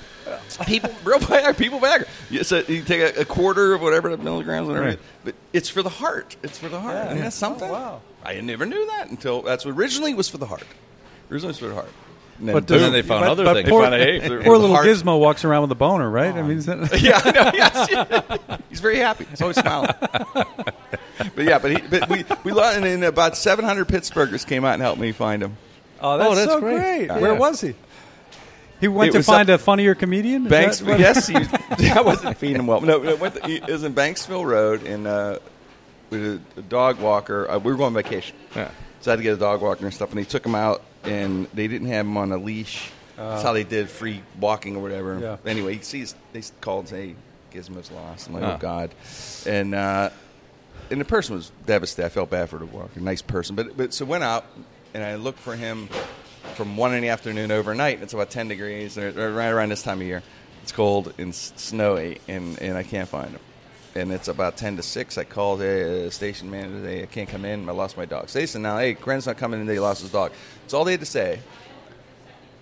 People, 0.66 0.94
real 1.04 1.20
Viagra, 1.20 1.58
people 1.58 1.80
Viagra. 1.80 2.08
You, 2.30 2.44
so 2.44 2.60
you 2.68 2.82
take 2.84 3.02
a, 3.18 3.22
a 3.22 3.26
quarter 3.26 3.74
of 3.74 3.82
whatever 3.82 4.10
the 4.10 4.18
milligrams, 4.18 4.68
whatever, 4.68 4.88
Right. 4.88 5.00
but 5.24 5.36
it's 5.52 5.70
for 5.70 5.82
the 5.82 5.90
heart. 5.90 6.36
It's 6.44 6.58
for 6.58 6.70
the 6.70 6.80
heart. 6.80 6.96
Yeah. 6.96 7.06
Isn't 7.08 7.18
that 7.20 7.28
oh, 7.28 7.30
something? 7.30 7.70
Oh, 7.70 7.74
wow. 7.74 8.02
I 8.24 8.40
never 8.42 8.66
knew 8.66 8.86
that 8.88 9.10
until 9.10 9.42
that's 9.42 9.66
what 9.66 9.76
originally 9.76 10.14
was 10.14 10.30
for 10.30 10.38
the 10.38 10.46
heart. 10.46 10.64
Originally 11.30 11.50
was 11.50 11.60
for 11.60 11.68
the 11.68 11.74
heart. 11.76 11.90
And 12.40 12.48
then 12.48 12.56
But 12.56 12.68
boom. 12.68 12.80
then 12.80 12.92
they 12.94 13.02
found 13.02 13.22
but- 13.22 13.30
other 13.32 13.44
but 13.44 13.54
things. 13.56 13.70
Poor, 13.70 13.90
They 13.90 14.20
found 14.20 14.34
a 14.34 14.44
poor 14.44 14.58
little 14.58 14.76
heart. 14.76 14.88
Gizmo 14.88 15.20
walks 15.20 15.46
around 15.46 15.64
with 15.64 15.72
a 15.72 15.76
boner, 15.76 16.10
right? 16.10 16.34
I 16.34 16.42
mean, 16.42 16.58
is 16.58 16.66
that, 16.66 16.78
yeah, 17.02 17.22
I 17.24 17.32
know. 17.32 17.52
Yes, 17.54 18.62
he's 18.70 18.80
very 18.80 18.98
happy. 18.98 19.26
He's 19.26 19.42
always 19.42 19.58
smiling. 19.58 19.90
but 20.02 20.58
yeah, 21.38 21.60
but 21.60 21.72
he, 21.72 21.88
but 21.88 22.10
we 22.10 22.26
we 22.44 22.52
lost, 22.52 22.78
and 22.78 22.86
then 22.86 23.04
about 23.04 23.38
700 23.38 23.88
Pittsburghers 23.88 24.48
came 24.48 24.66
out 24.66 24.74
and 24.74 24.82
helped 24.82 25.00
me 25.00 25.12
find 25.12 25.44
him. 25.44 25.58
Oh, 26.04 26.18
that's, 26.18 26.36
that's 26.36 26.52
so 26.52 26.60
great. 26.60 26.76
great. 26.78 27.06
Yeah. 27.08 27.20
Where 27.20 27.36
was 27.36 27.62
he? 27.62 27.74
He 28.80 28.88
went 28.90 29.10
It 29.16 29.20
to 29.20 29.24
find 29.24 29.50
a 29.50 29.58
funnier 29.58 29.96
comedian. 29.96 30.46
Is 30.46 30.50
Banks, 30.52 30.82
yes, 30.82 31.28
he, 31.80 31.90
I 31.90 32.02
wasn't 32.02 32.38
feeding 32.38 32.58
him 32.58 32.68
well. 32.68 32.82
No, 32.82 33.02
it 33.04 33.20
went 33.20 33.36
to- 33.36 33.50
it 33.50 33.66
was 33.68 33.84
in 33.84 33.94
Banksville 33.94 34.46
Road, 34.46 34.84
and 34.84 35.08
uh, 35.08 35.40
with 36.10 36.42
a, 36.58 36.62
dog 36.64 37.00
walker. 37.00 37.50
Uh, 37.50 37.58
we 37.60 37.72
were 37.72 37.78
going 37.78 37.96
on 37.96 38.04
vacation, 38.04 38.36
Yeah. 38.56 38.70
so 39.00 39.10
I 39.10 39.14
had 39.14 39.18
to 39.18 39.24
get 39.24 39.34
a 39.34 39.38
dog 39.38 39.62
walker 39.62 39.86
and 39.86 39.94
stuff. 39.94 40.10
And 40.10 40.20
they 40.20 40.26
took 40.26 40.46
him 40.46 40.54
out, 40.56 40.82
and 41.04 41.48
they 41.54 41.68
didn't 41.68 41.88
have 41.88 42.06
him 42.06 42.18
on 42.18 42.32
a 42.34 42.38
leash. 42.38 42.92
That's 43.16 43.44
how 43.44 43.54
they 43.54 43.64
did 43.64 43.90
free 43.90 44.22
walking 44.40 44.76
or 44.76 44.82
whatever. 44.82 45.18
Yeah. 45.20 45.38
Anyway, 45.50 45.76
he 45.76 45.84
sees 45.84 46.14
they 46.34 46.42
called, 46.60 46.82
and 46.82 46.90
say 46.90 47.16
Gizmo's 47.54 47.90
lost. 47.92 48.28
I'm 48.28 48.34
like, 48.34 48.44
Ah. 48.44 48.56
oh 48.56 48.58
god, 48.58 48.92
and. 49.48 49.74
Uh, 49.76 50.10
and 50.92 51.00
the 51.00 51.06
person 51.06 51.36
was 51.36 51.52
devastated. 51.66 52.06
I 52.06 52.10
felt 52.10 52.30
bad 52.30 52.50
for 52.50 52.60
the 52.60 52.66
walker. 52.66 53.00
Nice 53.00 53.22
person, 53.22 53.56
but 53.56 53.78
but 53.78 53.94
so 53.94 54.04
went 54.06 54.24
out 54.24 54.46
and 54.94 55.04
I 55.04 55.16
look 55.16 55.38
for 55.38 55.56
him 55.56 55.90
from 56.56 56.78
one 56.78 56.94
in 56.94 57.02
the 57.02 57.10
afternoon 57.10 57.52
overnight. 57.52 58.02
It's 58.02 58.14
about 58.14 58.30
ten 58.30 58.48
degrees, 58.48 58.98
or, 58.98 59.10
or 59.20 59.32
right 59.32 59.50
around 59.50 59.70
this 59.70 59.84
time 59.84 60.02
of 60.02 60.08
year. 60.08 60.24
It's 60.62 60.72
cold 60.72 61.14
and 61.18 61.34
snowy, 61.36 62.20
and, 62.28 62.62
and 62.62 62.78
I 62.78 62.84
can't 62.84 63.10
find 63.10 63.32
him. 63.32 63.40
And 63.96 64.12
it's 64.12 64.28
about 64.28 64.58
ten 64.58 64.78
to 64.78 64.84
six. 64.84 65.18
I 65.18 65.24
called 65.24 65.62
a 65.62 66.08
uh, 66.08 66.10
station 66.10 66.50
manager. 66.50 66.82
They 66.82 67.04
I 67.04 67.06
can't 67.06 67.30
come 67.30 67.46
in. 67.46 67.70
I 67.70 67.74
lost 67.74 67.96
my 67.98 68.06
dog. 68.06 68.30
Said, 68.30 68.62
"Now, 68.62 68.78
hey, 68.78 68.96
Krenn's 68.96 69.28
not 69.28 69.38
coming 69.38 69.60
in. 69.60 69.68
They 69.68 69.80
lost 69.80 70.02
his 70.02 70.12
dog." 70.12 70.32
That's 70.62 70.74
all 70.74 70.84
they 70.84 70.92
had 70.92 71.02
to 71.02 71.06
say. 71.06 71.40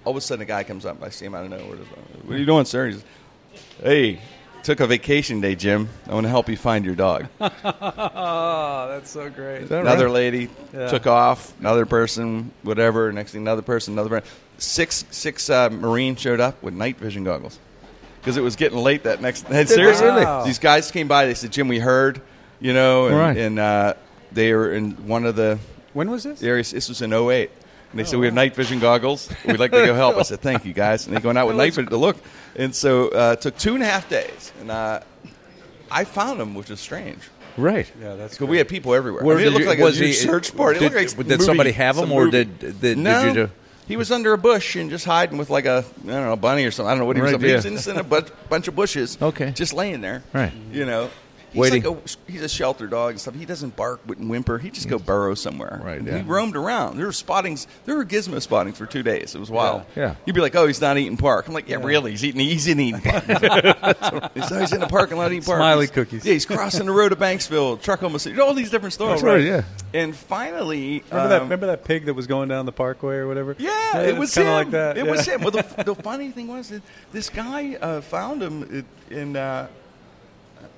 All 0.03 0.11
of 0.11 0.17
a 0.17 0.21
sudden, 0.21 0.41
a 0.41 0.45
guy 0.45 0.63
comes 0.63 0.85
up. 0.85 1.01
I 1.01 1.09
see 1.09 1.25
him 1.25 1.35
out 1.35 1.45
of 1.45 1.51
nowhere. 1.51 1.77
What 1.77 2.35
are 2.35 2.37
you 2.37 2.45
doing, 2.45 2.65
sir? 2.65 2.87
He 2.87 2.93
says, 2.93 3.05
"Hey, 3.81 4.19
took 4.63 4.79
a 4.79 4.87
vacation 4.87 5.41
day, 5.41 5.55
Jim. 5.55 5.89
I 6.07 6.13
want 6.13 6.25
to 6.25 6.29
help 6.29 6.49
you 6.49 6.57
find 6.57 6.85
your 6.85 6.95
dog." 6.95 7.27
Oh, 7.39 8.87
that's 8.89 9.09
so 9.09 9.29
great. 9.29 9.69
another 9.71 10.09
lady 10.09 10.49
Yeah. 10.73 10.87
took 10.87 11.07
off. 11.07 11.57
Another 11.59 11.85
person, 11.85 12.51
whatever. 12.63 13.11
Next 13.11 13.31
thing, 13.31 13.41
another 13.41 13.61
person, 13.61 13.93
another 13.93 14.09
person. 14.09 14.29
Six 14.57 15.05
six 15.11 15.49
uh, 15.49 15.69
Marines 15.69 16.19
showed 16.21 16.39
up 16.39 16.61
with 16.61 16.73
night 16.73 16.97
vision 16.97 17.23
goggles 17.23 17.57
because 18.19 18.37
it 18.37 18.41
was 18.41 18.55
getting 18.55 18.77
late 18.77 19.03
that 19.03 19.21
next. 19.21 19.47
seriously, 19.47 20.07
Wow. 20.07 20.43
these 20.45 20.59
guys 20.59 20.91
came 20.91 21.07
by. 21.07 21.25
They 21.25 21.33
said, 21.33 21.51
"Jim, 21.51 21.67
we 21.67 21.79
heard, 21.79 22.21
you 22.59 22.73
know," 22.73 23.07
and, 23.07 23.15
Right. 23.17 23.37
and 23.37 23.59
uh, 23.59 23.93
they 24.31 24.53
were 24.53 24.71
in 24.73 24.91
one 25.07 25.25
of 25.25 25.35
the 25.35 25.57
When 25.93 26.11
was 26.11 26.23
this? 26.23 26.43
areas. 26.43 26.71
This 26.71 26.89
was 26.89 27.01
in 27.01 27.11
08. 27.11 27.49
And 27.91 27.99
they 27.99 28.03
said, 28.05 28.19
We 28.19 28.25
have 28.25 28.33
night 28.33 28.55
vision 28.55 28.79
goggles. 28.79 29.29
We'd 29.45 29.59
like 29.59 29.71
to 29.71 29.85
go 29.85 29.93
help. 29.93 30.17
I 30.17 30.23
said, 30.23 30.39
Thank 30.39 30.65
you, 30.65 30.73
guys. 30.73 31.07
And 31.07 31.15
they 31.15 31.21
going 31.21 31.37
out 31.37 31.47
with 31.47 31.57
night 31.57 31.73
vision 31.73 31.89
to 31.89 31.97
look. 31.97 32.17
And 32.55 32.73
so 32.75 33.09
uh, 33.09 33.35
it 33.37 33.41
took 33.41 33.57
two 33.57 33.73
and 33.75 33.83
a 33.83 33.85
half 33.85 34.09
days. 34.09 34.51
And 34.59 34.71
uh, 34.71 35.01
I 35.89 36.05
found 36.05 36.39
them, 36.39 36.55
which 36.55 36.69
is 36.69 36.79
strange. 36.79 37.21
Right. 37.57 37.91
Yeah, 38.01 38.15
that's 38.15 38.33
Because 38.35 38.47
we 38.47 38.57
had 38.57 38.69
people 38.69 38.93
everywhere. 38.93 39.23
Where 39.23 39.35
I 39.35 39.39
mean, 39.39 39.47
it 39.47 39.49
did 39.49 39.53
looked 39.53 39.63
you- 39.63 39.69
like 39.69 39.79
was 39.79 39.99
a 39.99 40.05
huge 40.05 40.17
he- 40.17 40.25
search 40.25 40.55
party. 40.55 40.79
Did, 40.79 40.93
like 40.93 41.09
did 41.09 41.27
movie- 41.27 41.43
somebody 41.43 41.71
have 41.71 41.97
some 41.97 42.11
or 42.11 42.25
movie. 42.25 42.45
did 42.45 42.81
did, 42.81 42.97
no, 42.97 43.25
did 43.25 43.35
you? 43.35 43.47
Do, 43.47 43.51
he 43.87 43.97
was 43.97 44.09
under 44.09 44.31
a 44.31 44.37
bush 44.37 44.77
and 44.77 44.89
just 44.89 45.03
hiding 45.03 45.37
with 45.37 45.49
like 45.49 45.65
a 45.65 45.83
I 46.03 46.07
don't 46.07 46.25
know 46.25 46.31
a 46.31 46.37
bunny 46.37 46.63
or 46.63 46.71
something. 46.71 46.87
I 46.87 46.91
don't 46.91 46.99
know 46.99 47.05
what 47.05 47.17
he 47.17 47.21
was. 47.21 47.33
Right, 47.33 47.35
up. 47.35 47.41
He 47.41 47.53
was 47.53 47.87
yeah. 47.87 47.93
in 47.93 47.99
a 47.99 48.03
bunch 48.03 48.67
of 48.69 48.75
bushes. 48.75 49.17
Okay. 49.21 49.51
just 49.51 49.73
laying 49.73 49.99
there. 49.99 50.23
Right. 50.31 50.53
You 50.71 50.85
know. 50.85 51.09
He's 51.51 51.59
Waiting. 51.59 51.83
like 51.83 51.97
a, 52.27 52.31
he's 52.31 52.41
a 52.43 52.47
shelter 52.49 52.87
dog 52.87 53.11
and 53.11 53.19
stuff. 53.19 53.35
He 53.35 53.45
doesn't 53.45 53.75
bark, 53.75 53.99
wouldn't 54.07 54.29
whimper. 54.29 54.57
He'd 54.57 54.73
just 54.73 54.87
go 54.87 54.97
burrow 54.97 55.35
somewhere. 55.35 55.81
Right, 55.83 56.01
He 56.01 56.21
roamed 56.21 56.55
around. 56.55 56.95
There 56.97 57.05
were 57.05 57.11
spottings. 57.11 57.67
There 57.85 57.97
were 57.97 58.05
gizmo 58.05 58.41
spottings 58.41 58.77
for 58.77 58.85
two 58.85 59.03
days. 59.03 59.35
It 59.35 59.39
was 59.39 59.51
wild. 59.51 59.83
Yeah. 59.95 60.01
Yeah. 60.01 60.15
You'd 60.25 60.33
be 60.33 60.39
like, 60.41 60.55
oh, 60.55 60.65
he's 60.65 60.79
not 60.79 60.97
eating 60.97 61.17
park. 61.17 61.47
I'm 61.49 61.53
like, 61.53 61.67
yeah, 61.67 61.75
really? 61.83 62.11
He's 62.11 62.23
eating. 62.23 62.39
He's 62.39 62.67
in 62.67 62.79
eating 62.79 63.01
park. 63.05 63.25
he's, 64.33 64.49
he's 64.49 64.71
in 64.73 64.79
the 64.79 64.87
parking 64.89 65.17
lot 65.17 65.31
eating 65.31 65.43
park. 65.43 65.57
Smiley 65.59 65.85
He's- 65.87 65.91
cookies. 65.95 66.25
Yeah, 66.25 66.33
he's 66.33 66.45
crossing 66.45 66.85
the 66.85 66.93
road 66.93 67.09
to 67.09 67.15
Banksville. 67.17 67.81
Truck 67.81 68.01
almost. 68.01 68.27
All 68.39 68.53
these 68.53 68.71
different 68.71 68.93
stories. 68.93 69.21
Right, 69.21 69.41
yeah. 69.43 69.63
And 69.93 70.15
finally, 70.15 71.03
Remember 71.11 71.27
that? 71.29 71.35
um, 71.41 71.43
Remember 71.43 71.67
that 71.67 71.83
pig 71.83 72.05
that 72.05 72.13
was 72.13 72.27
going 72.27 72.47
down 72.47 72.65
the 72.65 72.71
parkway 72.71 73.15
or 73.15 73.27
whatever? 73.27 73.55
yeah, 73.59 73.99
it 74.03 74.17
was 74.17 74.33
kind 74.33 74.47
him. 74.47 74.53
of 74.53 74.57
like 74.59 74.71
that. 74.71 74.97
It 74.97 75.05
yeah. 75.05 75.11
was 75.11 75.25
him. 75.27 75.41
Well, 75.41 75.51
the, 75.51 75.83
the 75.85 75.95
funny 75.95 76.31
thing 76.31 76.47
was 76.47 76.69
that 76.69 76.81
this 77.11 77.29
guy 77.29 77.75
uh, 77.75 77.99
found 78.01 78.41
him 78.41 78.85
in. 79.09 79.35
Uh, 79.35 79.67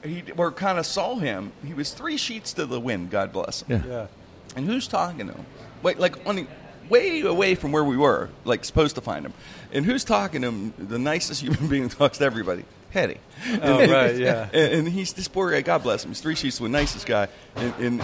he 0.04 0.24
or 0.38 0.52
kind 0.52 0.78
of 0.80 0.86
saw 0.86 1.16
him. 1.16 1.52
He 1.66 1.74
was 1.74 1.92
three 1.94 2.18
sheets 2.18 2.54
to 2.54 2.66
the 2.66 2.80
wind. 2.80 3.10
God 3.10 3.32
bless 3.32 3.62
him. 3.64 3.84
Yeah. 3.86 3.92
Yeah. 3.92 4.08
And 4.56 4.66
who's 4.66 4.88
talking 4.88 5.28
to 5.28 5.34
him? 5.34 5.46
Wait, 5.82 6.00
like 6.00 6.26
on 6.28 6.36
the, 6.36 6.48
way 6.90 7.22
away 7.22 7.56
from 7.56 7.72
where 7.72 7.84
we 7.84 7.98
were, 7.98 8.30
like 8.46 8.66
supposed 8.66 8.96
to 8.96 9.02
find 9.02 9.26
him. 9.26 9.34
And 9.72 9.86
who's 9.86 10.04
talking 10.04 10.42
to 10.42 10.48
him? 10.50 10.74
The 10.78 11.00
nicest 11.00 11.42
human 11.44 11.68
being 11.68 11.90
talks 11.90 12.18
to 12.20 12.26
everybody. 12.26 12.66
Hetty. 12.92 13.18
Oh, 13.62 13.80
And- 13.80 13.92
right, 13.92 14.16
yeah. 14.16 14.50
And, 14.54 14.74
and 14.74 14.88
he's 14.90 15.14
this 15.14 15.28
poor 15.28 15.52
guy. 15.52 15.62
God 15.62 15.84
bless 15.84 16.04
him. 16.04 16.12
He's 16.12 16.22
three 16.22 16.36
sheets 16.36 16.58
to 16.58 16.64
the 16.64 16.70
nicest 16.70 17.06
guy. 17.06 17.28
And, 17.56 17.74
and 17.80 18.04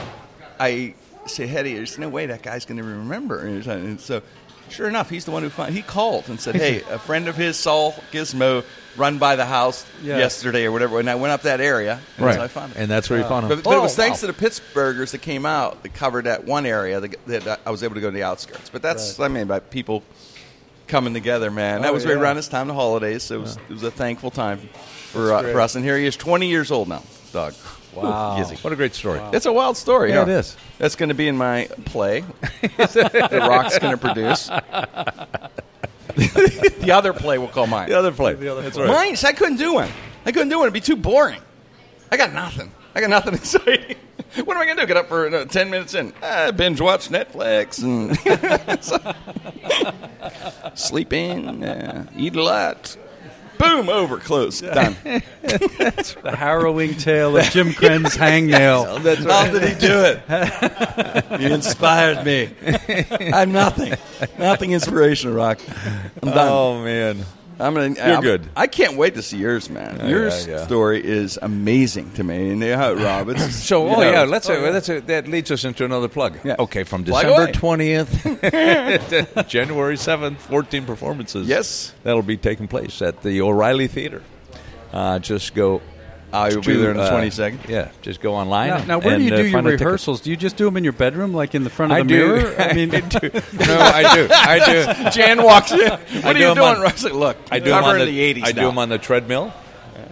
I 0.60 0.96
say, 1.28 1.46
Hetty, 1.46 1.76
there's 1.76 1.98
no 1.98 2.10
way 2.10 2.26
that 2.28 2.42
guy's 2.42 2.66
going 2.66 2.78
to 2.78 2.84
remember. 2.84 3.46
And, 3.46 3.66
and 3.68 4.00
so, 4.02 4.22
sure 4.70 4.88
enough, 4.88 5.10
he's 5.10 5.26
the 5.26 5.32
one 5.32 5.44
who 5.44 5.50
found. 5.50 5.74
He 5.74 5.82
called 5.82 6.30
and 6.30 6.40
said, 6.40 6.56
"Hey, 6.56 6.82
a 6.90 7.00
friend 7.00 7.28
of 7.28 7.36
his 7.36 7.58
saw 7.58 7.92
Gizmo 8.12 8.64
run 8.98 9.18
by 9.18 9.36
the 9.36 9.46
house 9.46 9.86
Yeah. 10.04 10.18
yesterday 10.18 10.66
or 10.66 10.72
whatever." 10.72 11.00
And 11.00 11.10
I 11.10 11.16
went 11.16 11.32
up 11.32 11.42
that 11.44 11.62
area, 11.62 12.00
and 12.18 12.26
Right. 12.26 12.36
so 12.36 12.42
I 12.44 12.48
found 12.48 12.74
him. 12.74 12.82
And 12.84 12.92
that's 12.92 13.10
where 13.10 13.20
you 13.20 13.26
found 13.26 13.44
him. 13.46 13.50
But, 13.50 13.64
but 13.64 13.72
it 13.74 13.78
Oh, 13.78 13.82
was 13.84 13.96
thanks 13.96 14.22
wow. 14.24 14.28
to 14.30 14.34
the 14.34 14.46
Pittsburghers 14.46 15.12
that 15.12 15.22
came 15.22 15.46
out 15.46 15.84
that 15.84 15.94
covered 15.94 16.26
that 16.26 16.46
one 16.46 16.66
area 16.66 17.00
that, 17.00 17.26
that 17.28 17.60
I 17.66 17.70
was 17.72 17.84
able 17.84 17.96
to 17.96 18.02
go 18.02 18.08
to 18.08 18.14
the 18.16 18.24
outskirts. 18.24 18.70
But 18.70 18.82
that's 18.82 19.18
Right. 19.20 19.26
I 19.26 19.28
mean 19.30 19.48
by 19.48 19.60
people 19.60 20.04
coming 20.88 21.14
together, 21.14 21.52
man. 21.52 21.82
that 21.84 21.92
Oh, 21.92 21.94
was 21.94 22.06
right 22.06 22.16
yeah. 22.16 22.22
around 22.22 22.38
this 22.38 22.48
time, 22.48 22.68
the 22.68 22.74
holidays. 22.74 23.24
So 23.24 23.36
it 23.36 23.42
was, 23.42 23.58
it 23.70 23.74
was 23.74 23.84
a 23.84 23.92
thankful 23.92 24.32
time 24.32 24.70
for 25.12 25.34
uh, 25.34 25.44
for 25.44 25.62
us. 25.62 25.76
And 25.76 25.84
here 25.86 25.98
he 25.98 26.06
is, 26.06 26.16
20 26.18 26.48
years 26.48 26.72
old 26.72 26.88
now, 26.88 27.04
dog. 27.32 27.54
Wow. 27.96 28.38
Gizzy. 28.38 28.64
What 28.64 28.74
a 28.74 28.76
great 28.76 28.94
story. 28.94 29.20
It's 29.34 29.46
a 29.46 29.54
wild 29.54 29.78
story. 29.78 30.10
Yeah, 30.10 30.26
huh? 30.26 30.32
it 30.32 30.40
is. 30.40 30.56
That's 30.78 30.96
going 30.96 31.10
to 31.10 31.16
be 31.16 31.28
in 31.28 31.38
my 31.38 31.68
play. 31.86 32.22
the 32.62 33.46
Rock's 33.48 33.80
going 33.80 33.98
to 33.98 34.02
produce. 34.02 34.48
the 36.16 36.92
other 36.92 37.14
play 37.14 37.38
we'll 37.38 37.48
call 37.48 37.68
mine. 37.68 37.90
The 37.90 37.98
other 37.98 38.12
play. 38.12 38.34
The 38.34 38.56
That's 38.56 38.78
right. 38.78 38.88
Mine, 38.88 39.16
I 39.24 39.34
couldn't 39.34 39.58
do 39.58 39.74
one. 39.74 39.90
I 40.26 40.32
couldn't 40.32 40.50
do 40.50 40.58
one. 40.58 40.66
It'd 40.66 40.74
be 40.74 40.82
too 40.82 40.96
boring. 40.96 41.42
I 42.12 42.18
got 42.18 42.34
nothing. 42.34 42.72
I 42.96 43.02
got 43.02 43.10
nothing 43.10 43.34
exciting. 43.36 43.96
What 44.46 44.56
am 44.56 44.62
I 44.62 44.66
going 44.66 44.78
to 44.78 44.84
do? 44.84 44.88
Get 44.88 44.98
up 44.98 45.08
for 45.08 45.28
uh, 45.34 45.46
10 45.46 45.70
minutes 45.70 45.94
in? 45.94 46.14
Uh, 46.22 46.52
binge 46.52 46.82
watch 46.82 47.10
Netflix 47.10 47.82
and 47.84 48.16
sleep 50.78 51.14
in, 51.14 51.64
uh, 51.64 52.06
eat 52.16 52.36
a 52.36 52.44
lot. 52.44 52.98
Boom, 53.60 53.90
over, 53.90 54.18
close, 54.18 54.62
done. 54.62 54.96
The 55.42 56.36
harrowing 56.38 56.96
tale 56.96 57.36
of 57.38 57.44
Jim 57.46 57.70
Krenn's 57.70 58.16
hangnail. 58.16 59.02
That's 59.04 59.24
How 59.24 59.52
did 59.52 59.64
he 59.64 59.76
do 59.80 60.00
it? 60.02 61.40
he 61.40 61.52
inspired 61.52 62.26
me. 62.26 62.52
I'm 63.34 63.52
nothing. 63.52 63.96
Nothing 64.38 64.72
inspirational, 64.72 65.36
Rock. 65.36 65.60
I'm 66.22 66.30
done. 66.30 66.48
Oh 66.50 66.84
man. 66.84 67.26
I'm 67.60 67.74
gonna. 67.74 67.90
You're 67.90 68.04
I'm- 68.06 68.22
good. 68.22 68.50
I 68.56 68.68
can't 68.68 68.96
wait 68.96 69.16
to 69.16 69.22
see 69.22 69.38
yours, 69.38 69.70
man. 69.70 70.08
Your 70.10 70.30
yeah, 70.30 70.46
yeah. 70.48 70.66
story 70.66 71.06
is 71.06 71.38
amazing 71.42 72.12
to 72.14 72.24
me, 72.24 72.52
and 72.52 72.64
how 72.64 72.94
Rob. 73.06 73.30
It's, 73.30 73.54
So, 73.56 73.86
you 73.88 73.96
oh 73.96 74.00
know, 74.02 74.12
yeah, 74.12 74.24
let's 74.24 74.50
uh, 74.50 74.60
let's 74.72 74.88
uh, 74.90 75.02
that 75.08 75.28
leads 75.28 75.52
us 75.52 75.66
into 75.66 75.84
another 75.84 76.08
plug. 76.08 76.40
Yeah. 76.44 76.56
Okay, 76.60 76.84
from 76.84 77.04
Plug 77.04 77.24
December 77.26 77.52
twentieth 77.52 78.10
January 79.50 79.98
seventh, 79.98 80.42
fourteen 80.42 80.86
performances. 80.86 81.48
Yes. 81.48 81.94
that'll 82.04 82.22
be 82.22 82.38
taking 82.38 82.68
place 82.68 83.02
at 83.02 83.22
the 83.24 83.42
O'Reilly 83.42 83.88
Theater. 83.88 84.24
Uh, 84.94 85.20
just 85.20 85.54
go. 85.54 85.82
I 86.32 86.50
will 86.54 86.62
be 86.62 86.76
there 86.76 86.92
in 86.92 86.98
the 86.98 87.04
uh, 87.04 87.12
22nd. 87.12 87.68
Yeah, 87.68 87.92
just 88.02 88.22
go 88.22 88.36
online. 88.36 88.70
Now, 88.70 88.84
now 88.86 89.00
where 89.00 89.16
and, 89.16 89.24
do 89.24 89.28
you 89.28 89.34
uh, 89.34 89.38
do 89.38 89.44
your 89.44 89.52
find 89.52 89.68
a 89.68 89.72
ticket. 89.72 89.86
rehearsals? 89.86 90.22
Do 90.22 90.30
you 90.30 90.38
just 90.38 90.58
do 90.58 90.66
them 90.66 90.78
in 90.78 90.84
your 90.84 90.94
bedroom, 90.94 91.34
like 91.34 91.56
in 91.56 91.64
the 91.64 91.70
front 91.70 91.92
of 91.92 91.98
I 91.98 92.02
the 92.04 92.08
do. 92.08 92.28
mirror? 92.36 92.56
I 92.60 92.74
mean, 92.74 92.94
I 92.94 93.00
do. 93.02 93.20
No, 93.54 93.80
I 93.80 94.16
do. 94.16 94.28
I 94.32 94.60
do. 95.04 95.10
Jan 95.12 95.42
walks 95.44 95.72
in. 95.72 95.80
What 95.80 96.00
I 96.26 96.30
are 96.30 96.34
do 96.34 96.40
you 96.40 96.48
'em 96.50 96.56
doing? 96.56 96.68
on- 96.68 96.82
Rob? 96.82 96.92
I 96.92 96.96
said, 96.96 97.12
Look, 97.14 97.38
I 97.52 97.60
do 97.60 97.66
them 97.72 97.84
on 97.84 98.00
in 98.00 98.06
the, 98.08 98.34
the 98.34 98.42
80s 98.42 98.46
I 98.46 98.52
do 98.52 98.62
them 98.62 98.78
on 98.78 98.90
the 98.90 98.98
treadmill, 98.98 99.54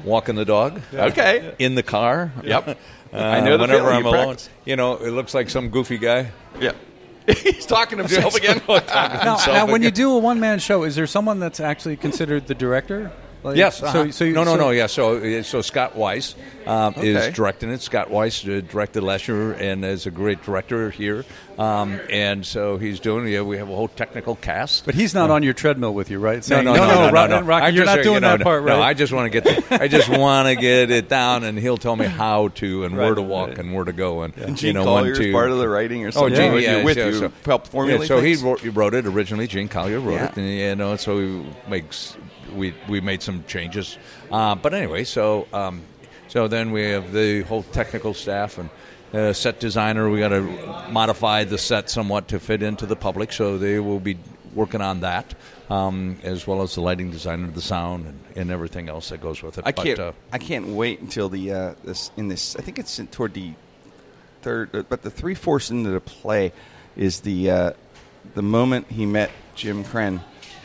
walking 0.04 0.36
the 0.36 0.46
dog. 0.46 0.82
Okay. 0.94 1.54
In 1.60 1.76
the 1.76 1.84
car. 1.84 2.32
Yep. 2.44 2.68
Uh, 3.14 3.18
I 3.18 3.40
know 3.42 3.58
the 3.58 3.62
whenever. 3.62 3.90
I'm 3.92 4.04
You 4.04 4.10
alone. 4.10 4.26
practice. 4.26 4.50
You 4.66 4.76
know, 4.76 4.96
it 4.98 5.12
looks 5.12 5.34
like 5.34 5.50
some 5.50 5.70
goofy 5.70 5.98
guy. 5.98 6.32
Yeah. 6.60 6.72
He's 7.28 7.66
talking 7.66 7.98
to 7.98 8.06
himself 8.06 8.36
again. 8.36 8.62
now, 8.68 8.76
himself 8.80 9.48
now 9.48 9.66
when 9.66 9.82
you 9.84 9.92
do 9.92 10.12
a 10.14 10.18
one 10.18 10.40
man 10.40 10.60
show, 10.60 10.84
is 10.84 10.96
there 10.96 11.08
someone 11.08 11.40
that's 11.40 11.60
actually 11.60 11.98
considered 11.98 12.48
the 12.48 12.56
director? 12.56 13.12
Like, 13.44 13.56
Yes. 13.58 13.82
Uh-huh. 13.82 14.12
so 14.12 14.24
you- 14.24 14.34
no, 14.34 14.44
no, 14.44 14.52
so- 14.56 14.58
no. 14.58 14.70
Yeah. 14.72 14.88
So, 14.88 15.18
uh, 15.18 15.44
so 15.44 15.62
Scott 15.62 15.96
Weiss 15.96 16.36
um, 16.66 16.94
Okay. 16.98 17.08
is 17.10 17.34
directing 17.34 17.70
it. 17.72 17.82
Scott 17.82 18.10
Weiss 18.10 18.46
uh, 18.46 18.62
directed 18.70 19.02
last 19.04 19.28
year 19.28 19.54
and 19.54 19.86
is 19.86 20.06
a 20.06 20.12
great 20.12 20.44
director 20.44 20.90
here. 20.90 21.24
Um, 21.58 22.00
and 22.12 22.46
so 22.46 22.78
he's 22.78 23.00
doing. 23.00 23.28
Yeah, 23.28 23.42
we 23.42 23.58
have 23.58 23.68
a 23.70 23.76
whole 23.76 23.88
technical 23.88 24.36
cast. 24.36 24.86
But 24.86 24.94
he's 24.96 25.14
not 25.16 25.32
on 25.32 25.42
your 25.42 25.54
treadmill 25.54 25.94
with 25.94 26.12
you, 26.12 26.20
right? 26.20 26.36
no, 26.38 26.42
Saying, 26.42 26.66
no, 26.66 26.74
no, 26.76 26.88
no, 26.88 27.06
no, 27.08 27.12
Rock- 27.12 27.30
no. 27.32 27.42
Rocky, 27.42 27.66
I 27.66 27.70
you're 27.70 27.86
just, 27.86 27.96
not 27.96 28.00
uh, 28.00 28.04
doing 28.04 28.16
you 28.16 28.20
know, 28.22 28.38
that 28.38 28.44
part, 28.44 28.64
right? 28.64 28.76
No, 28.78 28.82
I 28.84 28.94
just 28.94 29.12
want 29.12 29.32
to 29.32 29.42
get. 29.42 29.44
The, 29.70 29.82
I 29.84 29.88
just 29.88 30.08
want 30.10 30.48
to 30.50 30.56
get 30.56 30.92
it 30.92 31.10
down, 31.10 31.44
and 31.44 31.58
he'll 31.58 31.78
tell 31.78 31.96
me 31.96 32.06
how 32.06 32.50
to 32.50 32.84
and 32.84 32.96
where 32.96 33.16
to 33.16 33.22
walk 33.24 33.50
right. 33.50 33.58
and 33.60 33.74
where 33.74 33.86
to 33.86 33.94
go, 33.94 34.22
and 34.22 34.38
And 34.38 34.62
you 34.62 34.74
know 34.74 34.84
Collier's 34.84 35.18
when 35.18 35.28
to. 35.30 35.34
part 35.34 35.50
of 35.50 35.58
the 35.58 35.68
writing 35.70 36.06
or 36.06 36.12
Oh. 36.16 36.30
Gene, 36.30 36.54
with 36.54 36.64
yeah, 36.64 36.84
with 36.84 36.98
yeah, 36.98 37.06
you 37.08 37.14
so, 37.20 37.32
helped 37.46 37.68
formulate. 37.70 38.02
yeah, 38.02 38.08
so 38.08 38.18
he 38.22 38.34
things? 38.36 38.44
wrote, 38.44 38.60
he 38.60 38.70
wrote 38.70 38.94
it 38.94 39.08
originally. 39.08 39.48
Gene 39.48 39.68
Collier 39.68 40.00
wrote 40.00 40.14
Yeah. 40.16 40.26
it, 40.28 40.38
and 40.38 40.48
you 40.48 40.76
know, 40.76 40.96
so 40.96 41.16
we 41.16 41.44
makes 41.68 42.16
we 42.58 42.74
we 42.90 43.00
made 43.02 43.22
some 43.22 43.44
changes. 43.48 43.98
Uh, 44.32 44.56
but 44.56 44.74
anyway, 44.74 45.04
so 45.04 45.48
um, 45.54 45.82
so 46.28 46.48
then 46.48 46.72
we 46.72 46.84
have 46.84 47.14
the 47.14 47.44
whole 47.44 47.64
technical 47.64 48.14
staff 48.14 48.58
and. 48.58 48.70
Uh, 49.14 49.32
set 49.32 49.58
designer, 49.62 50.10
we 50.10 50.20
got 50.20 50.28
to 50.36 50.42
modify 50.92 51.46
the 51.46 51.58
set 51.58 51.90
somewhat 51.90 52.28
to 52.28 52.42
fit 52.42 52.62
into 52.62 52.86
the 52.86 52.96
public, 52.96 53.32
so 53.32 53.58
they 53.58 53.80
will 53.80 54.02
be 54.02 54.18
working 54.54 54.82
on 54.82 55.00
that, 55.00 55.34
um, 55.70 56.20
as 56.24 56.46
well 56.46 56.62
as 56.62 56.76
the 56.76 56.82
lighting 56.82 57.10
designer, 57.10 57.48
the 57.48 57.62
sound, 57.62 58.06
and, 58.06 58.20
and 58.36 58.52
everything 58.52 58.90
else 58.90 59.08
that 59.08 59.22
goes 59.22 59.42
with 59.42 59.58
it. 59.58 59.64
I 59.66 59.72
But, 59.72 59.86
can't. 59.86 60.00
uh, 60.00 60.12
I 60.34 60.38
can't 60.40 60.68
wait 60.68 61.00
until 61.00 61.30
the 61.30 61.54
uh, 61.54 61.74
this 61.86 62.12
in 62.18 62.28
this. 62.28 62.58
I 62.58 62.62
think 62.62 62.80
it's 62.80 63.00
toward 63.12 63.34
the 63.34 63.54
third, 64.42 64.76
uh, 64.76 64.84
but 64.90 65.04
the 65.04 65.10
three 65.10 65.36
fourths 65.36 65.72
into 65.72 65.90
the 65.90 66.02
play 66.02 66.52
is 66.98 67.22
the 67.22 67.50
uh, 67.50 67.72
the 68.36 68.42
moment 68.42 68.88
he 68.92 69.06
met 69.06 69.32
Jim 69.56 69.86
Krenn. 69.86 70.20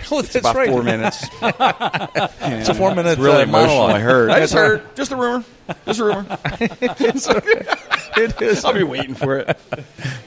Oh, 0.11 0.19
It's 0.21 0.35
about 0.35 0.57
right. 0.57 0.69
four 0.69 0.83
minutes. 0.83 1.27
It's 1.43 2.69
a 2.69 2.75
four-minute 2.75 3.13
It's 3.13 3.21
really 3.21 3.39
uh, 3.39 3.43
emotional. 3.45 3.77
monologue. 3.77 3.91
I 3.97 4.01
heard. 4.01 4.31
I 4.31 4.41
just 4.41 4.53
heard. 4.55 4.97
Just 4.97 5.13
a 5.13 5.17
rumor. 5.17 5.45
Just 5.87 6.01
a 6.01 6.05
rumor. 6.05 6.39
It 8.15 8.43
is. 8.43 8.63
I'll 8.65 8.75
be 8.75 8.83
waiting 8.83 9.15
for 9.15 9.39
it. 9.39 9.59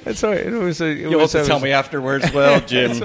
That's 0.03 0.23
all 0.23 0.32
right. 0.32 0.39
It 0.45 0.51
was. 0.51 0.82
A, 0.82 0.86
it 0.88 0.97
You'll 0.97 1.19
was, 1.19 1.34
have 1.34 1.43
to 1.43 1.47
tell 1.47 1.57
was- 1.57 1.63
me 1.63 1.71
afterwards. 1.71 2.32
Well, 2.34 2.59
Jim, 2.61 2.99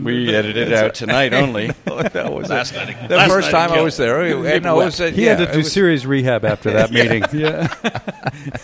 we 0.00 0.34
edited 0.34 0.68
it 0.68 0.72
out 0.74 0.94
tonight 0.94 1.32
only. 1.34 1.68
that 1.84 2.32
was 2.32 2.48
Last 2.50 2.74
night. 2.74 3.08
the 3.08 3.16
last 3.16 3.30
first 3.30 3.52
night 3.52 3.68
time 3.68 3.78
I 3.78 3.82
was 3.82 3.96
there. 3.96 4.22
it- 4.24 4.62
no, 4.62 4.80
it 4.80 4.84
was, 4.86 5.00
uh, 5.00 5.06
He 5.06 5.24
yeah, 5.24 5.36
had 5.36 5.46
to 5.48 5.52
do 5.52 5.58
was- 5.58 5.72
serious 5.72 6.04
rehab 6.04 6.44
after 6.44 6.70
that 6.72 6.90
meeting. 6.90 7.22
Yeah, 7.32 7.68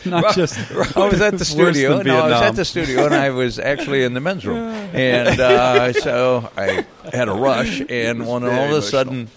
not 0.04 0.34
just. 0.34 0.58
I 0.96 1.08
was 1.08 1.20
at 1.20 1.36
the 1.38 1.44
studio. 1.44 2.02
No, 2.02 2.18
I 2.20 2.30
was 2.30 2.42
at 2.42 2.56
the 2.56 2.64
studio, 2.64 3.04
and 3.06 3.14
I 3.14 3.30
was 3.30 3.58
actually 3.58 4.04
in 4.04 4.14
the 4.14 4.20
men's 4.20 4.46
room, 4.46 4.58
and 4.94 5.40
uh, 5.40 5.92
so 5.94 6.50
I 6.56 6.84
had 7.12 7.28
a 7.28 7.32
rush, 7.32 7.80
and 7.88 8.20
when 8.26 8.44
all 8.44 8.64
of 8.66 8.70
a 8.72 8.82
sudden 8.82 9.28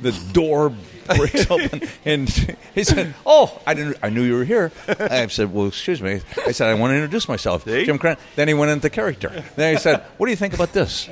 the 0.00 0.12
door 0.32 0.72
breaks 1.16 1.50
open, 1.50 1.82
and 2.04 2.28
he 2.74 2.84
said, 2.84 3.14
"Oh, 3.24 3.60
I 3.66 3.74
didn't. 3.74 3.96
I 4.02 4.10
knew 4.10 4.22
you 4.22 4.34
were 4.34 4.44
here." 4.44 4.72
I 4.88 5.26
said, 5.28 5.52
"Well, 5.52 5.66
excuse 5.66 6.00
me." 6.02 6.20
I 6.46 6.52
said, 6.52 6.68
"I 6.68 6.74
want 6.74 6.90
to 6.92 6.94
introduce 6.96 7.28
myself, 7.28 7.64
Jim 7.64 7.98
Krenn." 7.98 8.18
Then 8.36 8.48
he 8.48 8.54
went 8.54 8.70
into 8.70 8.90
character. 8.90 9.44
Then 9.56 9.74
he 9.74 9.80
said, 9.80 10.02
"What 10.18 10.26
do 10.26 10.30
you 10.30 10.36
think 10.36 10.54
about 10.54 10.72
this?" 10.72 11.08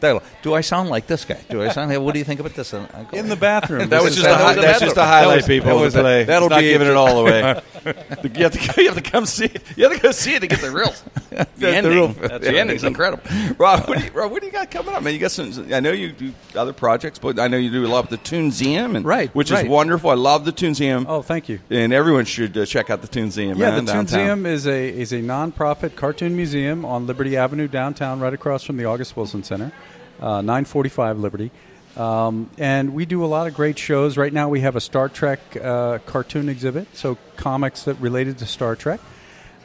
do 0.42 0.54
I 0.54 0.60
sound 0.60 0.88
like 0.90 1.06
this 1.06 1.24
guy? 1.24 1.38
Do 1.48 1.62
I 1.62 1.68
sound? 1.68 1.90
like 1.90 2.00
What 2.00 2.12
do 2.12 2.18
you 2.18 2.24
think 2.24 2.40
about 2.40 2.54
this? 2.54 2.72
Go, 2.72 2.86
in 3.12 3.28
the 3.28 3.36
bathroom. 3.36 3.88
That 3.96 4.02
was 4.02 4.16
just 4.16 4.26
is- 4.26 4.34
a, 4.34 4.36
that 4.36 4.40
hi- 4.40 4.56
was 4.56 4.64
that's 4.64 4.78
bad 4.80 4.84
just 4.86 4.96
a 4.96 5.04
highlight, 5.04 5.40
That 5.42 5.46
people. 5.46 5.76
that 5.76 5.82
was 5.84 5.94
the 5.94 6.00
a- 6.00 6.02
play. 6.02 6.24
that'll 6.24 6.48
be- 6.48 6.60
giving 6.60 6.88
it 6.88 6.94
all 6.96 7.18
away. 7.20 7.60
you 7.84 8.42
have 8.42 8.52
to. 8.52 8.82
You 8.82 8.88
have 8.92 9.02
to 9.02 9.10
come 9.10 9.26
see. 9.26 9.46
it. 9.46 9.62
You 9.76 9.84
have 9.84 9.92
to 9.94 10.00
go 10.00 10.10
see 10.12 10.34
it 10.34 10.40
to 10.40 10.46
get 10.46 10.60
the 10.60 10.70
real. 10.70 10.92
The, 11.30 11.46
the 11.58 11.68
ending. 11.76 11.92
real- 11.92 12.08
the 12.08 12.58
ending's 12.58 12.84
incredible. 12.84 13.22
Rob, 13.58 13.88
what 13.88 13.98
do 13.98 14.04
you, 14.04 14.10
Rob, 14.12 14.30
what 14.30 14.40
do 14.40 14.46
you 14.46 14.52
got 14.52 14.70
coming 14.70 14.94
up, 14.94 15.02
man? 15.02 15.12
You 15.14 15.18
got 15.20 15.30
some. 15.30 15.72
I 15.72 15.80
know 15.80 15.92
you 15.92 16.12
do 16.12 16.32
other 16.54 16.72
projects, 16.72 17.18
but 17.18 17.38
I 17.38 17.48
know 17.48 17.56
you 17.56 17.70
do 17.70 17.84
a 17.84 17.88
lot 17.88 18.10
with 18.10 18.22
the 18.22 18.36
ToonSeum, 18.36 18.96
and 18.96 19.04
Right, 19.04 19.34
which 19.36 19.50
right. 19.50 19.64
is 19.66 19.70
wonderful. 19.70 20.08
I 20.08 20.14
love 20.14 20.46
the 20.46 20.52
ToonSeum. 20.52 21.04
Oh, 21.06 21.20
thank 21.20 21.48
you. 21.50 21.60
and 21.68 21.92
everyone 21.92 22.24
should 22.24 22.56
uh, 22.56 22.64
check 22.64 22.88
out 22.88 23.02
the 23.02 23.08
ToonSeum. 23.08 23.58
Yeah, 23.58 23.72
the 23.72 23.82
downtown. 23.82 24.02
Museum 24.02 24.46
is 24.46 24.66
a 24.66 24.88
is 24.88 25.12
a 25.12 25.20
nonprofit 25.20 25.94
cartoon 25.94 26.34
museum 26.34 26.86
on 26.86 27.06
Liberty 27.06 27.36
Avenue 27.36 27.68
downtown, 27.68 28.18
right 28.18 28.32
across 28.32 28.64
from 28.64 28.78
the 28.78 28.86
August 28.86 29.14
Wilson 29.14 29.42
Center, 29.42 29.72
uh, 30.20 30.40
945 30.40 31.18
Liberty. 31.18 31.50
Um, 31.96 32.50
and 32.58 32.94
we 32.94 33.04
do 33.04 33.24
a 33.24 33.26
lot 33.26 33.46
of 33.46 33.54
great 33.54 33.78
shows. 33.78 34.16
Right 34.16 34.32
now, 34.32 34.48
we 34.48 34.60
have 34.60 34.74
a 34.74 34.80
Star 34.80 35.08
Trek 35.08 35.40
uh, 35.62 35.98
cartoon 36.06 36.48
exhibit, 36.48 36.88
so 36.94 37.18
comics 37.36 37.84
that 37.84 37.94
related 38.00 38.38
to 38.38 38.46
Star 38.46 38.74
Trek. 38.74 39.00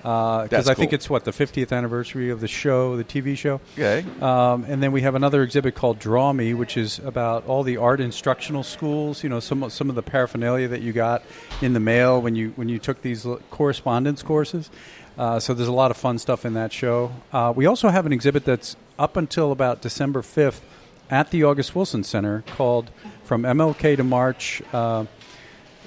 Because 0.01 0.49
That's 0.49 0.67
I 0.67 0.73
think 0.73 0.91
cool. 0.91 0.95
it's 0.95 1.09
what 1.09 1.25
the 1.25 1.31
50th 1.31 1.71
anniversary 1.71 2.31
of 2.31 2.41
the 2.41 2.47
show, 2.47 2.97
the 2.97 3.03
TV 3.03 3.37
show. 3.37 3.61
Okay. 3.77 4.03
Um, 4.19 4.65
and 4.67 4.81
then 4.81 4.91
we 4.91 5.01
have 5.01 5.13
another 5.13 5.43
exhibit 5.43 5.75
called 5.75 5.99
Draw 5.99 6.33
Me, 6.33 6.55
which 6.55 6.75
is 6.75 6.97
about 6.99 7.45
all 7.45 7.61
the 7.61 7.77
art 7.77 8.01
instructional 8.01 8.63
schools. 8.63 9.23
You 9.23 9.29
know, 9.29 9.39
some 9.39 9.69
some 9.69 9.89
of 9.89 9.95
the 9.95 10.01
paraphernalia 10.01 10.67
that 10.69 10.81
you 10.81 10.91
got 10.91 11.23
in 11.61 11.73
the 11.73 11.79
mail 11.79 12.19
when 12.19 12.35
you 12.35 12.53
when 12.55 12.67
you 12.67 12.79
took 12.79 13.01
these 13.03 13.27
correspondence 13.51 14.23
courses. 14.23 14.71
Uh, 15.17 15.39
so 15.39 15.53
there's 15.53 15.67
a 15.67 15.73
lot 15.73 15.91
of 15.91 15.97
fun 15.97 16.17
stuff 16.17 16.45
in 16.45 16.53
that 16.55 16.73
show. 16.73 17.11
Uh, 17.31 17.53
we 17.55 17.65
also 17.65 17.89
have 17.89 18.05
an 18.05 18.13
exhibit 18.13 18.43
that's 18.45 18.75
up 18.97 19.17
until 19.17 19.51
about 19.51 19.81
December 19.81 20.21
5th 20.21 20.61
at 21.09 21.29
the 21.31 21.43
August 21.43 21.75
Wilson 21.75 22.03
Center 22.03 22.43
called 22.55 22.89
"From 23.23 23.43
MLK 23.43 23.97
to 23.97 24.03
March." 24.03 24.63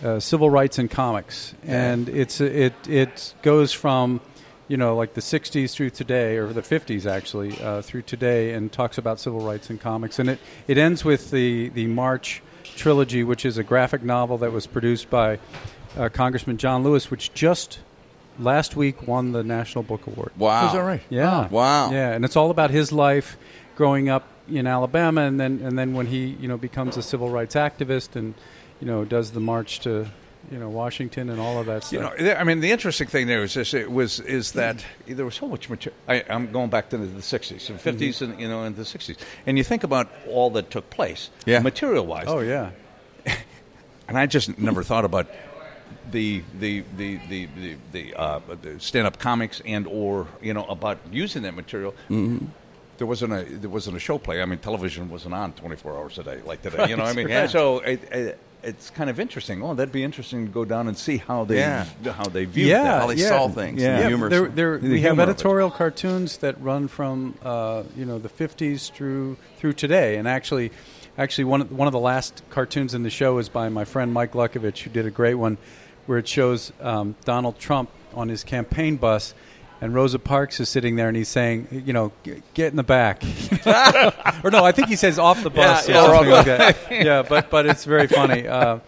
Uh, 0.03 0.19
civil 0.21 0.51
rights 0.51 0.79
in 0.79 0.89
comics, 0.89 1.55
and 1.65 2.09
it's 2.09 2.41
it 2.41 2.75
it 2.89 3.33
goes 3.43 3.73
from 3.73 4.21
you 4.67 4.77
know 4.77 4.97
like 4.97 5.15
the 5.15 5.21
'60s 5.21 5.73
through 5.73 5.91
today, 5.91 6.37
or 6.37 6.53
the 6.53 6.63
'50s 6.63 7.07
actually 7.07 7.59
uh, 7.63 7.81
through 7.81 8.03
today, 8.03 8.53
and 8.53 8.73
talks 8.73 8.99
about 8.99 9.21
civil 9.21 9.41
rights 9.41 9.71
in 9.71 9.79
comics, 9.79 10.19
and 10.19 10.29
it 10.29 10.39
it 10.67 10.79
ends 10.79 11.05
with 11.05 11.31
the 11.31 11.69
the 11.71 11.87
March 11.87 12.43
trilogy, 12.65 13.23
which 13.23 13.47
is 13.47 13.57
a 13.57 13.63
graphic 13.63 14.03
novel 14.03 14.37
that 14.39 14.53
was 14.53 14.67
produced 14.67 15.09
by 15.11 15.39
uh, 15.97 16.09
Congressman 16.09 16.57
John 16.57 16.83
Lewis, 16.83 17.11
which 17.11 17.33
just 17.33 17.79
last 18.39 18.77
week 18.77 19.07
won 19.07 19.33
the 19.33 19.45
National 19.45 19.85
Book 19.85 20.07
Award. 20.07 20.33
Wow. 20.37 20.67
Is 20.67 20.73
that 20.73 20.81
right? 20.81 21.03
Yeah. 21.09 21.49
Wow. 21.49 21.93
Yeah, 21.93 22.11
and 22.13 22.25
it's 22.25 22.37
all 22.37 22.51
about 22.51 22.71
his 22.71 22.93
life 22.93 23.37
growing 23.77 24.09
up 24.09 24.27
in 24.49 24.67
Alabama, 24.67 25.23
and 25.23 25.39
then 25.39 25.61
and 25.63 25.79
then 25.79 25.95
when 25.95 26.07
he 26.07 26.37
you 26.41 26.49
know 26.49 26.57
becomes 26.57 26.97
a 26.97 27.03
civil 27.03 27.31
rights 27.31 27.55
activist 27.55 28.17
and 28.17 28.35
you 28.81 28.87
know 28.87 29.05
does 29.05 29.31
the 29.33 29.41
march 29.41 29.81
to 29.81 30.07
you 30.51 30.59
know 30.59 30.69
Washington 30.69 31.31
and 31.31 31.41
all 31.41 31.59
of 31.59 31.67
that 31.67 31.85
stuff. 31.85 31.93
You 32.19 32.27
know, 32.27 32.35
I 32.35 32.45
mean, 32.45 32.61
the 32.61 32.71
interesting 32.71 33.07
thing 33.09 33.27
there 33.27 33.43
is 33.43 33.55
this: 33.55 33.73
it 33.75 33.91
was 33.91 34.21
is 34.21 34.53
that 34.53 34.85
there 35.07 35.25
was 35.25 35.35
so 35.35 35.49
much 35.49 35.71
material. 35.71 35.99
I, 36.07 36.23
I'm 36.29 36.53
going 36.53 36.69
back 36.71 36.91
to 36.91 36.99
the, 36.99 37.07
the 37.07 37.23
'60s 37.23 37.71
and 37.71 37.79
'50s, 37.79 38.21
and 38.21 38.39
you 38.39 38.49
know, 38.49 38.65
and 38.65 38.77
the 38.77 38.83
'60s, 38.83 39.17
and 39.47 39.57
you 39.57 39.65
think 39.65 39.85
about 39.85 40.11
all 40.29 40.51
that 40.51 40.71
took 40.71 40.91
place, 40.91 41.31
Yeah. 41.47 41.61
material-wise. 41.61 42.27
oh 42.29 42.41
yeah, 42.41 42.71
and 44.09 44.19
I 44.19 44.27
just 44.27 44.59
never 44.59 44.83
thought 44.83 45.05
about 45.05 45.29
the 46.11 46.43
the 46.61 46.85
the 46.99 47.19
the 47.29 47.49
the, 47.57 47.77
the, 47.93 48.15
uh, 48.15 48.41
the 48.61 48.79
stand-up 48.79 49.19
comics 49.19 49.63
and 49.65 49.87
or 49.87 50.27
you 50.43 50.53
know 50.53 50.65
about 50.67 50.99
using 51.11 51.43
that 51.43 51.55
material. 51.55 51.93
Mm-hmm. 52.11 52.45
There 52.99 53.07
wasn't 53.07 53.33
a 53.33 53.45
there 53.45 53.71
wasn't 53.71 53.97
a 53.97 54.01
show 54.01 54.19
play. 54.19 54.43
I 54.43 54.45
mean, 54.45 54.59
television 54.59 55.09
wasn't 55.11 55.35
on 55.35 55.53
24 55.55 55.97
hours 55.97 56.19
a 56.19 56.23
day 56.23 56.41
like 56.45 56.63
today. 56.63 56.87
You 56.91 56.97
know, 56.97 57.03
what 57.05 57.13
I 57.13 57.17
mean, 57.17 57.29
Yeah. 57.29 57.47
so 57.49 57.79
it, 57.81 58.03
it, 58.13 58.39
it's 58.65 58.91
kind 58.91 59.11
of 59.11 59.21
interesting. 59.21 59.63
Oh, 59.63 59.75
that'd 59.75 59.93
be 59.93 60.03
interesting 60.03 60.47
to 60.47 60.53
go 60.53 60.65
down 60.65 60.89
and 60.89 60.97
see 60.97 61.19
how 61.19 61.45
they 61.45 61.59
Yeah. 61.59 61.85
how 62.05 62.25
they 62.29 62.45
viewed 62.45 62.69
yeah, 62.69 62.83
that. 62.85 63.01
How 63.03 63.07
they 63.09 63.15
yeah. 63.17 63.29
saw 63.29 63.49
things, 63.49 63.81
Yeah. 63.83 63.97
the 63.97 64.03
Yeah, 64.03 64.09
humor. 64.09 64.29
there, 64.31 64.49
there, 64.49 64.79
The 64.79 64.89
we 64.89 65.01
have 65.03 65.11
humor 65.13 65.23
of 65.25 65.29
editorial 65.31 65.71
cartoons 65.71 66.39
that 66.39 66.61
run 66.63 66.89
from 66.89 67.35
uh, 67.45 67.83
you 67.97 68.05
know 68.05 68.19
the 68.19 68.29
50s 68.29 68.91
through 68.91 69.37
through 69.59 69.75
today, 69.75 70.17
and 70.17 70.27
actually, 70.27 70.73
actually 71.19 71.45
one 71.45 71.61
of, 71.61 71.71
one 71.73 71.87
of 71.89 71.93
the 71.93 72.01
last 72.01 72.43
cartoons 72.51 72.95
in 72.95 73.03
the 73.03 73.11
show 73.11 73.39
is 73.39 73.49
by 73.49 73.69
my 73.69 73.85
friend 73.85 74.13
Mike 74.13 74.33
Luckovich, 74.33 74.83
who 74.83 74.91
did 74.91 75.07
a 75.07 75.11
great 75.11 75.35
one, 75.35 75.59
where 76.07 76.19
it 76.19 76.27
shows 76.29 76.73
um, 76.81 77.15
Donald 77.25 77.59
Trump 77.59 77.91
on 78.15 78.29
his 78.29 78.45
campaign 78.45 78.97
bus. 78.97 79.35
And 79.81 79.95
Rosa 79.95 80.19
Parks 80.19 80.61
is 80.61 80.69
sitting 80.69 80.97
there, 80.97 81.09
and 81.09 81.17
he's 81.17 81.29
saying, 81.29 81.69
"You 81.85 81.93
know, 81.93 82.13
get 82.55 82.69
in 82.71 82.77
the 82.77 82.83
back." 82.83 83.23
or 84.45 84.51
no, 84.51 84.65
I 84.65 84.73
think 84.73 84.89
he 84.89 84.97
says 84.97 85.19
off 85.19 85.43
the 85.43 85.51
bus 85.51 85.89
Yeah, 85.89 85.97
or 85.97 86.09
yeah. 86.09 86.15
something 86.15 86.31
like 86.31 86.47
that. 86.47 86.77
Yeah, 87.05 87.23
but 87.23 87.51
but 87.51 87.67
it's 87.67 87.85
very 87.85 88.07
funny. 88.07 88.47
Uh, 88.49 88.79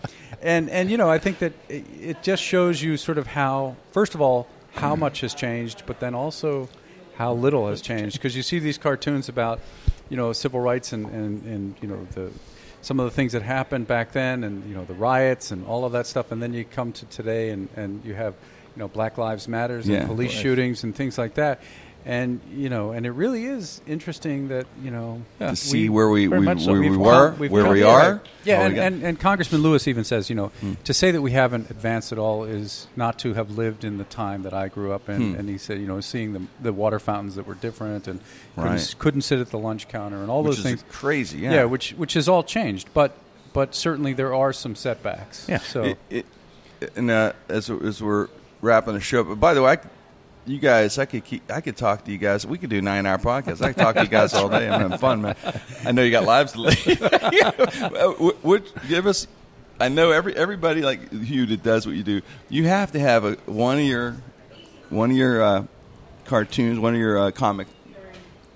and 0.41 0.71
and 0.71 0.91
you 0.91 0.97
know, 0.97 1.11
I 1.11 1.19
think 1.19 1.41
that 1.41 1.53
it, 1.69 1.85
it 2.01 2.23
just 2.23 2.43
shows 2.43 2.81
you 2.83 2.97
sort 2.97 3.19
of 3.19 3.27
how, 3.27 3.77
first 3.93 4.15
of 4.15 4.21
all, 4.21 4.47
how 4.75 4.95
much 4.97 5.21
has 5.21 5.35
changed, 5.35 5.83
but 5.87 6.01
then 6.01 6.15
also 6.15 6.69
how 7.17 7.33
little 7.35 7.69
has 7.69 7.81
changed. 7.81 8.17
Because 8.17 8.37
you 8.37 8.43
see 8.43 8.59
these 8.59 8.79
cartoons 8.79 9.29
about, 9.29 9.61
you 10.09 10.17
know, 10.17 10.33
civil 10.33 10.61
rights 10.61 10.93
and, 10.93 11.07
and, 11.07 11.43
and 11.45 11.75
you 11.81 11.89
know 11.89 12.07
the 12.13 12.31
some 12.83 13.01
of 13.01 13.07
the 13.07 13.11
things 13.11 13.33
that 13.33 13.43
happened 13.43 13.89
back 13.89 14.13
then, 14.13 14.45
and 14.45 14.65
you 14.69 14.75
know 14.75 14.85
the 14.85 14.95
riots 14.95 15.51
and 15.51 15.67
all 15.67 15.85
of 15.85 15.93
that 15.93 16.07
stuff, 16.07 16.31
and 16.31 16.41
then 16.43 16.53
you 16.55 16.65
come 16.65 16.93
to 16.93 17.07
today, 17.07 17.51
and, 17.51 17.69
and 17.75 18.05
you 18.05 18.15
have 18.15 18.35
you 18.77 18.81
know 18.81 18.89
Black 18.89 19.17
Lives 19.19 19.49
Matters 19.49 19.89
Yeah. 19.89 19.99
and 20.01 20.07
police 20.09 20.31
shootings 20.33 20.85
and 20.85 20.95
things 20.95 21.17
like 21.19 21.35
that. 21.35 21.61
And 22.09 22.41
you 22.55 22.69
know, 22.69 22.93
and 22.93 23.05
it 23.05 23.11
really 23.11 23.47
is 23.47 23.81
interesting 23.85 24.47
that 24.49 24.67
you 24.81 24.93
know 24.93 25.23
to 25.41 25.57
see 25.57 25.89
where 25.89 26.09
we, 26.09 26.29
we, 26.29 26.45
so. 26.61 26.71
where 26.71 26.81
we 26.81 26.91
were, 26.97 26.97
come- 27.33 27.39
where 27.51 27.63
come 27.65 27.73
we 27.73 27.79
here. 27.79 27.89
are. 27.89 28.23
Yeah, 28.45 28.59
Oh, 28.63 28.69
we 28.69 28.79
and, 28.79 28.79
and, 28.79 29.03
and 29.03 29.19
Congressman 29.19 29.61
Lewis 29.63 29.89
even 29.89 30.05
says, 30.05 30.31
you 30.31 30.37
know, 30.37 30.53
to 30.85 30.95
say 30.95 31.11
that 31.11 31.21
we 31.21 31.33
haven't 31.33 31.69
advanced 31.69 32.13
at 32.13 32.19
all 32.19 32.45
is 32.45 32.87
not 32.95 33.19
to 33.21 33.35
have 33.35 33.51
lived 33.59 33.83
in 33.83 33.99
the 33.99 34.05
time 34.05 34.43
that 34.45 34.55
I 34.55 34.69
grew 34.69 34.93
up 34.93 35.09
in. 35.09 35.35
And 35.35 35.49
he 35.49 35.59
said, 35.59 35.81
you 35.81 35.89
know, 35.89 36.01
seeing 36.01 36.33
the, 36.33 36.43
the 36.61 36.73
water 36.73 37.01
fountains 37.01 37.35
that 37.35 37.45
were 37.45 37.57
different 37.57 38.07
and 38.07 38.21
couldn't, 38.55 38.71
Right. 38.71 38.95
couldn't 39.01 39.23
sit 39.23 39.41
at 39.41 39.51
the 39.51 39.59
lunch 39.59 39.89
counter 39.89 40.19
and 40.23 40.31
all 40.31 40.45
which 40.45 40.59
those 40.59 40.59
is 40.59 40.65
things. 40.65 40.85
crazy. 40.89 41.39
Yeah. 41.39 41.65
which 41.65 41.91
which 41.95 42.13
has 42.15 42.29
all 42.29 42.45
changed, 42.45 42.89
but 42.95 43.17
but 43.53 43.75
certainly 43.75 44.13
there 44.13 44.33
are 44.33 44.53
some 44.53 44.77
setbacks. 44.77 45.47
Yeah. 45.49 45.59
So 45.59 45.83
It- 45.83 45.99
it- 46.11 46.27
and 46.95 47.11
uh, 47.11 47.33
as 47.49 47.69
as 47.69 48.01
we're 48.01 48.29
wrapping 48.61 48.95
the 48.95 49.01
show, 49.01 49.21
up, 49.23 49.29
but 49.29 49.41
by 49.41 49.55
the 49.55 49.63
way, 49.63 49.73
I, 49.73 49.79
you 50.47 50.59
guys, 50.59 50.99
I 50.99 51.07
could 51.07 51.25
keep, 51.25 51.51
I 51.51 51.61
could 51.61 51.77
talk 51.77 52.05
to 52.05 52.13
you 52.13 52.19
guys. 52.19 52.47
We 52.47 52.59
could 52.59 52.71
do 52.71 52.81
nine 52.81 53.05
hour 53.07 53.19
podcasts. 53.19 53.61
I 53.63 53.73
could 53.73 53.83
talk 53.83 53.97
to 53.97 54.03
you 54.03 54.09
guys 54.09 54.33
all 54.35 54.49
day. 54.49 54.69
I'm 54.69 54.81
having 54.81 54.99
fun, 54.99 55.23
man. 55.23 55.37
I 55.85 55.93
know 55.93 56.03
you 56.03 56.11
got 56.11 56.25
lives 56.25 56.53
to 56.53 56.61
what- 57.91 58.37
what- 58.45 58.89
give 58.89 59.07
us. 59.07 59.27
I 59.79 59.89
know 59.89 60.11
every 60.11 60.35
everybody 60.35 60.81
like 60.83 61.01
you 61.13 61.45
that 61.47 61.63
does 61.63 61.87
what 61.87 61.97
you 61.97 62.03
do. 62.03 62.23
You 62.49 62.65
have 62.65 62.93
to 62.93 62.99
have 63.01 63.25
a 63.25 63.33
one 63.45 63.79
of 63.79 63.85
your 63.85 64.17
one 64.89 65.11
of 65.11 65.17
your 65.17 65.43
uh, 65.43 65.65
cartoons, 66.25 66.79
one 66.79 66.95
of 66.95 67.01
your 67.01 67.19
uh, 67.19 67.31
comic 67.33 67.67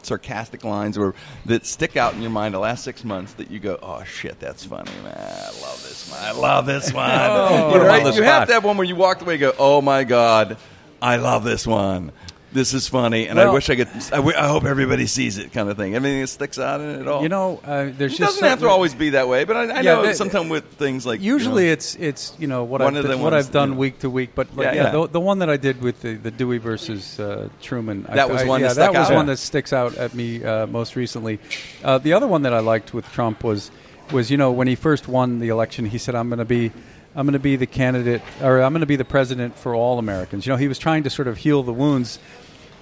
sarcastic 0.02 0.64
lines 0.64 0.96
or 0.96 1.14
that 1.44 1.66
stick 1.66 1.94
out 1.96 2.14
in 2.14 2.22
your 2.22 2.30
mind 2.30 2.54
the 2.54 2.58
last 2.58 2.84
six 2.84 3.04
months 3.04 3.34
that 3.34 3.50
you 3.50 3.58
go, 3.58 3.78
oh 3.82 4.02
shit, 4.04 4.40
that's 4.40 4.64
funny, 4.64 4.90
man. 5.04 5.14
I 5.18 5.50
love 5.60 5.84
this 6.04 6.10
one. 6.12 6.20
I 6.22 6.32
love 6.32 6.66
this 6.66 6.92
one. 6.92 7.10
Put 7.10 7.74
You 7.76 7.80
'em 7.82 7.86
right? 7.86 8.06
on 8.06 8.14
You 8.14 8.22
have 8.22 8.48
to 8.48 8.54
have 8.54 8.64
one 8.64 8.76
where 8.76 8.86
you 8.86 8.96
walk 8.96 9.20
away 9.22 9.34
and 9.34 9.40
go, 9.40 9.52
oh 9.58 9.80
my 9.80 10.04
god, 10.04 10.56
I 11.02 11.16
love 11.16 11.44
this 11.44 11.66
one. 11.66 12.12
This 12.52 12.74
is 12.74 12.88
funny, 12.88 13.28
and 13.28 13.38
I 13.38 13.48
wish 13.52 13.70
I 13.70 13.76
could. 13.76 13.86
I, 14.12 14.16
w- 14.16 14.36
I 14.36 14.48
hope 14.48 14.64
everybody 14.64 15.06
sees 15.06 15.38
it, 15.38 15.52
kind 15.52 15.68
of 15.70 15.76
thing. 15.76 15.94
Anything 15.94 16.20
that 16.22 16.26
sticks 16.26 16.58
out 16.58 16.80
in 16.80 16.88
it 16.96 17.00
at 17.02 17.06
all. 17.06 17.22
you 17.22 17.28
know, 17.28 17.60
uh, 17.64 17.90
there's 17.96 18.14
it 18.14 18.18
just 18.18 18.18
doesn't 18.40 18.42
have 18.48 18.58
to 18.58 18.66
always 18.68 18.92
be 18.92 19.10
that 19.10 19.28
way, 19.28 19.44
but 19.44 19.56
I, 19.56 19.60
I 19.66 19.66
Yeah, 19.82 19.94
know 19.94 20.02
that- 20.02 20.16
sometimes 20.16 20.50
with 20.50 20.64
things 20.64 21.06
like 21.06 21.20
you 21.20 21.32
Usually, 21.34 21.66
know, 21.66 21.72
it's 21.74 21.94
it's 21.94 22.32
you 22.40 22.48
know 22.48 22.64
what 22.64 22.82
I've 22.82 22.96
of 22.96 23.04
what 23.08 23.18
ones, 23.20 23.46
I've 23.46 23.52
done 23.52 23.68
you 23.68 23.74
know. 23.76 23.80
week 23.80 24.00
to 24.00 24.10
week, 24.10 24.30
but 24.34 24.48
Yeah, 24.56 24.62
yeah, 24.64 24.74
yeah. 24.82 24.90
The, 24.90 25.06
the 25.06 25.20
one 25.20 25.38
that 25.38 25.48
I 25.48 25.58
did 25.58 25.80
with 25.80 26.02
the, 26.02 26.14
the 26.16 26.32
Dewey 26.32 26.58
versus 26.58 27.20
uh, 27.20 27.50
Truman. 27.62 28.04
I- 28.08 28.16
That 28.16 28.30
was 28.30 28.42
I- 28.42 28.46
one 28.46 28.60
yeah, 28.62 28.66
that 28.66 28.74
stuck 28.74 28.94
was 28.94 29.10
out? 29.10 29.14
one 29.14 29.26
Yeah. 29.28 29.32
that 29.34 29.36
sticks 29.38 29.72
out 29.72 29.94
at 29.96 30.14
me 30.14 30.42
uh, 30.42 30.66
most 30.66 30.96
recently. 30.96 31.38
Uh, 31.84 31.98
the 31.98 32.14
other 32.14 32.26
one 32.26 32.42
that 32.42 32.52
I 32.52 32.58
liked 32.58 32.92
with 32.92 33.08
Trump 33.12 33.44
was 33.44 33.70
was 34.12 34.30
you 34.30 34.36
know 34.36 34.52
when 34.52 34.66
he 34.66 34.74
first 34.74 35.08
won 35.08 35.38
the 35.38 35.48
election, 35.48 35.86
he 35.86 35.98
said, 35.98 36.14
"I'm 36.14 36.28
going 36.28 36.38
to 36.38 36.44
be." 36.44 36.72
I'm 37.12 37.26
going 37.26 37.32
to 37.32 37.40
be 37.40 37.56
the 37.56 37.66
candidate, 37.66 38.22
or 38.40 38.62
I'm 38.62 38.72
going 38.72 38.82
to 38.82 38.86
be 38.86 38.94
the 38.94 39.04
president 39.04 39.56
for 39.56 39.74
all 39.74 39.98
Americans. 39.98 40.46
You 40.46 40.52
know, 40.52 40.56
he 40.56 40.68
was 40.68 40.78
trying 40.78 41.02
to 41.02 41.10
sort 41.10 41.26
of 41.26 41.38
heal 41.38 41.64
the 41.64 41.72
wounds, 41.72 42.20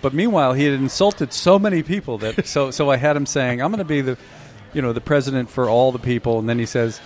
but 0.02 0.12
meanwhile, 0.12 0.52
he 0.52 0.64
had 0.64 0.74
insulted 0.74 1.32
so 1.32 1.58
many 1.58 1.82
people 1.82 2.18
that 2.18 2.46
so 2.46 2.70
so 2.70 2.90
I 2.90 2.98
had 2.98 3.16
him 3.16 3.24
saying, 3.24 3.62
"I'm 3.62 3.70
going 3.70 3.78
to 3.78 3.86
be 3.86 4.02
the, 4.02 4.18
you 4.74 4.82
know, 4.82 4.92
the 4.92 5.00
president 5.00 5.48
for 5.48 5.70
all 5.70 5.92
the 5.92 5.98
people," 5.98 6.38
and 6.38 6.46
then 6.46 6.58
he 6.58 6.66
says, 6.66 7.00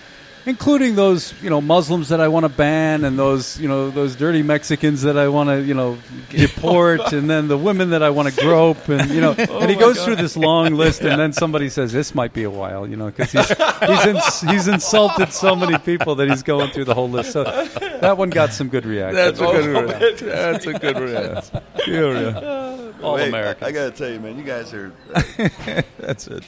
including 0.47 0.95
those 0.95 1.35
you 1.43 1.51
know 1.51 1.61
Muslims 1.61 2.09
that 2.09 2.21
I 2.21 2.29
want 2.29 2.45
to 2.45 2.49
ban 2.49 3.05
and 3.05 3.19
those 3.19 3.59
you 3.61 3.69
know 3.69 3.91
those 3.91 4.17
dirty 4.17 4.43
Mexicans 4.43 5.03
that 5.03 5.17
I 5.17 5.29
want 5.29 5.49
to 5.49 5.63
you 5.63 5.75
know 5.75 5.99
deport 6.31 7.13
and 7.13 7.29
then 7.31 7.49
the 7.49 7.59
women 7.59 7.91
that 7.91 8.03
I 8.03 8.11
want 8.11 8.33
to 8.33 8.41
grope 8.41 8.89
and 8.89 9.11
you 9.11 9.21
know 9.21 9.33
and 9.33 9.71
he 9.71 9.77
oh 9.77 9.81
goes 9.81 10.05
through 10.05 10.17
this 10.17 10.37
long 10.37 10.75
list 10.75 11.03
and 11.03 11.21
then 11.21 11.33
somebody 11.33 11.69
says 11.69 11.93
this 11.93 12.15
might 12.15 12.33
be 12.33 12.43
a 12.45 12.51
while 12.51 12.89
you 12.89 12.97
know 12.97 13.11
because 13.11 13.33
he's 13.33 13.49
he's, 13.49 14.07
ins- 14.07 14.41
he's 14.41 14.69
insulted 14.69 15.33
so 15.33 15.55
many 15.55 15.79
people 15.79 16.15
that 16.17 16.29
he's 16.29 16.43
going 16.43 16.71
through 16.71 16.85
the 16.85 16.95
whole 16.95 17.11
list 17.11 17.33
so 17.33 17.45
that 17.45 18.19
one 18.19 18.31
got 18.31 18.53
some 18.53 18.69
good 18.69 18.85
reactions. 18.85 19.41
Oh, 19.41 19.87
that's 20.21 20.67
a 20.67 20.73
good 20.73 20.99
reaction. 20.99 21.61
That's 21.63 21.83
a 21.83 21.87
good 21.87 22.35
one. 22.35 22.93
All 23.03 23.15
Wait, 23.15 23.29
Americans. 23.29 23.65
I, 23.65 23.69
I 23.69 23.73
got 23.73 23.85
to 23.85 23.91
tell 23.91 24.13
you, 24.13 24.21
man, 24.21 24.39
you 24.39 24.45
guys 24.45 24.73
are. 24.73 24.93
That's 25.99 26.29
it. 26.29 26.45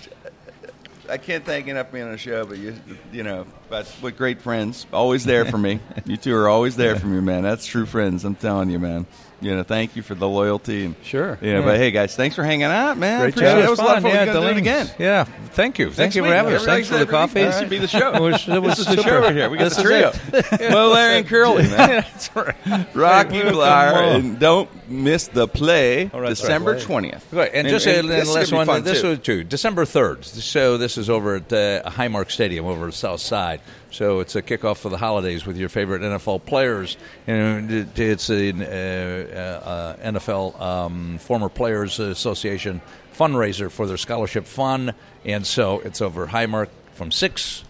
I 1.08 1.18
can't 1.18 1.44
thank 1.44 1.66
enough 1.68 1.92
being 1.92 2.04
on 2.04 2.12
the 2.12 2.18
show, 2.18 2.46
but 2.46 2.58
you, 2.58 2.74
you 3.12 3.22
know, 3.22 3.46
but 3.68 3.86
what 4.00 4.16
great 4.16 4.40
friends, 4.40 4.86
always 4.92 5.24
there 5.24 5.44
for 5.44 5.58
me. 5.58 5.80
you 6.06 6.16
two 6.16 6.34
are 6.34 6.48
always 6.48 6.76
there 6.76 6.96
for 6.96 7.06
me, 7.06 7.20
man. 7.20 7.42
That's 7.42 7.66
true 7.66 7.86
friends. 7.86 8.24
I'm 8.24 8.34
telling 8.34 8.70
you, 8.70 8.78
man. 8.78 9.06
You 9.44 9.54
know, 9.54 9.62
thank 9.62 9.94
you 9.94 10.02
for 10.02 10.14
the 10.14 10.26
loyalty 10.26 10.86
and 10.86 10.94
Sure. 11.02 11.38
Yeah, 11.42 11.60
but 11.60 11.76
hey, 11.76 11.90
guys, 11.90 12.16
thanks 12.16 12.34
for 12.34 12.42
hanging 12.44 12.64
out, 12.64 12.96
man. 12.96 13.20
Great 13.20 13.34
Appreciate 13.34 13.50
job. 13.52 13.58
it. 13.58 13.64
It 13.66 13.70
was 13.70 13.78
a 13.78 13.82
lot 13.84 13.96
of 13.98 14.02
fun. 14.02 14.12
Yeah, 14.12 14.20
We're 14.24 14.32
gonna 14.32 14.40
do 14.40 14.46
it 14.52 14.56
again. 14.56 14.90
Yeah, 14.98 15.24
thank 15.24 15.78
you. 15.78 15.86
Thank 15.88 15.98
Next 15.98 16.16
you 16.16 16.22
for 16.22 16.28
having 16.28 16.54
us. 16.54 16.64
Thanks 16.64 16.88
for 16.88 16.96
the 16.96 17.04
coffee. 17.06 17.42
This 17.42 17.58
should 17.58 17.68
be 17.68 17.78
the 17.78 17.86
show. 17.86 18.12
It 18.14 18.20
was, 18.22 18.46
This 18.46 18.78
is 18.78 18.86
the 18.86 18.92
super. 18.92 19.02
show 19.02 19.20
right 19.20 19.36
here. 19.36 19.50
We 19.50 19.58
got 19.58 19.64
This 19.64 19.76
the 19.76 19.82
trio. 19.82 20.12
it. 20.32 20.70
Moe, 20.72 20.88
Larry, 20.92 21.18
and 21.18 21.26
Curly, 21.28 21.62
man. 21.64 21.74
That's 21.76 22.34
right. 22.34 22.56
Rocky 22.94 23.34
Welcome, 23.42 23.54
Bleier, 23.54 23.92
Mo. 23.92 24.10
and 24.16 24.38
don't 24.38 24.70
miss 24.88 25.28
the 25.28 25.46
play 25.48 26.10
Oh, 26.12 26.20
that's 26.22 26.40
December 26.40 26.72
right. 26.72 26.80
twentieth. 26.82 27.26
Right, 27.32 27.50
and, 27.54 27.68
just 27.68 27.86
and 27.86 27.98
and, 27.98 28.08
this 28.08 28.28
and 28.28 28.34
last 28.34 28.52
one. 28.52 28.66
fun, 28.66 28.82
This 28.84 29.00
too. 29.02 29.08
was 29.10 29.18
too 29.20 29.44
December 29.44 29.84
third. 29.84 30.24
So 30.24 30.76
this 30.78 30.96
is 30.98 31.08
over 31.10 31.36
at 31.36 31.52
uh, 31.52 31.82
Highmark 31.90 32.30
Stadium 32.30 32.64
over 32.66 32.86
the 32.86 32.92
South 32.92 33.20
Side. 33.20 33.60
So 33.94 34.18
it's 34.18 34.34
a 34.34 34.42
kickoff 34.42 34.78
for 34.78 34.88
the 34.88 34.96
holidays 34.96 35.46
with 35.46 35.56
your 35.56 35.68
favorite 35.68 36.02
NFL 36.02 36.44
players, 36.44 36.96
and 37.28 37.70
it- 37.70 37.96
it's 37.96 38.28
an 38.28 38.60
uh, 38.60 39.60
uh, 39.64 39.96
NFL 40.10 40.60
um, 40.60 41.18
Former 41.18 41.48
Players 41.48 42.00
Association 42.00 42.80
fundraiser 43.16 43.70
for 43.70 43.86
their 43.86 43.96
scholarship 43.96 44.46
fund, 44.46 44.94
and 45.24 45.46
so 45.46 45.78
it's 45.80 46.00
over 46.02 46.26
Highmark 46.26 46.70
from 46.94 47.12
six 47.12 47.62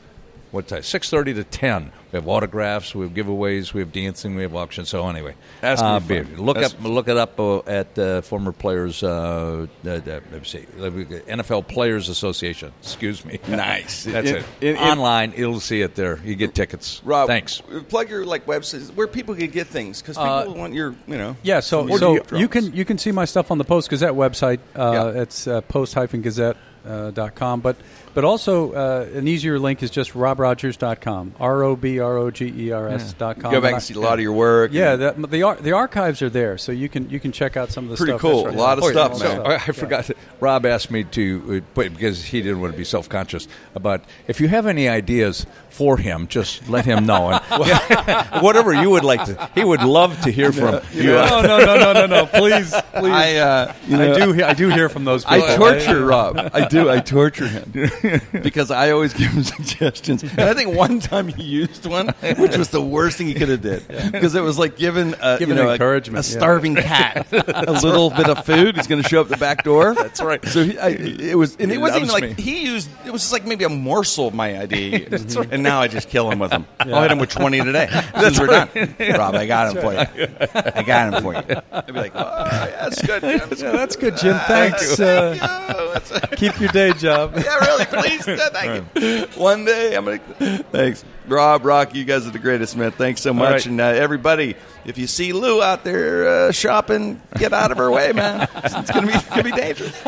what 0.55 0.69
time? 0.69 0.83
Six 0.83 1.11
thirty 1.11 1.35
to 1.35 1.45
ten. 1.45 1.93
We 2.13 2.17
have 2.19 2.29
autographs, 2.29 2.95
we 2.95 3.05
have 3.07 3.13
giveaways, 3.15 3.73
we 3.75 3.81
have 3.81 3.91
dancing, 3.91 4.37
we 4.37 4.43
have 4.43 4.55
auctions. 4.55 4.89
So 4.89 5.09
anyway, 5.09 5.35
That's 5.61 5.83
uh, 5.83 5.99
fun. 5.99 6.37
look 6.37 6.55
That's- 6.57 6.73
up 6.75 6.83
look 6.85 7.09
it 7.09 7.17
up 7.17 7.41
uh, 7.41 7.59
at 7.67 7.99
uh, 7.99 8.21
former 8.23 8.53
players. 8.53 9.03
Uh, 9.03 9.67
uh, 9.85 9.89
uh, 9.91 10.01
let 10.07 10.33
me 10.33 10.45
see, 10.45 10.61
NFL 10.61 11.67
Players 11.67 12.09
Association. 12.09 12.73
Excuse 12.81 13.25
me. 13.25 13.41
Nice. 13.49 14.05
That's 14.05 14.31
it. 14.31 14.45
in- 14.61 14.77
in- 14.77 14.79
Online, 14.79 15.33
you'll 15.37 15.59
see 15.61 15.81
it 15.81 15.95
there. 15.97 16.21
You 16.25 16.35
get 16.37 16.55
tickets. 16.55 17.01
Rob, 17.05 17.27
thanks. 17.29 17.61
Plug 17.89 18.09
your 18.09 18.25
like 18.25 18.47
websites 18.47 18.95
where 18.95 19.07
people 19.09 19.35
can 19.35 19.51
get 19.51 19.67
things 19.67 20.01
because 20.01 20.17
people 20.17 20.55
want 20.55 20.73
your, 20.75 20.95
you 21.09 21.17
know. 21.19 21.37
Yeah, 21.43 21.61
so 21.61 21.89
so 21.97 22.19
of 22.19 22.31
your 22.31 22.41
you 22.41 22.49
can 22.49 22.73
you 22.73 22.85
can 22.85 22.97
see 22.99 23.11
my 23.11 23.25
stuff 23.25 23.51
on 23.51 23.59
the 23.59 23.65
Post 23.65 23.91
Gazette 23.91 24.13
website. 24.13 24.61
Uh, 24.77 24.93
Yeah. 25.15 25.23
It's 25.23 25.47
uh, 25.49 25.61
post-gazette.com. 25.63 27.61
But 27.61 27.77
but 28.15 28.25
also 28.25 28.73
uh, 28.73 29.07
an 29.15 29.27
easier 29.29 29.59
link 29.59 29.83
is 29.83 29.91
just 29.91 30.13
robrogers.com. 30.13 31.35
R 31.41 31.63
O 31.63 31.77
B 31.77 31.99
R 31.99 32.17
O 32.17 32.31
G 32.31 32.53
E 32.57 32.73
R 32.73 32.89
S 32.89 33.13
dot 33.15 33.41
com. 33.41 33.53
go 33.53 33.61
back 33.61 33.73
I- 33.73 33.75
and 33.75 33.83
see 33.83 33.95
a 33.95 34.01
lot 34.01 34.15
of 34.15 34.21
your 34.21 34.33
work. 34.33 34.73
Yeah, 34.73 34.93
and- 34.95 35.25
the 35.25 35.27
the, 35.29 35.43
ar- 35.43 35.57
the 35.57 35.73
archives 35.73 36.23
are 36.23 36.31
there, 36.31 36.57
so 36.59 36.73
you 36.73 36.89
can 36.89 37.11
you 37.11 37.21
can 37.21 37.33
check 37.33 37.57
out 37.57 37.71
some 37.71 37.85
of 37.85 37.91
the 37.91 37.97
Pretty 37.97 38.13
stuff. 38.13 38.21
cool. 38.21 38.45
that's 38.45 38.57
A 38.57 38.59
lot 38.59 38.79
of 38.79 38.85
stuff, 38.85 39.13
man. 39.21 39.37
So, 39.37 39.43
I, 39.43 39.55
I 39.55 39.59
forgot. 39.59 40.05
To, 40.07 40.15
Rob 40.41 40.65
asked 40.67 40.91
me 40.91 41.05
to 41.05 41.63
uh, 41.65 41.75
put 41.75 41.93
because 41.93 42.25
he 42.25 42.41
didn't 42.43 42.61
want 42.61 42.73
to 42.73 42.79
be 42.79 42.85
self 42.85 43.09
conscious 43.09 43.49
about 43.75 44.03
if 44.29 44.41
you 44.41 44.49
have 44.49 44.67
any 44.67 44.89
ideas 44.89 45.47
for 45.71 45.97
him, 45.97 46.29
just 46.29 46.69
let 46.69 46.85
him 46.85 47.05
know. 47.07 47.31
And 47.31 47.43
whatever 48.43 48.73
you 48.73 48.91
would 48.91 49.05
like 49.05 49.25
to, 49.25 49.51
he 49.55 49.65
would 49.65 49.83
love 49.83 50.21
to 50.23 50.31
hear 50.31 50.53
from 50.53 50.81
you. 50.93 51.05
No, 51.11 51.43
no, 51.43 51.59
no, 51.59 51.77
no, 51.77 51.93
no, 51.93 52.07
no! 52.07 52.27
Please, 52.27 52.71
please. 52.95 53.13
I, 53.13 53.35
uh, 53.37 53.75
you 53.87 53.97
know, 53.97 54.13
I 54.13 54.19
do. 54.19 54.45
I 54.45 54.55
do 54.55 54.69
hear 54.69 54.89
from 54.89 55.05
those 55.05 55.25
people. 55.25 55.43
I 55.49 55.57
torture 55.57 56.05
Rob. 56.05 56.39
I 56.53 56.67
do. 56.69 56.89
I 56.91 57.01
torture 57.01 57.47
him 57.49 57.73
because 58.43 58.71
I 58.71 58.91
always 58.91 59.13
give 59.15 59.31
him 59.33 59.43
suggestions. 59.57 60.23
And 60.23 60.41
I 60.41 60.55
think 60.55 60.77
one 60.77 61.01
time 61.01 61.29
he 61.29 61.43
used 61.43 61.87
one, 61.87 62.09
which 62.39 62.57
was 62.57 62.69
the 62.69 62.81
worst 62.83 63.19
thing 63.19 63.27
he 63.27 63.35
could 63.35 63.49
have 63.49 63.63
did 63.63 63.87
because 64.13 64.35
it 64.35 64.43
was 64.43 64.59
like 64.59 64.77
giving 64.77 65.15
a, 65.21 65.39
Giving 65.39 65.57
you 65.57 65.63
know, 65.65 65.71
encouragement, 65.73 66.27
a, 66.27 66.31
yeah. 66.31 66.37
starving 66.39 66.75
cat 66.77 67.27
a 67.33 67.73
little 67.73 68.11
bit 68.11 68.29
of 68.29 68.45
food. 68.45 68.77
He's 68.77 68.87
going 68.87 69.03
to 69.03 69.09
show 69.09 69.21
up 69.21 69.29
the 69.29 69.37
back 69.37 69.65
door. 69.65 69.95
That's 69.95 70.21
right. 70.23 70.45
So 70.47 70.65
he, 70.65 70.79
I, 70.79 70.89
it 70.91 71.37
was, 71.37 71.57
and 71.57 71.71
He 71.71 71.77
it 71.77 71.81
wasn't 71.81 72.05
even 72.05 72.09
loves 72.11 72.23
like 72.23 72.39
he 72.39 72.65
used. 72.65 72.89
It 73.05 73.11
was 73.13 73.23
just 73.23 73.33
like 73.33 73.47
maybe 73.47 73.65
a 73.65 73.69
morsel 73.69 74.29
of 74.29 74.35
my 74.35 74.59
idea. 74.59 75.09
And 75.51 75.63
now 75.63 75.81
I 75.81 75.89
just 75.89 76.09
kill 76.09 76.31
him 76.31 76.39
with 76.39 76.51
them. 76.51 76.67
I'll 76.81 77.03
hit 77.03 77.11
him 77.11 77.19
with 77.19 77.31
twenty 77.31 77.61
today. 77.61 77.89
Since 78.21 78.39
we're 78.41 78.47
done, 78.47 78.69
Rob. 78.99 79.35
I 79.35 79.47
got 79.47 79.75
him 79.77 79.83
for 79.83 79.93
you. 79.93 80.29
I 80.55 80.83
got 80.83 81.13
him 81.15 81.23
for 81.23 81.35
you. 81.35 81.61
I'd 81.73 81.87
be 81.87 81.93
like, 81.93 82.13
oh, 82.15 82.45
yeah, 82.47 82.67
that's 82.89 83.03
good. 83.03 83.21
Jim. 83.23 83.41
Yeah, 83.59 83.73
that's 83.73 83.97
good, 83.97 84.17
Jim. 84.17 84.39
Thanks. 84.47 84.99
Uh, 85.01 85.39
Oh, 85.77 85.93
that's- 85.93 86.39
keep 86.39 86.59
your 86.61 86.71
day 86.71 86.93
job. 86.93 87.35
yeah, 87.37 87.55
really, 87.59 87.85
please. 87.95 88.25
Thank 88.25 88.87
you. 88.97 89.27
One 89.41 89.65
day, 89.65 89.97
I'm 89.97 90.05
gonna. 90.05 90.19
Thanks, 90.65 91.05
Rob, 91.27 91.65
Rocky. 91.65 91.99
You 91.99 92.05
guys 92.05 92.27
are 92.27 92.31
the 92.31 92.39
greatest, 92.39 92.77
man. 92.77 92.93
Thanks 92.93 93.21
so 93.23 93.33
much, 93.33 93.51
right. 93.51 93.67
and 93.67 93.81
uh, 93.81 93.85
everybody. 93.85 94.57
If 94.85 94.99
you 94.99 95.07
see 95.07 95.33
Lou 95.33 95.63
out 95.63 95.83
there 95.85 96.29
uh, 96.29 96.53
shopping, 96.53 97.21
get 97.37 97.53
out 97.53 97.71
of 97.73 97.79
her 97.79 97.91
way, 97.91 98.13
man. 98.13 98.49
It's 98.57 98.91
gonna 98.91 99.07
be 99.07 99.15
it's 99.15 99.29
gonna 99.29 99.43
be 99.43 99.53
dangerous. 99.53 99.99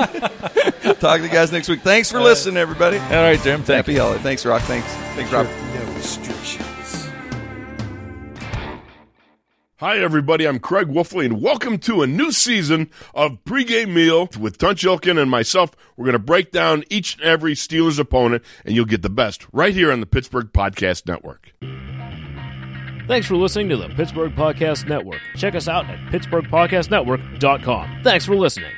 Talk 1.01 1.19
to 1.19 1.23
you 1.23 1.29
guys 1.31 1.51
next 1.53 1.69
week. 1.69 1.81
Thanks 1.81 2.11
for 2.11 2.21
listening, 2.21 2.57
everybody. 2.57 2.99
All 2.99 3.23
right, 3.23 3.41
Jim. 3.41 3.63
Thank 3.63 3.77
Happy 3.87 3.95
you. 3.95 4.01
holiday. 4.01 4.23
Thanks, 4.23 4.45
Rock. 4.45 4.63
Thanks. 4.63 4.87
Thanks, 5.15 5.33
Rob. 5.33 5.47
No 5.47 5.93
restrictions. 5.95 6.76
Hi, 9.79 9.99
everybody. 9.99 10.49
I'm 10.49 10.59
Craig 10.59 10.89
Wolfley, 10.89 11.27
and 11.27 11.43
welcome 11.43 11.77
to 11.81 12.01
a 12.01 12.07
new 12.07 12.33
season 12.33 12.89
of 13.15 13.45
Pregame 13.45 13.93
Meal 13.93 14.27
with 14.41 14.57
Tunch 14.57 14.83
Ilkin 14.83 15.21
and 15.21 15.31
myself. 15.31 15.73
We're 15.99 16.07
going 16.07 16.15
to 16.15 16.19
break 16.19 16.51
down 16.51 16.83
each 16.89 17.17
and 17.17 17.25
every 17.25 17.53
Steelers 17.53 17.99
opponent, 17.99 18.43
and 18.65 18.75
you'll 18.75 18.87
get 18.87 19.03
the 19.03 19.11
best 19.11 19.47
right 19.53 19.75
here 19.75 19.93
on 19.93 20.01
the 20.01 20.07
Pittsburgh 20.07 20.51
Podcast 20.51 21.07
Network. 21.07 21.53
Thanks 23.07 23.27
for 23.27 23.37
listening 23.37 23.69
to 23.69 23.77
the 23.77 23.91
Pittsburgh 23.91 24.35
Podcast 24.35 24.89
Network. 24.89 25.21
Check 25.37 25.55
us 25.55 25.69
out 25.69 25.85
at 25.91 25.99
pittsburghpodcastnetwork.com. 26.11 28.01
Thanks 28.03 28.25
for 28.25 28.35
listening. 28.35 28.73